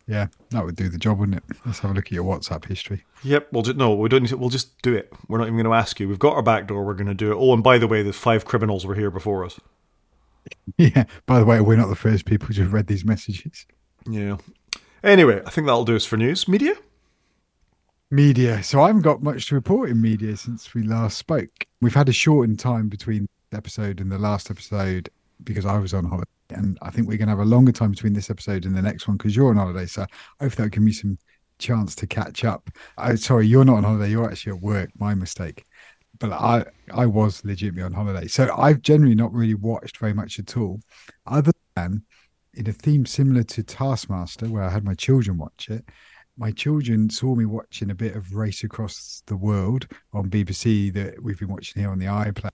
Yeah, 0.08 0.28
that 0.52 0.64
would 0.64 0.76
do 0.76 0.88
the 0.88 1.00
job, 1.00 1.20
wouldn't 1.20 1.38
it? 1.38 1.58
Let's 1.66 1.80
have 1.80 1.92
a 1.92 1.94
look 1.94 2.06
at 2.06 2.12
your 2.12 2.24
WhatsApp 2.24 2.66
history. 2.66 3.04
Yep, 3.24 3.48
we'll 3.52 3.64
just 3.64 3.78
no, 3.78 3.96
we 3.96 4.08
don't. 4.08 4.22
Need 4.22 4.30
to, 4.30 4.38
we'll 4.38 4.50
just 4.50 4.80
do 4.84 4.94
it. 4.94 5.12
We're 5.28 5.40
not 5.40 5.46
even 5.46 5.56
going 5.56 5.66
to 5.66 5.74
ask 5.74 6.00
you. 6.00 6.08
We've 6.08 6.20
got 6.20 6.36
our 6.36 6.44
back 6.44 6.68
door. 6.68 6.86
We're 6.86 6.94
going 6.94 7.08
to 7.08 7.16
do 7.16 7.32
it. 7.32 7.36
Oh, 7.36 7.54
and 7.54 7.64
by 7.64 7.80
the 7.80 7.88
way, 7.88 8.04
the 8.04 8.14
five 8.14 8.46
criminals 8.46 8.86
were 8.86 8.96
here 8.96 9.12
before 9.12 9.44
us. 9.46 9.60
Yeah. 10.78 11.06
By 11.26 11.40
the 11.40 11.46
way, 11.46 11.60
we're 11.60 11.76
not 11.76 11.90
the 11.90 11.96
first 11.96 12.26
people 12.26 12.48
to 12.50 12.62
have 12.62 12.74
read 12.74 12.86
these 12.86 13.04
messages. 13.04 13.66
Yeah. 14.08 14.38
Anyway, 15.04 15.42
I 15.46 15.50
think 15.50 15.66
that'll 15.66 15.86
do 15.86 15.96
us 15.96 16.06
for 16.06 16.18
news 16.18 16.48
media. 16.48 16.76
Media. 18.12 18.62
So 18.62 18.82
I 18.82 18.88
haven't 18.88 19.02
got 19.02 19.24
much 19.24 19.48
to 19.48 19.56
report 19.56 19.90
in 19.90 20.00
media 20.00 20.38
since 20.38 20.74
we 20.74 20.84
last 20.84 21.18
spoke. 21.18 21.66
We've 21.82 21.94
had 21.94 22.08
a 22.08 22.14
shortened 22.14 22.60
time 22.60 22.88
between 22.88 23.28
the 23.50 23.58
episode 23.58 24.00
and 24.00 24.12
the 24.12 24.20
last 24.20 24.52
episode 24.52 25.10
because 25.44 25.66
I 25.66 25.80
was 25.80 25.94
on 25.94 26.06
holiday. 26.06 26.30
And 26.52 26.78
I 26.84 26.92
think 26.92 27.08
we're 27.08 27.18
going 27.18 27.28
to 27.28 27.32
have 27.32 27.40
a 27.40 27.46
longer 27.46 27.72
time 27.72 27.92
between 27.92 28.14
this 28.14 28.30
episode 28.30 28.66
and 28.66 28.78
the 28.78 28.82
next 28.82 29.08
one 29.08 29.18
because 29.18 29.36
you're 29.36 29.50
on 29.50 29.58
holiday. 29.58 29.88
So 29.88 30.06
hopefully 30.40 30.50
that'll 30.50 30.70
give 30.70 30.84
me 30.84 30.92
some 30.92 31.18
chance 31.58 31.96
to 31.96 32.06
catch 32.06 32.46
up. 32.46 32.70
Oh, 33.00 33.16
sorry, 33.16 33.48
you're 33.48 33.66
not 33.66 33.78
on 33.78 33.84
holiday. 33.84 34.12
You're 34.12 34.30
actually 34.30 34.54
at 34.54 34.62
work. 34.62 34.92
My 35.00 35.16
mistake. 35.16 35.66
But 36.20 36.32
I, 36.32 36.66
I 36.94 37.08
was 37.08 37.44
legitimately 37.44 37.84
on 37.84 37.94
holiday. 37.94 38.28
So 38.28 38.54
I've 38.56 38.84
generally 38.84 39.16
not 39.16 39.34
really 39.34 39.56
watched 39.56 39.98
very 39.98 40.14
much 40.14 40.38
at 40.38 40.56
all, 40.56 40.80
other 41.26 41.52
than 41.76 42.04
in 42.54 42.70
a 42.70 42.72
theme 42.72 43.06
similar 43.06 43.44
to 43.44 43.64
Taskmaster, 43.64 44.48
where 44.48 44.64
I 44.64 44.70
had 44.70 44.86
my 44.86 44.94
children 44.94 45.38
watch 45.38 45.70
it 45.70 45.84
my 46.38 46.52
children 46.52 47.10
saw 47.10 47.34
me 47.36 47.46
watching 47.46 47.92
a 47.92 47.96
bit 47.96 48.16
of 48.16 48.36
Race 48.36 48.64
Across 48.64 49.24
the 49.28 49.38
World 49.38 49.88
on 50.14 50.30
BBC 50.30 50.94
that 50.94 51.22
we've 51.24 51.40
been 51.40 51.48
watching 51.48 51.82
here 51.82 51.92
on 51.92 52.00
the 52.00 52.08
iPlayer. 52.08 52.50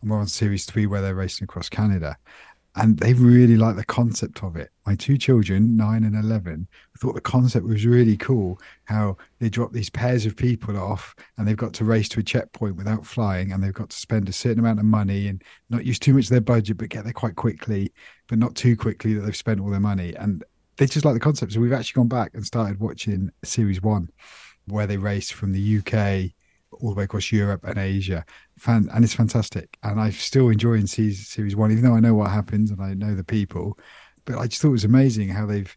And 0.00 0.10
we're 0.10 0.18
on 0.18 0.26
series 0.26 0.66
three 0.66 0.86
where 0.86 1.00
they're 1.00 1.14
racing 1.14 1.44
across 1.44 1.68
Canada. 1.68 2.16
and 2.74 2.98
they 2.98 3.12
really 3.12 3.56
like 3.56 3.76
the 3.76 3.84
concept 3.84 4.42
of 4.42 4.56
it. 4.56 4.70
My 4.86 4.94
two 4.94 5.18
children, 5.18 5.76
nine 5.76 6.04
and 6.04 6.16
11, 6.16 6.66
thought 6.98 7.14
the 7.14 7.20
concept 7.20 7.66
was 7.66 7.84
really 7.84 8.16
cool. 8.16 8.58
How 8.84 9.18
they 9.40 9.50
drop 9.50 9.72
these 9.72 9.90
pairs 9.90 10.24
of 10.24 10.36
people 10.36 10.78
off 10.78 11.14
and 11.36 11.46
they've 11.46 11.56
got 11.56 11.74
to 11.74 11.84
race 11.84 12.08
to 12.10 12.20
a 12.20 12.22
checkpoint 12.22 12.76
without 12.76 13.04
flying 13.04 13.52
and 13.52 13.62
they've 13.62 13.74
got 13.74 13.90
to 13.90 13.96
spend 13.96 14.28
a 14.28 14.32
certain 14.32 14.58
amount 14.58 14.78
of 14.78 14.86
money 14.86 15.28
and 15.28 15.42
not 15.68 15.84
use 15.84 15.98
too 15.98 16.14
much 16.14 16.24
of 16.24 16.30
their 16.30 16.40
budget, 16.40 16.78
but 16.78 16.88
get 16.88 17.04
there 17.04 17.12
quite 17.12 17.36
quickly, 17.36 17.92
but 18.26 18.38
not 18.38 18.54
too 18.54 18.74
quickly 18.74 19.12
that 19.14 19.20
they've 19.20 19.36
spent 19.36 19.60
all 19.60 19.70
their 19.70 19.78
money. 19.78 20.14
And 20.16 20.42
they 20.76 20.86
just 20.86 21.04
like 21.04 21.14
the 21.14 21.20
concept. 21.20 21.52
So 21.52 21.60
we've 21.60 21.72
actually 21.72 22.00
gone 22.00 22.08
back 22.08 22.32
and 22.34 22.44
started 22.44 22.80
watching 22.80 23.30
series 23.44 23.82
one 23.82 24.08
where 24.66 24.86
they 24.86 24.96
race 24.96 25.30
from 25.30 25.52
the 25.52 25.78
UK 25.78 26.32
all 26.80 26.90
the 26.90 26.96
way 26.96 27.04
across 27.04 27.32
Europe 27.32 27.64
and 27.64 27.78
Asia. 27.78 28.24
Fan, 28.58 28.88
and 28.92 29.04
it's 29.04 29.14
fantastic. 29.14 29.76
And 29.82 30.00
I'm 30.00 30.12
still 30.12 30.48
enjoying 30.48 30.86
series, 30.86 31.28
series 31.28 31.56
one, 31.56 31.70
even 31.72 31.84
though 31.84 31.94
I 31.94 32.00
know 32.00 32.14
what 32.14 32.30
happens 32.30 32.70
and 32.70 32.80
I 32.80 32.94
know 32.94 33.14
the 33.14 33.24
people. 33.24 33.78
But 34.24 34.38
I 34.38 34.46
just 34.46 34.62
thought 34.62 34.68
it 34.68 34.72
was 34.72 34.84
amazing 34.84 35.28
how 35.28 35.46
they've, 35.46 35.74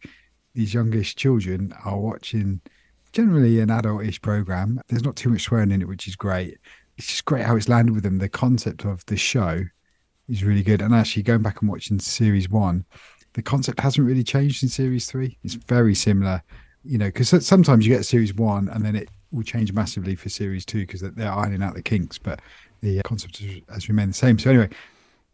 these 0.54 0.72
youngish 0.72 1.14
children 1.16 1.74
are 1.84 1.98
watching 1.98 2.60
generally 3.12 3.60
an 3.60 3.70
adult-ish 3.70 4.20
program. 4.22 4.80
There's 4.88 5.02
not 5.04 5.16
too 5.16 5.30
much 5.30 5.42
swearing 5.42 5.70
in 5.70 5.82
it, 5.82 5.88
which 5.88 6.06
is 6.06 6.16
great. 6.16 6.58
It's 6.96 7.08
just 7.08 7.24
great 7.24 7.44
how 7.44 7.56
it's 7.56 7.68
landed 7.68 7.94
with 7.94 8.04
them. 8.04 8.18
The 8.18 8.28
concept 8.28 8.84
of 8.84 9.04
the 9.06 9.16
show 9.16 9.64
is 10.28 10.44
really 10.44 10.62
good. 10.62 10.80
And 10.80 10.94
actually 10.94 11.24
going 11.24 11.42
back 11.42 11.60
and 11.60 11.70
watching 11.70 11.98
series 11.98 12.48
one, 12.48 12.84
the 13.36 13.42
concept 13.42 13.80
hasn't 13.80 14.06
really 14.06 14.24
changed 14.24 14.62
in 14.62 14.68
series 14.70 15.06
three. 15.06 15.36
It's 15.44 15.54
very 15.54 15.94
similar, 15.94 16.42
you 16.84 16.96
know, 16.96 17.04
because 17.04 17.46
sometimes 17.46 17.86
you 17.86 17.94
get 17.94 18.06
series 18.06 18.32
one 18.32 18.70
and 18.70 18.82
then 18.82 18.96
it 18.96 19.10
will 19.30 19.42
change 19.42 19.74
massively 19.74 20.14
for 20.14 20.30
series 20.30 20.64
two 20.64 20.86
because 20.86 21.02
they're 21.02 21.30
ironing 21.30 21.62
out 21.62 21.74
the 21.74 21.82
kinks, 21.82 22.16
but 22.16 22.40
the 22.80 22.98
uh, 22.98 23.02
concept 23.04 23.42
has 23.68 23.90
remained 23.90 24.08
the 24.08 24.14
same. 24.14 24.38
So 24.38 24.48
anyway, 24.48 24.70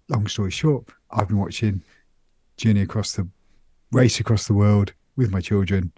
long 0.08 0.26
story 0.26 0.50
short, 0.50 0.84
I've 1.12 1.28
been 1.28 1.38
watching 1.38 1.80
Journey 2.56 2.80
Across 2.80 3.12
the 3.12 3.28
Race 3.92 4.18
Across 4.18 4.48
the 4.48 4.54
World 4.54 4.94
with 5.14 5.30
my 5.30 5.40
children. 5.40 5.92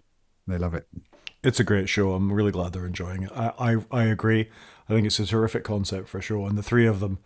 They 0.47 0.59
love 0.59 0.75
it. 0.75 0.87
It's 1.43 1.59
a 1.59 1.65
great 1.65 1.89
show. 1.89 2.13
I'm 2.13 2.31
really 2.31 2.53
glad 2.53 2.75
they're 2.75 2.85
enjoying 2.85 3.23
it. 3.23 3.33
I, 3.35 3.53
I, 3.59 3.77
I 3.91 4.05
agree. 4.05 4.51
I 4.91 4.93
think 4.93 5.07
it's 5.07 5.19
a 5.19 5.25
terrific 5.25 5.65
concept 5.65 6.11
for 6.11 6.19
a 6.19 6.23
show. 6.23 6.45
And 6.45 6.59
the 6.59 6.63
three 6.63 6.87
of 6.87 7.01
them, 7.01 7.19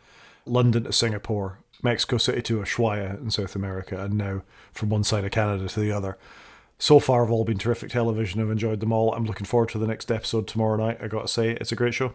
London 0.46 0.84
to 0.84 0.92
Singapore, 0.92 1.58
Mexico 1.82 2.18
City 2.18 2.42
to 2.42 2.58
Ushuaia 2.58 3.20
in 3.20 3.30
South 3.30 3.54
America, 3.54 4.02
and 4.02 4.14
now 4.14 4.42
from 4.72 4.88
one 4.88 5.04
side 5.04 5.24
of 5.24 5.30
Canada 5.30 5.68
to 5.68 5.80
the 5.80 5.92
other 5.92 6.18
so 6.78 7.00
far 7.00 7.24
have 7.24 7.32
all 7.32 7.44
been 7.44 7.58
terrific 7.58 7.90
television. 7.90 8.40
I've 8.40 8.50
enjoyed 8.50 8.80
them 8.80 8.92
all. 8.92 9.12
I'm 9.12 9.24
looking 9.24 9.46
forward 9.46 9.68
to 9.70 9.78
the 9.78 9.86
next 9.86 10.10
episode 10.10 10.46
tomorrow 10.46 10.76
night. 10.76 10.98
I 11.02 11.08
got 11.08 11.22
to 11.22 11.28
say, 11.28 11.50
it's 11.50 11.72
a 11.72 11.76
great 11.76 11.94
show. 11.94 12.14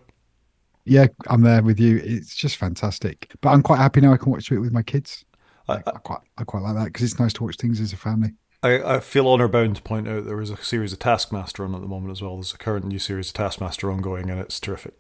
Yeah, 0.86 1.08
I'm 1.28 1.42
there 1.42 1.62
with 1.62 1.80
you. 1.80 1.98
It's 2.04 2.36
just 2.36 2.58
fantastic. 2.58 3.32
But 3.42 3.50
I'm 3.50 3.62
quite 3.62 3.78
happy 3.78 4.02
now. 4.02 4.14
I 4.14 4.18
can 4.18 4.32
watch 4.32 4.52
it 4.52 4.60
with 4.60 4.72
my 4.72 4.82
kids. 4.82 5.26
I, 5.68 5.76
I, 5.76 5.78
I 5.86 6.00
quite, 6.00 6.20
I 6.38 6.44
quite 6.44 6.64
like 6.64 6.76
that 6.76 6.86
because 6.86 7.04
it's 7.04 7.20
nice 7.20 7.34
to 7.34 7.44
watch 7.44 7.58
things 7.58 7.80
as 7.80 7.94
a 7.94 7.98
family. 7.98 8.32
I, 8.62 8.96
I 8.96 9.00
feel 9.02 9.28
honour 9.28 9.50
bound 9.50 9.76
to 9.78 9.82
point 9.82 10.08
out 10.08 10.26
there 10.26 10.40
is 10.40 10.50
a 10.50 10.58
series 10.58 10.94
of 10.94 11.00
Taskmaster 11.00 11.66
on 11.66 11.76
at 11.76 11.82
the 11.82 11.88
moment 11.88 12.12
as 12.12 12.22
well. 12.22 12.36
There's 12.36 12.54
a 12.54 12.58
current 12.58 12.86
new 12.86 13.00
series 13.00 13.30
of 13.30 13.34
Taskmaster 13.34 13.92
ongoing, 13.92 14.30
and 14.30 14.40
it's 14.40 14.60
terrific. 14.60 14.94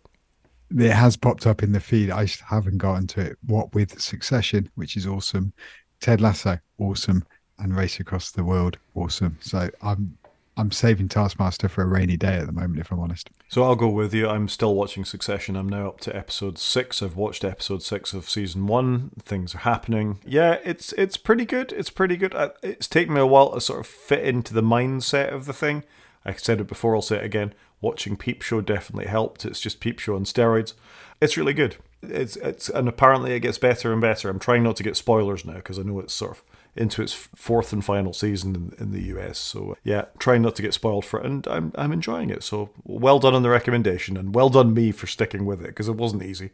It 0.77 0.91
has 0.91 1.15
popped 1.15 1.45
up 1.45 1.63
in 1.63 1.71
the 1.71 1.79
feed. 1.79 2.09
I 2.09 2.27
haven't 2.49 2.77
gotten 2.79 3.07
to 3.07 3.21
it. 3.21 3.37
What 3.45 3.73
with 3.73 3.99
Succession, 4.01 4.69
which 4.75 4.97
is 4.97 5.05
awesome. 5.07 5.53
Ted 5.99 6.21
Lasso, 6.21 6.57
awesome 6.77 7.23
and 7.59 7.75
race 7.75 7.99
across 7.99 8.31
the 8.31 8.43
world. 8.43 8.77
Awesome. 8.95 9.37
So 9.41 9.69
I'm 9.81 10.17
I'm 10.55 10.71
saving 10.71 11.09
Taskmaster 11.09 11.67
for 11.67 11.81
a 11.81 11.87
rainy 11.87 12.15
day 12.15 12.35
at 12.35 12.45
the 12.45 12.51
moment, 12.51 12.79
if 12.79 12.91
I'm 12.91 12.99
honest. 12.99 13.31
So 13.47 13.63
I'll 13.63 13.75
go 13.75 13.89
with 13.89 14.13
you. 14.13 14.29
I'm 14.29 14.47
still 14.47 14.75
watching 14.75 15.03
Succession. 15.03 15.55
I'm 15.55 15.67
now 15.67 15.87
up 15.87 15.99
to 16.01 16.15
episode 16.15 16.59
six. 16.59 17.01
I've 17.01 17.15
watched 17.15 17.43
episode 17.43 17.81
six 17.81 18.13
of 18.13 18.29
season 18.29 18.67
one. 18.67 19.11
Things 19.19 19.55
are 19.55 19.59
happening. 19.59 20.19
Yeah, 20.25 20.59
it's 20.63 20.93
it's 20.93 21.17
pretty 21.17 21.45
good. 21.45 21.71
It's 21.71 21.89
pretty 21.89 22.17
good. 22.17 22.35
It's 22.61 22.87
taken 22.87 23.15
me 23.15 23.21
a 23.21 23.25
while 23.25 23.53
to 23.53 23.61
sort 23.61 23.79
of 23.79 23.87
fit 23.87 24.23
into 24.23 24.53
the 24.53 24.61
mindset 24.61 25.33
of 25.33 25.45
the 25.45 25.53
thing. 25.53 25.83
I 26.25 26.33
said 26.33 26.61
it 26.61 26.67
before. 26.67 26.95
I'll 26.95 27.01
say 27.01 27.17
it 27.17 27.25
again. 27.25 27.53
Watching 27.83 28.15
Peep 28.15 28.41
Show 28.41 28.61
definitely 28.61 29.07
helped. 29.07 29.43
It's 29.43 29.59
just 29.59 29.81
Peep 29.81 29.99
Show 29.99 30.15
on 30.15 30.23
steroids. 30.23 30.73
It's 31.19 31.35
really 31.35 31.53
good. 31.53 31.75
It's 32.01 32.37
it's 32.37 32.69
and 32.69 32.87
apparently 32.87 33.33
it 33.33 33.41
gets 33.41 33.57
better 33.57 33.91
and 33.91 33.99
better. 33.99 34.29
I'm 34.29 34.39
trying 34.39 34.63
not 34.63 34.77
to 34.77 34.83
get 34.83 34.95
spoilers 34.95 35.43
now 35.43 35.55
because 35.55 35.77
I 35.77 35.83
know 35.83 35.99
it's 35.99 36.13
sort 36.13 36.31
of 36.31 36.43
into 36.77 37.01
its 37.01 37.11
fourth 37.11 37.73
and 37.73 37.83
final 37.83 38.13
season 38.13 38.55
in, 38.55 38.73
in, 38.79 38.91
the 38.91 39.01
US. 39.15 39.37
So 39.37 39.75
yeah, 39.83 40.05
trying 40.17 40.41
not 40.41 40.55
to 40.55 40.61
get 40.61 40.73
spoiled 40.73 41.03
for 41.03 41.19
it, 41.19 41.25
and 41.25 41.45
I'm 41.47 41.73
I'm 41.75 41.91
enjoying 41.91 42.29
it. 42.29 42.41
So 42.41 42.69
well 42.85 43.19
done 43.19 43.35
on 43.35 43.43
the 43.43 43.49
recommendation, 43.49 44.15
and 44.15 44.33
well 44.33 44.49
done 44.49 44.73
me 44.73 44.93
for 44.93 45.07
sticking 45.07 45.45
with 45.45 45.59
it 45.59 45.67
because 45.67 45.89
it 45.89 45.97
wasn't 45.97 46.23
easy. 46.23 46.51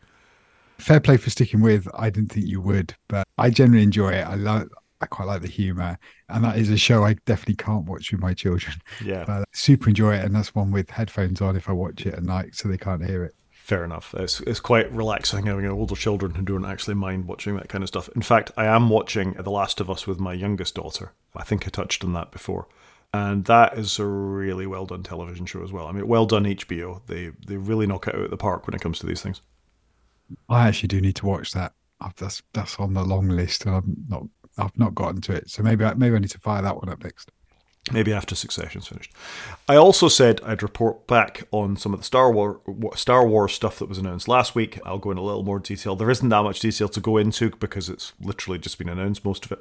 Fair 0.79 0.99
play 0.99 1.17
for 1.17 1.29
sticking 1.29 1.61
with. 1.61 1.87
I 1.93 2.09
didn't 2.09 2.31
think 2.31 2.47
you 2.47 2.59
would, 2.61 2.95
but 3.07 3.27
I 3.37 3.51
generally 3.51 3.83
enjoy 3.83 4.13
it. 4.13 4.27
I 4.27 4.33
love. 4.33 4.69
I 5.01 5.05
quite 5.05 5.25
like 5.25 5.41
the 5.41 5.47
humor, 5.47 5.97
and 6.27 6.43
that 6.43 6.57
is 6.57 6.69
a 6.69 6.77
show 6.77 7.03
I 7.05 7.13
definitely 7.25 7.55
can't 7.55 7.85
watch 7.85 8.11
with 8.11 8.21
my 8.21 8.33
children. 8.33 8.75
Yeah, 9.03 9.23
but 9.25 9.41
I 9.41 9.43
super 9.53 9.89
enjoy 9.89 10.15
it, 10.15 10.25
and 10.25 10.35
that's 10.35 10.53
one 10.53 10.71
with 10.71 10.89
headphones 10.89 11.41
on 11.41 11.55
if 11.55 11.69
I 11.69 11.73
watch 11.73 12.05
it 12.05 12.13
at 12.13 12.23
night, 12.23 12.55
so 12.55 12.67
they 12.67 12.77
can't 12.77 13.05
hear 13.05 13.23
it 13.23 13.35
fair 13.69 13.83
enough. 13.83 14.15
It's, 14.15 14.39
it's 14.41 14.59
quite 14.59 14.91
relaxing 14.91 15.45
having 15.45 15.65
older 15.67 15.95
children 15.95 16.33
who 16.33 16.41
don't 16.41 16.65
actually 16.65 16.95
mind 16.95 17.27
watching 17.27 17.55
that 17.55 17.69
kind 17.69 17.83
of 17.83 17.87
stuff. 17.87 18.09
In 18.15 18.23
fact, 18.23 18.51
I 18.57 18.65
am 18.65 18.89
watching 18.89 19.33
The 19.33 19.51
Last 19.51 19.79
of 19.79 19.91
Us 19.91 20.07
with 20.07 20.19
my 20.19 20.33
youngest 20.33 20.73
daughter. 20.73 21.13
I 21.35 21.43
think 21.43 21.67
I 21.67 21.69
touched 21.69 22.03
on 22.03 22.13
that 22.13 22.31
before. 22.31 22.67
And 23.13 23.45
that 23.45 23.77
is 23.77 23.99
a 23.99 24.05
really 24.05 24.65
well 24.65 24.87
done 24.87 25.03
television 25.03 25.45
show 25.45 25.63
as 25.63 25.71
well. 25.71 25.85
I 25.85 25.91
mean, 25.91 26.07
well 26.07 26.25
done 26.25 26.45
HBO. 26.45 27.01
They 27.05 27.31
they 27.45 27.57
really 27.57 27.87
knock 27.87 28.07
it 28.07 28.15
out 28.15 28.21
of 28.21 28.29
the 28.29 28.37
park 28.37 28.67
when 28.67 28.75
it 28.75 28.81
comes 28.81 28.99
to 28.99 29.05
these 29.05 29.21
things. 29.21 29.41
I 30.47 30.67
actually 30.67 30.87
do 30.87 31.01
need 31.01 31.15
to 31.17 31.25
watch 31.25 31.51
that. 31.53 31.73
That's 32.17 32.43
that's 32.53 32.79
on 32.79 32.93
the 32.93 33.03
long 33.03 33.29
list. 33.29 33.65
and 33.65 33.75
I've 33.75 33.83
not 34.07 34.23
I've 34.59 34.77
not 34.77 34.95
gotten 34.95 35.21
to 35.21 35.33
it, 35.33 35.49
so 35.49 35.63
maybe 35.63 35.83
I, 35.83 35.93
maybe 35.93 36.15
I 36.15 36.19
need 36.19 36.31
to 36.31 36.39
fire 36.39 36.61
that 36.61 36.75
one 36.75 36.89
up 36.89 37.03
next 37.03 37.31
maybe 37.91 38.13
after 38.13 38.35
Succession's 38.35 38.87
finished. 38.87 39.11
I 39.67 39.75
also 39.75 40.07
said 40.07 40.41
I'd 40.43 40.63
report 40.63 41.07
back 41.07 41.43
on 41.51 41.75
some 41.77 41.93
of 41.93 41.99
the 41.99 42.05
Star 42.05 42.31
Wars 42.31 42.57
Star 42.95 43.27
Wars 43.27 43.53
stuff 43.53 43.79
that 43.79 43.89
was 43.89 43.97
announced 43.97 44.27
last 44.27 44.55
week. 44.55 44.79
I'll 44.85 44.97
go 44.97 45.11
in 45.11 45.17
a 45.17 45.23
little 45.23 45.43
more 45.43 45.59
detail. 45.59 45.95
There 45.95 46.09
isn't 46.09 46.29
that 46.29 46.43
much 46.43 46.59
detail 46.59 46.89
to 46.89 46.99
go 46.99 47.17
into 47.17 47.51
because 47.51 47.89
it's 47.89 48.13
literally 48.21 48.59
just 48.59 48.77
been 48.77 48.89
announced 48.89 49.25
most 49.25 49.45
of 49.45 49.51
it. 49.51 49.59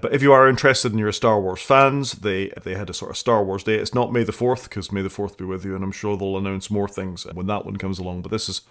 But 0.00 0.12
if 0.12 0.22
you 0.22 0.32
are 0.32 0.48
interested 0.48 0.92
and 0.92 0.98
you're 0.98 1.08
a 1.08 1.14
Star 1.14 1.40
Wars 1.40 1.62
fans, 1.62 2.12
they 2.12 2.48
they 2.62 2.74
had 2.74 2.90
a 2.90 2.94
sort 2.94 3.10
of 3.10 3.16
Star 3.16 3.44
Wars 3.44 3.62
day. 3.62 3.76
It's 3.76 3.94
not 3.94 4.12
May 4.12 4.24
the 4.24 4.32
Fourth 4.32 4.64
because 4.64 4.90
May 4.90 5.02
the 5.02 5.10
Fourth 5.10 5.36
be 5.36 5.44
with 5.44 5.64
you, 5.64 5.74
and 5.74 5.84
I'm 5.84 5.92
sure 5.92 6.16
they'll 6.16 6.36
announce 6.36 6.70
more 6.70 6.88
things 6.88 7.24
when 7.32 7.46
that 7.46 7.64
one 7.64 7.76
comes 7.76 7.98
along. 7.98 8.22
But 8.22 8.32
this 8.32 8.48
is 8.48 8.62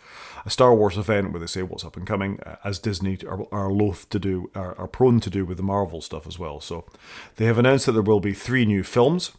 a 0.46 0.50
Star 0.50 0.76
Wars 0.76 0.98
event 0.98 1.32
where 1.32 1.40
they 1.40 1.48
say 1.48 1.64
what's 1.64 1.86
up 1.86 1.96
and 1.96 2.06
coming, 2.06 2.40
uh, 2.46 2.58
as 2.64 2.80
Disney 2.80 3.18
are, 3.26 3.46
are 3.52 3.72
loath 3.72 4.10
to 4.10 4.20
do, 4.20 4.52
are, 4.54 4.78
are 4.78 4.88
prone 4.88 5.20
to 5.22 5.30
do 5.30 5.46
with 5.46 5.58
the 5.58 5.64
Marvel 5.64 6.02
stuff 6.02 6.28
as 6.28 6.38
well. 6.38 6.60
So 6.60 6.86
they 7.38 7.46
have 7.46 7.58
announced 7.58 7.86
that 7.86 7.94
there 7.94 8.02
will 8.02 8.20
be 8.20 8.34
three 8.34 8.66
new 8.66 8.84
films. 8.84 9.32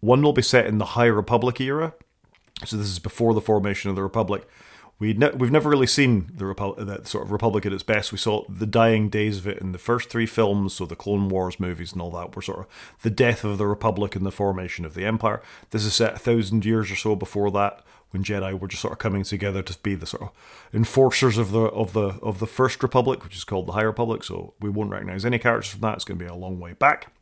One 0.00 0.22
will 0.22 0.32
be 0.32 0.42
set 0.42 0.66
in 0.66 0.78
the 0.78 0.84
High 0.84 1.06
Republic 1.06 1.60
era, 1.60 1.94
so 2.64 2.76
this 2.76 2.88
is 2.88 2.98
before 2.98 3.34
the 3.34 3.40
formation 3.40 3.90
of 3.90 3.96
the 3.96 4.02
Republic 4.02 4.46
we 4.98 5.12
ne- 5.14 5.30
we've 5.30 5.50
never 5.50 5.70
really 5.70 5.86
seen 5.86 6.30
the 6.34 6.74
that 6.78 7.06
sort 7.06 7.24
of 7.24 7.30
Republic 7.30 7.64
at 7.64 7.72
its 7.72 7.82
best. 7.82 8.10
We 8.10 8.18
saw 8.18 8.44
the 8.48 8.66
dying 8.66 9.08
days 9.08 9.38
of 9.38 9.46
it 9.46 9.58
in 9.58 9.72
the 9.72 9.78
first 9.78 10.10
three 10.10 10.26
films, 10.26 10.74
so 10.74 10.86
the 10.86 10.96
Clone 10.96 11.28
Wars 11.28 11.60
movies 11.60 11.92
and 11.92 12.02
all 12.02 12.10
that 12.12 12.34
were 12.34 12.42
sort 12.42 12.60
of 12.60 12.66
the 13.02 13.10
death 13.10 13.44
of 13.44 13.58
the 13.58 13.66
Republic 13.66 14.16
and 14.16 14.26
the 14.26 14.32
formation 14.32 14.84
of 14.84 14.94
the 14.94 15.04
Empire. 15.04 15.40
This 15.70 15.84
is 15.84 15.94
set 15.94 16.14
a 16.14 16.18
thousand 16.18 16.64
years 16.64 16.90
or 16.90 16.96
so 16.96 17.14
before 17.14 17.50
that, 17.52 17.84
when 18.10 18.24
Jedi 18.24 18.58
were 18.58 18.68
just 18.68 18.82
sort 18.82 18.92
of 18.92 18.98
coming 18.98 19.22
together 19.22 19.62
to 19.62 19.78
be 19.82 19.94
the 19.94 20.06
sort 20.06 20.22
of 20.22 20.30
enforcers 20.72 21.38
of 21.38 21.52
the 21.52 21.60
of 21.60 21.92
the 21.92 22.18
of 22.22 22.40
the 22.40 22.46
first 22.46 22.82
Republic, 22.82 23.22
which 23.22 23.36
is 23.36 23.44
called 23.44 23.66
the 23.66 23.72
High 23.72 23.82
Republic. 23.82 24.24
So 24.24 24.54
we 24.60 24.70
won't 24.70 24.90
recognize 24.90 25.24
any 25.24 25.38
characters 25.38 25.70
from 25.70 25.82
that. 25.82 25.94
It's 25.94 26.04
going 26.04 26.18
to 26.18 26.24
be 26.24 26.30
a 26.30 26.34
long 26.34 26.58
way 26.58 26.72
back. 26.72 27.12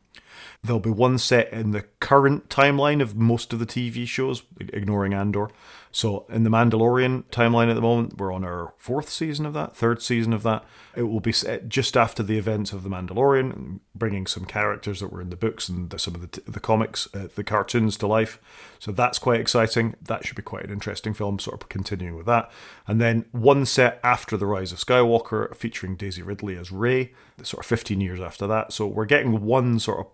There'll 0.62 0.80
be 0.80 0.90
one 0.90 1.18
set 1.18 1.52
in 1.52 1.70
the 1.70 1.82
current 2.00 2.48
timeline 2.48 3.00
of 3.00 3.16
most 3.16 3.52
of 3.52 3.58
the 3.58 3.66
TV 3.66 4.06
shows, 4.06 4.42
ignoring 4.58 5.14
Andor. 5.14 5.50
So 5.96 6.26
in 6.28 6.44
the 6.44 6.50
Mandalorian 6.50 7.24
timeline 7.30 7.70
at 7.70 7.74
the 7.74 7.80
moment, 7.80 8.18
we're 8.18 8.30
on 8.30 8.44
our 8.44 8.74
fourth 8.76 9.08
season 9.08 9.46
of 9.46 9.54
that, 9.54 9.74
third 9.74 10.02
season 10.02 10.34
of 10.34 10.42
that. 10.42 10.62
It 10.94 11.04
will 11.04 11.20
be 11.20 11.32
set 11.32 11.70
just 11.70 11.96
after 11.96 12.22
the 12.22 12.36
events 12.36 12.74
of 12.74 12.82
the 12.82 12.90
Mandalorian, 12.90 13.80
bringing 13.94 14.26
some 14.26 14.44
characters 14.44 15.00
that 15.00 15.10
were 15.10 15.22
in 15.22 15.30
the 15.30 15.36
books 15.36 15.70
and 15.70 15.98
some 15.98 16.14
of 16.14 16.20
the, 16.20 16.42
the 16.42 16.60
comics, 16.60 17.08
uh, 17.14 17.28
the 17.34 17.42
cartoons 17.42 17.96
to 17.96 18.06
life. 18.06 18.38
So 18.78 18.92
that's 18.92 19.18
quite 19.18 19.40
exciting. 19.40 19.94
That 20.02 20.26
should 20.26 20.36
be 20.36 20.42
quite 20.42 20.64
an 20.64 20.70
interesting 20.70 21.14
film, 21.14 21.38
sort 21.38 21.62
of 21.62 21.70
continuing 21.70 22.14
with 22.14 22.26
that. 22.26 22.50
And 22.86 23.00
then 23.00 23.24
one 23.32 23.64
set 23.64 23.98
after 24.04 24.36
the 24.36 24.44
Rise 24.44 24.72
of 24.72 24.78
Skywalker, 24.78 25.56
featuring 25.56 25.96
Daisy 25.96 26.20
Ridley 26.20 26.58
as 26.58 26.70
Rey, 26.70 27.14
sort 27.42 27.64
of 27.64 27.66
15 27.70 28.02
years 28.02 28.20
after 28.20 28.46
that. 28.46 28.70
So 28.70 28.86
we're 28.86 29.06
getting 29.06 29.40
one 29.40 29.78
sort 29.78 30.00
of 30.00 30.06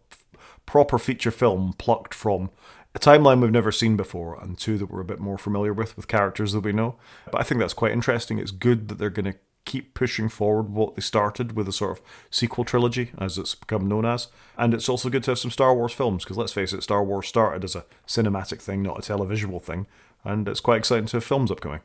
proper 0.64 0.97
feature 0.97 1.33
film 1.33 1.74
plucked 1.76 2.14
from 2.14 2.51
a 2.95 2.99
timeline 2.99 3.40
we've 3.40 3.51
never 3.51 3.72
seen 3.72 3.97
before, 3.97 4.38
and 4.43 4.59
two 4.59 4.76
that 4.78 4.90
we're 4.90 5.01
a 5.01 5.05
bit 5.05 5.20
more 5.20 5.38
familiar 5.38 5.72
with, 5.72 5.97
with 5.97 6.09
characters 6.09 6.53
that 6.53 6.61
we 6.61 6.72
know. 6.72 6.97
But 7.30 7.40
I 7.40 7.45
think 7.45 7.61
that's 7.61 7.74
quite 7.74 7.93
interesting. 7.93 8.38
It's 8.38 8.51
good 8.51 8.88
that 8.88 8.99
they're 8.99 9.11
going 9.11 9.32
to 9.32 9.38
keep 9.64 9.95
pushing 9.95 10.28
forward 10.28 10.70
what 10.70 10.97
they 10.97 11.01
started 11.01 11.57
with 11.57 11.68
a 11.68 11.72
sort 11.72 11.93
of 11.93 12.03
sequel 12.30 12.64
trilogy, 12.64 13.12
as 13.18 13.38
it's 13.38 13.55
become 13.55 13.88
known 13.88 14.05
as. 14.05 14.28
And 14.59 14.74
it's 14.74 14.88
also 14.88 15.09
good 15.09 15.22
to 15.24 15.30
have 15.30 15.38
some 15.38 15.51
Star 15.51 15.74
Wars 15.74 15.93
films, 15.93 16.24
because 16.24 16.36
let's 16.36 16.53
face 16.53 16.72
it, 16.72 16.82
Star 16.82 17.03
Wars 17.03 17.28
started 17.28 17.64
as 17.64 17.76
a 17.76 17.84
cinematic 18.07 18.61
thing, 18.61 18.82
not 18.82 18.99
a 18.99 19.12
televisual 19.12 19.62
thing. 19.62 19.86
And 20.24 20.49
it's 20.49 20.61
quite 20.61 20.78
exciting 20.78 21.07
to 21.07 21.16
have 21.18 21.24
films 21.24 21.51
upcoming. 21.51 21.80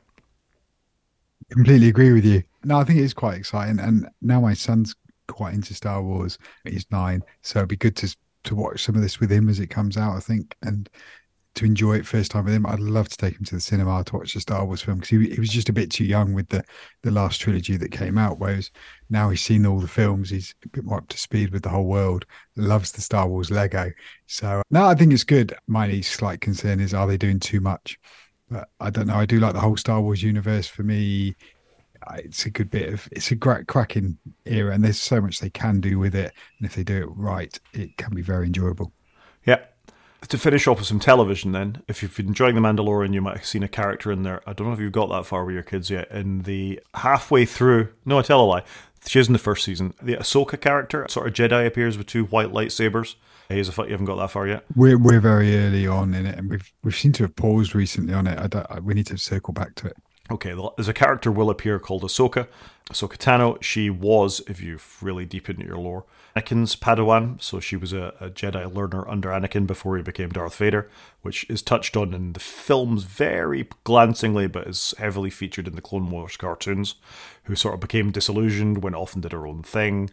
Completely 1.51 1.87
agree 1.87 2.11
with 2.11 2.25
you. 2.25 2.43
No, 2.63 2.79
I 2.79 2.83
think 2.83 2.99
it 2.99 3.03
is 3.03 3.13
quite 3.13 3.37
exciting. 3.37 3.79
And 3.79 4.09
now 4.21 4.41
my 4.41 4.53
son's 4.53 4.95
quite 5.27 5.53
into 5.53 5.73
Star 5.73 6.01
Wars. 6.01 6.37
He's 6.65 6.85
nine, 6.91 7.23
so 7.41 7.59
it'd 7.59 7.69
be 7.69 7.77
good 7.77 7.95
to 7.97 8.15
to 8.47 8.55
watch 8.55 8.83
some 8.83 8.95
of 8.95 9.01
this 9.01 9.19
with 9.19 9.31
him 9.31 9.49
as 9.49 9.59
it 9.59 9.67
comes 9.67 9.97
out. 9.97 10.15
I 10.15 10.19
think 10.19 10.55
and 10.61 10.89
to 11.57 11.65
enjoy 11.65 11.95
it 11.95 12.05
first 12.05 12.29
time 12.31 12.45
with 12.45 12.53
him. 12.53 12.67
I'd 12.67 12.79
love 12.79 13.09
to 13.09 13.17
take 13.17 13.35
him 13.35 13.43
to 13.45 13.55
the 13.55 13.61
cinema 13.61 14.03
to 14.03 14.15
watch 14.15 14.33
the 14.33 14.39
Star 14.39 14.63
Wars 14.63 14.81
film 14.81 14.99
because 14.99 15.09
he, 15.09 15.29
he 15.29 15.39
was 15.39 15.49
just 15.49 15.69
a 15.69 15.73
bit 15.73 15.89
too 15.89 16.05
young 16.05 16.33
with 16.33 16.49
the 16.49 16.63
the 17.01 17.11
last 17.11 17.41
trilogy 17.41 17.77
that 17.77 17.91
came 17.91 18.17
out. 18.17 18.39
Whereas 18.39 18.71
now 19.09 19.29
he's 19.29 19.41
seen 19.41 19.65
all 19.65 19.79
the 19.79 19.87
films, 19.87 20.29
he's 20.29 20.53
a 20.63 20.69
bit 20.69 20.85
more 20.85 20.99
up 20.99 21.07
to 21.09 21.17
speed 21.17 21.51
with 21.51 21.63
the 21.63 21.69
whole 21.69 21.87
world. 21.87 22.25
Loves 22.55 22.91
the 22.91 23.01
Star 23.01 23.27
Wars 23.27 23.49
Lego. 23.49 23.91
So 24.27 24.59
uh, 24.59 24.63
now 24.69 24.87
I 24.87 24.95
think 24.95 25.13
it's 25.13 25.23
good. 25.23 25.53
My 25.67 25.99
slight 26.01 26.41
concern 26.41 26.79
is 26.79 26.93
are 26.93 27.07
they 27.07 27.17
doing 27.17 27.39
too 27.39 27.59
much? 27.59 27.99
But 28.49 28.69
I 28.79 28.91
don't 28.91 29.07
know. 29.07 29.15
I 29.15 29.25
do 29.25 29.39
like 29.39 29.53
the 29.53 29.59
whole 29.59 29.77
Star 29.77 29.99
Wars 29.99 30.21
universe. 30.21 30.67
For 30.67 30.83
me, 30.83 31.35
it's 32.15 32.45
a 32.45 32.49
good 32.49 32.69
bit 32.69 32.93
of 32.93 33.07
it's 33.11 33.31
a 33.31 33.35
great 33.35 33.67
cracking 33.67 34.17
era, 34.45 34.73
and 34.73 34.83
there's 34.83 34.99
so 34.99 35.21
much 35.21 35.39
they 35.39 35.49
can 35.49 35.79
do 35.81 35.99
with 35.99 36.15
it. 36.15 36.33
And 36.57 36.65
if 36.65 36.75
they 36.75 36.83
do 36.83 36.97
it 36.97 37.09
right, 37.15 37.59
it 37.73 37.97
can 37.97 38.13
be 38.13 38.21
very 38.21 38.47
enjoyable. 38.47 38.91
Yeah, 39.45 39.59
to 40.27 40.37
finish 40.37 40.67
off 40.67 40.79
with 40.79 40.87
some 40.87 40.99
television, 40.99 41.51
then, 41.51 41.83
if 41.87 42.01
you've 42.01 42.15
been 42.15 42.27
enjoying 42.27 42.55
The 42.55 42.61
Mandalorian, 42.61 43.13
you 43.13 43.21
might 43.21 43.37
have 43.37 43.45
seen 43.45 43.63
a 43.63 43.67
character 43.67 44.11
in 44.11 44.23
there. 44.23 44.41
I 44.47 44.53
don't 44.53 44.67
know 44.67 44.73
if 44.73 44.79
you've 44.79 44.91
got 44.91 45.09
that 45.09 45.25
far 45.25 45.45
with 45.45 45.53
your 45.53 45.63
kids 45.63 45.89
yet. 45.89 46.09
In 46.11 46.41
the 46.41 46.81
halfway 46.95 47.45
through, 47.45 47.93
no, 48.05 48.19
I 48.19 48.23
tell 48.23 48.41
a 48.41 48.45
lie. 48.45 48.63
She 49.05 49.19
is 49.19 49.27
in 49.27 49.33
the 49.33 49.39
first 49.39 49.63
season. 49.63 49.93
The 50.01 50.15
Ahsoka 50.15 50.59
character, 50.59 51.05
sort 51.09 51.27
of 51.27 51.33
Jedi, 51.33 51.65
appears 51.65 51.97
with 51.97 52.07
two 52.07 52.25
white 52.25 52.49
lightsabers. 52.49 53.15
Here's 53.47 53.69
a 53.69 53.71
fight. 53.71 53.87
You 53.87 53.93
haven't 53.93 54.07
got 54.07 54.17
that 54.17 54.31
far 54.31 54.47
yet. 54.47 54.65
We're 54.75 54.97
we're 54.97 55.21
very 55.21 55.55
early 55.55 55.87
on 55.87 56.13
in 56.13 56.25
it, 56.25 56.37
and 56.37 56.49
we've 56.49 56.73
we've 56.83 56.95
seemed 56.95 57.15
to 57.15 57.23
have 57.23 57.35
paused 57.35 57.73
recently 57.73 58.13
on 58.13 58.27
it. 58.27 58.37
I 58.37 58.47
don't, 58.47 58.83
we 58.83 58.93
need 58.93 59.07
to 59.07 59.17
circle 59.17 59.53
back 59.53 59.75
to 59.75 59.87
it. 59.87 59.95
Okay, 60.30 60.53
there's 60.75 60.89
a 60.89 60.93
character 60.93 61.32
will 61.32 61.49
appear 61.49 61.80
called 61.80 62.03
Ahsoka. 62.03 62.47
Ahsoka 62.89 63.17
Tano. 63.17 63.61
She 63.61 63.89
was, 63.89 64.41
if 64.47 64.61
you've 64.61 64.97
really 65.01 65.25
deep 65.25 65.49
into 65.49 65.65
your 65.65 65.78
lore, 65.78 66.03
Anakin's 66.36 66.75
Padawan. 66.75 67.41
So 67.41 67.61
she 67.61 67.78
was 67.78 67.93
a, 67.93 68.13
a, 68.19 68.30
Jedi 68.30 68.73
learner 68.73 69.07
under 69.07 69.30
Anakin 69.30 69.65
before 69.65 69.95
he 69.95 70.03
became 70.03 70.30
Darth 70.30 70.57
Vader, 70.57 70.89
which 71.21 71.49
is 71.49 71.61
touched 71.61 71.95
on 71.95 72.13
in 72.13 72.34
the 72.34 72.41
films 72.41 73.03
very 73.03 73.69
glancingly, 73.86 74.47
but 74.47 74.67
is 74.67 74.93
heavily 74.97 75.30
featured 75.30 75.67
in 75.67 75.75
the 75.75 75.82
Clone 75.82 76.09
Wars 76.09 76.36
cartoons. 76.36 76.95
Who 77.43 77.55
sort 77.55 77.75
of 77.75 77.80
became 77.80 78.11
disillusioned, 78.11 78.84
went 78.84 78.97
off 78.97 79.13
and 79.13 79.23
did 79.23 79.32
her 79.32 79.47
own 79.47 79.63
thing 79.63 80.09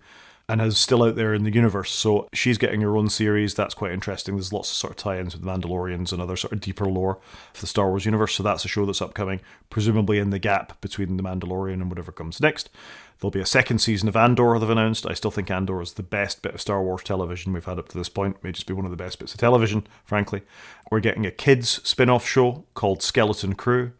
and 0.49 0.61
is 0.61 0.76
still 0.76 1.03
out 1.03 1.16
there 1.16 1.32
in 1.32 1.45
the 1.45 1.55
universe. 1.55 1.90
So 1.90 2.28
she's 2.34 2.59
getting 2.59 2.82
her 2.82 2.97
own 2.97 3.09
series. 3.09 3.55
That's 3.55 3.74
quite 3.74 3.92
interesting. 3.92 4.34
There's 4.34 4.53
lots 4.53 4.70
of 4.70 4.76
sort 4.76 4.92
of 4.92 4.97
tie-ins 4.97 5.34
with 5.34 5.42
the 5.42 5.51
Mandalorians 5.51 6.12
and 6.12 6.20
other 6.20 6.36
sort 6.36 6.53
of 6.53 6.61
deeper 6.61 6.84
lore 6.84 7.18
for 7.55 7.61
the 7.62 7.66
Star 7.66 7.88
Wars 7.88 8.05
universe. 8.05 8.34
So 8.34 8.42
that's 8.42 8.64
a 8.64 8.68
show 8.68 8.84
that's 8.84 9.01
upcoming, 9.01 9.40
presumably 9.70 10.18
in 10.18 10.30
the 10.30 10.38
gap 10.38 10.78
between 10.80 11.16
the 11.16 11.22
Mandalorian 11.22 11.74
and 11.74 11.88
whatever 11.88 12.12
comes 12.12 12.40
next. 12.40 12.68
There'll 13.20 13.30
be 13.30 13.40
a 13.40 13.47
second 13.47 13.78
season 13.78 14.09
of 14.09 14.16
Andor 14.16 14.59
they've 14.59 14.68
announced. 14.68 15.07
I 15.07 15.14
still 15.14 15.30
think 15.30 15.51
Andor 15.51 15.80
is 15.80 15.95
the 15.95 16.03
best 16.03 16.42
bit 16.42 16.55
of 16.55 16.61
Star 16.61 16.82
Wars 16.82 17.05
television 17.05 17.53
we've 17.53 17.64
had 17.64 17.78
up 17.78 17.88
to 17.90 17.97
this 17.97 18.11
point. 18.11 18.42
May 18.42 18.53
just 18.53 18.66
be 18.66 18.74
one 18.74 18.84
of 18.84 18.90
the 18.90 18.99
best 18.99 19.18
bits 19.18 19.32
of 19.32 19.40
television, 19.40 19.86
frankly. 20.05 20.42
We're 20.90 21.01
getting 21.01 21.24
a 21.24 21.30
kids 21.30 21.80
spin-off 21.88 22.26
show 22.26 22.66
called 22.74 23.03
Skeleton 23.03 23.55
Crew 23.55 23.92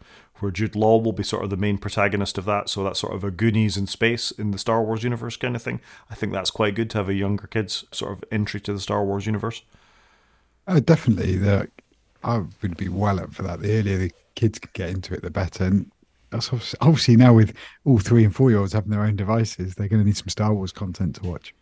where 0.45 0.53
Jude 0.53 0.77
Law 0.77 0.99
will 0.99 1.13
be 1.13 1.23
sort 1.23 1.43
of 1.43 1.51
the 1.51 1.57
main 1.57 1.79
protagonist 1.79 2.37
of 2.37 2.45
that. 2.45 2.69
So 2.69 2.85
that's 2.85 3.01
sort 3.01 3.15
of 3.15 3.25
a 3.25 3.31
Goonies 3.31 3.77
in 3.77 3.87
space 3.87 4.31
in 4.31 4.51
the 4.51 4.59
Star 4.59 4.83
Wars 4.83 5.03
universe 5.03 5.37
kind 5.37 5.57
of 5.57 5.63
thing. 5.63 5.81
I 6.11 6.15
think 6.15 6.33
that's 6.33 6.51
quite 6.51 6.75
good 6.75 6.91
to 6.91 6.99
have 6.99 7.09
a 7.09 7.15
younger 7.15 7.47
kids 7.47 7.85
sort 7.91 8.13
of 8.13 8.23
entry 8.31 8.61
to 8.61 8.73
the 8.75 8.81
Star 8.81 9.03
Wars 9.05 9.27
universe. 9.27 9.63
Oh, 10.69 10.81
definitely. 10.81 11.37
The, 11.37 11.71
I 12.23 12.43
would 12.63 12.77
be 12.77 12.89
well 12.89 13.19
up 13.19 13.33
for 13.33 13.43
that. 13.43 13.61
The 13.61 13.79
earlier 13.79 13.97
the 13.97 14.13
kids 14.35 14.59
can 14.59 14.71
get 14.75 14.91
into 14.91 15.15
it, 15.15 15.23
the 15.23 15.31
better. 15.31 15.65
And 15.65 15.91
that's 16.31 16.53
obviously 16.81 17.17
now 17.17 17.33
with 17.33 17.55
all 17.85 17.99
three 17.99 18.25
and 18.25 18.35
four 18.35 18.51
year 18.51 18.61
olds 18.61 18.75
having 18.75 18.91
their 18.91 19.03
own 19.03 19.17
devices, 19.17 19.75
they're 19.75 19.89
going 19.89 20.03
to 20.03 20.07
need 20.07 20.17
some 20.17 20.29
Star 20.29 20.53
Wars 20.53 20.73
content 20.73 21.17
to 21.17 21.23
watch. 21.23 21.55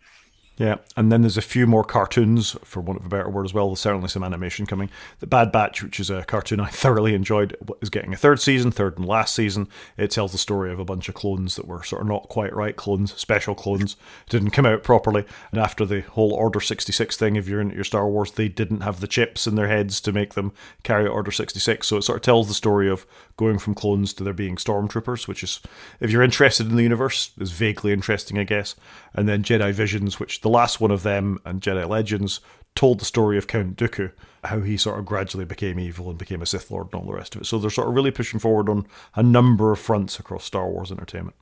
Yeah, 0.58 0.76
and 0.96 1.10
then 1.10 1.22
there's 1.22 1.38
a 1.38 1.42
few 1.42 1.66
more 1.66 1.82
cartoons, 1.82 2.56
for 2.62 2.80
want 2.80 3.00
of 3.00 3.06
a 3.06 3.08
better 3.08 3.28
word 3.28 3.46
as 3.46 3.54
well. 3.54 3.68
There's 3.68 3.80
certainly 3.80 4.08
some 4.08 4.22
animation 4.22 4.66
coming. 4.66 4.90
The 5.20 5.26
Bad 5.26 5.50
Batch, 5.50 5.82
which 5.82 5.98
is 5.98 6.10
a 6.10 6.24
cartoon 6.24 6.60
I 6.60 6.66
thoroughly 6.70 7.14
enjoyed, 7.14 7.56
is 7.80 7.88
getting 7.88 8.12
a 8.12 8.18
third 8.18 8.38
season, 8.38 8.70
third 8.70 8.98
and 8.98 9.08
last 9.08 9.34
season. 9.34 9.66
It 9.96 10.10
tells 10.10 10.32
the 10.32 10.38
story 10.38 10.70
of 10.70 10.78
a 10.78 10.84
bunch 10.84 11.08
of 11.08 11.14
clones 11.14 11.56
that 11.56 11.66
were 11.66 11.82
sort 11.82 12.02
of 12.02 12.08
not 12.08 12.28
quite 12.28 12.54
right 12.54 12.76
clones, 12.76 13.14
special 13.18 13.54
clones, 13.54 13.96
didn't 14.28 14.50
come 14.50 14.66
out 14.66 14.82
properly. 14.82 15.24
And 15.52 15.60
after 15.60 15.86
the 15.86 16.02
whole 16.02 16.34
Order 16.34 16.60
66 16.60 17.16
thing, 17.16 17.36
if 17.36 17.48
you're 17.48 17.60
into 17.60 17.74
your 17.74 17.84
Star 17.84 18.06
Wars, 18.06 18.32
they 18.32 18.48
didn't 18.48 18.82
have 18.82 19.00
the 19.00 19.08
chips 19.08 19.46
in 19.46 19.54
their 19.54 19.68
heads 19.68 20.02
to 20.02 20.12
make 20.12 20.34
them 20.34 20.52
carry 20.82 21.06
out 21.06 21.12
Order 21.12 21.30
66. 21.30 21.86
So 21.86 21.96
it 21.96 22.02
sort 22.02 22.16
of 22.16 22.22
tells 22.22 22.48
the 22.48 22.54
story 22.54 22.90
of 22.90 23.06
going 23.38 23.58
from 23.58 23.74
clones 23.74 24.12
to 24.12 24.22
there 24.22 24.34
being 24.34 24.56
stormtroopers, 24.56 25.26
which 25.26 25.42
is, 25.42 25.60
if 25.98 26.10
you're 26.10 26.22
interested 26.22 26.68
in 26.68 26.76
the 26.76 26.82
universe, 26.82 27.30
is 27.38 27.52
vaguely 27.52 27.92
interesting, 27.92 28.38
I 28.38 28.44
guess. 28.44 28.76
And 29.14 29.26
then 29.26 29.42
Jedi 29.42 29.72
Visions, 29.72 30.20
which 30.20 30.41
the 30.42 30.48
last 30.48 30.80
one 30.80 30.90
of 30.90 31.02
them 31.02 31.38
and 31.44 31.60
Jedi 31.60 31.88
Legends 31.88 32.40
told 32.74 33.00
the 33.00 33.04
story 33.04 33.36
of 33.38 33.46
Count 33.46 33.76
Dooku, 33.76 34.12
how 34.44 34.60
he 34.60 34.76
sort 34.76 34.98
of 34.98 35.04
gradually 35.04 35.44
became 35.44 35.78
evil 35.78 36.08
and 36.08 36.18
became 36.18 36.42
a 36.42 36.46
Sith 36.46 36.70
Lord 36.70 36.88
and 36.92 37.00
all 37.00 37.06
the 37.06 37.14
rest 37.14 37.34
of 37.34 37.42
it. 37.42 37.44
So 37.44 37.58
they're 37.58 37.70
sort 37.70 37.88
of 37.88 37.94
really 37.94 38.10
pushing 38.10 38.40
forward 38.40 38.68
on 38.68 38.86
a 39.14 39.22
number 39.22 39.72
of 39.72 39.78
fronts 39.78 40.18
across 40.18 40.44
Star 40.44 40.68
Wars 40.68 40.90
entertainment. 40.90 41.36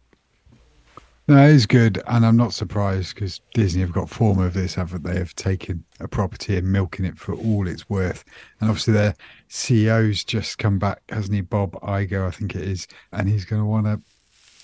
No, 1.29 1.47
it 1.47 1.51
is 1.51 1.67
good, 1.67 2.03
and 2.09 2.27
I'm 2.27 2.37
not 2.37 2.53
surprised 2.53 3.15
because 3.15 3.41
Disney 3.55 3.83
have 3.83 3.93
got 3.93 4.11
form 4.11 4.41
of 4.41 4.53
this, 4.53 4.75
haven't 4.75 5.05
they? 5.05 5.17
Have 5.17 5.37
taken 5.37 5.85
a 6.01 6.09
property 6.09 6.57
and 6.57 6.73
milking 6.73 7.05
it 7.05 7.17
for 7.17 7.35
all 7.35 7.69
it's 7.69 7.89
worth, 7.89 8.25
and 8.59 8.69
obviously 8.69 8.95
their 8.95 9.15
CEO's 9.49 10.25
just 10.25 10.59
come 10.59 10.81
back, 10.81 11.03
hasn't 11.09 11.35
he? 11.35 11.41
Bob 11.41 11.81
Iger, 11.83 12.27
I 12.27 12.33
think 12.33 12.57
it 12.57 12.63
is, 12.63 12.89
and 13.13 13.29
he's 13.29 13.45
going 13.45 13.63
to 13.63 13.67
want 13.67 13.87
to 13.87 14.01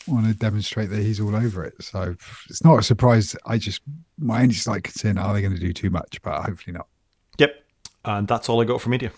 want 0.09 0.27
to 0.27 0.35
demonstrate 0.35 0.91
that 0.91 1.03
he's 1.03 1.21
all 1.21 1.35
over 1.35 1.65
it. 1.65 1.75
So 1.83 2.17
it's 2.49 2.65
not 2.65 2.79
a 2.79 2.83
surprise. 2.83 3.37
I 3.47 3.59
just 3.59 3.83
my 4.19 4.43
only 4.43 4.55
slight 4.55 4.85
concern: 4.85 5.19
are 5.19 5.33
they 5.35 5.41
going 5.41 5.55
to 5.55 5.61
do 5.61 5.73
too 5.73 5.91
much? 5.91 6.21
But 6.23 6.45
hopefully 6.45 6.75
not. 6.77 6.87
Yep, 7.39 7.65
and 8.05 8.29
that's 8.29 8.49
all 8.49 8.61
I 8.61 8.65
got 8.65 8.81
from 8.81 8.93
media. 8.93 9.13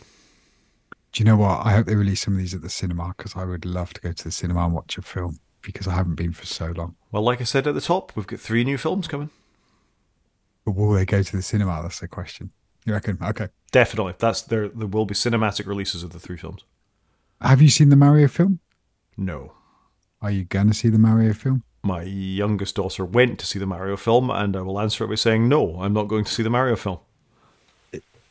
Do 1.12 1.22
you 1.22 1.24
know 1.24 1.36
what? 1.36 1.66
I 1.66 1.72
hope 1.72 1.86
they 1.86 1.95
release 1.95 2.20
some 2.20 2.34
of 2.34 2.41
these 2.41 2.55
at 2.55 2.62
the 2.62 2.68
cinema 2.68 3.14
because 3.16 3.34
I 3.34 3.45
would 3.45 3.64
love 3.64 3.95
to 3.95 4.01
go 4.01 4.12
to 4.12 4.24
the 4.24 4.30
cinema 4.30 4.64
and 4.64 4.74
watch 4.74 4.99
a 4.99 5.03
film 5.03 5.39
because 5.62 5.89
I 5.89 5.93
haven't 5.93 6.16
been 6.16 6.32
for 6.32 6.47
so 6.47 6.72
long. 6.76 6.97
Well, 7.11 7.22
like 7.22 7.41
I 7.41 7.45
said 7.45 7.66
at 7.66 7.74
the 7.74 7.80
top, 7.80 8.12
we've 8.14 8.26
got 8.26 8.41
three 8.41 8.64
new 8.64 8.78
films 8.78 9.09
coming. 9.09 9.30
But 10.64 10.72
will 10.72 10.93
they 10.93 11.07
go 11.07 11.22
to 11.22 11.36
the 11.36 11.43
cinema? 11.43 11.80
That's 11.82 12.01
the 12.01 12.09
question. 12.09 12.51
You 12.84 12.93
reckon? 12.93 13.18
Okay. 13.22 13.49
Definitely. 13.70 14.14
That's 14.18 14.43
there. 14.43 14.68
There 14.68 14.86
will 14.86 15.07
be 15.07 15.14
cinematic 15.14 15.66
releases 15.66 16.03
of 16.03 16.11
the 16.11 16.18
three 16.18 16.36
films. 16.36 16.64
Have 17.41 17.62
you 17.62 17.68
seen 17.68 17.89
the 17.89 17.97
Mario 17.97 18.28
film? 18.28 18.61
No. 19.16 19.53
Are 20.21 20.31
you 20.31 20.45
going 20.45 20.69
to 20.69 20.75
see 20.75 20.89
the 20.89 20.99
Mario 20.99 21.33
film? 21.33 21.62
My 21.83 22.03
youngest 22.03 22.77
daughter 22.77 23.05
went 23.05 23.39
to 23.39 23.47
see 23.47 23.59
the 23.59 23.66
Mario 23.66 23.97
film, 23.97 24.31
and 24.31 24.57
I 24.57 24.62
will 24.62 24.81
answer 24.81 25.05
it 25.05 25.09
by 25.09 25.14
saying 25.14 25.49
no. 25.49 25.81
I'm 25.81 25.93
not 25.93 26.09
going 26.09 26.25
to 26.25 26.33
see 26.33 26.43
the 26.43 26.51
Mario 26.51 26.77
film. 26.77 26.99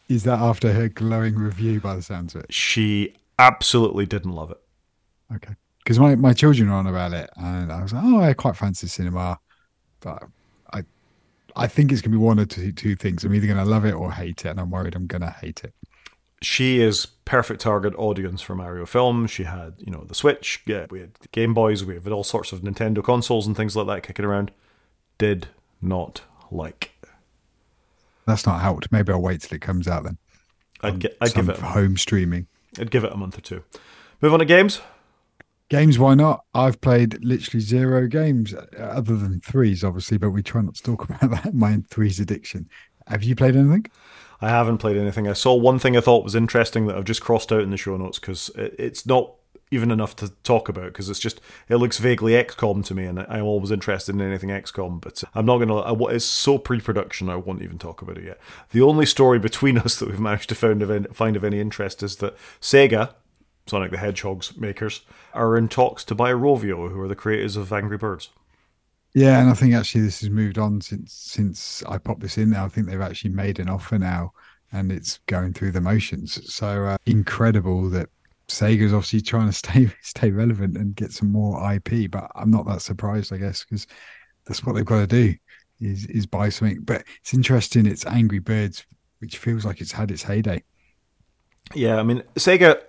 Is 0.09 0.23
that 0.23 0.39
after 0.39 0.73
her 0.73 0.89
glowing 0.89 1.35
review? 1.35 1.79
By 1.79 1.95
the 1.95 2.01
sounds 2.01 2.35
of 2.35 2.43
it, 2.43 2.53
she 2.53 3.15
absolutely 3.39 4.05
didn't 4.05 4.31
love 4.31 4.51
it. 4.51 4.61
Okay 5.35 5.55
because 5.87 5.99
my, 5.99 6.15
my 6.15 6.33
children 6.33 6.67
are 6.67 6.73
on 6.73 6.85
about 6.85 7.13
it, 7.13 7.29
and 7.37 7.71
I 7.71 7.81
was 7.81 7.93
like, 7.93 8.03
oh, 8.03 8.19
I 8.19 8.33
quite 8.33 8.57
fancy 8.57 8.87
cinema, 8.87 9.39
but 10.01 10.21
I 10.73 10.83
I 11.55 11.67
think 11.67 11.93
it's 11.93 12.01
gonna 12.01 12.17
be 12.17 12.21
one 12.21 12.41
or 12.41 12.45
two 12.45 12.73
two 12.73 12.97
things. 12.97 13.23
I'm 13.23 13.33
either 13.33 13.47
gonna 13.47 13.63
love 13.63 13.85
it 13.85 13.93
or 13.93 14.11
hate 14.11 14.43
it, 14.43 14.49
and 14.49 14.59
I'm 14.59 14.69
worried 14.69 14.95
I'm 14.95 15.07
gonna 15.07 15.31
hate 15.31 15.63
it. 15.63 15.73
She 16.41 16.79
is 16.81 17.07
perfect 17.25 17.61
target 17.61 17.93
audience 17.95 18.41
for 18.41 18.55
Mario 18.55 18.85
film. 18.85 19.27
She 19.27 19.43
had, 19.43 19.73
you 19.79 19.91
know, 19.91 20.03
the 20.03 20.15
Switch, 20.15 20.61
yeah, 20.65 20.85
we 20.89 20.99
had 20.99 21.11
Game 21.31 21.53
Boys, 21.53 21.83
we 21.83 21.95
had 21.95 22.07
all 22.09 22.23
sorts 22.23 22.51
of 22.51 22.61
Nintendo 22.61 23.03
consoles 23.03 23.47
and 23.47 23.55
things 23.55 23.75
like 23.75 23.87
that 23.87 24.03
kicking 24.03 24.25
around. 24.25 24.51
Did 25.17 25.47
not 25.81 26.21
like. 26.51 26.91
That's 28.25 28.45
not 28.45 28.61
helped. 28.61 28.91
Maybe 28.91 29.11
I'll 29.11 29.21
wait 29.21 29.41
till 29.41 29.55
it 29.55 29.61
comes 29.61 29.87
out 29.87 30.03
then. 30.03 30.17
I'd, 30.81 30.99
get, 30.99 31.17
I'd 31.19 31.33
give 31.33 31.49
it 31.49 31.57
home 31.57 31.97
streaming. 31.97 32.47
I'd 32.79 32.91
give 32.91 33.03
it 33.03 33.11
a 33.11 33.17
month 33.17 33.37
or 33.37 33.41
two. 33.41 33.63
Move 34.21 34.33
on 34.33 34.39
to 34.39 34.45
games. 34.45 34.81
Games, 35.69 35.99
why 35.99 36.13
not? 36.13 36.45
I've 36.53 36.79
played 36.79 37.23
literally 37.23 37.59
zero 37.59 38.07
games 38.07 38.53
uh, 38.53 38.67
other 38.79 39.17
than 39.17 39.41
threes, 39.41 39.83
obviously, 39.83 40.17
but 40.17 40.29
we 40.29 40.41
try 40.41 40.61
not 40.61 40.75
to 40.75 40.83
talk 40.83 41.03
about 41.09 41.31
that. 41.31 41.53
My 41.53 41.77
threes 41.89 42.19
addiction. 42.19 42.69
Have 43.07 43.23
you 43.23 43.35
played 43.35 43.55
anything? 43.55 43.85
I 44.41 44.49
haven't 44.49 44.77
played 44.77 44.97
anything. 44.97 45.27
I 45.27 45.33
saw 45.33 45.55
one 45.55 45.79
thing 45.79 45.97
I 45.97 46.01
thought 46.01 46.23
was 46.23 46.35
interesting 46.35 46.87
that 46.87 46.95
I've 46.95 47.05
just 47.05 47.21
crossed 47.21 47.51
out 47.51 47.61
in 47.61 47.71
the 47.71 47.77
show 47.77 47.97
notes 47.97 48.19
because 48.19 48.51
it's 48.55 49.05
not 49.05 49.31
even 49.69 49.91
enough 49.91 50.15
to 50.15 50.29
talk 50.43 50.69
about 50.69 50.85
because 50.85 51.09
it's 51.09 51.19
just 51.19 51.41
it 51.67 51.75
looks 51.75 51.97
vaguely 51.97 52.33
XCOM 52.33 52.85
to 52.85 52.95
me, 52.95 53.05
and 53.05 53.19
I'm 53.19 53.43
always 53.43 53.71
interested 53.71 54.15
in 54.15 54.21
anything 54.21 54.49
XCOM. 54.49 55.01
But 55.01 55.23
I'm 55.35 55.45
not 55.45 55.57
gonna. 55.57 56.05
It's 56.13 56.25
so 56.25 56.57
pre-production, 56.57 57.29
I 57.29 57.35
won't 57.35 57.61
even 57.61 57.77
talk 57.77 58.01
about 58.01 58.17
it 58.17 58.25
yet. 58.25 58.39
The 58.71 58.81
only 58.81 59.05
story 59.05 59.39
between 59.39 59.77
us 59.77 59.99
that 59.99 60.09
we've 60.09 60.19
managed 60.19 60.49
to 60.49 60.55
find 60.55 60.81
of, 60.81 61.07
find 61.15 61.35
of 61.35 61.43
any 61.43 61.59
interest 61.59 62.03
is 62.03 62.17
that 62.17 62.37
Sega, 62.61 63.13
Sonic 63.65 63.91
the 63.91 63.97
Hedgehog's 63.97 64.55
makers, 64.57 65.01
are 65.33 65.57
in 65.57 65.67
talks 65.67 66.03
to 66.05 66.15
buy 66.15 66.31
Rovio, 66.31 66.91
who 66.91 67.01
are 67.01 67.07
the 67.07 67.15
creators 67.15 67.55
of 67.55 67.73
Angry 67.73 67.97
Birds. 67.97 68.29
Yeah, 69.17 69.41
and 69.41 69.49
I 69.49 69.55
think 69.55 69.73
actually 69.73 70.01
this 70.01 70.21
has 70.21 70.29
moved 70.29 70.59
on 70.59 70.79
since 70.79 71.11
since 71.11 71.81
I 71.89 71.97
popped 71.97 72.19
this 72.19 72.37
in. 72.37 72.51
Now 72.51 72.65
I 72.65 72.67
think 72.67 72.85
they've 72.85 73.01
actually 73.01 73.31
made 73.31 73.57
an 73.57 73.67
offer 73.67 73.97
now, 73.97 74.31
and 74.71 74.91
it's 74.91 75.17
going 75.25 75.53
through 75.53 75.71
the 75.71 75.81
motions. 75.81 76.53
So 76.53 76.85
uh, 76.85 76.97
incredible 77.07 77.89
that 77.89 78.09
Sega's 78.47 78.93
obviously 78.93 79.21
trying 79.21 79.47
to 79.47 79.53
stay 79.53 79.89
stay 80.03 80.29
relevant 80.29 80.77
and 80.77 80.95
get 80.95 81.13
some 81.13 81.31
more 81.31 81.73
IP. 81.73 82.11
But 82.11 82.29
I'm 82.35 82.51
not 82.51 82.67
that 82.67 82.83
surprised, 82.83 83.33
I 83.33 83.37
guess, 83.37 83.63
because 83.63 83.87
that's 84.45 84.63
what 84.63 84.75
they've 84.75 84.85
got 84.85 84.99
to 84.99 85.07
do. 85.07 85.33
is 85.81 86.05
is 86.05 86.27
buy 86.27 86.49
something. 86.49 86.81
But 86.81 87.03
it's 87.19 87.33
interesting. 87.33 87.87
It's 87.87 88.05
Angry 88.05 88.37
Birds, 88.37 88.85
which 89.17 89.39
feels 89.39 89.65
like 89.65 89.81
it's 89.81 89.93
had 89.93 90.11
its 90.11 90.21
heyday. 90.21 90.63
Yeah, 91.73 91.97
I 91.97 92.03
mean 92.03 92.21
Sega 92.35 92.79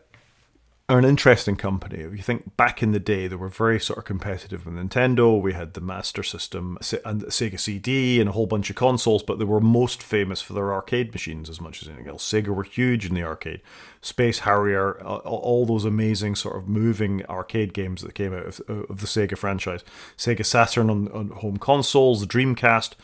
are 0.90 0.98
an 0.98 1.04
interesting 1.04 1.54
company. 1.54 1.98
If 1.98 2.12
you 2.12 2.22
think 2.22 2.56
back 2.56 2.82
in 2.82 2.92
the 2.92 3.00
day, 3.00 3.26
they 3.26 3.36
were 3.36 3.48
very 3.48 3.78
sort 3.78 3.98
of 3.98 4.06
competitive 4.06 4.64
with 4.64 4.74
Nintendo. 4.74 5.38
We 5.38 5.52
had 5.52 5.74
the 5.74 5.82
Master 5.82 6.22
System 6.22 6.78
and 7.04 7.24
Sega 7.24 7.60
CD 7.60 8.20
and 8.20 8.30
a 8.30 8.32
whole 8.32 8.46
bunch 8.46 8.70
of 8.70 8.76
consoles, 8.76 9.22
but 9.22 9.38
they 9.38 9.44
were 9.44 9.60
most 9.60 10.02
famous 10.02 10.40
for 10.40 10.54
their 10.54 10.72
arcade 10.72 11.12
machines 11.12 11.50
as 11.50 11.60
much 11.60 11.82
as 11.82 11.88
anything 11.88 12.08
else. 12.08 12.26
Sega 12.26 12.48
were 12.48 12.62
huge 12.62 13.04
in 13.04 13.14
the 13.14 13.22
arcade. 13.22 13.60
Space 14.00 14.40
Harrier, 14.40 14.98
all 15.02 15.66
those 15.66 15.84
amazing 15.84 16.36
sort 16.36 16.56
of 16.56 16.68
moving 16.68 17.22
arcade 17.26 17.74
games 17.74 18.00
that 18.00 18.14
came 18.14 18.32
out 18.32 18.46
of, 18.46 18.60
of 18.68 19.00
the 19.00 19.06
Sega 19.06 19.36
franchise. 19.36 19.84
Sega 20.16 20.44
Saturn 20.44 20.88
on, 20.88 21.08
on 21.08 21.28
home 21.30 21.58
consoles, 21.58 22.22
the 22.22 22.26
Dreamcast. 22.26 22.94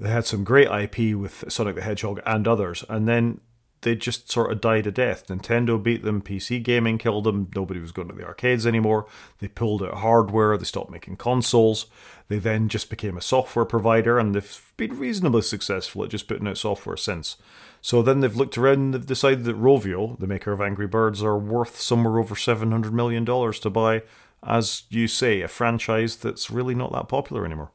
They 0.00 0.10
had 0.10 0.26
some 0.26 0.42
great 0.42 0.66
IP 0.66 1.14
with 1.14 1.44
Sonic 1.48 1.76
the 1.76 1.82
Hedgehog 1.82 2.20
and 2.26 2.48
others. 2.48 2.84
And 2.88 3.06
then 3.06 3.40
they 3.82 3.96
just 3.96 4.30
sort 4.30 4.52
of 4.52 4.60
died 4.60 4.86
a 4.86 4.90
death. 4.90 5.26
Nintendo 5.28 5.82
beat 5.82 6.02
them, 6.02 6.20
PC 6.20 6.62
gaming 6.62 6.98
killed 6.98 7.24
them, 7.24 7.50
nobody 7.54 7.80
was 7.80 7.92
going 7.92 8.08
to 8.08 8.14
the 8.14 8.24
arcades 8.24 8.66
anymore. 8.66 9.06
They 9.38 9.48
pulled 9.48 9.82
out 9.82 9.94
hardware, 9.94 10.56
they 10.56 10.64
stopped 10.64 10.90
making 10.90 11.16
consoles. 11.16 11.86
They 12.28 12.38
then 12.38 12.68
just 12.68 12.90
became 12.90 13.16
a 13.16 13.22
software 13.22 13.64
provider 13.64 14.18
and 14.18 14.34
they've 14.34 14.72
been 14.76 14.98
reasonably 14.98 15.42
successful 15.42 16.04
at 16.04 16.10
just 16.10 16.28
putting 16.28 16.46
out 16.46 16.58
software 16.58 16.96
since. 16.96 17.36
So 17.80 18.02
then 18.02 18.20
they've 18.20 18.36
looked 18.36 18.58
around 18.58 18.78
and 18.78 18.94
they've 18.94 19.06
decided 19.06 19.44
that 19.44 19.56
Rovio, 19.56 20.18
the 20.18 20.26
maker 20.26 20.52
of 20.52 20.60
Angry 20.60 20.86
Birds, 20.86 21.22
are 21.22 21.38
worth 21.38 21.80
somewhere 21.80 22.18
over 22.18 22.34
$700 22.34 22.92
million 22.92 23.24
to 23.24 23.70
buy, 23.70 24.02
as 24.46 24.82
you 24.90 25.08
say, 25.08 25.40
a 25.40 25.48
franchise 25.48 26.16
that's 26.16 26.50
really 26.50 26.74
not 26.74 26.92
that 26.92 27.08
popular 27.08 27.46
anymore. 27.46 27.72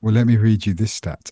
Well, 0.00 0.14
let 0.14 0.26
me 0.26 0.36
read 0.36 0.66
you 0.66 0.74
this 0.74 0.92
stat 0.92 1.30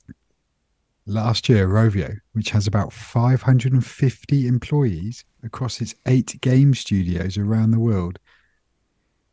last 1.07 1.49
year, 1.49 1.69
Rovio, 1.69 2.19
which 2.33 2.51
has 2.51 2.67
about 2.67 2.93
550 2.93 4.47
employees 4.47 5.25
across 5.43 5.81
its 5.81 5.95
eight 6.07 6.41
game 6.41 6.75
studios 6.75 7.39
around 7.39 7.71
the 7.71 7.79
world, 7.79 8.19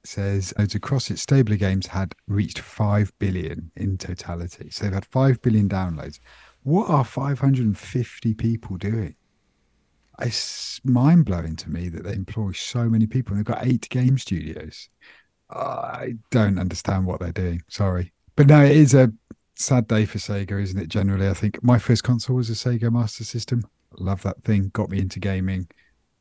says 0.06 0.54
it's 0.60 0.76
across 0.76 1.10
its 1.10 1.22
stable 1.22 1.56
games 1.56 1.88
had 1.88 2.14
reached 2.28 2.60
5 2.60 3.12
billion 3.20 3.72
in 3.76 3.98
totality. 3.98 4.70
So 4.70 4.86
they've 4.86 4.94
had 4.94 5.06
5 5.06 5.42
billion 5.42 5.70
downloads. 5.70 6.20
What 6.64 6.90
are 6.90 7.04
550 7.04 8.34
people 8.36 8.78
doing? 8.78 9.16
It's 10.20 10.80
mind 10.84 11.26
blowing 11.26 11.56
to 11.58 11.70
me 11.70 11.90
that 11.90 12.04
they 12.04 12.14
employ 12.14 12.52
so 12.52 12.88
many 12.88 13.08
people. 13.08 13.36
They've 13.36 13.44
got 13.44 13.66
eight 13.66 13.90
game 13.90 14.18
studios. 14.18 14.90
I 15.50 16.16
don't 16.30 16.60
understand 16.60 17.06
what 17.06 17.20
they're 17.20 17.32
doing. 17.32 17.62
Sorry. 17.68 18.14
But 18.36 18.48
no, 18.48 18.64
it 18.64 18.72
is 18.72 18.94
a 18.94 19.12
sad 19.56 19.88
day 19.88 20.06
for 20.06 20.18
Sega, 20.18 20.62
isn't 20.62 20.80
it? 20.80 20.90
Generally, 20.90 21.30
I 21.30 21.34
think 21.34 21.64
my 21.64 21.78
first 21.78 22.04
console 22.04 22.38
was 22.38 22.50
a 22.50 22.54
Sega 22.54 22.92
Master 22.92 23.24
System. 23.24 23.64
Love 24.00 24.24
that 24.24 24.44
thing. 24.44 24.70
Got 24.74 24.90
me 24.90 25.00
into 25.00 25.20
gaming. 25.20 25.68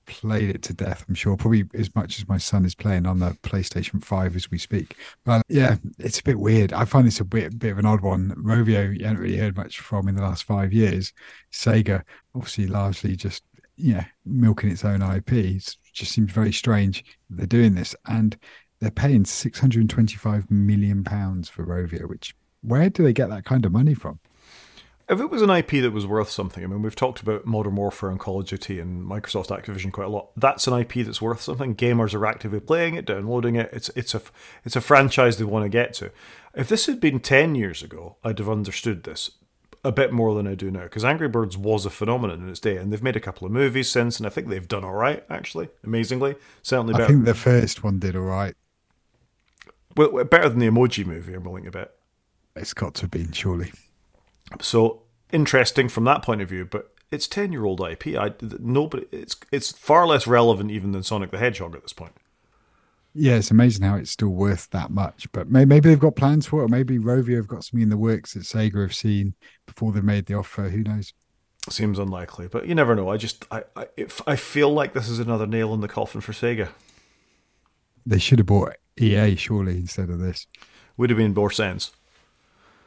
Played 0.04 0.50
it 0.50 0.62
to 0.62 0.74
death. 0.74 1.04
I'm 1.08 1.14
sure, 1.14 1.36
probably 1.36 1.64
as 1.74 1.94
much 1.94 2.18
as 2.18 2.28
my 2.28 2.36
son 2.36 2.64
is 2.64 2.74
playing 2.74 3.06
on 3.06 3.20
the 3.20 3.36
PlayStation 3.42 4.02
Five 4.02 4.34
as 4.34 4.50
we 4.50 4.58
speak. 4.58 4.96
But 5.24 5.42
yeah, 5.48 5.76
it's 5.98 6.18
a 6.18 6.24
bit 6.24 6.40
weird. 6.40 6.72
I 6.72 6.84
find 6.84 7.06
this 7.06 7.20
a 7.20 7.24
bit, 7.24 7.58
bit 7.58 7.72
of 7.72 7.78
an 7.78 7.86
odd 7.86 8.00
one. 8.00 8.34
Rovio, 8.36 8.98
you 8.98 9.04
haven't 9.04 9.22
really 9.22 9.36
heard 9.36 9.56
much 9.56 9.78
from 9.78 10.08
in 10.08 10.16
the 10.16 10.22
last 10.22 10.44
five 10.44 10.72
years. 10.72 11.12
Sega, 11.52 12.02
obviously, 12.34 12.66
largely 12.66 13.16
just 13.16 13.44
yeah, 13.76 14.06
milking 14.24 14.70
its 14.70 14.84
own 14.84 15.02
IP. 15.02 15.32
It 15.32 15.76
just 15.92 16.12
seems 16.12 16.32
very 16.32 16.52
strange 16.52 17.04
they're 17.30 17.46
doing 17.46 17.74
this, 17.74 17.94
and 18.06 18.36
they're 18.80 18.90
paying 18.90 19.24
625 19.24 20.50
million 20.50 21.04
pounds 21.04 21.48
for 21.48 21.64
Rovio, 21.64 22.08
which 22.08 22.34
where 22.62 22.88
do 22.88 23.02
they 23.02 23.12
get 23.12 23.28
that 23.28 23.44
kind 23.44 23.64
of 23.64 23.72
money 23.72 23.94
from? 23.94 24.20
If 25.08 25.20
it 25.20 25.30
was 25.30 25.42
an 25.42 25.50
IP 25.50 25.70
that 25.82 25.92
was 25.92 26.06
worth 26.06 26.30
something, 26.30 26.64
I 26.64 26.66
mean, 26.66 26.80
we've 26.80 26.96
talked 26.96 27.20
about 27.20 27.44
Modern 27.44 27.74
Warfare 27.74 28.08
and 28.08 28.20
Call 28.20 28.40
of 28.40 28.46
Duty 28.46 28.78
and 28.78 29.04
Microsoft 29.04 29.48
Activision 29.48 29.92
quite 29.92 30.06
a 30.06 30.10
lot. 30.10 30.30
That's 30.36 30.66
an 30.66 30.78
IP 30.78 31.04
that's 31.04 31.20
worth 31.20 31.42
something. 31.42 31.74
Gamers 31.74 32.14
are 32.14 32.24
actively 32.24 32.60
playing 32.60 32.94
it, 32.94 33.04
downloading 33.04 33.56
it. 33.56 33.68
It's 33.72 33.90
it's 33.90 34.14
a 34.14 34.22
it's 34.64 34.76
a 34.76 34.80
franchise 34.80 35.36
they 35.36 35.44
want 35.44 35.64
to 35.64 35.68
get 35.68 35.92
to. 35.94 36.10
If 36.54 36.68
this 36.68 36.86
had 36.86 37.00
been 37.00 37.20
ten 37.20 37.54
years 37.54 37.82
ago, 37.82 38.16
I'd 38.24 38.38
have 38.38 38.48
understood 38.48 39.02
this 39.02 39.32
a 39.84 39.92
bit 39.92 40.12
more 40.12 40.34
than 40.34 40.46
I 40.46 40.54
do 40.54 40.70
now 40.70 40.84
because 40.84 41.04
Angry 41.04 41.28
Birds 41.28 41.58
was 41.58 41.84
a 41.84 41.90
phenomenon 41.90 42.40
in 42.40 42.48
its 42.48 42.60
day, 42.60 42.76
and 42.76 42.92
they've 42.92 43.02
made 43.02 43.16
a 43.16 43.20
couple 43.20 43.44
of 43.44 43.52
movies 43.52 43.90
since, 43.90 44.18
and 44.18 44.26
I 44.26 44.30
think 44.30 44.48
they've 44.48 44.68
done 44.68 44.84
all 44.84 44.94
right 44.94 45.24
actually, 45.28 45.68
amazingly. 45.84 46.36
Certainly, 46.62 46.94
better. 46.94 47.04
I 47.04 47.08
think 47.08 47.24
the 47.24 47.34
first 47.34 47.82
one 47.82 47.98
did 47.98 48.14
all 48.14 48.22
right. 48.22 48.54
Well, 49.96 50.24
better 50.24 50.48
than 50.48 50.60
the 50.60 50.68
Emoji 50.68 51.04
movie. 51.04 51.34
I'm 51.34 51.44
willing 51.44 51.64
to 51.64 51.70
bet. 51.70 51.92
It's 52.54 52.74
got 52.74 52.94
to 52.94 53.02
have 53.02 53.10
been, 53.10 53.32
surely. 53.32 53.72
So 54.60 55.02
interesting 55.32 55.88
from 55.88 56.04
that 56.04 56.22
point 56.22 56.42
of 56.42 56.48
view, 56.48 56.64
but 56.64 56.92
it's 57.10 57.26
ten 57.26 57.52
year 57.52 57.64
old 57.64 57.80
IP. 57.80 58.08
I 58.18 58.32
nobody. 58.58 59.06
It's 59.10 59.36
it's 59.50 59.72
far 59.72 60.06
less 60.06 60.26
relevant 60.26 60.70
even 60.70 60.92
than 60.92 61.02
Sonic 61.02 61.30
the 61.30 61.38
Hedgehog 61.38 61.74
at 61.74 61.82
this 61.82 61.92
point. 61.92 62.12
Yeah, 63.14 63.34
it's 63.34 63.50
amazing 63.50 63.84
how 63.84 63.96
it's 63.96 64.10
still 64.10 64.30
worth 64.30 64.70
that 64.70 64.90
much. 64.90 65.30
But 65.32 65.50
maybe 65.50 65.80
they've 65.80 65.98
got 65.98 66.16
plans 66.16 66.46
for 66.46 66.60
it, 66.60 66.64
or 66.64 66.68
maybe 66.68 66.98
Rovio 66.98 67.36
have 67.36 67.46
got 67.48 67.64
something 67.64 67.82
in 67.82 67.90
the 67.90 67.98
works 67.98 68.32
that 68.34 68.44
Sega 68.44 68.80
have 68.80 68.94
seen 68.94 69.34
before 69.66 69.92
they've 69.92 70.02
made 70.02 70.26
the 70.26 70.34
offer. 70.34 70.70
Who 70.70 70.82
knows? 70.82 71.12
Seems 71.68 71.98
unlikely, 71.98 72.48
but 72.48 72.66
you 72.66 72.74
never 72.74 72.94
know. 72.94 73.10
I 73.10 73.16
just 73.16 73.46
I 73.50 73.64
I, 73.76 73.86
I 74.26 74.36
feel 74.36 74.72
like 74.72 74.94
this 74.94 75.08
is 75.08 75.18
another 75.18 75.46
nail 75.46 75.72
in 75.74 75.80
the 75.80 75.88
coffin 75.88 76.20
for 76.20 76.32
Sega. 76.32 76.68
They 78.04 78.18
should 78.18 78.40
have 78.40 78.46
bought 78.46 78.76
EA 78.98 79.36
surely 79.36 79.76
instead 79.76 80.10
of 80.10 80.18
this. 80.18 80.46
Would 80.96 81.10
have 81.10 81.16
been 81.16 81.34
more 81.34 81.50
sense 81.50 81.92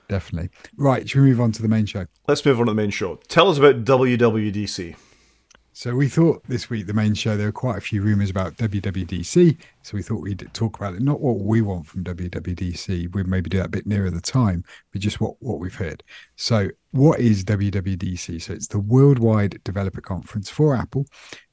definitely. 0.08 0.50
Right, 0.78 1.08
should 1.08 1.22
we 1.22 1.30
move 1.30 1.42
on 1.42 1.52
to 1.54 1.62
the 1.62 1.68
main 1.68 1.86
show? 1.86 2.06
Let's 2.28 2.46
move 2.46 2.60
on 2.60 2.68
to 2.68 2.72
the 2.72 2.76
main 2.76 2.90
show. 2.90 3.20
Tell 3.28 3.50
us 3.50 3.58
about 3.58 3.84
WWDC. 3.84 4.96
So 5.78 5.94
we 5.94 6.08
thought 6.08 6.42
this 6.48 6.70
week, 6.70 6.88
the 6.88 6.94
main 6.94 7.14
show, 7.16 7.36
there 7.36 7.48
were 7.48 7.52
quite 7.52 7.78
a 7.78 7.82
few 7.82 8.02
rumors 8.02 8.30
about 8.30 8.56
WWDC. 8.56 9.58
So 9.82 9.96
we 9.96 10.04
thought 10.04 10.22
we'd 10.22 10.48
talk 10.54 10.78
about 10.78 10.94
it. 10.94 11.02
Not 11.02 11.20
what 11.20 11.40
we 11.40 11.62
want 11.62 11.86
from 11.86 12.06
WWDC. 12.06 13.14
We'd 13.14 13.28
maybe 13.28 13.50
do 13.50 13.58
that 13.58 13.66
a 13.66 13.70
bit 13.70 13.86
nearer 13.86 14.10
the 14.10 14.22
time, 14.22 14.64
but 14.94 15.02
just 15.02 15.20
what, 15.20 15.36
what 15.42 15.60
we've 15.60 15.76
heard. 15.76 16.02
So 16.38 16.70
what 16.92 17.20
is 17.20 17.44
WWDC? 17.44 18.42
So 18.42 18.54
it's 18.54 18.70
the 18.70 18.80
Worldwide 18.80 19.62
Developer 19.66 20.00
Conference 20.00 20.50
for 20.50 20.78
Apple. 20.78 21.08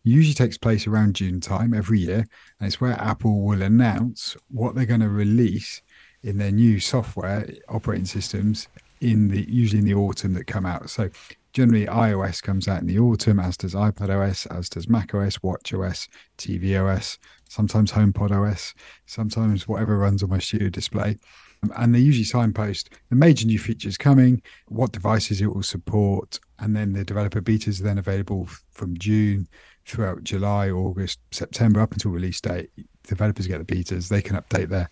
usually 0.04 0.34
takes 0.34 0.56
place 0.56 0.86
around 0.86 1.16
June 1.16 1.40
time 1.40 1.74
every 1.74 1.98
year. 1.98 2.24
And 2.60 2.68
it's 2.68 2.80
where 2.80 2.92
Apple 2.92 3.42
will 3.42 3.62
announce 3.62 4.36
what 4.50 4.76
they're 4.76 4.86
going 4.86 5.00
to 5.00 5.08
release 5.08 5.82
in 6.22 6.38
their 6.38 6.52
new 6.52 6.80
software 6.80 7.48
operating 7.68 8.06
systems 8.06 8.68
in 9.00 9.28
the 9.28 9.44
usually 9.50 9.80
in 9.80 9.84
the 9.84 9.94
autumn 9.94 10.34
that 10.34 10.46
come 10.46 10.64
out. 10.64 10.88
So 10.88 11.10
generally 11.52 11.86
iOS 11.86 12.42
comes 12.42 12.68
out 12.68 12.80
in 12.80 12.86
the 12.86 12.98
autumn, 12.98 13.40
as 13.40 13.56
does 13.56 13.74
iPad 13.74 14.10
OS, 14.10 14.46
as 14.46 14.68
does 14.68 14.88
Mac 14.88 15.14
OS, 15.14 15.42
Watch 15.42 15.74
OS, 15.74 16.08
TV 16.38 16.80
OS, 16.80 17.18
sometimes 17.48 17.92
HomePod 17.92 18.30
OS, 18.30 18.74
sometimes 19.06 19.68
whatever 19.68 19.98
runs 19.98 20.22
on 20.22 20.30
my 20.30 20.38
studio 20.38 20.68
display. 20.68 21.18
Um, 21.62 21.72
and 21.76 21.94
they 21.94 21.98
usually 21.98 22.24
signpost 22.24 22.90
the 23.10 23.16
major 23.16 23.46
new 23.46 23.58
features 23.58 23.98
coming, 23.98 24.42
what 24.68 24.92
devices 24.92 25.40
it 25.40 25.52
will 25.54 25.62
support, 25.62 26.40
and 26.58 26.74
then 26.74 26.92
the 26.92 27.04
developer 27.04 27.40
betas 27.40 27.80
are 27.80 27.84
then 27.84 27.98
available 27.98 28.48
from 28.70 28.96
June 28.96 29.48
throughout 29.84 30.24
July, 30.24 30.70
August, 30.70 31.18
September 31.32 31.80
up 31.80 31.92
until 31.92 32.12
release 32.12 32.40
date. 32.40 32.70
Developers 33.06 33.46
get 33.46 33.66
the 33.66 33.74
betas, 33.74 34.08
they 34.08 34.22
can 34.22 34.36
update 34.36 34.68
their 34.68 34.88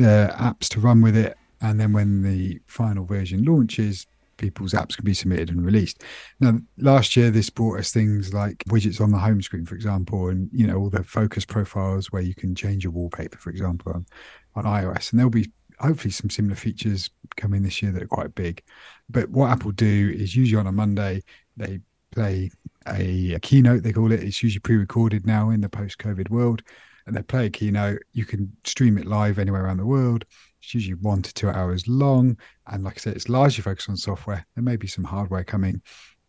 their 0.00 0.28
apps 0.28 0.68
to 0.70 0.80
run 0.80 1.00
with 1.00 1.16
it. 1.16 1.36
And 1.60 1.78
then 1.78 1.92
when 1.92 2.22
the 2.22 2.60
final 2.66 3.04
version 3.04 3.44
launches, 3.44 4.06
people's 4.38 4.72
apps 4.72 4.96
can 4.96 5.04
be 5.04 5.14
submitted 5.14 5.50
and 5.50 5.64
released. 5.64 6.02
Now, 6.40 6.58
last 6.78 7.16
year, 7.16 7.30
this 7.30 7.50
brought 7.50 7.78
us 7.78 7.92
things 7.92 8.32
like 8.32 8.64
widgets 8.68 9.00
on 9.00 9.10
the 9.10 9.18
home 9.18 9.42
screen, 9.42 9.66
for 9.66 9.74
example, 9.74 10.28
and 10.28 10.48
you 10.52 10.66
know 10.66 10.78
all 10.78 10.90
the 10.90 11.04
focus 11.04 11.44
profiles 11.44 12.10
where 12.10 12.22
you 12.22 12.34
can 12.34 12.54
change 12.54 12.84
your 12.84 12.92
wallpaper, 12.92 13.38
for 13.38 13.50
example, 13.50 13.92
on, 13.92 14.06
on 14.54 14.64
iOS. 14.64 15.12
And 15.12 15.18
there'll 15.18 15.30
be 15.30 15.52
hopefully 15.78 16.10
some 16.10 16.30
similar 16.30 16.56
features 16.56 17.10
coming 17.36 17.62
this 17.62 17.82
year 17.82 17.92
that 17.92 18.02
are 18.02 18.08
quite 18.08 18.34
big. 18.34 18.62
But 19.08 19.28
what 19.30 19.50
Apple 19.50 19.72
do 19.72 20.14
is 20.16 20.34
usually 20.34 20.58
on 20.58 20.66
a 20.66 20.72
Monday 20.72 21.22
they 21.56 21.80
play 22.10 22.50
a, 22.88 23.34
a 23.34 23.40
keynote. 23.40 23.82
They 23.82 23.92
call 23.92 24.12
it. 24.12 24.22
It's 24.22 24.42
usually 24.42 24.60
pre-recorded 24.60 25.26
now 25.26 25.50
in 25.50 25.60
the 25.60 25.68
post-COVID 25.68 26.30
world 26.30 26.62
and 27.10 27.16
they 27.16 27.22
play 27.22 27.46
a 27.46 27.50
keynote. 27.50 28.04
You 28.12 28.24
can 28.24 28.56
stream 28.64 28.96
it 28.96 29.04
live 29.04 29.40
anywhere 29.40 29.64
around 29.64 29.78
the 29.78 29.84
world. 29.84 30.24
It's 30.62 30.72
usually 30.72 30.94
one 30.94 31.22
to 31.22 31.34
two 31.34 31.48
hours 31.48 31.88
long. 31.88 32.38
And 32.68 32.84
like 32.84 32.98
I 32.98 33.00
said, 33.00 33.16
it's 33.16 33.28
largely 33.28 33.62
focused 33.62 33.88
on 33.88 33.96
software. 33.96 34.46
There 34.54 34.62
may 34.62 34.76
be 34.76 34.86
some 34.86 35.02
hardware 35.02 35.42
coming. 35.42 35.82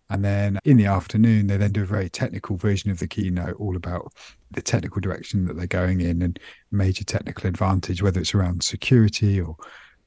And 0.10 0.26
then 0.26 0.58
in 0.66 0.78
the 0.78 0.88
afternoon, 0.88 1.46
they 1.46 1.58
then 1.58 1.72
do 1.72 1.84
a 1.84 1.86
very 1.86 2.10
technical 2.10 2.58
version 2.58 2.90
of 2.90 2.98
the 2.98 3.08
keynote, 3.08 3.58
all 3.60 3.76
about 3.76 4.12
the 4.50 4.64
technical 4.64 5.02
direction 5.02 5.46
that 5.46 5.56
they're 5.56 5.68
going 5.68 6.02
in 6.02 6.24
and 6.24 6.40
major 6.72 7.04
technical 7.04 7.48
advantage, 7.48 8.02
whether 8.02 8.20
it's 8.20 8.34
around 8.34 8.64
security 8.64 9.40
or 9.40 9.56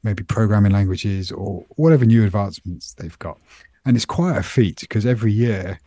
maybe 0.03 0.25
programming 0.25 0.73
languages 0.73 1.31
or 1.31 1.65
whatever 1.77 2.05
new 2.05 2.25
advancements 2.25 2.95
they've 2.95 3.19
got. 3.21 3.39
And 3.87 3.95
it's 3.95 4.05
quite 4.05 4.37
a 4.37 4.43
feat 4.43 4.81
because 4.81 5.07
every 5.07 5.33
year 5.33 5.79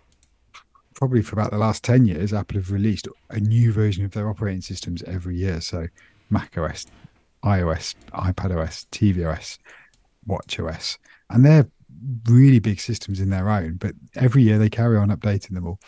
probably 0.98 1.22
for 1.22 1.36
about 1.40 1.52
the 1.52 1.58
last 1.60 1.84
10 1.84 2.06
years, 2.06 2.34
Apple 2.34 2.58
have 2.58 2.72
released 2.72 3.08
a 3.30 3.40
new 3.40 3.72
version 3.72 4.04
of 4.04 4.12
their 4.12 4.28
operating 4.28 4.62
systems 4.62 5.04
every 5.04 5.38
year. 5.38 5.62
So 5.62 5.88
Mac 6.32 6.58
OS, 6.58 6.88
iOS, 7.46 7.94
iPad 8.14 8.58
OS, 8.58 8.88
tvOS, 8.92 9.60
Watch 10.26 10.60
OS, 10.60 10.98
and 11.30 11.46
they're 11.46 11.68
really 12.26 12.58
big 12.58 12.80
systems 12.80 13.20
in 13.20 13.30
their 13.30 13.48
own. 13.48 13.76
But 13.76 13.94
every 14.16 14.42
year 14.42 14.58
they 14.58 14.70
carry 14.70 14.98
on 14.98 15.10
updating 15.10 15.54
them 15.54 15.68
all, 15.68 15.80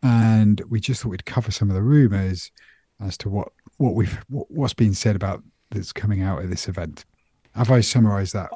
and 0.00 0.62
we 0.68 0.78
just 0.78 1.02
thought 1.02 1.10
we'd 1.10 1.26
cover 1.26 1.50
some 1.50 1.68
of 1.68 1.74
the 1.74 1.82
rumors 1.82 2.52
as 3.00 3.18
to 3.18 3.28
what 3.28 3.48
what 3.78 3.94
we've 3.94 4.24
what's 4.28 4.74
been 4.74 4.94
said 4.94 5.16
about 5.16 5.42
that's 5.70 5.92
coming 5.92 6.22
out 6.22 6.40
at 6.40 6.50
this 6.50 6.68
event. 6.68 7.04
Have 7.56 7.70
I 7.70 7.80
summarised 7.80 8.32
that? 8.34 8.50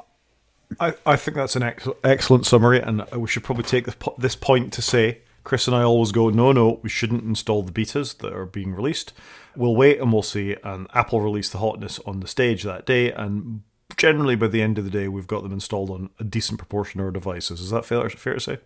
I, 0.79 0.93
I 1.05 1.15
think 1.17 1.35
that's 1.35 1.55
an 1.57 1.63
ex- 1.63 1.87
excellent 2.03 2.45
summary, 2.45 2.79
and 2.79 3.05
we 3.11 3.27
should 3.27 3.43
probably 3.43 3.63
take 3.63 3.85
this, 3.85 3.95
this 4.17 4.35
point 4.35 4.73
to 4.73 4.81
say 4.81 5.19
Chris 5.47 5.65
and 5.65 5.73
I 5.77 5.81
always 5.81 6.11
go, 6.11 6.29
no, 6.29 6.51
no, 6.51 6.81
we 6.83 6.89
shouldn't 6.89 7.23
install 7.23 7.63
the 7.63 7.71
betas 7.71 8.17
that 8.17 8.33
are 8.33 8.45
being 8.45 8.73
released. 8.75 9.13
We'll 9.55 9.77
wait 9.77 9.97
and 10.01 10.11
we'll 10.11 10.21
see. 10.21 10.57
And 10.61 10.87
Apple 10.93 11.21
released 11.21 11.53
the 11.53 11.59
hotness 11.59 12.01
on 12.05 12.19
the 12.19 12.27
stage 12.27 12.63
that 12.63 12.85
day, 12.85 13.13
and 13.13 13.61
generally 13.95 14.35
by 14.35 14.47
the 14.47 14.61
end 14.61 14.77
of 14.77 14.83
the 14.83 14.91
day, 14.91 15.07
we've 15.07 15.25
got 15.25 15.43
them 15.43 15.53
installed 15.53 15.89
on 15.89 16.09
a 16.19 16.25
decent 16.25 16.57
proportion 16.57 16.99
of 16.99 17.05
our 17.05 17.11
devices. 17.13 17.61
Is 17.61 17.69
that 17.69 17.85
fair, 17.85 18.09
fair 18.09 18.33
to 18.33 18.39
say? 18.41 18.57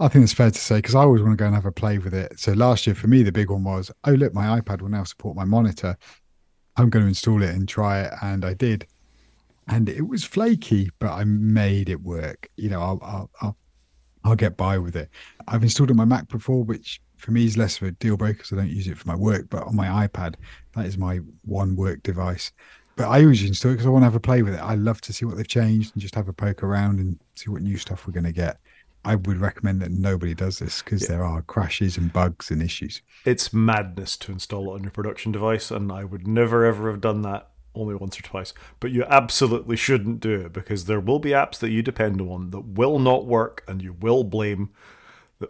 I 0.00 0.08
think 0.08 0.24
it's 0.24 0.32
fair 0.32 0.50
to 0.50 0.58
say 0.58 0.78
because 0.78 0.96
I 0.96 1.02
always 1.02 1.22
want 1.22 1.38
to 1.38 1.40
go 1.40 1.46
and 1.46 1.54
have 1.54 1.66
a 1.66 1.70
play 1.70 1.98
with 1.98 2.14
it. 2.14 2.40
So 2.40 2.52
last 2.52 2.88
year 2.88 2.96
for 2.96 3.06
me, 3.06 3.22
the 3.22 3.30
big 3.30 3.48
one 3.48 3.62
was, 3.62 3.92
oh 4.04 4.10
look, 4.10 4.34
my 4.34 4.60
iPad 4.60 4.82
will 4.82 4.88
now 4.88 5.04
support 5.04 5.36
my 5.36 5.44
monitor. 5.44 5.96
I'm 6.76 6.90
going 6.90 7.04
to 7.04 7.08
install 7.08 7.44
it 7.44 7.50
and 7.50 7.68
try 7.68 8.00
it, 8.00 8.12
and 8.22 8.44
I 8.44 8.54
did, 8.54 8.88
and 9.68 9.88
it 9.88 10.08
was 10.08 10.24
flaky, 10.24 10.90
but 10.98 11.12
I 11.12 11.22
made 11.22 11.88
it 11.88 12.02
work. 12.02 12.48
You 12.56 12.70
know, 12.70 12.82
I'll 12.82 12.98
I'll 13.02 13.30
I'll, 13.40 13.56
I'll 14.24 14.36
get 14.36 14.56
by 14.56 14.78
with 14.78 14.96
it. 14.96 15.08
I've 15.46 15.62
installed 15.62 15.90
it 15.90 15.92
on 15.92 15.96
my 15.96 16.04
Mac 16.04 16.28
before, 16.28 16.64
which 16.64 17.00
for 17.16 17.32
me 17.32 17.44
is 17.44 17.56
less 17.56 17.80
of 17.80 17.88
a 17.88 17.90
deal 17.92 18.16
breaker 18.16 18.38
because 18.38 18.52
I 18.52 18.56
don't 18.56 18.70
use 18.70 18.86
it 18.86 18.98
for 18.98 19.08
my 19.08 19.16
work. 19.16 19.48
But 19.50 19.64
on 19.64 19.76
my 19.76 20.06
iPad, 20.06 20.34
that 20.74 20.86
is 20.86 20.98
my 20.98 21.20
one 21.44 21.76
work 21.76 22.02
device. 22.02 22.52
But 22.96 23.08
I 23.08 23.22
always 23.22 23.44
install 23.44 23.70
it 23.70 23.74
because 23.74 23.86
I 23.86 23.90
want 23.90 24.02
to 24.02 24.06
have 24.06 24.14
a 24.16 24.20
play 24.20 24.42
with 24.42 24.54
it. 24.54 24.60
I 24.60 24.74
love 24.74 25.00
to 25.02 25.12
see 25.12 25.24
what 25.24 25.36
they've 25.36 25.46
changed 25.46 25.94
and 25.94 26.02
just 26.02 26.16
have 26.16 26.28
a 26.28 26.32
poke 26.32 26.62
around 26.62 26.98
and 26.98 27.18
see 27.34 27.50
what 27.50 27.62
new 27.62 27.76
stuff 27.76 28.06
we're 28.06 28.12
going 28.12 28.24
to 28.24 28.32
get. 28.32 28.58
I 29.04 29.14
would 29.14 29.38
recommend 29.38 29.80
that 29.82 29.92
nobody 29.92 30.34
does 30.34 30.58
this 30.58 30.82
because 30.82 31.02
yeah. 31.02 31.08
there 31.08 31.24
are 31.24 31.42
crashes 31.42 31.96
and 31.96 32.12
bugs 32.12 32.50
and 32.50 32.60
issues. 32.60 33.00
It's 33.24 33.52
madness 33.52 34.16
to 34.18 34.32
install 34.32 34.72
it 34.72 34.74
on 34.74 34.82
your 34.82 34.90
production 34.90 35.30
device, 35.30 35.70
and 35.70 35.92
I 35.92 36.04
would 36.04 36.26
never 36.26 36.64
ever 36.64 36.90
have 36.90 37.00
done 37.00 37.22
that 37.22 37.48
only 37.78 37.94
once 37.94 38.18
or 38.18 38.22
twice. 38.22 38.52
But 38.80 38.90
you 38.90 39.04
absolutely 39.04 39.76
shouldn't 39.76 40.20
do 40.20 40.40
it 40.40 40.52
because 40.52 40.84
there 40.84 41.00
will 41.00 41.18
be 41.18 41.30
apps 41.30 41.58
that 41.58 41.70
you 41.70 41.82
depend 41.82 42.20
on 42.20 42.50
that 42.50 42.60
will 42.60 42.98
not 42.98 43.26
work, 43.26 43.64
and 43.68 43.82
you 43.82 43.92
will 43.92 44.24
blame 44.24 44.70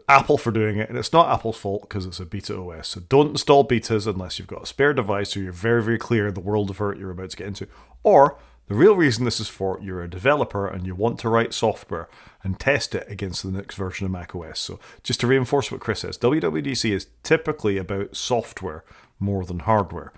Apple 0.09 0.37
for 0.37 0.51
doing 0.51 0.79
it, 0.79 0.89
and 0.89 0.99
it's 0.99 1.13
not 1.13 1.33
Apple's 1.33 1.57
fault 1.57 1.83
because 1.83 2.05
it's 2.05 2.21
a 2.21 2.27
beta 2.27 2.57
OS. 2.57 2.89
So 2.89 3.01
don't 3.09 3.31
install 3.31 3.67
betas 3.67 4.07
unless 4.07 4.39
you've 4.39 4.49
got 4.49 4.65
a 4.65 4.67
spare 4.67 4.93
device 4.93 5.37
or 5.37 5.41
you're 5.41 5.53
very, 5.53 5.83
very 5.83 5.99
clear 5.99 6.31
the 6.31 6.41
world 6.41 6.71
of 6.71 6.79
hurt 6.79 6.99
you're 6.99 7.11
about 7.11 7.31
to 7.31 7.37
get 7.37 7.47
into. 7.47 7.69
Or 8.03 8.39
the 8.67 8.75
real 8.75 8.95
reason 8.95 9.25
this 9.25 9.41
is 9.41 9.49
for 9.49 9.79
you're 9.81 10.03
a 10.03 10.11
developer 10.11 10.67
and 10.67 10.87
you 10.87 10.95
want 10.95 11.19
to 11.21 11.31
write 11.31 11.55
software 11.55 12.09
and 12.43 12.61
test 12.61 12.95
it 12.95 13.07
against 13.09 13.43
the 13.43 13.51
next 13.51 13.77
version 13.77 14.05
of 14.05 14.13
macOS. 14.13 14.59
So 14.59 14.79
just 15.03 15.21
to 15.21 15.27
reinforce 15.27 15.73
what 15.73 15.81
Chris 15.81 16.01
says, 16.01 16.19
WWDC 16.19 16.91
is 16.91 17.07
typically 17.23 17.79
about 17.79 18.15
software 18.15 18.85
more 19.19 19.47
than 19.47 19.61
hardware. 19.61 20.13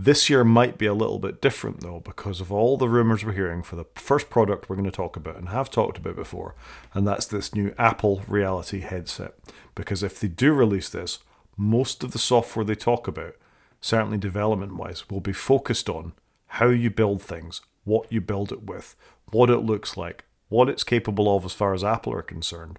This 0.00 0.30
year 0.30 0.44
might 0.44 0.78
be 0.78 0.86
a 0.86 0.94
little 0.94 1.18
bit 1.18 1.42
different 1.42 1.80
though 1.80 1.98
because 1.98 2.40
of 2.40 2.52
all 2.52 2.76
the 2.76 2.88
rumors 2.88 3.24
we're 3.24 3.32
hearing 3.32 3.64
for 3.64 3.74
the 3.74 3.86
first 3.96 4.30
product 4.30 4.68
we're 4.68 4.76
going 4.76 4.84
to 4.84 4.92
talk 4.92 5.16
about 5.16 5.36
and 5.36 5.48
have 5.48 5.70
talked 5.70 5.98
about 5.98 6.14
before, 6.14 6.54
and 6.94 7.04
that's 7.04 7.26
this 7.26 7.52
new 7.52 7.74
Apple 7.76 8.22
Reality 8.28 8.78
headset. 8.78 9.34
Because 9.74 10.04
if 10.04 10.20
they 10.20 10.28
do 10.28 10.52
release 10.52 10.88
this, 10.88 11.18
most 11.56 12.04
of 12.04 12.12
the 12.12 12.18
software 12.20 12.64
they 12.64 12.76
talk 12.76 13.08
about, 13.08 13.34
certainly 13.80 14.18
development 14.18 14.76
wise, 14.76 15.10
will 15.10 15.20
be 15.20 15.32
focused 15.32 15.88
on 15.88 16.12
how 16.46 16.68
you 16.68 16.90
build 16.90 17.20
things, 17.20 17.60
what 17.82 18.10
you 18.12 18.20
build 18.20 18.52
it 18.52 18.62
with, 18.62 18.94
what 19.32 19.50
it 19.50 19.58
looks 19.58 19.96
like, 19.96 20.24
what 20.48 20.68
it's 20.68 20.84
capable 20.84 21.36
of 21.36 21.44
as 21.44 21.52
far 21.52 21.74
as 21.74 21.82
Apple 21.82 22.12
are 22.12 22.22
concerned. 22.22 22.78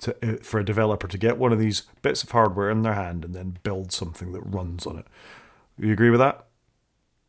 To, 0.00 0.14
uh, 0.22 0.36
for 0.42 0.60
a 0.60 0.64
developer 0.64 1.08
to 1.08 1.18
get 1.18 1.38
one 1.38 1.52
of 1.52 1.58
these 1.58 1.82
bits 2.02 2.22
of 2.22 2.30
hardware 2.30 2.70
in 2.70 2.82
their 2.82 2.94
hand 2.94 3.24
and 3.24 3.34
then 3.34 3.58
build 3.64 3.90
something 3.90 4.30
that 4.30 4.42
runs 4.42 4.86
on 4.86 4.96
it. 4.96 5.06
You 5.76 5.92
agree 5.92 6.10
with 6.10 6.20
that? 6.20 6.47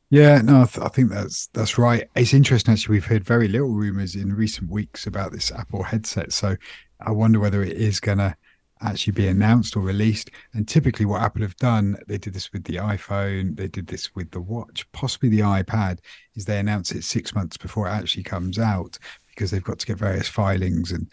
Yeah, 0.10 0.42
no, 0.42 0.64
I, 0.64 0.66
th- 0.66 0.86
I, 0.86 0.90
think 0.90 1.12
that's 1.12 1.48
that's 1.48 1.78
right. 1.78 2.10
It's 2.16 2.34
interesting 2.34 2.74
actually. 2.74 2.94
We've 2.94 3.06
heard 3.06 3.24
very 3.24 3.48
little 3.48 3.70
rumors 3.70 4.16
in 4.16 4.34
recent 4.34 4.70
weeks 4.72 5.06
about 5.06 5.32
this 5.32 5.52
Apple 5.52 5.84
headset, 5.84 6.34
so 6.34 6.56
I 7.00 7.12
wonder 7.12 7.40
whether 7.40 7.62
it 7.62 7.78
is 7.78 8.00
going 8.00 8.18
to 8.18 8.36
actually 8.82 9.14
be 9.14 9.28
announced 9.28 9.76
or 9.76 9.82
released. 9.82 10.32
And 10.54 10.68
typically, 10.68 11.06
what 11.06 11.22
Apple 11.22 11.44
have 11.44 11.56
done, 11.58 11.96
they 12.08 12.18
did 12.18 12.34
this 12.34 12.52
with 12.52 12.64
the 12.64 12.78
iPhone, 12.78 13.56
they 13.56 13.68
did 13.68 13.86
this 13.86 14.16
with 14.16 14.32
the 14.32 14.42
watch, 14.42 14.92
possibly 14.94 15.30
the 15.30 15.42
iPad, 15.42 16.00
is 16.36 16.46
they 16.46 16.60
announce 16.60 16.92
it 16.92 17.04
six 17.04 17.36
months 17.36 17.58
before 17.58 17.88
it 17.88 17.92
actually 17.92 18.24
comes 18.24 18.58
out 18.58 18.98
because 19.28 19.52
they've 19.52 19.64
got 19.64 19.78
to 19.80 19.86
get 19.86 19.98
various 19.98 20.28
filings 20.28 20.92
and 20.92 21.08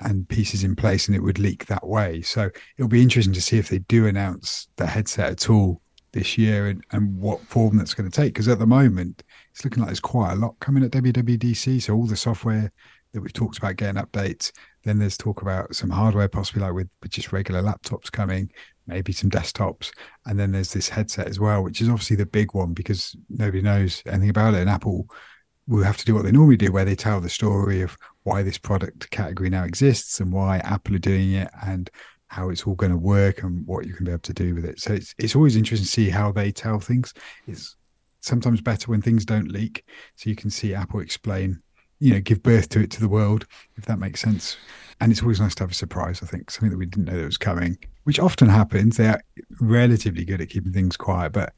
and 0.00 0.28
pieces 0.28 0.64
in 0.64 0.74
place, 0.74 1.06
and 1.06 1.14
it 1.14 1.22
would 1.22 1.38
leak 1.38 1.66
that 1.66 1.86
way. 1.86 2.22
So 2.22 2.50
it'll 2.78 2.88
be 2.88 3.02
interesting 3.02 3.34
to 3.34 3.42
see 3.42 3.58
if 3.58 3.68
they 3.68 3.78
do 3.80 4.08
announce 4.08 4.66
the 4.76 4.86
headset 4.86 5.30
at 5.30 5.50
all 5.50 5.82
this 6.12 6.36
year 6.36 6.68
and, 6.68 6.84
and 6.92 7.16
what 7.18 7.40
form 7.42 7.76
that's 7.76 7.94
going 7.94 8.10
to 8.10 8.14
take. 8.14 8.34
Because 8.34 8.48
at 8.48 8.58
the 8.58 8.66
moment, 8.66 9.22
it's 9.50 9.64
looking 9.64 9.80
like 9.80 9.88
there's 9.88 10.00
quite 10.00 10.32
a 10.32 10.36
lot 10.36 10.58
coming 10.60 10.84
at 10.84 10.90
WWDC. 10.90 11.82
So 11.82 11.94
all 11.94 12.06
the 12.06 12.16
software 12.16 12.72
that 13.12 13.20
we've 13.20 13.32
talked 13.32 13.58
about 13.58 13.76
getting 13.76 14.00
updates. 14.00 14.52
Then 14.84 14.98
there's 14.98 15.16
talk 15.16 15.42
about 15.42 15.74
some 15.74 15.90
hardware, 15.90 16.28
possibly 16.28 16.62
like 16.62 16.72
with, 16.72 16.88
with 17.02 17.10
just 17.10 17.32
regular 17.32 17.62
laptops 17.62 18.10
coming, 18.10 18.50
maybe 18.86 19.12
some 19.12 19.30
desktops. 19.30 19.90
And 20.26 20.38
then 20.38 20.52
there's 20.52 20.72
this 20.72 20.88
headset 20.88 21.28
as 21.28 21.40
well, 21.40 21.62
which 21.62 21.80
is 21.80 21.88
obviously 21.88 22.16
the 22.16 22.26
big 22.26 22.54
one 22.54 22.72
because 22.72 23.16
nobody 23.28 23.62
knows 23.62 24.02
anything 24.06 24.30
about 24.30 24.54
it. 24.54 24.60
And 24.60 24.70
Apple 24.70 25.06
will 25.66 25.84
have 25.84 25.98
to 25.98 26.04
do 26.04 26.14
what 26.14 26.24
they 26.24 26.32
normally 26.32 26.56
do, 26.56 26.72
where 26.72 26.84
they 26.84 26.96
tell 26.96 27.20
the 27.20 27.28
story 27.28 27.82
of 27.82 27.96
why 28.22 28.42
this 28.42 28.58
product 28.58 29.10
category 29.10 29.50
now 29.50 29.64
exists 29.64 30.20
and 30.20 30.32
why 30.32 30.58
Apple 30.58 30.96
are 30.96 31.00
doing 31.00 31.32
it 31.32 31.50
and 31.64 31.90
how 32.30 32.48
it's 32.48 32.62
all 32.62 32.76
going 32.76 32.92
to 32.92 32.98
work 32.98 33.42
and 33.42 33.66
what 33.66 33.86
you 33.86 33.92
can 33.92 34.06
be 34.06 34.12
able 34.12 34.20
to 34.20 34.32
do 34.32 34.54
with 34.54 34.64
it. 34.64 34.80
So 34.80 34.92
it's 34.92 35.14
it's 35.18 35.34
always 35.34 35.56
interesting 35.56 35.84
to 35.84 35.90
see 35.90 36.10
how 36.10 36.30
they 36.30 36.52
tell 36.52 36.78
things. 36.78 37.12
It's 37.48 37.76
sometimes 38.20 38.60
better 38.60 38.88
when 38.88 39.02
things 39.02 39.24
don't 39.24 39.50
leak, 39.50 39.84
so 40.14 40.30
you 40.30 40.36
can 40.36 40.48
see 40.48 40.72
Apple 40.72 41.00
explain, 41.00 41.60
you 41.98 42.14
know, 42.14 42.20
give 42.20 42.42
birth 42.42 42.68
to 42.70 42.80
it 42.80 42.90
to 42.92 43.00
the 43.00 43.08
world, 43.08 43.46
if 43.76 43.84
that 43.86 43.98
makes 43.98 44.20
sense. 44.20 44.56
And 45.00 45.10
it's 45.10 45.22
always 45.22 45.40
nice 45.40 45.56
to 45.56 45.64
have 45.64 45.72
a 45.72 45.74
surprise. 45.74 46.22
I 46.22 46.26
think 46.26 46.50
something 46.50 46.70
that 46.70 46.78
we 46.78 46.86
didn't 46.86 47.06
know 47.06 47.18
that 47.18 47.24
was 47.24 47.36
coming, 47.36 47.76
which 48.04 48.20
often 48.20 48.48
happens. 48.48 48.96
They 48.96 49.08
are 49.08 49.20
relatively 49.60 50.24
good 50.24 50.40
at 50.40 50.50
keeping 50.50 50.72
things 50.72 50.96
quiet, 50.96 51.32
but 51.32 51.52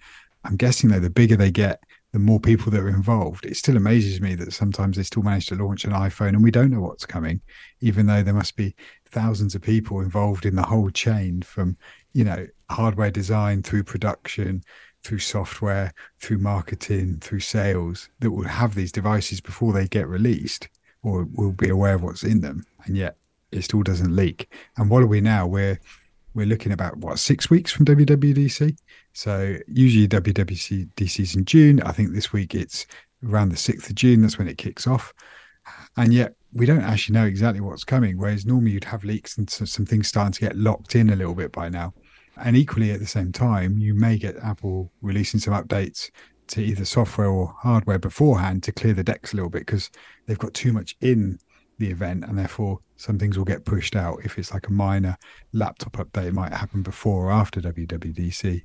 I'm 0.44 0.56
guessing 0.56 0.88
though 0.88 1.00
the 1.00 1.10
bigger 1.10 1.36
they 1.36 1.50
get, 1.50 1.82
the 2.12 2.18
more 2.18 2.40
people 2.40 2.70
that 2.72 2.80
are 2.80 2.88
involved. 2.88 3.44
It 3.44 3.56
still 3.56 3.76
amazes 3.76 4.20
me 4.20 4.34
that 4.36 4.52
sometimes 4.52 4.96
they 4.96 5.02
still 5.02 5.22
manage 5.22 5.46
to 5.46 5.54
launch 5.54 5.84
an 5.84 5.92
iPhone 5.92 6.30
and 6.30 6.42
we 6.42 6.50
don't 6.50 6.70
know 6.70 6.80
what's 6.80 7.06
coming, 7.06 7.40
even 7.80 8.06
though 8.06 8.22
there 8.22 8.34
must 8.34 8.56
be 8.56 8.74
thousands 9.12 9.54
of 9.54 9.62
people 9.62 10.00
involved 10.00 10.44
in 10.44 10.56
the 10.56 10.62
whole 10.62 10.90
chain 10.90 11.42
from, 11.42 11.76
you 12.12 12.24
know, 12.24 12.46
hardware 12.70 13.10
design 13.10 13.62
through 13.62 13.84
production, 13.84 14.62
through 15.04 15.18
software, 15.18 15.92
through 16.20 16.38
marketing, 16.38 17.18
through 17.20 17.40
sales 17.40 18.08
that 18.20 18.30
will 18.30 18.48
have 18.48 18.74
these 18.74 18.92
devices 18.92 19.40
before 19.40 19.72
they 19.72 19.86
get 19.86 20.08
released 20.08 20.68
or 21.02 21.26
will 21.32 21.52
be 21.52 21.68
aware 21.68 21.94
of 21.94 22.02
what's 22.02 22.22
in 22.22 22.40
them. 22.40 22.64
And 22.84 22.96
yet 22.96 23.16
it 23.50 23.62
still 23.62 23.82
doesn't 23.82 24.14
leak. 24.14 24.52
And 24.76 24.88
what 24.88 25.02
are 25.02 25.08
we 25.08 25.20
now? 25.20 25.46
We're 25.46 25.78
we're 26.34 26.46
looking 26.46 26.72
about 26.72 26.96
what 26.96 27.18
six 27.18 27.50
weeks 27.50 27.70
from 27.70 27.84
WWDC. 27.84 28.76
So 29.12 29.58
usually 29.68 30.08
WWDC 30.08 31.20
is 31.20 31.36
in 31.36 31.44
June. 31.44 31.82
I 31.82 31.92
think 31.92 32.12
this 32.12 32.32
week 32.32 32.54
it's 32.54 32.86
around 33.28 33.50
the 33.50 33.56
sixth 33.56 33.90
of 33.90 33.96
June. 33.96 34.22
That's 34.22 34.38
when 34.38 34.48
it 34.48 34.56
kicks 34.56 34.86
off, 34.86 35.12
and 35.96 36.14
yet 36.14 36.34
we 36.52 36.66
don't 36.66 36.82
actually 36.82 37.14
know 37.14 37.24
exactly 37.24 37.60
what's 37.60 37.84
coming. 37.84 38.18
Whereas 38.18 38.44
normally 38.44 38.72
you'd 38.72 38.84
have 38.84 39.04
leaks 39.04 39.38
and 39.38 39.48
some 39.48 39.86
things 39.86 40.08
starting 40.08 40.32
to 40.32 40.40
get 40.40 40.56
locked 40.56 40.94
in 40.94 41.10
a 41.10 41.16
little 41.16 41.34
bit 41.34 41.52
by 41.52 41.68
now. 41.68 41.94
And 42.36 42.56
equally 42.56 42.90
at 42.90 43.00
the 43.00 43.06
same 43.06 43.32
time, 43.32 43.78
you 43.78 43.94
may 43.94 44.18
get 44.18 44.36
Apple 44.36 44.90
releasing 45.00 45.40
some 45.40 45.54
updates 45.54 46.10
to 46.48 46.62
either 46.62 46.84
software 46.84 47.28
or 47.28 47.54
hardware 47.60 47.98
beforehand 47.98 48.62
to 48.64 48.72
clear 48.72 48.92
the 48.92 49.04
decks 49.04 49.32
a 49.32 49.36
little 49.36 49.50
bit 49.50 49.66
because 49.66 49.90
they've 50.26 50.38
got 50.38 50.54
too 50.54 50.72
much 50.72 50.96
in 51.00 51.38
the 51.78 51.90
event 51.90 52.24
and 52.24 52.38
therefore 52.38 52.78
some 52.96 53.18
things 53.18 53.36
will 53.36 53.44
get 53.44 53.64
pushed 53.64 53.96
out 53.96 54.18
if 54.24 54.38
it's 54.38 54.52
like 54.52 54.68
a 54.68 54.72
minor 54.72 55.16
laptop 55.52 55.94
update 55.94 56.26
it 56.26 56.34
might 56.34 56.52
happen 56.52 56.82
before 56.82 57.26
or 57.26 57.32
after 57.32 57.60
wwdc 57.60 58.62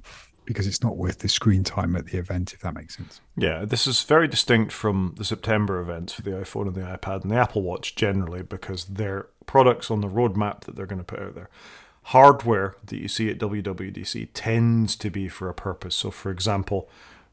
because 0.48 0.66
it's 0.66 0.82
not 0.82 0.98
worth 0.98 1.20
the 1.20 1.30
screen 1.30 1.64
time 1.64 1.96
at 1.96 2.08
the 2.08 2.18
event 2.18 2.54
if 2.54 2.62
that 2.62 2.74
makes 2.74 2.98
sense. 2.98 3.22
Yeah 3.36 3.66
this 3.66 3.86
is 3.86 4.02
very 4.02 4.28
distinct 4.28 4.72
from 4.72 5.14
the 5.18 5.26
september 5.26 5.80
events 5.80 6.14
for 6.14 6.24
the 6.24 6.32
iphone 6.32 6.68
and 6.68 6.76
the 6.76 6.82
ipad 6.82 7.22
and 7.22 7.32
the 7.32 7.36
apple 7.36 7.62
watch 7.62 7.96
generally 7.96 8.42
because 8.42 8.86
they're 8.86 9.28
products 9.46 9.92
on 9.92 10.02
the 10.02 10.08
roadmap 10.08 10.62
that 10.62 10.76
they're 10.76 10.88
going 10.88 10.98
to 10.98 11.06
put 11.06 11.20
out 11.20 11.36
there 11.36 11.50
hardware 12.04 12.76
that 12.86 12.98
you 12.98 13.08
see 13.08 13.30
at 13.30 13.38
wwdc 13.38 14.30
tends 14.34 14.96
to 14.96 15.10
be 15.10 15.28
for 15.28 15.50
a 15.50 15.54
purpose. 15.54 15.94
So 15.96 16.10
for 16.10 16.32
example 16.32 16.90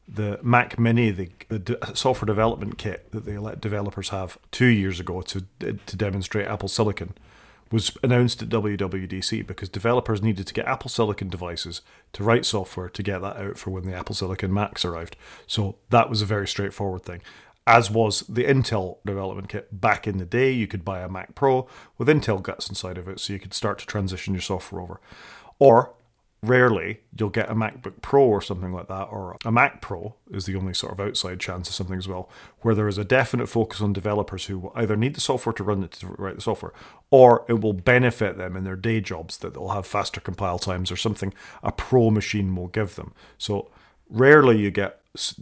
the 0.07 0.39
Mac 0.43 0.77
Mini, 0.77 1.09
the, 1.09 1.29
the 1.49 1.79
software 1.93 2.27
development 2.27 2.77
kit 2.77 3.11
that 3.11 3.25
they 3.25 3.37
let 3.37 3.59
developers 3.59 4.09
have 4.09 4.37
two 4.51 4.67
years 4.67 4.99
ago 4.99 5.21
to 5.21 5.45
to 5.59 5.95
demonstrate 5.95 6.47
Apple 6.47 6.69
Silicon, 6.69 7.13
was 7.71 7.97
announced 8.03 8.41
at 8.41 8.49
WWDC 8.49 9.45
because 9.45 9.69
developers 9.69 10.21
needed 10.21 10.45
to 10.47 10.53
get 10.53 10.67
Apple 10.67 10.89
Silicon 10.89 11.29
devices 11.29 11.81
to 12.13 12.23
write 12.23 12.45
software 12.45 12.89
to 12.89 13.03
get 13.03 13.21
that 13.21 13.37
out 13.37 13.57
for 13.57 13.71
when 13.71 13.85
the 13.85 13.95
Apple 13.95 14.15
Silicon 14.15 14.53
Macs 14.53 14.85
arrived. 14.85 15.15
So 15.47 15.77
that 15.89 16.09
was 16.09 16.21
a 16.21 16.25
very 16.25 16.47
straightforward 16.47 17.03
thing. 17.03 17.21
as 17.67 17.89
was 17.89 18.21
the 18.21 18.43
Intel 18.43 18.97
development 19.05 19.49
kit 19.49 19.81
back 19.81 20.07
in 20.07 20.17
the 20.17 20.25
day. 20.25 20.51
You 20.51 20.67
could 20.67 20.85
buy 20.85 21.01
a 21.01 21.09
Mac 21.09 21.33
Pro 21.33 21.67
with 21.97 22.07
Intel 22.07 22.41
guts 22.41 22.69
inside 22.69 22.97
of 22.97 23.07
it, 23.07 23.19
so 23.19 23.33
you 23.33 23.39
could 23.39 23.53
start 23.53 23.79
to 23.79 23.85
transition 23.85 24.33
your 24.33 24.41
software 24.41 24.81
over. 24.81 25.01
Or 25.57 25.93
rarely 26.47 27.01
you'll 27.17 27.29
get 27.29 27.49
a 27.49 27.55
MacBook 27.55 28.01
Pro 28.01 28.23
or 28.23 28.41
something 28.41 28.71
like 28.71 28.87
that, 28.87 29.05
or 29.05 29.37
a 29.45 29.51
Mac 29.51 29.81
Pro 29.81 30.15
is 30.31 30.45
the 30.45 30.55
only 30.55 30.73
sort 30.73 30.93
of 30.93 30.99
outside 30.99 31.39
chance 31.39 31.69
of 31.69 31.75
something 31.75 31.97
as 31.97 32.07
well, 32.07 32.29
where 32.61 32.75
there 32.75 32.87
is 32.87 32.97
a 32.97 33.03
definite 33.05 33.47
focus 33.47 33.81
on 33.81 33.93
developers 33.93 34.45
who 34.45 34.59
will 34.59 34.73
either 34.75 34.95
need 34.95 35.15
the 35.15 35.21
software 35.21 35.53
to 35.53 35.63
run 35.63 35.83
it 35.83 35.91
to 35.93 36.07
write 36.07 36.35
the 36.35 36.41
software, 36.41 36.73
or 37.09 37.45
it 37.47 37.61
will 37.61 37.73
benefit 37.73 38.37
them 38.37 38.55
in 38.55 38.63
their 38.63 38.75
day 38.75 39.01
jobs 39.01 39.37
that 39.37 39.53
they'll 39.53 39.69
have 39.69 39.87
faster 39.87 40.21
compile 40.21 40.59
times 40.59 40.91
or 40.91 40.97
something 40.97 41.33
a 41.63 41.71
pro 41.71 42.09
machine 42.09 42.55
will 42.55 42.67
give 42.67 42.95
them. 42.95 43.13
So 43.37 43.71
rarely 44.09 44.59
you 44.59 44.71
get 44.71 45.01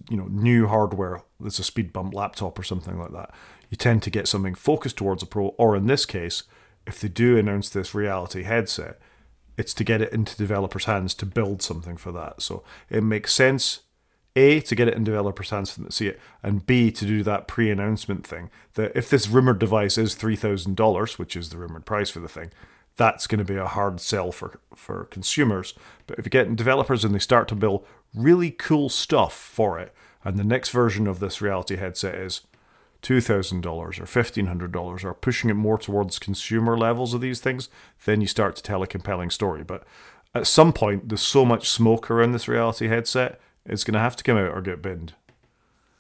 you 0.10 0.18
know 0.18 0.28
new 0.28 0.68
hardware 0.68 1.22
that's 1.40 1.60
a 1.60 1.64
speed 1.64 1.92
bump 1.92 2.14
laptop 2.14 2.58
or 2.58 2.64
something 2.64 2.98
like 2.98 3.12
that. 3.12 3.32
You 3.70 3.78
tend 3.78 4.04
to 4.04 4.10
get 4.10 4.28
something 4.28 4.56
focused 4.56 4.98
towards 4.98 5.24
a 5.24 5.26
pro, 5.26 5.48
or 5.58 5.76
in 5.76 5.88
this 5.88 6.06
case, 6.06 6.44
if 6.86 7.00
they 7.00 7.08
do 7.08 7.38
announce 7.38 7.70
this 7.70 7.96
reality 7.96 8.44
headset 8.44 9.00
it's 9.58 9.74
to 9.76 9.84
get 9.84 10.02
it 10.02 10.12
into 10.12 10.36
developers' 10.36 10.86
hands 10.86 11.14
to 11.16 11.26
build 11.26 11.62
something 11.62 11.98
for 11.98 12.12
that. 12.12 12.42
So 12.42 12.64
it 12.90 13.04
makes 13.04 13.34
sense, 13.34 13.82
A, 14.36 14.60
to 14.62 14.76
get 14.76 14.88
it 14.88 14.96
in 14.96 15.04
developers' 15.04 15.52
hands 15.52 15.72
for 15.72 15.80
them 15.80 15.90
to 15.90 15.96
see 15.96 16.08
it, 16.08 16.20
and 16.42 16.66
B, 16.66 16.92
to 16.92 17.06
do 17.06 17.24
that 17.24 17.48
pre 17.48 17.70
announcement 17.70 18.26
thing. 18.26 18.50
That 18.74 18.92
if 18.96 19.10
this 19.10 19.28
rumored 19.28 19.60
device 19.60 19.98
is 19.98 20.16
$3,000, 20.16 21.20
which 21.20 21.36
is 21.36 21.50
the 21.50 21.58
rumored 21.58 21.86
price 21.86 22.10
for 22.10 22.20
the 22.20 22.28
thing, 22.28 22.52
that's 22.96 23.28
going 23.28 23.40
to 23.40 23.54
be 23.54 23.60
a 23.60 23.66
hard 23.66 24.00
sell 24.00 24.32
for, 24.32 24.60
for 24.76 25.06
consumers. 25.06 25.74
But 26.06 26.20
if 26.20 26.26
you 26.26 26.30
get 26.30 26.56
developers 26.56 27.04
and 27.04 27.14
they 27.14 27.20
start 27.20 27.48
to 27.48 27.56
build 27.56 27.86
really 28.14 28.52
cool 28.52 28.90
stuff 28.90 29.34
for 29.34 29.80
it, 29.80 29.94
and 30.24 30.38
the 30.38 30.44
next 30.44 30.70
version 30.70 31.08
of 31.08 31.20
this 31.20 31.42
reality 31.42 31.76
headset 31.76 32.16
is 32.16 32.42
$2,000 33.04 33.66
or 33.66 33.90
$1,500 33.90 35.04
or 35.04 35.14
pushing 35.14 35.50
it 35.50 35.56
more 35.56 35.78
towards 35.78 36.18
consumer 36.18 36.78
levels 36.78 37.14
of 37.14 37.22
these 37.22 37.40
things, 37.40 37.70
then 38.06 38.22
you 38.22 38.28
start 38.28 38.56
to 38.56 38.64
tell 38.64 38.82
a 38.82 38.88
compelling 38.88 39.30
story. 39.30 39.64
But 39.64 39.84
at 40.34 40.48
some 40.48 40.74
point, 40.74 41.10
there's 41.10 41.22
so 41.22 41.46
much 41.46 41.70
smoke 41.70 42.10
around 42.10 42.32
this 42.32 42.48
reality 42.48 42.88
headset, 42.88 43.40
it's 43.66 43.84
going 43.84 43.94
to 43.94 44.00
have 44.00 44.16
to 44.16 44.24
come 44.24 44.38
out 44.38 44.52
or 44.52 44.62
get 44.62 44.82
binned. 44.82 45.14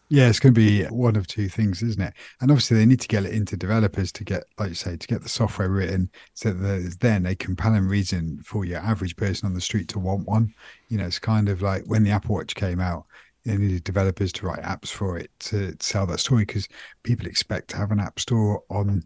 Yeah, 0.09 0.27
it's 0.27 0.39
going 0.39 0.53
to 0.53 0.59
be 0.59 0.83
one 0.85 1.15
of 1.15 1.27
two 1.27 1.49
things, 1.49 1.81
isn't 1.81 2.01
it? 2.01 2.13
And 2.39 2.51
obviously, 2.51 2.77
they 2.77 2.85
need 2.85 2.99
to 3.01 3.07
get 3.07 3.25
it 3.25 3.33
into 3.33 3.57
developers 3.57 4.11
to 4.11 4.23
get, 4.23 4.43
like 4.59 4.69
you 4.69 4.75
say, 4.75 4.95
to 4.95 5.07
get 5.07 5.23
the 5.23 5.29
software 5.29 5.69
written 5.69 6.11
so 6.33 6.49
that 6.49 6.59
there's 6.59 6.97
then 6.97 7.25
a 7.25 7.35
compelling 7.35 7.87
reason 7.87 8.39
for 8.43 8.65
your 8.65 8.79
average 8.79 9.15
person 9.15 9.47
on 9.47 9.55
the 9.55 9.61
street 9.61 9.87
to 9.89 9.99
want 9.99 10.27
one. 10.27 10.53
You 10.89 10.97
know, 10.97 11.05
it's 11.05 11.19
kind 11.19 11.49
of 11.49 11.61
like 11.61 11.85
when 11.85 12.03
the 12.03 12.11
Apple 12.11 12.35
Watch 12.35 12.53
came 12.53 12.79
out, 12.79 13.05
they 13.45 13.57
needed 13.57 13.83
developers 13.83 14.31
to 14.33 14.45
write 14.45 14.61
apps 14.61 14.87
for 14.87 15.17
it 15.17 15.31
to 15.39 15.75
sell 15.79 16.05
that 16.07 16.19
story 16.19 16.45
because 16.45 16.67
people 17.03 17.27
expect 17.27 17.69
to 17.69 17.77
have 17.77 17.91
an 17.91 17.99
app 17.99 18.19
store 18.19 18.63
on 18.69 19.03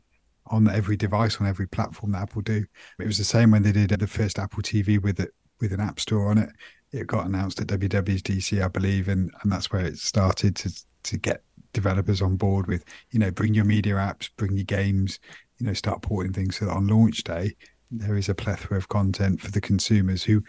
on 0.50 0.70
every 0.70 0.96
device 0.96 1.42
on 1.42 1.48
every 1.48 1.68
platform 1.68 2.14
that 2.14 2.22
Apple 2.22 2.42
do. 2.42 2.66
It 3.00 3.06
was 3.06 3.18
the 3.18 3.26
same 3.26 3.52
when 3.52 3.64
they 3.64 3.74
did 3.74 3.90
the 3.90 4.08
first 4.08 4.40
Apple 4.40 4.64
TV 4.64 5.02
with 5.02 5.20
it 5.20 5.34
with 5.60 5.74
an 5.74 5.82
app 5.82 6.00
store 6.00 6.30
on 6.30 6.38
it. 6.38 6.50
It 6.94 7.08
got 7.08 7.26
announced 7.26 7.60
at 7.60 7.68
WWDC, 7.68 8.64
I 8.64 8.68
believe, 8.70 9.10
and 9.10 9.32
and 9.42 9.52
that's 9.52 9.72
where 9.72 9.86
it 9.86 9.98
started 9.98 10.56
to 10.58 10.72
to 11.04 11.18
get 11.18 11.44
developers 11.74 12.22
on 12.22 12.38
board 12.38 12.68
with 12.68 12.86
you 13.12 13.20
know 13.20 13.32
bring 13.32 13.54
your 13.54 13.66
media 13.66 13.96
apps, 13.96 14.30
bring 14.38 14.56
your 14.56 14.66
games, 14.66 15.20
you 15.60 15.66
know 15.66 15.74
start 15.74 16.02
porting 16.02 16.34
things 16.34 16.58
so 16.58 16.66
that 16.66 16.72
on 16.72 16.88
launch 16.88 17.24
day 17.24 17.56
there 17.92 18.18
is 18.18 18.30
a 18.30 18.36
plethora 18.36 18.78
of 18.78 18.90
content 18.90 19.40
for 19.42 19.52
the 19.52 19.62
consumers 19.62 20.24
who 20.24 20.44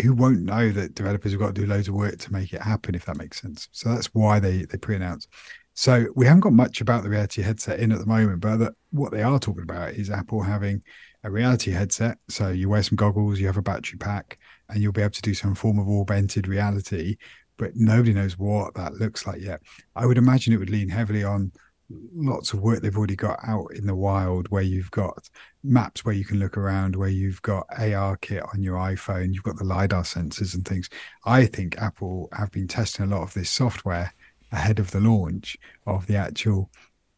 who 0.00 0.14
won't 0.14 0.42
know 0.42 0.70
that 0.70 0.94
developers 0.94 1.32
have 1.32 1.40
got 1.40 1.54
to 1.54 1.60
do 1.60 1.66
loads 1.66 1.88
of 1.88 1.94
work 1.94 2.18
to 2.18 2.32
make 2.32 2.52
it 2.52 2.62
happen, 2.62 2.94
if 2.94 3.04
that 3.06 3.18
makes 3.18 3.40
sense. 3.40 3.68
So 3.72 3.90
that's 3.90 4.06
why 4.14 4.40
they 4.40 4.64
they 4.64 4.78
pre-announce. 4.78 5.28
So 5.74 6.06
we 6.16 6.26
haven't 6.26 6.40
got 6.40 6.52
much 6.52 6.80
about 6.80 7.04
the 7.04 7.08
reality 7.08 7.40
headset 7.40 7.78
in 7.78 7.92
at 7.92 8.00
the 8.00 8.06
moment, 8.06 8.40
but 8.40 8.56
the, 8.56 8.74
what 8.90 9.12
they 9.12 9.22
are 9.22 9.38
talking 9.38 9.62
about 9.62 9.92
is 9.92 10.10
Apple 10.10 10.42
having 10.42 10.82
a 11.22 11.30
reality 11.30 11.70
headset. 11.70 12.18
So 12.28 12.48
you 12.48 12.68
wear 12.68 12.82
some 12.82 12.96
goggles, 12.96 13.38
you 13.38 13.46
have 13.46 13.58
a 13.58 13.62
battery 13.62 13.96
pack, 13.98 14.38
and 14.68 14.82
you'll 14.82 14.92
be 14.92 15.02
able 15.02 15.12
to 15.12 15.22
do 15.22 15.34
some 15.34 15.54
form 15.54 15.78
of 15.78 15.88
augmented 15.88 16.48
reality. 16.48 17.16
But 17.58 17.76
nobody 17.76 18.12
knows 18.12 18.38
what 18.38 18.74
that 18.74 18.94
looks 18.94 19.26
like 19.26 19.40
yet. 19.40 19.60
I 19.94 20.06
would 20.06 20.18
imagine 20.18 20.52
it 20.52 20.58
would 20.58 20.70
lean 20.70 20.88
heavily 20.88 21.22
on 21.22 21.52
lots 21.90 22.52
of 22.52 22.60
work 22.60 22.82
they've 22.82 22.98
already 22.98 23.16
got 23.16 23.38
out 23.46 23.72
in 23.74 23.86
the 23.86 23.94
wild 23.94 24.48
where 24.50 24.62
you've 24.62 24.90
got 24.90 25.28
maps 25.62 26.04
where 26.04 26.14
you 26.14 26.24
can 26.24 26.38
look 26.38 26.58
around 26.58 26.94
where 26.94 27.08
you've 27.08 27.40
got 27.42 27.66
ar 27.78 28.16
kit 28.18 28.42
on 28.52 28.62
your 28.62 28.76
iphone 28.76 29.32
you've 29.32 29.42
got 29.42 29.56
the 29.56 29.64
lidar 29.64 30.02
sensors 30.02 30.54
and 30.54 30.66
things. 30.66 30.90
I 31.24 31.46
think 31.46 31.78
apple 31.78 32.28
have 32.32 32.50
been 32.52 32.68
testing 32.68 33.06
a 33.06 33.08
lot 33.08 33.22
of 33.22 33.32
this 33.32 33.50
software 33.50 34.12
ahead 34.52 34.78
of 34.78 34.90
the 34.90 35.00
launch 35.00 35.56
of 35.86 36.06
the 36.06 36.16
actual 36.16 36.70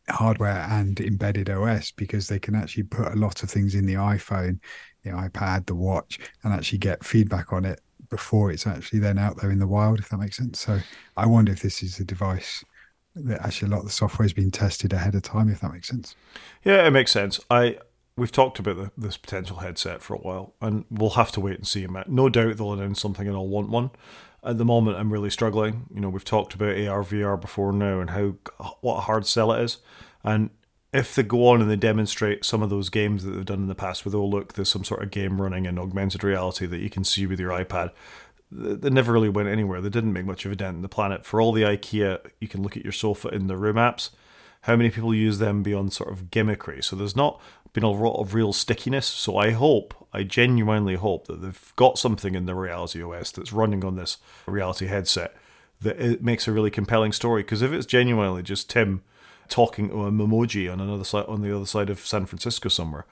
hardware 0.09 0.67
and 0.71 1.01
embedded 1.01 1.51
os 1.51 1.91
because 1.93 2.29
they 2.29 2.39
can 2.39 2.55
actually 2.55 2.85
put 2.85 3.13
a 3.13 3.17
lot 3.17 3.43
of 3.43 3.51
things 3.51 3.75
in 3.75 3.87
the 3.87 3.95
iphone 3.95 4.59
the 5.03 5.11
ipad 5.11 5.67
the 5.67 5.75
watch 5.75 6.19
and 6.45 6.53
actually 6.53 6.79
get 6.79 7.05
feedback 7.05 7.53
on 7.53 7.65
it 7.65 7.81
before 8.09 8.51
it's 8.51 8.67
actually 8.67 8.99
then 8.99 9.19
out 9.19 9.37
there 9.41 9.51
in 9.51 9.59
the 9.59 9.67
wild 9.67 9.99
if 9.99 10.09
that 10.09 10.19
makes 10.19 10.37
sense. 10.37 10.61
So 10.61 10.79
i 11.17 11.27
wonder 11.27 11.51
if 11.53 11.61
this 11.61 11.83
is 11.83 11.99
a 11.99 12.05
device 12.05 12.65
that 13.15 13.45
actually 13.45 13.69
a 13.69 13.71
lot 13.73 13.81
of 13.81 13.87
the 13.87 13.93
software 13.93 14.25
has 14.25 14.33
been 14.33 14.51
tested 14.51 14.93
ahead 14.93 15.15
of 15.15 15.23
time, 15.23 15.49
if 15.49 15.61
that 15.61 15.73
makes 15.73 15.89
sense. 15.89 16.15
Yeah, 16.65 16.87
it 16.87 16.91
makes 16.91 17.11
sense. 17.11 17.41
I 17.51 17.79
we've 18.17 18.33
talked 18.33 18.59
about 18.59 18.77
the, 18.77 18.91
this 18.97 19.17
potential 19.17 19.59
headset 19.59 20.03
for 20.03 20.15
a 20.15 20.19
while, 20.19 20.55
and 20.61 20.85
we'll 20.91 21.11
have 21.11 21.33
to 21.33 21.41
wait 21.41 21.57
and 21.57 21.67
see. 21.67 21.87
No 22.07 22.29
doubt 22.29 22.57
they'll 22.57 22.73
announce 22.73 23.01
something, 23.01 23.27
and 23.27 23.37
I'll 23.37 23.49
want 23.49 23.71
one. 23.71 23.91
At 24.45 24.59
the 24.59 24.65
moment, 24.65 24.97
I'm 24.97 25.13
really 25.13 25.31
struggling. 25.31 25.87
You 25.95 26.01
know, 26.01 26.09
we've 26.09 26.25
talked 26.25 26.55
about 26.55 26.77
AR 26.77 27.03
VR 27.03 27.41
before 27.41 27.73
now, 27.73 28.01
and 28.01 28.11
how 28.11 28.35
what 28.81 28.99
a 28.99 29.01
hard 29.03 29.27
sell 29.27 29.53
it 29.53 29.63
is. 29.63 29.79
And 30.23 30.51
if 30.93 31.15
they 31.15 31.23
go 31.23 31.49
on 31.49 31.61
and 31.61 31.71
they 31.71 31.77
demonstrate 31.77 32.45
some 32.45 32.63
of 32.63 32.71
those 32.71 32.89
games 32.89 33.25
that 33.25 33.31
they've 33.31 33.45
done 33.45 33.61
in 33.61 33.69
the 33.69 33.75
past, 33.75 34.05
with 34.05 34.15
oh 34.15 34.27
look, 34.27 34.55
there's 34.55 34.69
some 34.69 34.85
sort 34.85 35.03
of 35.03 35.11
game 35.11 35.41
running 35.41 35.67
in 35.67 35.79
augmented 35.79 36.25
reality 36.25 36.67
that 36.67 36.81
you 36.81 36.91
can 36.91 37.05
see 37.05 37.27
with 37.27 37.39
your 37.39 37.51
iPad, 37.51 37.91
they 38.53 38.91
never 38.91 39.13
really 39.13 39.29
went 39.29 39.49
anywhere. 39.49 39.81
They 39.81 39.91
didn't 39.91 40.13
make 40.13 40.25
much 40.25 40.45
of 40.45 40.53
a 40.53 40.57
dent 40.57 40.77
in 40.77 40.83
the 40.83 40.89
planet. 40.89 41.25
For 41.25 41.41
all 41.41 41.53
the 41.53 41.63
IKEA, 41.63 42.19
you 42.41 42.49
can 42.49 42.63
look 42.63 42.77
at 42.77 42.85
your 42.85 42.93
sofa 42.93 43.29
in 43.29 43.47
the 43.47 43.57
room 43.57 43.77
apps. 43.77 44.11
How 44.63 44.77
many 44.77 44.91
people 44.91 45.15
use 45.15 45.39
them 45.39 45.63
beyond 45.63 45.93
sort 45.93 46.11
of 46.11 46.31
gimmickry? 46.31 46.83
So 46.83 46.97
there's 46.97 47.17
not 47.17 47.41
been 47.73 47.85
a 47.85 47.91
lot 47.91 48.21
of 48.21 48.35
real 48.35 48.53
stickiness. 48.53 49.07
So 49.07 49.37
I 49.37 49.53
hope, 49.53 50.09
I 50.13 50.25
genuinely 50.25 50.97
hope 50.97 51.29
that 51.29 51.41
they've 51.41 51.73
got 51.77 51.99
something 51.99 52.35
in 52.35 52.47
the 52.47 52.55
Reality 52.55 53.03
OS 53.03 53.31
that's 53.31 53.53
running 53.53 53.85
on 53.85 53.97
this 53.97 54.19
reality 54.47 54.87
headset 54.87 55.35
that 55.81 56.01
it 56.01 56.23
makes 56.23 56.47
a 56.47 56.53
really 56.53 56.71
compelling 56.71 57.13
story. 57.13 57.43
Because 57.43 57.63
if 57.63 57.73
it's 57.73 57.87
genuinely 57.87 58.43
just 58.43 58.69
Tim 58.69 59.03
talking 59.49 59.89
to 59.89 60.07
a 60.07 60.13
memoji 60.13 60.71
on 60.71 60.81
another 60.81 61.05
side 61.05 61.25
on 61.27 61.43
the 61.43 61.55
other 61.55 61.67
side 61.67 61.89
of 61.89 62.01
San 62.01 62.27
Francisco 62.27 62.69
somewhere, 62.69 63.07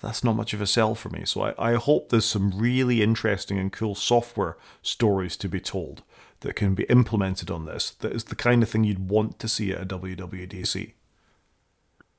that's 0.00 0.24
not 0.24 0.36
much 0.36 0.52
of 0.52 0.60
a 0.60 0.66
sell 0.66 0.94
for 0.94 1.08
me. 1.08 1.24
So 1.24 1.42
I, 1.42 1.72
I 1.72 1.74
hope 1.74 2.08
there's 2.08 2.24
some 2.24 2.58
really 2.58 3.02
interesting 3.02 3.58
and 3.58 3.72
cool 3.72 3.94
software 3.94 4.56
stories 4.82 5.36
to 5.38 5.48
be 5.48 5.60
told 5.60 6.02
that 6.40 6.56
can 6.56 6.74
be 6.74 6.84
implemented 6.84 7.50
on 7.50 7.64
this. 7.64 7.90
That 7.90 8.12
is 8.12 8.24
the 8.24 8.36
kind 8.36 8.62
of 8.62 8.68
thing 8.68 8.84
you'd 8.84 9.08
want 9.08 9.38
to 9.38 9.48
see 9.48 9.72
at 9.72 9.82
a 9.82 9.86
WWDC. 9.86 10.92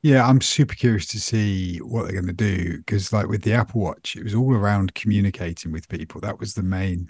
Yeah, 0.02 0.28
I'm 0.28 0.42
super 0.42 0.76
curious 0.76 1.08
to 1.08 1.20
see 1.20 1.78
what 1.80 2.04
they're 2.04 2.22
going 2.22 2.28
to 2.28 2.34
do 2.34 2.78
because, 2.78 3.12
like 3.12 3.28
with 3.28 3.42
the 3.42 3.54
Apple 3.54 3.82
Watch, 3.82 4.16
it 4.16 4.24
was 4.24 4.36
all 4.36 4.54
around 4.54 4.94
communicating 4.94 5.72
with 5.72 5.90
people. 5.90 6.22
That 6.22 6.40
was 6.40 6.54
the 6.54 6.62
main 6.62 7.10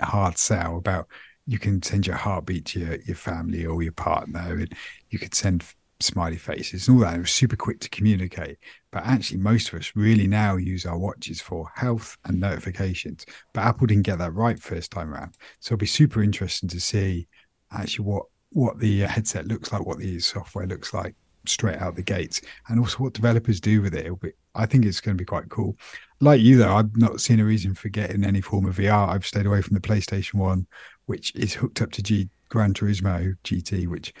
hard 0.00 0.38
sell 0.38 0.76
about 0.76 1.06
you 1.46 1.58
can 1.58 1.82
send 1.82 2.06
your 2.06 2.16
heartbeat 2.16 2.64
to 2.66 2.80
your, 2.80 2.96
your 3.02 3.16
family 3.16 3.64
or 3.64 3.82
your 3.82 3.92
partner, 3.92 4.58
and 4.58 4.72
you 5.10 5.18
could 5.18 5.34
send 5.34 5.64
smiley 6.02 6.36
faces 6.36 6.88
and 6.88 6.96
all 6.96 7.04
that. 7.04 7.16
It 7.16 7.20
was 7.20 7.30
super 7.30 7.56
quick 7.56 7.80
to 7.80 7.90
communicate. 7.90 8.58
But 8.90 9.04
actually, 9.06 9.38
most 9.38 9.72
of 9.72 9.80
us 9.80 9.92
really 9.94 10.26
now 10.26 10.56
use 10.56 10.84
our 10.84 10.98
watches 10.98 11.40
for 11.40 11.70
health 11.74 12.16
and 12.24 12.40
notifications. 12.40 13.24
But 13.52 13.64
Apple 13.64 13.86
didn't 13.86 14.04
get 14.04 14.18
that 14.18 14.34
right 14.34 14.60
first 14.60 14.90
time 14.90 15.12
around. 15.12 15.34
So 15.60 15.74
it'll 15.74 15.80
be 15.80 15.86
super 15.86 16.22
interesting 16.22 16.68
to 16.70 16.80
see 16.80 17.28
actually 17.72 18.04
what 18.04 18.24
what 18.50 18.78
the 18.78 19.04
uh, 19.04 19.08
headset 19.08 19.46
looks 19.46 19.72
like, 19.72 19.86
what 19.86 19.98
the 19.98 20.18
software 20.20 20.66
looks 20.66 20.92
like 20.92 21.14
straight 21.46 21.78
out 21.78 21.96
the 21.96 22.02
gates, 22.02 22.40
and 22.68 22.78
also 22.78 22.98
what 22.98 23.14
developers 23.14 23.60
do 23.60 23.80
with 23.82 23.94
it. 23.94 24.20
Be, 24.20 24.32
I 24.54 24.66
think 24.66 24.84
it's 24.84 25.00
going 25.00 25.16
to 25.16 25.20
be 25.20 25.26
quite 25.26 25.48
cool. 25.48 25.76
Like 26.20 26.40
you, 26.40 26.58
though, 26.58 26.74
I've 26.74 26.96
not 26.96 27.20
seen 27.20 27.40
a 27.40 27.44
reason 27.44 27.74
for 27.74 27.88
getting 27.88 28.24
any 28.24 28.40
form 28.40 28.66
of 28.66 28.76
VR. 28.76 29.08
I've 29.08 29.26
stayed 29.26 29.46
away 29.46 29.62
from 29.62 29.74
the 29.74 29.80
PlayStation 29.80 30.34
One, 30.34 30.66
which 31.06 31.34
is 31.34 31.54
hooked 31.54 31.80
up 31.82 31.90
to 31.92 32.02
G 32.02 32.28
Gran 32.48 32.74
Turismo 32.74 33.34
GT, 33.44 33.88
which 33.88 34.12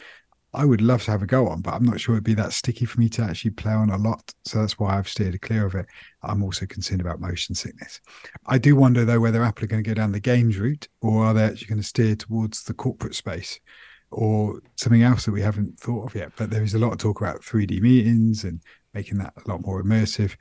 I 0.54 0.64
would 0.66 0.82
love 0.82 1.02
to 1.04 1.10
have 1.10 1.22
a 1.22 1.26
go 1.26 1.48
on, 1.48 1.62
but 1.62 1.72
I'm 1.72 1.84
not 1.84 1.98
sure 1.98 2.14
it'd 2.14 2.24
be 2.24 2.34
that 2.34 2.52
sticky 2.52 2.84
for 2.84 3.00
me 3.00 3.08
to 3.10 3.22
actually 3.22 3.52
play 3.52 3.72
on 3.72 3.88
a 3.90 3.96
lot. 3.96 4.34
So 4.44 4.60
that's 4.60 4.78
why 4.78 4.98
I've 4.98 5.08
steered 5.08 5.40
clear 5.40 5.64
of 5.64 5.74
it. 5.74 5.86
I'm 6.22 6.42
also 6.42 6.66
concerned 6.66 7.00
about 7.00 7.20
motion 7.20 7.54
sickness. 7.54 8.00
I 8.46 8.58
do 8.58 8.76
wonder 8.76 9.04
though 9.04 9.20
whether 9.20 9.42
Apple 9.42 9.64
are 9.64 9.68
going 9.68 9.82
to 9.82 9.88
go 9.88 9.94
down 9.94 10.12
the 10.12 10.20
games 10.20 10.58
route 10.58 10.88
or 11.00 11.24
are 11.24 11.34
they 11.34 11.44
actually 11.44 11.68
going 11.68 11.80
to 11.80 11.86
steer 11.86 12.16
towards 12.16 12.64
the 12.64 12.74
corporate 12.74 13.14
space 13.14 13.58
or 14.10 14.60
something 14.76 15.02
else 15.02 15.24
that 15.24 15.32
we 15.32 15.40
haven't 15.40 15.80
thought 15.80 16.04
of 16.04 16.14
yet. 16.14 16.32
But 16.36 16.50
there 16.50 16.62
is 16.62 16.74
a 16.74 16.78
lot 16.78 16.92
of 16.92 16.98
talk 16.98 17.20
about 17.20 17.40
3D 17.40 17.80
meetings 17.80 18.44
and 18.44 18.60
making 18.94 19.18
that 19.18 19.32
a 19.44 19.50
lot 19.50 19.62
more 19.62 19.82
immersive. 19.82 20.36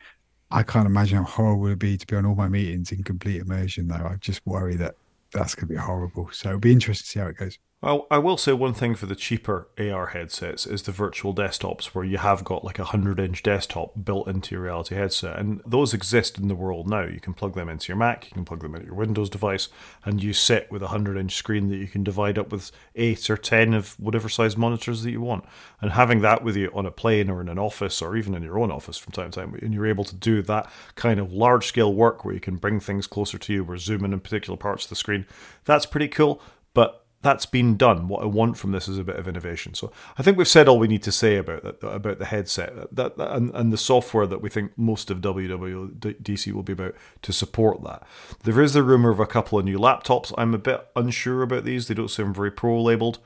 I 0.52 0.64
can't 0.64 0.88
imagine 0.88 1.20
how 1.20 1.24
horrible 1.24 1.68
it 1.68 1.70
would 1.70 1.80
be 1.80 1.98
to 1.98 2.06
be 2.06 2.16
on 2.18 2.26
all 2.26 2.36
my 2.36 2.50
meetings 2.50 2.92
in 2.92 3.04
complete 3.04 3.42
immersion, 3.42 3.88
though. 3.88 3.96
I 3.96 4.18
just 4.20 4.46
worry 4.46 4.76
that 4.76 4.96
that's 5.32 5.56
going 5.56 5.70
to 5.70 5.74
be 5.74 5.80
horrible. 5.80 6.30
So 6.34 6.50
it'll 6.50 6.60
be 6.60 6.74
interesting 6.74 7.06
to 7.06 7.10
see 7.10 7.20
how 7.20 7.28
it 7.28 7.38
goes. 7.38 7.58
Well, 7.84 8.06
I 8.12 8.20
will 8.20 8.38
say 8.38 8.54
one 8.54 8.76
thing 8.76 8.94
for 8.94 9.08
the 9.08 9.16
cheaper 9.16 9.68
AR 9.80 10.08
headsets 10.08 10.68
is 10.68 10.84
the 10.84 10.92
virtual 10.92 11.34
desktops 11.34 11.86
where 11.86 12.06
you 12.06 12.20
have 12.20 12.44
got 12.44 12.64
like 12.64 12.78
a 12.78 12.84
100 12.84 13.20
inch 13.20 13.42
desktop 13.42 13.94
built 14.06 14.28
into 14.28 14.54
your 14.54 14.66
reality 14.66 14.94
headset. 14.94 15.40
And 15.40 15.64
those 15.66 15.92
exist 15.92 16.38
in 16.38 16.48
the 16.48 16.54
world 16.54 16.88
now. 16.88 17.06
You 17.06 17.20
can 17.20 17.34
plug 17.34 17.56
them 17.56 17.70
into 17.70 17.88
your 17.88 17.98
Mac, 17.98 18.26
you 18.26 18.34
can 18.34 18.46
plug 18.46 18.62
them 18.62 18.76
into 18.76 18.86
your 18.86 18.94
Windows 18.94 19.32
device, 19.32 19.68
and 20.06 20.22
you 20.22 20.32
sit 20.32 20.72
with 20.72 20.84
a 20.84 20.94
100 20.94 21.18
inch 21.18 21.36
screen 21.36 21.70
that 21.70 21.78
you 21.78 21.88
can 21.88 22.04
divide 22.04 22.38
up 22.38 22.52
with 22.52 22.72
8 22.94 23.32
or 23.32 23.38
10 23.38 23.74
of 23.74 24.00
whatever 24.00 24.30
size 24.30 24.56
monitors 24.56 25.02
that 25.02 25.10
you 25.10 25.22
want. 25.22 25.44
And 25.82 25.94
having 25.94 26.22
that 26.22 26.44
with 26.44 26.56
you 26.56 26.70
on 26.76 26.86
a 26.86 26.92
plane 26.92 27.32
or 27.32 27.42
in 27.42 27.50
an 27.50 27.58
office 27.58 28.00
or 28.00 28.16
even 28.16 28.36
in 28.36 28.44
your 28.44 28.60
own 28.60 28.70
office 28.70 29.00
from 29.00 29.12
time 29.12 29.32
to 29.32 29.40
time, 29.40 29.56
and 29.60 29.74
you're 29.74 29.88
able 29.88 30.04
to 30.04 30.16
do 30.16 30.44
that 30.44 30.70
kind 30.94 31.20
of 31.20 31.34
large 31.34 31.66
scale 31.66 31.92
work 31.92 32.24
where 32.24 32.36
you 32.36 32.40
can 32.40 32.58
bring 32.58 32.80
things 32.80 33.08
closer 33.08 33.40
to 33.40 33.52
you, 33.52 33.66
or 33.66 33.76
zoom 33.78 34.06
in 34.06 34.14
in 34.14 34.20
particular 34.20 34.56
parts 34.56 34.86
of 34.86 34.90
the 34.90 34.96
screen, 34.96 35.26
that's 35.66 35.88
pretty 35.88 36.08
cool. 36.08 36.44
But 36.76 37.01
that's 37.22 37.46
been 37.46 37.78
done. 37.78 38.08
What 38.08 38.24
I 38.24 38.26
want 38.26 38.58
from 38.58 38.72
this 38.72 38.88
is 38.88 38.98
a 38.98 39.04
bit 39.04 39.16
of 39.16 39.28
innovation. 39.28 39.74
So 39.74 39.92
I 40.18 40.24
think 40.24 40.38
we've 40.38 40.48
said 40.48 40.68
all 40.68 40.80
we 40.80 40.88
need 40.88 41.04
to 41.04 41.12
say 41.12 41.38
about 41.38 41.64
that, 41.64 41.88
about 41.88 42.20
the 42.20 42.26
headset 42.26 42.76
that, 42.96 43.18
that 43.18 43.36
and, 43.36 43.52
and 43.54 43.72
the 43.72 43.78
software 43.78 44.26
that 44.26 44.42
we 44.42 44.50
think 44.50 44.78
most 44.78 45.12
of 45.12 45.20
WWDC 45.20 46.52
will 46.52 46.64
be 46.64 46.74
about 46.74 46.96
to 47.22 47.34
support 47.34 47.84
that. 47.84 48.04
There 48.44 48.62
is 48.62 48.74
the 48.74 48.84
rumor 48.84 49.12
of 49.12 49.20
a 49.20 49.28
couple 49.28 49.60
of 49.60 49.66
new 49.66 49.78
laptops. 49.78 50.34
I'm 50.38 50.54
a 50.54 50.60
bit 50.60 50.88
unsure 50.96 51.44
about 51.44 51.64
these. 51.64 51.88
They 51.88 51.94
don't 51.94 52.10
seem 52.10 52.34
very 52.34 52.52
pro 52.52 52.82
labeled. 52.82 53.20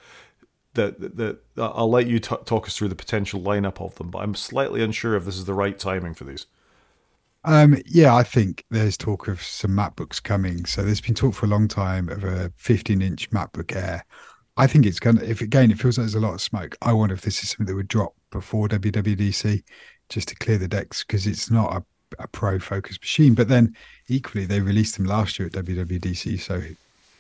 That, 0.74 1.00
that, 1.00 1.16
that 1.16 1.40
I'll 1.58 1.90
let 1.90 2.08
you 2.08 2.20
t- 2.20 2.36
talk 2.44 2.68
us 2.68 2.76
through 2.76 2.90
the 2.90 2.96
potential 2.96 3.40
lineup 3.40 3.80
of 3.80 3.96
them, 3.96 4.10
but 4.10 4.20
I'm 4.20 4.36
slightly 4.36 4.84
unsure 4.84 5.16
if 5.16 5.24
this 5.24 5.38
is 5.38 5.46
the 5.46 5.54
right 5.54 5.80
timing 5.80 6.16
for 6.16 6.26
these. 6.26 6.48
Um, 7.46 7.78
yeah, 7.86 8.16
I 8.16 8.24
think 8.24 8.66
there's 8.72 8.98
talk 8.98 9.28
of 9.28 9.42
some 9.42 9.72
MacBooks 9.72 10.22
coming. 10.22 10.66
So 10.66 10.82
there's 10.82 11.00
been 11.00 11.14
talk 11.14 11.36
for 11.36 11.46
a 11.46 11.50
long 11.50 11.68
time 11.68 12.10
of 12.10 12.24
a 12.24 12.52
15 12.58 13.02
inch 13.02 13.30
MacBook 13.30 13.76
Air. 13.76 14.04
I 14.58 14.66
think 14.66 14.86
it's 14.86 15.00
going 15.00 15.18
to, 15.18 15.30
if 15.30 15.42
again, 15.42 15.70
it 15.70 15.80
feels 15.80 15.98
like 15.98 16.06
there's 16.06 16.16
a 16.16 16.20
lot 16.20 16.34
of 16.34 16.42
smoke. 16.42 16.76
I 16.82 16.92
wonder 16.92 17.14
if 17.14 17.22
this 17.22 17.44
is 17.44 17.50
something 17.50 17.68
that 17.68 17.76
would 17.76 17.88
drop 17.88 18.16
before 18.32 18.68
WWDC 18.68 19.64
just 20.10 20.28
to 20.30 20.36
clear 20.36 20.58
the 20.58 20.68
decks 20.68 21.04
because 21.04 21.28
it's 21.28 21.52
not 21.52 21.74
a, 21.74 22.24
a 22.24 22.28
pro 22.30 22.58
focused 22.58 23.02
machine. 23.02 23.36
But 23.36 23.48
then 23.48 23.76
equally, 24.08 24.46
they 24.46 24.62
released 24.62 24.98
them 24.98 25.06
last 25.06 25.38
year 25.38 25.48
at 25.48 25.54
WWDC. 25.54 26.40
So 26.40 26.62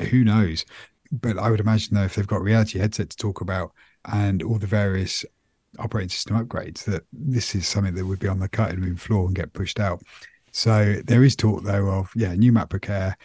who 0.08 0.24
knows? 0.24 0.66
But 1.12 1.38
I 1.38 1.52
would 1.52 1.60
imagine, 1.60 1.96
though, 1.96 2.04
if 2.04 2.16
they've 2.16 2.26
got 2.26 2.42
reality 2.42 2.80
headset 2.80 3.12
to 3.12 3.18
talk 3.18 3.42
about 3.42 3.74
and 4.12 4.42
all 4.42 4.58
the 4.58 4.66
various 4.66 5.24
operating 5.80 6.10
system 6.10 6.44
upgrades 6.44 6.84
that 6.86 7.04
this 7.12 7.56
is 7.56 7.68
something 7.68 7.96
that 7.96 8.06
would 8.06 8.20
be 8.20 8.28
on 8.28 8.40
the 8.40 8.50
cutting 8.50 8.82
room 8.82 8.96
floor 8.96 9.26
and 9.26 9.36
get 9.36 9.54
pushed 9.54 9.80
out. 9.80 10.02
So 10.52 11.02
there 11.06 11.24
is 11.24 11.36
talk 11.36 11.64
though 11.64 11.90
of 11.90 12.12
yeah, 12.16 12.34
new 12.34 12.52
MacBook 12.52 12.90
Air, 12.90 13.18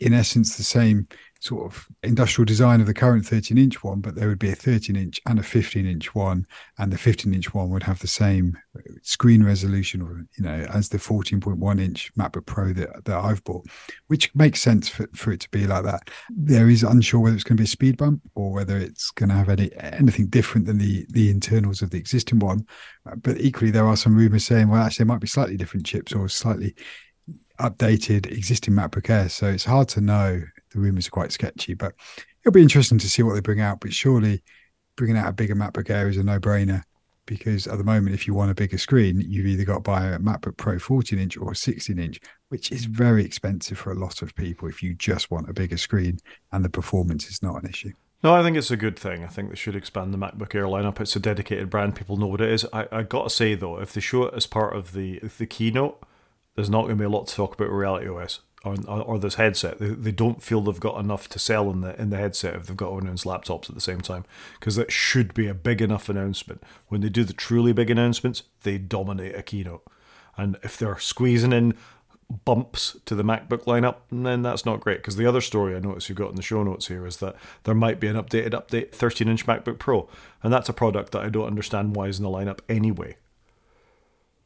in 0.00 0.12
essence 0.12 0.56
the 0.56 0.62
same 0.62 1.06
sort 1.42 1.66
of 1.66 1.88
industrial 2.04 2.46
design 2.46 2.80
of 2.80 2.86
the 2.86 2.94
current 2.94 3.26
13 3.26 3.58
inch 3.58 3.82
one, 3.82 4.00
but 4.00 4.14
there 4.14 4.28
would 4.28 4.38
be 4.38 4.50
a 4.50 4.54
13 4.54 4.94
inch 4.94 5.20
and 5.26 5.40
a 5.40 5.42
15 5.42 5.84
inch 5.84 6.14
one, 6.14 6.46
and 6.78 6.92
the 6.92 6.98
15 6.98 7.34
inch 7.34 7.52
one 7.52 7.68
would 7.68 7.82
have 7.82 7.98
the 7.98 8.06
same 8.06 8.56
screen 9.02 9.42
resolution, 9.42 10.28
you 10.38 10.44
know, 10.44 10.66
as 10.72 10.88
the 10.88 10.98
14.1 10.98 11.80
inch 11.80 12.14
MacBook 12.14 12.46
Pro 12.46 12.72
that, 12.74 13.04
that 13.06 13.18
I've 13.18 13.42
bought, 13.42 13.66
which 14.06 14.32
makes 14.36 14.62
sense 14.62 14.88
for, 14.88 15.08
for 15.16 15.32
it 15.32 15.40
to 15.40 15.50
be 15.50 15.66
like 15.66 15.82
that. 15.82 16.10
There 16.30 16.70
is 16.70 16.84
unsure 16.84 17.18
whether 17.18 17.34
it's 17.34 17.44
going 17.44 17.56
to 17.56 17.62
be 17.62 17.66
a 17.66 17.68
speed 17.68 17.96
bump 17.96 18.22
or 18.36 18.52
whether 18.52 18.78
it's 18.78 19.10
going 19.10 19.30
to 19.30 19.34
have 19.34 19.48
any 19.48 19.72
anything 19.80 20.28
different 20.28 20.66
than 20.66 20.78
the 20.78 21.04
the 21.10 21.28
internals 21.28 21.82
of 21.82 21.90
the 21.90 21.98
existing 21.98 22.38
one. 22.38 22.68
Uh, 23.04 23.16
but 23.16 23.40
equally, 23.40 23.72
there 23.72 23.86
are 23.86 23.96
some 23.96 24.14
rumors 24.14 24.46
saying, 24.46 24.68
well, 24.68 24.84
actually, 24.84 25.02
it 25.02 25.06
might 25.06 25.20
be 25.20 25.26
slightly 25.26 25.56
different 25.56 25.86
chips 25.86 26.12
or 26.12 26.28
slightly 26.28 26.76
updated 27.58 28.30
existing 28.30 28.74
MacBook 28.74 29.10
Air. 29.10 29.28
So 29.28 29.48
it's 29.48 29.64
hard 29.64 29.88
to 29.90 30.00
know 30.00 30.42
the 30.72 30.80
rumors 30.80 31.08
are 31.08 31.12
quite 31.12 31.32
sketchy, 31.32 31.74
but 31.74 31.94
it'll 32.40 32.52
be 32.52 32.62
interesting 32.62 32.98
to 32.98 33.08
see 33.08 33.22
what 33.22 33.34
they 33.34 33.40
bring 33.40 33.60
out. 33.60 33.80
But 33.80 33.92
surely 33.92 34.42
bringing 34.96 35.16
out 35.16 35.28
a 35.28 35.32
bigger 35.32 35.54
MacBook 35.54 35.90
Air 35.90 36.08
is 36.08 36.16
a 36.16 36.22
no 36.22 36.38
brainer 36.38 36.82
because 37.26 37.66
at 37.66 37.78
the 37.78 37.84
moment, 37.84 38.14
if 38.14 38.26
you 38.26 38.34
want 38.34 38.50
a 38.50 38.54
bigger 38.54 38.78
screen, 38.78 39.20
you've 39.20 39.46
either 39.46 39.64
got 39.64 39.74
to 39.74 39.80
buy 39.80 40.06
a 40.06 40.18
MacBook 40.18 40.56
Pro 40.56 40.78
14 40.78 41.18
inch 41.18 41.36
or 41.36 41.54
16 41.54 41.98
inch, 41.98 42.20
which 42.48 42.72
is 42.72 42.84
very 42.84 43.24
expensive 43.24 43.78
for 43.78 43.92
a 43.92 43.98
lot 43.98 44.22
of 44.22 44.34
people 44.34 44.68
if 44.68 44.82
you 44.82 44.94
just 44.94 45.30
want 45.30 45.48
a 45.48 45.52
bigger 45.52 45.76
screen 45.76 46.18
and 46.50 46.64
the 46.64 46.70
performance 46.70 47.28
is 47.28 47.42
not 47.42 47.62
an 47.62 47.68
issue. 47.68 47.92
No, 48.24 48.34
I 48.34 48.42
think 48.42 48.56
it's 48.56 48.70
a 48.70 48.76
good 48.76 48.98
thing. 48.98 49.24
I 49.24 49.28
think 49.28 49.48
they 49.48 49.56
should 49.56 49.74
expand 49.74 50.14
the 50.14 50.18
MacBook 50.18 50.54
Air 50.54 50.64
lineup. 50.64 51.00
It's 51.00 51.16
a 51.16 51.20
dedicated 51.20 51.70
brand; 51.70 51.96
people 51.96 52.16
know 52.16 52.28
what 52.28 52.40
it 52.40 52.50
is. 52.50 52.64
I, 52.72 52.86
I 52.92 53.02
got 53.02 53.24
to 53.24 53.30
say 53.30 53.56
though, 53.56 53.80
if 53.80 53.92
they 53.92 54.00
show 54.00 54.24
it 54.24 54.34
as 54.34 54.46
part 54.46 54.76
of 54.76 54.92
the 54.92 55.18
the 55.38 55.46
keynote, 55.46 56.00
there's 56.54 56.70
not 56.70 56.82
going 56.82 56.98
to 56.98 57.02
be 57.02 57.04
a 57.04 57.08
lot 57.08 57.26
to 57.26 57.34
talk 57.34 57.54
about 57.54 57.70
Reality 57.70 58.08
OS 58.08 58.40
or, 58.64 58.76
or 58.86 59.18
this 59.18 59.34
headset. 59.34 59.78
They, 59.78 59.88
they 59.88 60.12
don't 60.12 60.42
feel 60.42 60.60
they've 60.60 60.78
got 60.78 60.98
enough 60.98 61.28
to 61.30 61.38
sell 61.38 61.70
in 61.70 61.80
the 61.80 62.00
in 62.00 62.10
the 62.10 62.16
headset 62.16 62.54
if 62.54 62.66
they've 62.66 62.76
got 62.76 62.90
to 62.90 62.98
announce 62.98 63.24
laptops 63.24 63.68
at 63.68 63.74
the 63.74 63.80
same 63.80 64.00
time 64.00 64.24
because 64.58 64.76
that 64.76 64.92
should 64.92 65.34
be 65.34 65.48
a 65.48 65.54
big 65.54 65.82
enough 65.82 66.08
announcement. 66.08 66.62
When 66.88 67.00
they 67.00 67.08
do 67.08 67.24
the 67.24 67.32
truly 67.32 67.72
big 67.72 67.90
announcements, 67.90 68.42
they 68.62 68.78
dominate 68.78 69.34
a 69.34 69.42
keynote, 69.42 69.84
and 70.36 70.56
if 70.62 70.76
they're 70.76 70.98
squeezing 70.98 71.52
in 71.52 71.74
bumps 72.44 72.96
to 73.04 73.14
the 73.14 73.22
MacBook 73.22 73.64
lineup, 73.64 73.96
then 74.10 74.42
that's 74.42 74.64
not 74.64 74.80
great. 74.80 74.98
Because 74.98 75.16
the 75.16 75.26
other 75.26 75.40
story 75.40 75.76
I 75.76 75.80
notice 75.80 76.08
you've 76.08 76.16
got 76.18 76.30
in 76.30 76.36
the 76.36 76.42
show 76.42 76.62
notes 76.62 76.88
here 76.88 77.06
is 77.06 77.18
that 77.18 77.36
there 77.64 77.74
might 77.74 78.00
be 78.00 78.06
an 78.06 78.16
updated 78.16 78.50
update 78.50 78.92
13 78.92 79.28
inch 79.28 79.46
MacBook 79.46 79.78
Pro, 79.78 80.08
and 80.42 80.52
that's 80.52 80.68
a 80.68 80.72
product 80.72 81.12
that 81.12 81.22
I 81.22 81.28
don't 81.28 81.46
understand 81.46 81.94
why 81.94 82.06
is 82.06 82.18
in 82.18 82.24
the 82.24 82.30
lineup 82.30 82.60
anyway. 82.68 83.16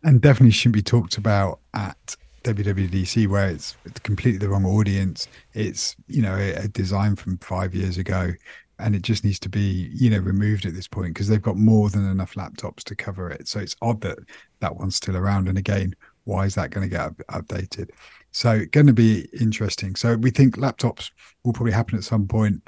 And 0.02 0.20
definitely 0.20 0.52
shouldn't 0.52 0.74
be 0.74 0.82
talked 0.82 1.16
about 1.16 1.60
at 1.74 2.16
WWDC 2.46 3.26
where 3.28 3.48
it's 3.48 3.76
completely 4.02 4.38
the 4.38 4.48
wrong 4.48 4.64
audience. 4.64 5.28
It's 5.54 5.96
you 6.06 6.22
know 6.22 6.36
a, 6.36 6.52
a 6.54 6.68
design 6.68 7.16
from 7.16 7.38
five 7.38 7.74
years 7.74 7.98
ago, 7.98 8.32
and 8.78 8.94
it 8.94 9.02
just 9.02 9.24
needs 9.24 9.38
to 9.40 9.48
be 9.48 9.90
you 9.92 10.10
know 10.10 10.18
removed 10.18 10.64
at 10.64 10.74
this 10.74 10.88
point 10.88 11.14
because 11.14 11.28
they've 11.28 11.42
got 11.42 11.56
more 11.56 11.90
than 11.90 12.08
enough 12.08 12.34
laptops 12.34 12.84
to 12.84 12.94
cover 12.94 13.30
it. 13.30 13.48
So 13.48 13.58
it's 13.58 13.76
odd 13.82 14.00
that 14.02 14.18
that 14.60 14.76
one's 14.76 14.96
still 14.96 15.16
around. 15.16 15.48
And 15.48 15.58
again, 15.58 15.94
why 16.24 16.46
is 16.46 16.54
that 16.54 16.70
going 16.70 16.88
to 16.88 16.96
get 16.96 17.16
updated? 17.28 17.90
So 18.32 18.64
going 18.70 18.86
to 18.86 18.92
be 18.92 19.28
interesting. 19.40 19.96
So 19.96 20.16
we 20.16 20.30
think 20.30 20.56
laptops 20.56 21.10
will 21.42 21.52
probably 21.52 21.72
happen 21.72 21.96
at 21.96 22.04
some 22.04 22.28
point, 22.28 22.62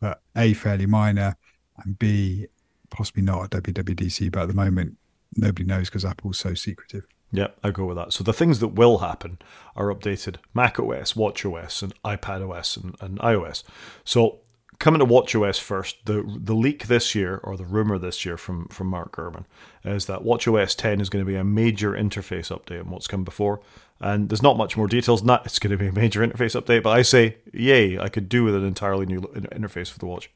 but 0.00 0.20
a 0.36 0.54
fairly 0.54 0.86
minor, 0.86 1.36
and 1.84 1.98
b 1.98 2.46
possibly 2.90 3.22
not 3.22 3.44
at 3.44 3.62
WWDC. 3.62 4.32
But 4.32 4.42
at 4.42 4.48
the 4.48 4.54
moment, 4.54 4.96
nobody 5.36 5.64
knows 5.64 5.88
because 5.88 6.04
Apple's 6.04 6.38
so 6.38 6.54
secretive. 6.54 7.04
Yeah, 7.30 7.48
I 7.62 7.70
go 7.70 7.84
with 7.84 7.96
that. 7.96 8.12
So 8.12 8.24
the 8.24 8.32
things 8.32 8.60
that 8.60 8.68
will 8.68 8.98
happen 8.98 9.38
are 9.76 9.94
updated 9.94 10.36
Mac 10.54 10.80
OS, 10.80 11.14
Watch 11.14 11.44
OS, 11.44 11.82
and 11.82 11.94
iPad 12.02 12.48
OS 12.48 12.76
and, 12.76 12.96
and 13.00 13.18
iOS. 13.18 13.62
So 14.04 14.40
coming 14.78 15.00
to 15.00 15.04
Watch 15.04 15.34
OS 15.34 15.58
first, 15.58 16.06
the 16.06 16.22
the 16.26 16.54
leak 16.54 16.86
this 16.86 17.14
year, 17.14 17.38
or 17.42 17.56
the 17.56 17.64
rumor 17.64 17.98
this 17.98 18.24
year 18.24 18.36
from, 18.36 18.66
from 18.68 18.86
Mark 18.86 19.14
Gurman, 19.16 19.44
is 19.84 20.06
that 20.06 20.22
Watch 20.22 20.48
OS 20.48 20.74
10 20.74 21.00
is 21.00 21.10
going 21.10 21.24
to 21.24 21.30
be 21.30 21.36
a 21.36 21.44
major 21.44 21.92
interface 21.92 22.56
update 22.56 22.80
on 22.80 22.90
what's 22.90 23.06
come 23.06 23.24
before. 23.24 23.60
And 24.00 24.28
there's 24.28 24.42
not 24.42 24.56
much 24.56 24.76
more 24.76 24.86
details 24.86 25.20
than 25.20 25.26
that. 25.28 25.42
It's 25.44 25.58
going 25.58 25.72
to 25.72 25.76
be 25.76 25.88
a 25.88 25.92
major 25.92 26.26
interface 26.26 26.58
update, 26.58 26.84
but 26.84 26.90
I 26.90 27.02
say, 27.02 27.38
yay, 27.52 27.98
I 27.98 28.08
could 28.08 28.28
do 28.28 28.44
with 28.44 28.54
an 28.54 28.64
entirely 28.64 29.06
new 29.06 29.20
interface 29.20 29.90
for 29.90 29.98
the 29.98 30.06
watch. 30.06 30.30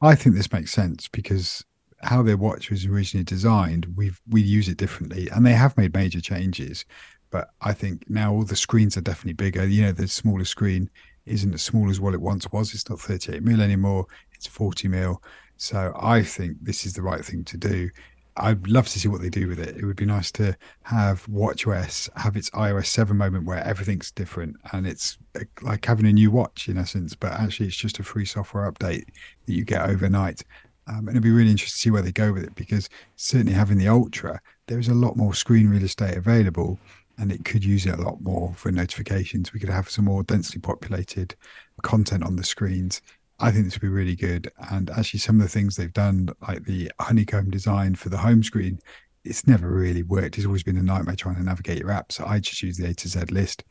I 0.00 0.14
think 0.14 0.36
this 0.36 0.52
makes 0.52 0.70
sense 0.70 1.08
because 1.08 1.64
how 2.02 2.22
their 2.22 2.36
watch 2.36 2.70
was 2.70 2.86
originally 2.86 3.24
designed, 3.24 3.86
we 3.96 4.12
we 4.28 4.40
use 4.40 4.68
it 4.68 4.78
differently, 4.78 5.28
and 5.30 5.44
they 5.44 5.54
have 5.54 5.76
made 5.76 5.94
major 5.94 6.20
changes. 6.20 6.84
But 7.30 7.50
I 7.60 7.72
think 7.72 8.08
now 8.08 8.32
all 8.32 8.44
the 8.44 8.56
screens 8.56 8.96
are 8.96 9.02
definitely 9.02 9.34
bigger. 9.34 9.66
You 9.66 9.82
know, 9.82 9.92
the 9.92 10.08
smaller 10.08 10.44
screen 10.44 10.88
isn't 11.26 11.54
as 11.54 11.62
small 11.62 11.90
as 11.90 12.00
what 12.00 12.14
it 12.14 12.20
once 12.20 12.50
was. 12.52 12.72
It's 12.72 12.88
not 12.88 13.00
38 13.00 13.42
mil 13.42 13.60
anymore. 13.60 14.06
It's 14.32 14.46
40 14.46 14.88
mil. 14.88 15.22
So 15.56 15.92
I 16.00 16.22
think 16.22 16.56
this 16.62 16.86
is 16.86 16.94
the 16.94 17.02
right 17.02 17.24
thing 17.24 17.44
to 17.44 17.56
do. 17.56 17.90
I'd 18.38 18.68
love 18.68 18.86
to 18.88 18.98
see 18.98 19.08
what 19.08 19.20
they 19.20 19.30
do 19.30 19.48
with 19.48 19.58
it. 19.58 19.76
It 19.76 19.84
would 19.84 19.96
be 19.96 20.06
nice 20.06 20.30
to 20.32 20.56
have 20.82 21.26
WatchOS 21.26 22.08
have 22.16 22.36
its 22.36 22.50
iOS 22.50 22.86
7 22.86 23.16
moment 23.16 23.44
where 23.44 23.62
everything's 23.64 24.12
different 24.12 24.56
and 24.72 24.86
it's 24.86 25.18
like 25.60 25.84
having 25.84 26.06
a 26.06 26.12
new 26.12 26.30
watch 26.30 26.68
in 26.68 26.78
essence, 26.78 27.14
but 27.14 27.32
actually 27.32 27.66
it's 27.66 27.76
just 27.76 27.98
a 27.98 28.04
free 28.04 28.24
software 28.24 28.70
update 28.70 29.04
that 29.46 29.52
you 29.52 29.64
get 29.64 29.88
overnight. 29.88 30.42
Um, 30.88 31.06
and 31.06 31.10
it'll 31.10 31.20
be 31.20 31.30
really 31.30 31.50
interesting 31.50 31.76
to 31.76 31.80
see 31.80 31.90
where 31.90 32.02
they 32.02 32.12
go 32.12 32.32
with 32.32 32.44
it 32.44 32.54
because 32.54 32.88
certainly 33.16 33.52
having 33.52 33.78
the 33.78 33.88
Ultra, 33.88 34.40
there's 34.66 34.88
a 34.88 34.94
lot 34.94 35.16
more 35.16 35.34
screen 35.34 35.68
real 35.68 35.84
estate 35.84 36.16
available 36.16 36.78
and 37.18 37.32
it 37.32 37.44
could 37.44 37.64
use 37.64 37.84
it 37.84 37.98
a 37.98 38.02
lot 38.02 38.20
more 38.20 38.54
for 38.54 38.70
notifications. 38.70 39.52
We 39.52 39.60
could 39.60 39.68
have 39.68 39.90
some 39.90 40.04
more 40.04 40.22
densely 40.22 40.60
populated 40.60 41.34
content 41.82 42.22
on 42.22 42.36
the 42.36 42.44
screens. 42.44 43.02
I 43.40 43.50
think 43.50 43.64
this 43.64 43.74
would 43.74 43.82
be 43.82 43.88
really 43.88 44.16
good. 44.16 44.50
And 44.70 44.90
actually, 44.90 45.20
some 45.20 45.36
of 45.36 45.42
the 45.42 45.48
things 45.48 45.76
they've 45.76 45.92
done, 45.92 46.30
like 46.46 46.64
the 46.64 46.90
honeycomb 47.00 47.50
design 47.50 47.94
for 47.94 48.08
the 48.08 48.18
home 48.18 48.42
screen, 48.42 48.78
it's 49.24 49.46
never 49.46 49.68
really 49.68 50.02
worked. 50.02 50.38
It's 50.38 50.46
always 50.46 50.62
been 50.62 50.76
a 50.76 50.82
nightmare 50.82 51.16
trying 51.16 51.36
to 51.36 51.42
navigate 51.42 51.78
your 51.78 51.90
app. 51.90 52.12
So 52.12 52.24
I 52.24 52.38
just 52.38 52.62
use 52.62 52.76
the 52.76 52.86
A 52.86 52.94
to 52.94 53.08
Z 53.08 53.20
list 53.30 53.64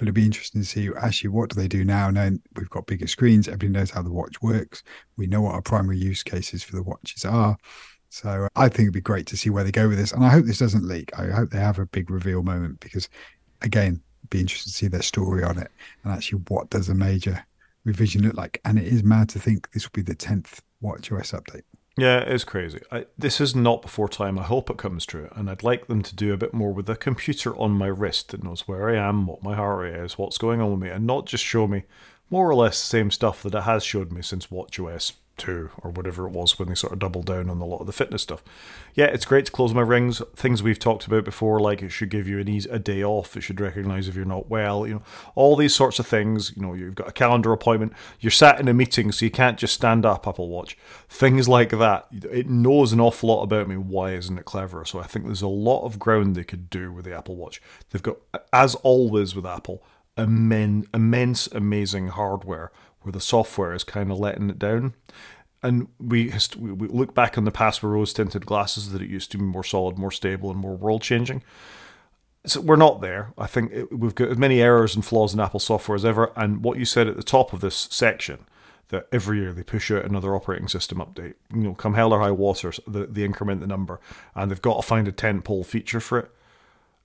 but 0.00 0.06
it'd 0.06 0.14
be 0.14 0.24
interesting 0.24 0.62
to 0.62 0.66
see 0.66 0.88
actually 0.98 1.28
what 1.28 1.50
do 1.50 1.60
they 1.60 1.68
do 1.68 1.84
now. 1.84 2.08
Now 2.08 2.30
we've 2.56 2.70
got 2.70 2.86
bigger 2.86 3.06
screens, 3.06 3.48
everybody 3.48 3.68
knows 3.68 3.90
how 3.90 4.00
the 4.00 4.10
watch 4.10 4.40
works. 4.40 4.82
We 5.18 5.26
know 5.26 5.42
what 5.42 5.54
our 5.54 5.60
primary 5.60 5.98
use 5.98 6.22
cases 6.22 6.62
for 6.62 6.74
the 6.74 6.82
watches 6.82 7.26
are. 7.26 7.58
So 8.08 8.48
I 8.56 8.70
think 8.70 8.84
it'd 8.84 8.94
be 8.94 9.02
great 9.02 9.26
to 9.26 9.36
see 9.36 9.50
where 9.50 9.62
they 9.62 9.70
go 9.70 9.90
with 9.90 9.98
this. 9.98 10.12
And 10.12 10.24
I 10.24 10.30
hope 10.30 10.46
this 10.46 10.56
doesn't 10.56 10.88
leak. 10.88 11.10
I 11.18 11.26
hope 11.26 11.50
they 11.50 11.60
have 11.60 11.78
a 11.78 11.84
big 11.84 12.08
reveal 12.08 12.42
moment 12.42 12.80
because, 12.80 13.10
again, 13.60 14.00
be 14.30 14.40
interested 14.40 14.70
to 14.70 14.74
see 14.74 14.88
their 14.88 15.02
story 15.02 15.44
on 15.44 15.58
it 15.58 15.70
and 16.02 16.14
actually 16.14 16.40
what 16.48 16.70
does 16.70 16.88
a 16.88 16.94
major 16.94 17.44
revision 17.84 18.22
look 18.22 18.38
like? 18.38 18.58
And 18.64 18.78
it 18.78 18.86
is 18.86 19.04
mad 19.04 19.28
to 19.30 19.38
think 19.38 19.70
this 19.72 19.84
will 19.84 19.92
be 19.92 20.00
the 20.00 20.16
10th 20.16 20.60
watch 20.80 21.10
WatchOS 21.10 21.38
update. 21.38 21.64
Yeah, 22.00 22.20
it's 22.20 22.44
crazy. 22.44 22.80
I, 22.90 23.04
this 23.18 23.42
is 23.42 23.54
not 23.54 23.82
before 23.82 24.08
time. 24.08 24.38
I 24.38 24.44
hope 24.44 24.70
it 24.70 24.78
comes 24.78 25.04
true. 25.04 25.28
And 25.32 25.50
I'd 25.50 25.62
like 25.62 25.86
them 25.86 26.02
to 26.02 26.16
do 26.16 26.32
a 26.32 26.38
bit 26.38 26.54
more 26.54 26.72
with 26.72 26.88
a 26.88 26.96
computer 26.96 27.54
on 27.58 27.72
my 27.72 27.88
wrist 27.88 28.30
that 28.30 28.42
knows 28.42 28.66
where 28.66 28.88
I 28.88 28.96
am, 28.96 29.26
what 29.26 29.42
my 29.42 29.54
heart 29.54 29.80
rate 29.80 29.96
is, 29.96 30.16
what's 30.16 30.38
going 30.38 30.62
on 30.62 30.70
with 30.70 30.80
me, 30.80 30.88
and 30.88 31.06
not 31.06 31.26
just 31.26 31.44
show 31.44 31.66
me 31.66 31.82
more 32.30 32.48
or 32.48 32.54
less 32.54 32.80
the 32.80 32.86
same 32.86 33.10
stuff 33.10 33.42
that 33.42 33.54
it 33.54 33.64
has 33.64 33.84
showed 33.84 34.12
me 34.12 34.22
since 34.22 34.46
WatchOS 34.46 35.12
two 35.40 35.70
or 35.82 35.90
whatever 35.90 36.26
it 36.26 36.30
was 36.30 36.58
when 36.58 36.68
they 36.68 36.74
sort 36.74 36.92
of 36.92 36.98
doubled 36.98 37.26
down 37.26 37.48
on 37.48 37.60
a 37.60 37.64
lot 37.64 37.80
of 37.80 37.86
the 37.86 37.92
fitness 37.92 38.22
stuff. 38.22 38.44
Yeah, 38.94 39.06
it's 39.06 39.24
great 39.24 39.46
to 39.46 39.52
close 39.52 39.72
my 39.72 39.80
rings. 39.80 40.20
Things 40.36 40.62
we've 40.62 40.78
talked 40.78 41.06
about 41.06 41.24
before, 41.24 41.58
like 41.58 41.82
it 41.82 41.88
should 41.88 42.10
give 42.10 42.28
you 42.28 42.38
an 42.38 42.48
easy, 42.48 42.68
a 42.70 42.78
day 42.78 43.02
off. 43.02 43.36
It 43.36 43.40
should 43.40 43.60
recognize 43.60 44.06
if 44.06 44.14
you're 44.14 44.24
not 44.24 44.50
well. 44.50 44.86
You 44.86 44.94
know, 44.94 45.02
all 45.34 45.56
these 45.56 45.74
sorts 45.74 45.98
of 45.98 46.06
things. 46.06 46.52
You 46.54 46.62
know, 46.62 46.74
you've 46.74 46.94
got 46.94 47.08
a 47.08 47.12
calendar 47.12 47.52
appointment. 47.52 47.94
You're 48.20 48.30
sat 48.30 48.60
in 48.60 48.68
a 48.68 48.74
meeting, 48.74 49.10
so 49.10 49.24
you 49.24 49.30
can't 49.30 49.58
just 49.58 49.74
stand 49.74 50.04
up. 50.04 50.28
Apple 50.28 50.48
Watch, 50.48 50.76
things 51.08 51.48
like 51.48 51.70
that. 51.70 52.06
It 52.12 52.48
knows 52.48 52.92
an 52.92 53.00
awful 53.00 53.30
lot 53.30 53.42
about 53.42 53.68
me. 53.68 53.76
Why 53.76 54.12
isn't 54.12 54.38
it 54.38 54.44
clever? 54.44 54.84
So 54.84 55.00
I 55.00 55.04
think 55.04 55.24
there's 55.24 55.42
a 55.42 55.48
lot 55.48 55.84
of 55.84 55.98
ground 55.98 56.36
they 56.36 56.44
could 56.44 56.68
do 56.68 56.92
with 56.92 57.06
the 57.06 57.16
Apple 57.16 57.36
Watch. 57.36 57.62
They've 57.90 58.02
got, 58.02 58.18
as 58.52 58.74
always 58.76 59.34
with 59.34 59.46
Apple, 59.46 59.82
immense, 60.16 60.86
immense, 60.92 61.46
amazing 61.46 62.08
hardware 62.08 62.70
where 63.02 63.12
the 63.12 63.20
software 63.20 63.72
is 63.72 63.84
kind 63.84 64.10
of 64.10 64.18
letting 64.18 64.50
it 64.50 64.58
down. 64.58 64.94
And 65.62 65.88
we, 65.98 66.32
we 66.58 66.88
look 66.88 67.14
back 67.14 67.36
on 67.36 67.44
the 67.44 67.50
past 67.50 67.82
with 67.82 67.92
rose 67.92 68.12
tinted 68.12 68.46
glasses 68.46 68.92
that 68.92 69.02
it 69.02 69.10
used 69.10 69.30
to 69.32 69.38
be 69.38 69.44
more 69.44 69.64
solid, 69.64 69.98
more 69.98 70.10
stable, 70.10 70.50
and 70.50 70.58
more 70.58 70.76
world 70.76 71.02
changing. 71.02 71.42
So 72.46 72.62
we're 72.62 72.76
not 72.76 73.02
there. 73.02 73.34
I 73.36 73.46
think 73.46 73.70
it, 73.72 73.98
we've 73.98 74.14
got 74.14 74.30
as 74.30 74.38
many 74.38 74.62
errors 74.62 74.94
and 74.94 75.04
flaws 75.04 75.34
in 75.34 75.40
Apple 75.40 75.60
software 75.60 75.96
as 75.96 76.04
ever. 76.04 76.32
And 76.34 76.64
what 76.64 76.78
you 76.78 76.86
said 76.86 77.08
at 77.08 77.16
the 77.16 77.22
top 77.22 77.52
of 77.52 77.60
this 77.60 77.88
section, 77.90 78.46
that 78.88 79.06
every 79.12 79.38
year 79.38 79.52
they 79.52 79.62
push 79.62 79.90
out 79.90 80.06
another 80.06 80.34
operating 80.34 80.66
system 80.66 80.98
update. 80.98 81.34
You 81.52 81.60
know, 81.60 81.74
come 81.74 81.94
hell 81.94 82.14
or 82.14 82.20
high 82.20 82.30
water, 82.30 82.72
they, 82.88 83.04
they 83.04 83.24
increment 83.24 83.60
the 83.60 83.66
number, 83.66 84.00
and 84.34 84.50
they've 84.50 84.62
got 84.62 84.80
to 84.80 84.82
find 84.82 85.06
a 85.06 85.12
tentpole 85.12 85.66
feature 85.66 86.00
for 86.00 86.18
it 86.20 86.30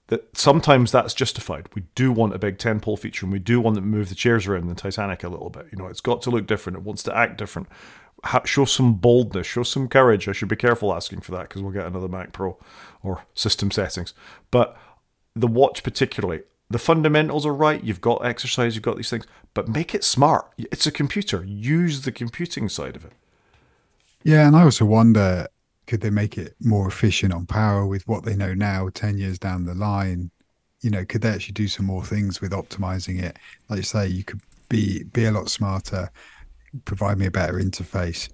that 0.08 0.36
sometimes 0.36 0.92
that's 0.92 1.14
justified. 1.14 1.68
We 1.74 1.82
do 1.94 2.12
want 2.12 2.34
a 2.34 2.38
big 2.38 2.58
tentpole 2.58 2.98
feature 2.98 3.26
and 3.26 3.32
we 3.32 3.38
do 3.38 3.60
want 3.60 3.74
to 3.76 3.82
move 3.82 4.08
the 4.08 4.14
chairs 4.14 4.46
around 4.46 4.68
the 4.68 4.74
Titanic 4.74 5.24
a 5.24 5.28
little 5.28 5.50
bit. 5.50 5.66
You 5.72 5.78
know, 5.78 5.86
it's 5.86 6.00
got 6.00 6.22
to 6.22 6.30
look 6.30 6.46
different. 6.46 6.78
It 6.78 6.84
wants 6.84 7.02
to 7.04 7.16
act 7.16 7.38
different. 7.38 7.68
Ha- 8.24 8.44
show 8.44 8.64
some 8.64 8.94
boldness, 8.94 9.46
show 9.46 9.62
some 9.64 9.88
courage. 9.88 10.28
I 10.28 10.32
should 10.32 10.48
be 10.48 10.56
careful 10.56 10.94
asking 10.94 11.20
for 11.22 11.32
that 11.32 11.48
because 11.48 11.62
we'll 11.62 11.72
get 11.72 11.86
another 11.86 12.08
Mac 12.08 12.32
Pro 12.32 12.56
or 13.02 13.24
system 13.34 13.70
settings. 13.70 14.14
But 14.50 14.76
the 15.34 15.48
watch, 15.48 15.82
particularly, 15.82 16.42
the 16.70 16.78
fundamentals 16.78 17.44
are 17.44 17.54
right. 17.54 17.82
You've 17.82 18.00
got 18.00 18.24
exercise, 18.24 18.74
you've 18.74 18.82
got 18.82 18.96
these 18.96 19.10
things, 19.10 19.26
but 19.54 19.68
make 19.68 19.94
it 19.94 20.04
smart. 20.04 20.52
It's 20.56 20.86
a 20.86 20.92
computer. 20.92 21.44
Use 21.44 22.02
the 22.02 22.12
computing 22.12 22.68
side 22.68 22.96
of 22.96 23.04
it. 23.04 23.12
Yeah, 24.22 24.46
and 24.46 24.56
I 24.56 24.62
also 24.62 24.84
wonder 24.84 25.46
could 25.86 26.00
they 26.00 26.10
make 26.10 26.36
it 26.36 26.54
more 26.60 26.88
efficient 26.88 27.32
on 27.32 27.46
power 27.46 27.86
with 27.86 28.06
what 28.08 28.24
they 28.24 28.34
know 28.36 28.54
now 28.54 28.88
10 28.92 29.18
years 29.18 29.38
down 29.38 29.64
the 29.64 29.74
line? 29.74 30.30
You 30.80 30.90
know 30.90 31.04
could 31.04 31.22
they 31.22 31.30
actually 31.30 31.54
do 31.54 31.68
some 31.68 31.86
more 31.86 32.04
things 32.04 32.40
with 32.40 32.52
optimizing 32.52 33.22
it? 33.22 33.38
Like 33.68 33.78
you 33.78 33.82
say 33.82 34.06
you 34.08 34.24
could 34.24 34.40
be 34.68 35.04
be 35.04 35.24
a 35.24 35.30
lot 35.30 35.48
smarter 35.48 36.10
provide 36.84 37.18
me 37.18 37.26
a 37.26 37.30
better 37.30 37.54
interface. 37.54 38.28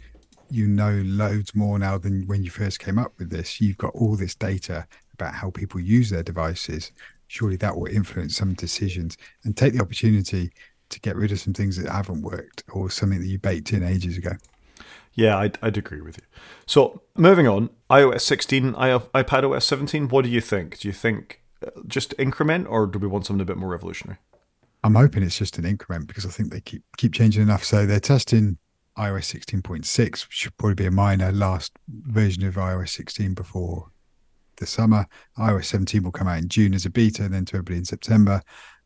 You 0.50 0.66
know 0.66 1.02
loads 1.04 1.54
more 1.54 1.78
now 1.78 1.98
than 1.98 2.26
when 2.26 2.42
you 2.42 2.50
first 2.50 2.80
came 2.80 2.98
up 2.98 3.12
with 3.18 3.30
this. 3.30 3.60
You've 3.60 3.78
got 3.78 3.94
all 3.94 4.16
this 4.16 4.34
data 4.34 4.86
about 5.14 5.34
how 5.34 5.50
people 5.50 5.80
use 5.80 6.10
their 6.10 6.22
devices. 6.22 6.92
Surely 7.28 7.56
that 7.56 7.76
will 7.76 7.86
influence 7.86 8.36
some 8.36 8.54
decisions. 8.54 9.16
And 9.44 9.56
take 9.56 9.74
the 9.74 9.80
opportunity 9.80 10.50
to 10.90 11.00
get 11.00 11.16
rid 11.16 11.32
of 11.32 11.40
some 11.40 11.54
things 11.54 11.76
that 11.76 11.90
haven't 11.90 12.22
worked 12.22 12.64
or 12.72 12.90
something 12.90 13.20
that 13.20 13.28
you 13.28 13.38
baked 13.38 13.72
in 13.72 13.82
ages 13.82 14.18
ago 14.18 14.32
yeah, 15.14 15.36
I'd, 15.36 15.58
I'd 15.62 15.76
agree 15.76 16.00
with 16.00 16.16
you. 16.18 16.24
So, 16.66 17.02
moving 17.16 17.46
on, 17.46 17.70
iOS 17.90 18.22
16, 18.22 18.72
iPad 18.72 19.50
OS 19.50 19.66
17, 19.66 20.08
what 20.08 20.24
do 20.24 20.30
you 20.30 20.40
think? 20.40 20.78
Do 20.80 20.88
you 20.88 20.92
think 20.92 21.42
uh, 21.66 21.70
just 21.86 22.14
increment 22.18 22.66
or 22.68 22.86
do 22.86 22.98
we 22.98 23.06
want 23.06 23.26
something 23.26 23.42
a 23.42 23.46
bit 23.46 23.56
more 23.56 23.70
revolutionary? 23.70 24.18
I'm 24.84 24.94
hoping 24.94 25.22
it's 25.22 25.38
just 25.38 25.58
an 25.58 25.64
increment 25.64 26.08
because 26.08 26.26
I 26.26 26.30
think 26.30 26.50
they 26.50 26.60
keep 26.60 26.82
keep 26.96 27.12
changing 27.12 27.42
enough. 27.42 27.62
So 27.62 27.86
they're 27.86 28.00
testing 28.00 28.58
iOS 28.98 29.32
16.6, 29.40 30.10
which 30.10 30.26
should 30.30 30.56
probably 30.56 30.74
be 30.74 30.86
a 30.86 30.90
minor 30.90 31.30
last 31.30 31.72
version 31.88 32.44
of 32.44 32.54
iOS 32.56 32.90
16 32.90 33.34
before 33.34 33.90
the 34.56 34.66
summer. 34.66 35.06
iOS 35.38 35.66
17 35.66 36.02
will 36.02 36.12
come 36.12 36.28
out 36.28 36.38
in 36.38 36.48
June 36.48 36.74
as 36.74 36.84
a 36.84 36.90
beta, 36.90 37.24
and 37.24 37.34
then 37.34 37.44
to 37.46 37.56
everybody 37.56 37.78
in 37.78 37.84
September. 37.84 38.42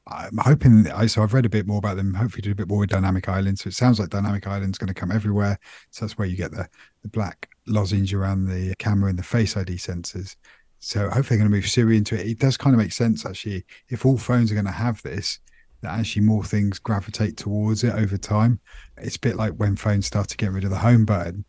I'm 0.08 0.38
hoping 0.38 0.88
I 0.90 1.06
so 1.06 1.22
I've 1.22 1.34
read 1.34 1.46
a 1.46 1.50
bit 1.50 1.66
more 1.66 1.78
about 1.78 1.96
them. 1.96 2.14
Hopefully, 2.14 2.42
do 2.42 2.52
a 2.52 2.54
bit 2.54 2.68
more 2.68 2.78
with 2.78 2.90
Dynamic 2.90 3.28
Island. 3.28 3.58
So 3.58 3.68
it 3.68 3.74
sounds 3.74 3.98
like 3.98 4.10
Dynamic 4.10 4.46
Island's 4.46 4.78
going 4.78 4.88
to 4.88 4.94
come 4.94 5.10
everywhere. 5.10 5.58
So 5.90 6.04
that's 6.04 6.16
where 6.16 6.28
you 6.28 6.36
get 6.36 6.52
the 6.52 6.68
the 7.02 7.08
black 7.08 7.50
lozenge 7.66 8.14
around 8.14 8.46
the 8.46 8.74
camera 8.78 9.10
and 9.10 9.18
the 9.18 9.24
Face 9.24 9.56
ID 9.56 9.74
sensors. 9.74 10.36
So 10.78 11.04
hopefully, 11.10 11.22
they're 11.22 11.38
going 11.38 11.50
to 11.50 11.56
move 11.56 11.68
Siri 11.68 11.96
into 11.96 12.14
it. 12.14 12.26
It 12.26 12.38
does 12.38 12.56
kind 12.56 12.74
of 12.74 12.78
make 12.78 12.92
sense 12.92 13.26
actually. 13.26 13.64
If 13.88 14.06
all 14.06 14.16
phones 14.16 14.52
are 14.52 14.54
going 14.54 14.66
to 14.66 14.72
have 14.72 15.02
this, 15.02 15.40
that 15.82 15.98
actually 15.98 16.22
more 16.22 16.44
things 16.44 16.78
gravitate 16.78 17.36
towards 17.36 17.82
it 17.82 17.94
over 17.94 18.16
time. 18.16 18.60
It's 18.98 19.16
a 19.16 19.20
bit 19.20 19.36
like 19.36 19.54
when 19.54 19.74
phones 19.74 20.06
started 20.06 20.38
getting 20.38 20.54
rid 20.54 20.64
of 20.64 20.70
the 20.70 20.78
home 20.78 21.04
button, 21.04 21.44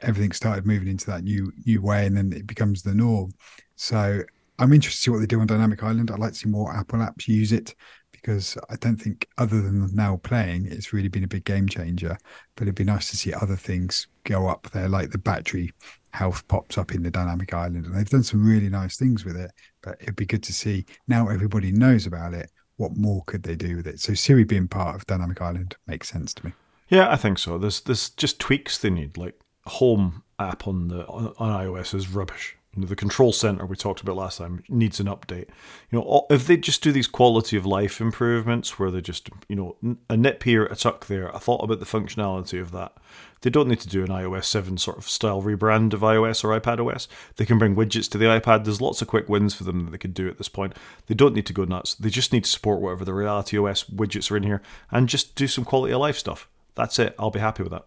everything 0.00 0.32
started 0.32 0.66
moving 0.66 0.88
into 0.88 1.06
that 1.06 1.24
new 1.24 1.52
new 1.66 1.82
way, 1.82 2.06
and 2.06 2.16
then 2.16 2.32
it 2.32 2.46
becomes 2.46 2.82
the 2.82 2.94
norm. 2.94 3.32
So 3.76 4.22
I'm 4.58 4.72
interested 4.72 4.98
to 4.98 5.02
see 5.02 5.10
what 5.10 5.20
they 5.20 5.26
do 5.26 5.40
on 5.40 5.46
Dynamic 5.46 5.82
Island. 5.82 6.10
I'd 6.10 6.18
like 6.18 6.32
to 6.32 6.38
see 6.38 6.48
more 6.48 6.74
Apple 6.74 6.98
apps 6.98 7.28
use 7.28 7.52
it 7.52 7.74
because 8.20 8.58
I 8.68 8.76
don't 8.76 8.96
think, 8.96 9.28
other 9.38 9.60
than 9.60 9.94
now 9.94 10.16
playing, 10.22 10.66
it's 10.66 10.92
really 10.92 11.08
been 11.08 11.24
a 11.24 11.28
big 11.28 11.44
game 11.44 11.68
changer. 11.68 12.18
But 12.56 12.64
it'd 12.64 12.74
be 12.74 12.84
nice 12.84 13.10
to 13.10 13.16
see 13.16 13.32
other 13.32 13.56
things 13.56 14.06
go 14.24 14.48
up 14.48 14.68
there, 14.72 14.88
like 14.88 15.10
the 15.10 15.18
battery 15.18 15.72
health 16.12 16.46
pops 16.48 16.78
up 16.78 16.94
in 16.94 17.02
the 17.02 17.10
Dynamic 17.10 17.54
Island. 17.54 17.86
And 17.86 17.94
they've 17.94 18.08
done 18.08 18.22
some 18.22 18.46
really 18.46 18.68
nice 18.68 18.96
things 18.96 19.24
with 19.24 19.36
it. 19.36 19.50
But 19.82 19.96
it'd 20.00 20.16
be 20.16 20.26
good 20.26 20.42
to 20.44 20.52
see 20.52 20.86
now 21.06 21.28
everybody 21.28 21.72
knows 21.72 22.06
about 22.06 22.34
it. 22.34 22.50
What 22.76 22.96
more 22.96 23.22
could 23.26 23.42
they 23.42 23.56
do 23.56 23.76
with 23.76 23.86
it? 23.86 24.00
So 24.00 24.14
Siri 24.14 24.44
being 24.44 24.68
part 24.68 24.94
of 24.94 25.06
Dynamic 25.06 25.40
Island 25.40 25.76
makes 25.86 26.08
sense 26.08 26.34
to 26.34 26.46
me. 26.46 26.52
Yeah, 26.88 27.10
I 27.10 27.16
think 27.16 27.38
so. 27.38 27.58
There's 27.58 27.80
there's 27.80 28.10
just 28.10 28.38
tweaks 28.38 28.78
they 28.78 28.90
need, 28.90 29.16
like 29.16 29.38
Home 29.66 30.22
app 30.38 30.66
on 30.66 30.88
the 30.88 31.04
on, 31.06 31.34
on 31.38 31.66
iOS 31.66 31.94
is 31.94 32.08
rubbish 32.08 32.56
the 32.76 32.96
control 32.96 33.32
center 33.32 33.66
we 33.66 33.76
talked 33.76 34.00
about 34.00 34.16
last 34.16 34.38
time 34.38 34.62
needs 34.68 35.00
an 35.00 35.06
update. 35.06 35.48
You 35.90 35.98
know, 35.98 36.26
if 36.30 36.46
they 36.46 36.56
just 36.56 36.82
do 36.82 36.92
these 36.92 37.06
quality 37.06 37.56
of 37.56 37.66
life 37.66 38.00
improvements 38.00 38.78
where 38.78 38.90
they 38.90 39.00
just, 39.00 39.30
you 39.48 39.56
know, 39.56 39.96
a 40.08 40.16
nip 40.16 40.42
here, 40.44 40.66
a 40.66 40.76
tuck 40.76 41.06
there, 41.06 41.34
I 41.34 41.38
thought 41.38 41.64
about 41.64 41.80
the 41.80 41.86
functionality 41.86 42.60
of 42.60 42.70
that. 42.72 42.96
They 43.40 43.50
don't 43.50 43.68
need 43.68 43.80
to 43.80 43.88
do 43.88 44.02
an 44.02 44.10
iOS 44.10 44.44
7 44.44 44.78
sort 44.78 44.98
of 44.98 45.08
style 45.08 45.42
rebrand 45.42 45.92
of 45.92 46.00
iOS 46.00 46.44
or 46.44 46.58
iPad 46.58 46.84
OS. 46.84 47.08
They 47.36 47.46
can 47.46 47.58
bring 47.58 47.76
widgets 47.76 48.10
to 48.10 48.18
the 48.18 48.26
iPad. 48.26 48.64
There's 48.64 48.80
lots 48.80 49.00
of 49.00 49.08
quick 49.08 49.28
wins 49.28 49.54
for 49.54 49.64
them 49.64 49.84
that 49.84 49.90
they 49.92 49.98
could 49.98 50.14
do 50.14 50.28
at 50.28 50.38
this 50.38 50.48
point. 50.48 50.74
They 51.06 51.14
don't 51.14 51.34
need 51.34 51.46
to 51.46 51.52
go 51.52 51.64
nuts. 51.64 51.94
They 51.94 52.10
just 52.10 52.32
need 52.32 52.44
to 52.44 52.50
support 52.50 52.80
whatever 52.80 53.04
the 53.04 53.14
Reality 53.14 53.58
OS 53.58 53.84
widgets 53.84 54.30
are 54.30 54.36
in 54.36 54.42
here 54.42 54.62
and 54.90 55.08
just 55.08 55.34
do 55.34 55.46
some 55.46 55.64
quality 55.64 55.92
of 55.92 56.00
life 56.00 56.18
stuff. 56.18 56.48
That's 56.74 56.98
it. 56.98 57.14
I'll 57.18 57.30
be 57.30 57.40
happy 57.40 57.62
with 57.62 57.72
that 57.72 57.86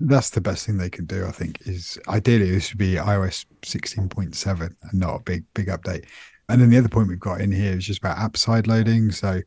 that's 0.00 0.30
the 0.30 0.40
best 0.40 0.66
thing 0.66 0.78
they 0.78 0.90
can 0.90 1.04
do. 1.04 1.26
I 1.26 1.30
think 1.30 1.60
is 1.66 1.98
ideally 2.08 2.50
this 2.50 2.66
should 2.66 2.78
be 2.78 2.94
iOS 2.94 3.44
16.7 3.62 4.60
and 4.60 4.94
not 4.94 5.16
a 5.16 5.22
big 5.22 5.44
big 5.54 5.68
update. 5.68 6.06
And 6.48 6.60
then 6.60 6.70
the 6.70 6.78
other 6.78 6.88
point 6.88 7.08
we've 7.08 7.20
got 7.20 7.40
in 7.40 7.52
here 7.52 7.74
is 7.76 7.86
just 7.86 8.00
about 8.00 8.18
app 8.18 8.36
side 8.36 8.66
loading. 8.66 9.12
So 9.12 9.40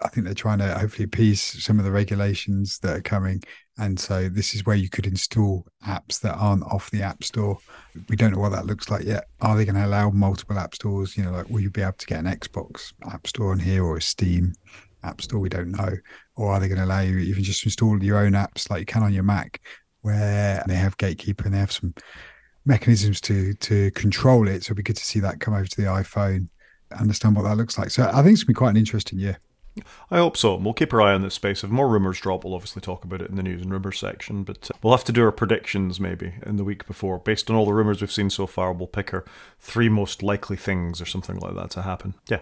I 0.00 0.08
think 0.08 0.24
they're 0.24 0.34
trying 0.34 0.58
to 0.58 0.78
hopefully 0.78 1.04
appease 1.04 1.40
some 1.40 1.78
of 1.78 1.84
the 1.84 1.92
regulations 1.92 2.78
that 2.80 2.96
are 2.96 3.02
coming. 3.02 3.42
And 3.78 3.98
so 3.98 4.28
this 4.28 4.54
is 4.54 4.66
where 4.66 4.76
you 4.76 4.88
could 4.88 5.06
install 5.06 5.66
apps 5.86 6.20
that 6.20 6.34
aren't 6.34 6.64
off 6.64 6.90
the 6.90 7.02
App 7.02 7.22
Store. 7.22 7.58
We 8.08 8.16
don't 8.16 8.32
know 8.32 8.40
what 8.40 8.50
that 8.50 8.66
looks 8.66 8.90
like 8.90 9.04
yet. 9.04 9.28
Are 9.40 9.56
they 9.56 9.64
going 9.64 9.76
to 9.76 9.86
allow 9.86 10.10
multiple 10.10 10.58
app 10.58 10.74
stores? 10.74 11.16
You 11.16 11.24
know, 11.24 11.32
like 11.32 11.48
will 11.48 11.60
you 11.60 11.70
be 11.70 11.82
able 11.82 11.92
to 11.92 12.06
get 12.06 12.18
an 12.18 12.26
Xbox 12.26 12.92
App 13.10 13.26
Store 13.26 13.52
on 13.52 13.60
here 13.60 13.84
or 13.84 13.96
a 13.96 14.02
Steam 14.02 14.52
App 15.04 15.20
Store? 15.20 15.38
We 15.38 15.48
don't 15.48 15.70
know. 15.70 15.92
Or 16.34 16.52
are 16.52 16.60
they 16.60 16.68
going 16.68 16.78
to 16.78 16.84
allow 16.84 17.00
you 17.00 17.18
even 17.18 17.44
just 17.44 17.64
install 17.64 18.02
your 18.02 18.18
own 18.18 18.32
apps 18.32 18.68
like 18.70 18.80
you 18.80 18.86
can 18.86 19.04
on 19.04 19.14
your 19.14 19.22
Mac? 19.22 19.60
Where 20.02 20.64
they 20.66 20.76
have 20.76 20.96
gatekeeper 20.96 21.44
and 21.44 21.54
they 21.54 21.58
have 21.58 21.72
some 21.72 21.94
mechanisms 22.64 23.20
to 23.22 23.54
to 23.54 23.90
control 23.92 24.48
it. 24.48 24.62
So 24.62 24.68
it'd 24.68 24.76
be 24.76 24.82
good 24.82 24.96
to 24.96 25.04
see 25.04 25.20
that 25.20 25.40
come 25.40 25.54
over 25.54 25.66
to 25.66 25.76
the 25.76 25.88
iPhone, 25.88 26.48
understand 26.98 27.36
what 27.36 27.42
that 27.42 27.56
looks 27.56 27.78
like. 27.78 27.90
So 27.90 28.04
I 28.12 28.22
think 28.22 28.34
it's 28.34 28.42
gonna 28.42 28.54
be 28.54 28.54
quite 28.54 28.70
an 28.70 28.76
interesting 28.76 29.18
year. 29.18 29.38
I 30.10 30.18
hope 30.18 30.36
so. 30.36 30.56
We'll 30.56 30.74
keep 30.74 30.92
our 30.92 31.00
eye 31.00 31.14
on 31.14 31.22
this 31.22 31.34
space. 31.34 31.62
If 31.62 31.70
more 31.70 31.88
rumours 31.88 32.20
drop, 32.20 32.44
we'll 32.44 32.54
obviously 32.54 32.82
talk 32.82 33.04
about 33.04 33.22
it 33.22 33.30
in 33.30 33.36
the 33.36 33.42
news 33.42 33.62
and 33.62 33.70
rumours 33.70 33.98
section. 33.98 34.42
But 34.42 34.70
uh, 34.70 34.78
we'll 34.82 34.92
have 34.92 35.04
to 35.04 35.12
do 35.12 35.24
our 35.24 35.32
predictions 35.32 36.00
maybe 36.00 36.34
in 36.44 36.56
the 36.56 36.64
week 36.64 36.86
before. 36.86 37.18
Based 37.18 37.48
on 37.50 37.56
all 37.56 37.66
the 37.66 37.72
rumours 37.72 38.00
we've 38.00 38.12
seen 38.12 38.30
so 38.30 38.46
far, 38.46 38.72
we'll 38.72 38.88
pick 38.88 39.12
our 39.14 39.24
three 39.60 39.88
most 39.88 40.22
likely 40.22 40.56
things 40.56 41.00
or 41.00 41.06
something 41.06 41.36
like 41.36 41.54
that 41.54 41.70
to 41.70 41.82
happen. 41.82 42.14
Yeah. 42.28 42.40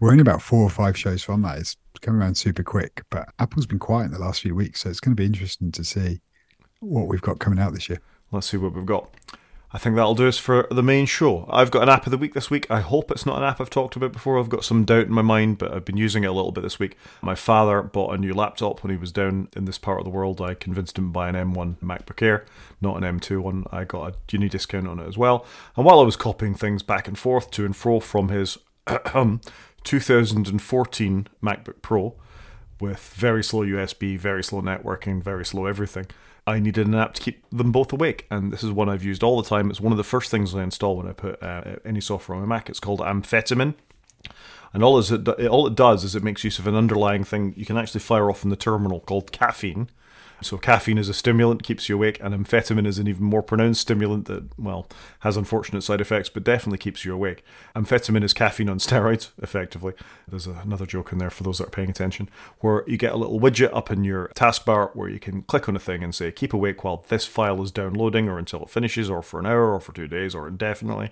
We're 0.00 0.10
only 0.10 0.22
about 0.22 0.42
four 0.42 0.62
or 0.62 0.70
five 0.70 0.98
shows 0.98 1.22
from 1.22 1.42
that. 1.42 1.58
It's 1.58 1.76
coming 2.02 2.20
around 2.20 2.36
super 2.36 2.62
quick, 2.62 3.02
but 3.10 3.28
Apple's 3.38 3.66
been 3.66 3.78
quiet 3.78 4.06
in 4.06 4.10
the 4.10 4.18
last 4.18 4.42
few 4.42 4.54
weeks, 4.54 4.82
so 4.82 4.90
it's 4.90 5.00
going 5.00 5.16
to 5.16 5.20
be 5.20 5.24
interesting 5.24 5.72
to 5.72 5.84
see 5.84 6.20
what 6.86 7.08
we've 7.08 7.22
got 7.22 7.38
coming 7.38 7.58
out 7.58 7.74
this 7.74 7.88
year. 7.88 8.00
Let's 8.32 8.48
see 8.48 8.56
what 8.56 8.74
we've 8.74 8.86
got. 8.86 9.10
I 9.72 9.78
think 9.78 9.96
that'll 9.96 10.14
do 10.14 10.28
us 10.28 10.38
for 10.38 10.66
the 10.70 10.82
main 10.82 11.06
show. 11.06 11.46
I've 11.50 11.70
got 11.72 11.82
an 11.82 11.88
app 11.88 12.06
of 12.06 12.10
the 12.12 12.16
week 12.16 12.34
this 12.34 12.50
week. 12.50 12.70
I 12.70 12.80
hope 12.80 13.10
it's 13.10 13.26
not 13.26 13.38
an 13.38 13.44
app 13.44 13.60
I've 13.60 13.68
talked 13.68 13.96
about 13.96 14.12
before. 14.12 14.38
I've 14.38 14.48
got 14.48 14.64
some 14.64 14.84
doubt 14.84 15.06
in 15.06 15.12
my 15.12 15.22
mind, 15.22 15.58
but 15.58 15.72
I've 15.72 15.84
been 15.84 15.96
using 15.96 16.24
it 16.24 16.28
a 16.28 16.32
little 16.32 16.52
bit 16.52 16.62
this 16.62 16.78
week. 16.78 16.96
My 17.20 17.34
father 17.34 17.82
bought 17.82 18.14
a 18.14 18.18
new 18.18 18.32
laptop 18.32 18.82
when 18.82 18.90
he 18.92 18.96
was 18.96 19.12
down 19.12 19.48
in 19.56 19.64
this 19.64 19.76
part 19.76 19.98
of 19.98 20.04
the 20.04 20.10
world. 20.10 20.40
I 20.40 20.54
convinced 20.54 20.96
him 20.96 21.08
to 21.08 21.10
buy 21.10 21.28
an 21.28 21.34
M1 21.34 21.78
MacBook 21.80 22.22
Air, 22.22 22.46
not 22.80 23.02
an 23.02 23.18
M2 23.18 23.40
one. 23.40 23.64
I 23.72 23.84
got 23.84 24.14
a 24.14 24.14
uni 24.30 24.48
discount 24.48 24.86
on 24.86 25.00
it 25.00 25.08
as 25.08 25.18
well. 25.18 25.44
And 25.76 25.84
while 25.84 26.00
I 26.00 26.04
was 26.04 26.16
copying 26.16 26.54
things 26.54 26.82
back 26.82 27.08
and 27.08 27.18
forth 27.18 27.50
to 27.50 27.66
and 27.66 27.76
fro 27.76 28.00
from 28.00 28.28
his 28.28 28.56
2014 29.84 31.28
MacBook 31.42 31.82
Pro 31.82 32.14
with 32.80 33.12
very 33.14 33.42
slow 33.42 33.64
USB, 33.64 34.18
very 34.18 34.44
slow 34.44 34.60
networking, 34.60 35.22
very 35.22 35.44
slow 35.44 35.66
everything. 35.66 36.06
I 36.46 36.60
needed 36.60 36.86
an 36.86 36.94
app 36.94 37.14
to 37.14 37.22
keep 37.22 37.48
them 37.50 37.72
both 37.72 37.92
awake, 37.92 38.26
and 38.30 38.52
this 38.52 38.62
is 38.62 38.70
one 38.70 38.88
I've 38.88 39.02
used 39.02 39.22
all 39.24 39.42
the 39.42 39.48
time. 39.48 39.68
It's 39.68 39.80
one 39.80 39.92
of 39.92 39.96
the 39.96 40.04
first 40.04 40.30
things 40.30 40.54
I 40.54 40.62
install 40.62 40.96
when 40.96 41.08
I 41.08 41.12
put 41.12 41.42
uh, 41.42 41.76
any 41.84 42.00
software 42.00 42.36
on 42.36 42.46
my 42.46 42.56
Mac. 42.56 42.68
It's 42.68 42.78
called 42.78 43.00
Amphetamine, 43.00 43.74
and 44.72 44.84
all 44.84 44.98
it 44.98 45.28
all 45.48 45.66
it 45.66 45.74
does 45.74 46.04
is 46.04 46.14
it 46.14 46.22
makes 46.22 46.44
use 46.44 46.58
of 46.58 46.66
an 46.68 46.76
underlying 46.76 47.24
thing 47.24 47.52
you 47.56 47.66
can 47.66 47.76
actually 47.76 48.00
fire 48.00 48.30
off 48.30 48.44
in 48.44 48.50
the 48.50 48.56
terminal 48.56 49.00
called 49.00 49.32
caffeine, 49.32 49.88
so 50.42 50.58
caffeine 50.58 50.98
is 50.98 51.08
a 51.08 51.14
stimulant, 51.14 51.62
keeps 51.62 51.88
you 51.88 51.94
awake, 51.94 52.18
and 52.22 52.34
amphetamine 52.34 52.86
is 52.86 52.98
an 52.98 53.08
even 53.08 53.24
more 53.24 53.42
pronounced 53.42 53.80
stimulant 53.80 54.26
that, 54.26 54.58
well, 54.58 54.86
has 55.20 55.36
unfortunate 55.36 55.82
side 55.82 56.00
effects, 56.00 56.28
but 56.28 56.44
definitely 56.44 56.78
keeps 56.78 57.04
you 57.04 57.14
awake. 57.14 57.42
Amphetamine 57.74 58.22
is 58.22 58.34
caffeine 58.34 58.68
on 58.68 58.78
steroids, 58.78 59.30
effectively. 59.42 59.94
There's 60.28 60.46
another 60.46 60.86
joke 60.86 61.12
in 61.12 61.18
there 61.18 61.30
for 61.30 61.42
those 61.42 61.58
that 61.58 61.68
are 61.68 61.70
paying 61.70 61.90
attention, 61.90 62.28
where 62.60 62.84
you 62.86 62.96
get 62.96 63.12
a 63.12 63.16
little 63.16 63.40
widget 63.40 63.74
up 63.74 63.90
in 63.90 64.04
your 64.04 64.30
taskbar 64.36 64.94
where 64.94 65.08
you 65.08 65.18
can 65.18 65.42
click 65.42 65.68
on 65.68 65.76
a 65.76 65.80
thing 65.80 66.02
and 66.02 66.14
say, 66.14 66.30
keep 66.30 66.52
awake 66.52 66.84
while 66.84 67.04
this 67.08 67.24
file 67.24 67.62
is 67.62 67.70
downloading, 67.70 68.28
or 68.28 68.38
until 68.38 68.62
it 68.62 68.70
finishes, 68.70 69.08
or 69.08 69.22
for 69.22 69.40
an 69.40 69.46
hour, 69.46 69.72
or 69.72 69.80
for 69.80 69.92
two 69.92 70.08
days, 70.08 70.34
or 70.34 70.46
indefinitely. 70.46 71.10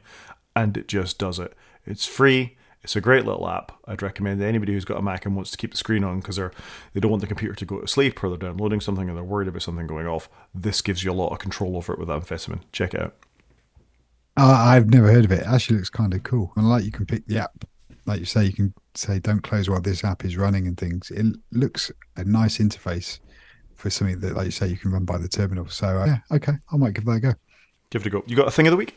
And 0.55 0.77
it 0.77 0.87
just 0.87 1.19
does 1.19 1.39
it. 1.39 1.55
It's 1.87 2.07
free 2.07 2.57
it's 2.85 2.95
a 2.95 3.01
great 3.01 3.25
little 3.25 3.49
app. 3.49 3.73
I'd 3.87 4.03
recommend 4.03 4.43
anybody 4.43 4.75
who's 4.75 4.85
got 4.85 4.99
a 4.99 5.03
Mac 5.03 5.25
and 5.25 5.35
wants 5.35 5.51
to 5.51 5.57
keep 5.57 5.71
the 5.71 5.77
screen 5.79 6.05
on 6.05 6.21
because 6.21 6.37
they're 6.37 6.53
they 6.93 7.01
don't 7.01 7.11
want 7.11 7.23
the 7.23 7.27
computer 7.27 7.55
to 7.55 7.65
go 7.65 7.81
to 7.81 7.89
sleep 7.89 8.23
or 8.23 8.29
they're 8.29 8.51
downloading 8.51 8.81
something 8.81 9.09
and 9.09 9.17
they're 9.17 9.25
worried 9.25 9.49
about 9.49 9.63
something 9.63 9.87
going 9.87 10.07
off. 10.07 10.29
This 10.55 10.83
gives 10.83 11.03
you 11.03 11.11
a 11.11 11.15
lot 11.15 11.33
of 11.33 11.39
control 11.39 11.79
over 11.79 11.95
it 11.95 11.99
with 11.99 12.09
amphetamine. 12.09 12.61
Check 12.73 12.93
it 12.93 13.01
out. 13.01 13.17
Uh, 14.37 14.53
I've 14.53 14.91
never 14.91 15.11
heard 15.11 15.25
of 15.25 15.33
it. 15.33 15.41
it 15.41 15.47
actually 15.47 15.79
looks 15.79 15.89
kind 15.89 16.13
of 16.13 16.23
cool. 16.25 16.53
And 16.57 16.69
like 16.69 16.85
you 16.85 16.93
can 16.93 17.07
pick 17.07 17.27
the 17.27 17.39
app, 17.39 17.65
like 18.05 18.21
you 18.21 18.27
say, 18.27 18.45
you 18.45 18.53
can 18.53 18.75
say 18.95 19.19
don't 19.19 19.43
close 19.43 19.71
while 19.71 19.81
this 19.81 20.05
app 20.05 20.25
is 20.25 20.37
running 20.37 20.67
and 20.67 20.77
things. 20.77 21.11
It 21.11 21.25
looks 21.53 21.91
a 22.17 22.25
nice 22.25 22.59
interface 22.59 23.19
for 23.77 23.89
something 23.89 24.21
that, 24.21 24.37
like 24.37 24.45
you 24.45 24.51
say, 24.51 24.67
you 24.67 24.77
can 24.77 24.93
run 24.93 25.07
by 25.07 25.17
the 25.17 25.29
terminal. 25.29 25.69
So 25.69 25.87
uh, 25.87 26.05
yeah, 26.05 26.19
okay, 26.33 26.53
I 26.71 26.77
might 26.77 26.93
give 26.93 27.07
that 27.07 27.13
a 27.13 27.21
go. 27.21 27.33
Give 27.89 28.03
it 28.03 28.09
a 28.09 28.11
go. 28.11 28.25
You 28.27 28.37
got 28.37 28.49
a 28.49 28.51
thing 28.51 28.67
of 28.67 28.73
the 28.73 28.77
week? 28.77 28.95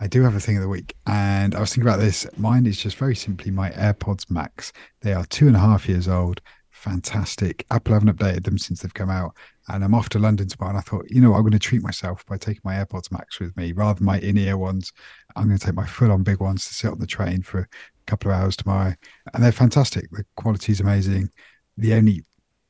I 0.00 0.06
do 0.06 0.22
have 0.22 0.36
a 0.36 0.40
thing 0.40 0.56
of 0.56 0.62
the 0.62 0.68
week, 0.68 0.94
and 1.06 1.56
I 1.56 1.60
was 1.60 1.70
thinking 1.70 1.88
about 1.88 1.98
this. 1.98 2.24
Mine 2.36 2.66
is 2.66 2.80
just 2.80 2.96
very 2.96 3.16
simply 3.16 3.50
my 3.50 3.70
AirPods 3.70 4.30
Max. 4.30 4.72
They 5.00 5.12
are 5.12 5.24
two 5.24 5.48
and 5.48 5.56
a 5.56 5.60
half 5.60 5.88
years 5.88 6.06
old. 6.06 6.40
Fantastic. 6.70 7.66
Apple 7.72 7.94
haven't 7.94 8.16
updated 8.16 8.44
them 8.44 8.58
since 8.58 8.80
they've 8.80 8.94
come 8.94 9.10
out, 9.10 9.34
and 9.66 9.82
I'm 9.82 9.96
off 9.96 10.08
to 10.10 10.20
London 10.20 10.46
tomorrow. 10.46 10.70
And 10.70 10.78
I 10.78 10.82
thought, 10.82 11.10
you 11.10 11.20
know, 11.20 11.34
I'm 11.34 11.40
going 11.40 11.50
to 11.50 11.58
treat 11.58 11.82
myself 11.82 12.24
by 12.26 12.36
taking 12.36 12.60
my 12.62 12.74
AirPods 12.74 13.10
Max 13.10 13.40
with 13.40 13.56
me 13.56 13.72
rather 13.72 13.98
than 13.98 14.06
my 14.06 14.20
in-ear 14.20 14.56
ones. 14.56 14.92
I'm 15.34 15.48
going 15.48 15.58
to 15.58 15.66
take 15.66 15.74
my 15.74 15.86
full-on 15.86 16.22
big 16.22 16.38
ones 16.38 16.68
to 16.68 16.74
sit 16.74 16.92
on 16.92 17.00
the 17.00 17.06
train 17.06 17.42
for 17.42 17.58
a 17.58 17.68
couple 18.06 18.30
of 18.30 18.38
hours 18.38 18.56
tomorrow, 18.56 18.94
and 19.34 19.42
they're 19.42 19.50
fantastic. 19.50 20.08
The 20.12 20.24
quality 20.36 20.70
is 20.70 20.80
amazing. 20.80 21.30
The 21.76 21.94
only 21.94 22.22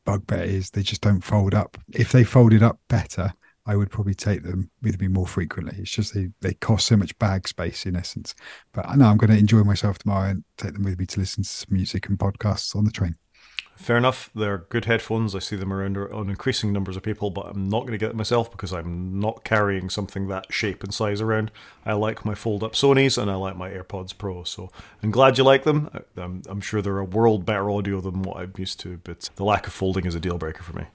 bugbear 0.07 0.45
is 0.45 0.71
they 0.71 0.83
just 0.83 1.03
don't 1.03 1.21
fold 1.21 1.55
up. 1.55 1.77
If 1.93 2.11
they 2.11 2.25
folded 2.25 2.63
up 2.63 2.81
better, 2.89 3.35
I 3.69 3.77
would 3.77 3.91
probably 3.91 4.15
take 4.15 4.45
them 4.45 4.71
with 4.81 4.99
me 4.99 5.09
more 5.09 5.27
frequently. 5.27 5.77
It's 5.79 5.91
just 5.91 6.15
they, 6.15 6.31
they 6.41 6.55
cost 6.55 6.87
so 6.87 6.97
much 6.97 7.17
bag 7.19 7.47
space 7.47 7.85
in 7.85 7.97
essence. 7.97 8.35
But 8.73 8.87
uh, 8.87 8.89
I 8.89 8.97
know 8.97 9.05
I'm 9.05 9.19
going 9.19 9.31
to 9.31 9.39
enjoy 9.39 9.63
myself 9.63 9.99
tomorrow 9.99 10.31
and 10.31 10.45
take 10.57 10.73
them 10.73 10.85
with 10.85 10.99
me 10.99 11.05
to 11.05 11.21
listen 11.21 11.43
to 11.43 11.49
some 11.49 11.69
music 11.71 12.09
and 12.09 12.19
podcasts 12.19 12.75
on 12.75 12.87
the 12.87 12.91
train. 12.91 13.17
Fair 13.77 13.99
enough. 13.99 14.31
They're 14.35 14.65
good 14.71 14.87
headphones. 14.87 15.35
I 15.35 15.41
see 15.41 15.55
them 15.55 15.71
around 15.71 15.99
on 15.99 16.31
increasing 16.31 16.73
numbers 16.73 16.97
of 16.97 17.03
people, 17.03 17.29
but 17.29 17.47
I'm 17.47 17.69
not 17.69 17.81
going 17.81 17.93
to 17.93 17.99
get 17.99 18.09
them 18.09 18.17
myself 18.17 18.51
because 18.51 18.73
I'm 18.73 19.21
not 19.21 19.45
carrying 19.45 19.91
something 19.91 20.29
that 20.29 20.51
shape 20.51 20.83
and 20.83 20.93
size 20.93 21.21
around. 21.21 21.53
I 21.85 21.93
like 21.93 22.25
my 22.25 22.35
fold 22.35 22.65
up 22.65 22.73
Sony's 22.73 23.19
and 23.19 23.31
I 23.31 23.35
like 23.35 23.57
my 23.57 23.69
AirPods 23.69 24.17
Pro. 24.17 24.45
So 24.45 24.71
I'm 25.03 25.11
glad 25.11 25.37
you 25.37 25.45
like 25.45 25.65
them. 25.65 25.91
I'm, 26.17 26.41
I'm 26.49 26.63
sure 26.63 26.81
they're 26.81 26.99
a 26.99 27.05
world 27.05 27.45
better 27.45 27.71
audio 27.71 28.01
than 28.01 28.23
what 28.23 28.39
I'm 28.39 28.55
used 28.57 28.81
to, 28.81 28.99
but 29.05 29.29
the 29.37 29.45
lack 29.45 29.67
of 29.67 29.75
folding 29.75 30.07
is 30.07 30.15
a 30.15 30.21
deal 30.21 30.39
breaker 30.39 30.63
for 30.63 30.73
me 30.73 30.87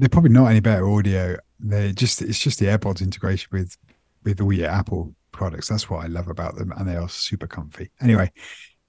they're 0.00 0.08
probably 0.08 0.30
not 0.30 0.46
any 0.46 0.60
better 0.60 0.88
audio. 0.88 1.36
They 1.62 1.92
just 1.92 2.22
it's 2.22 2.38
just 2.38 2.58
the 2.58 2.66
AirPods 2.66 3.02
integration 3.02 3.48
with 3.52 3.76
with 4.24 4.40
all 4.40 4.52
your 4.52 4.68
Apple 4.68 5.14
products. 5.32 5.68
That's 5.68 5.88
what 5.88 6.04
I 6.04 6.08
love 6.08 6.28
about 6.28 6.56
them, 6.56 6.72
and 6.76 6.88
they 6.88 6.96
are 6.96 7.08
super 7.08 7.46
comfy. 7.46 7.90
Anyway, 8.00 8.30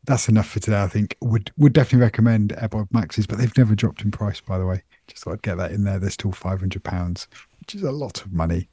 that's 0.06 0.30
enough 0.30 0.50
for 0.50 0.60
today. 0.60 0.82
I 0.82 0.88
think 0.88 1.16
would 1.22 1.52
would 1.58 1.74
definitely 1.74 2.04
recommend 2.04 2.54
AirPod 2.58 2.88
Maxes, 2.92 3.28
but 3.28 3.38
they've 3.38 3.58
never 3.58 3.76
dropped 3.76 4.02
in 4.02 4.12
price. 4.12 4.42
By 4.42 4.58
the 4.58 4.66
way, 4.66 4.84
just 5.08 5.24
thought 5.24 5.34
I'd 5.34 5.42
get 5.42 5.58
that 5.58 5.72
in 5.72 5.84
there. 5.84 6.00
They're 6.00 6.10
still 6.10 6.32
five 6.32 6.60
hundred 6.60 6.84
pounds, 6.84 7.28
which 7.60 7.76
is 7.76 7.84
a 7.84 7.92
lot 7.92 8.24
of 8.24 8.32
money. 8.32 8.70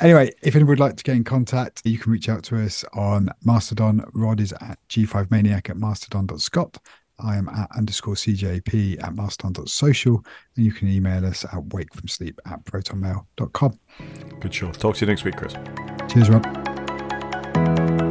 Anyway, 0.00 0.32
if 0.42 0.54
anyone 0.54 0.70
would 0.70 0.80
like 0.80 0.96
to 0.96 1.04
get 1.04 1.16
in 1.16 1.24
contact, 1.24 1.82
you 1.84 1.98
can 1.98 2.12
reach 2.12 2.28
out 2.28 2.42
to 2.44 2.56
us 2.62 2.84
on 2.94 3.28
Mastodon. 3.44 4.04
Rod 4.14 4.40
is 4.40 4.52
at 4.60 4.78
g5maniac 4.88 5.68
at 5.68 5.76
mastodon.scot. 5.76 6.78
I 7.22 7.36
am 7.36 7.48
at 7.48 7.68
underscore 7.76 8.14
CJP 8.14 9.02
at 9.02 9.14
mastodon.social, 9.14 10.24
and 10.56 10.64
you 10.64 10.72
can 10.72 10.88
email 10.88 11.24
us 11.24 11.44
at 11.44 11.60
wakefromsleep 11.68 12.36
at 12.46 12.64
protonmail.com. 12.64 13.78
Good 14.40 14.54
show. 14.54 14.72
Talk 14.72 14.96
to 14.96 15.00
you 15.02 15.06
next 15.06 15.24
week, 15.24 15.36
Chris. 15.36 15.54
Cheers, 16.08 16.30
Rob. 16.30 18.09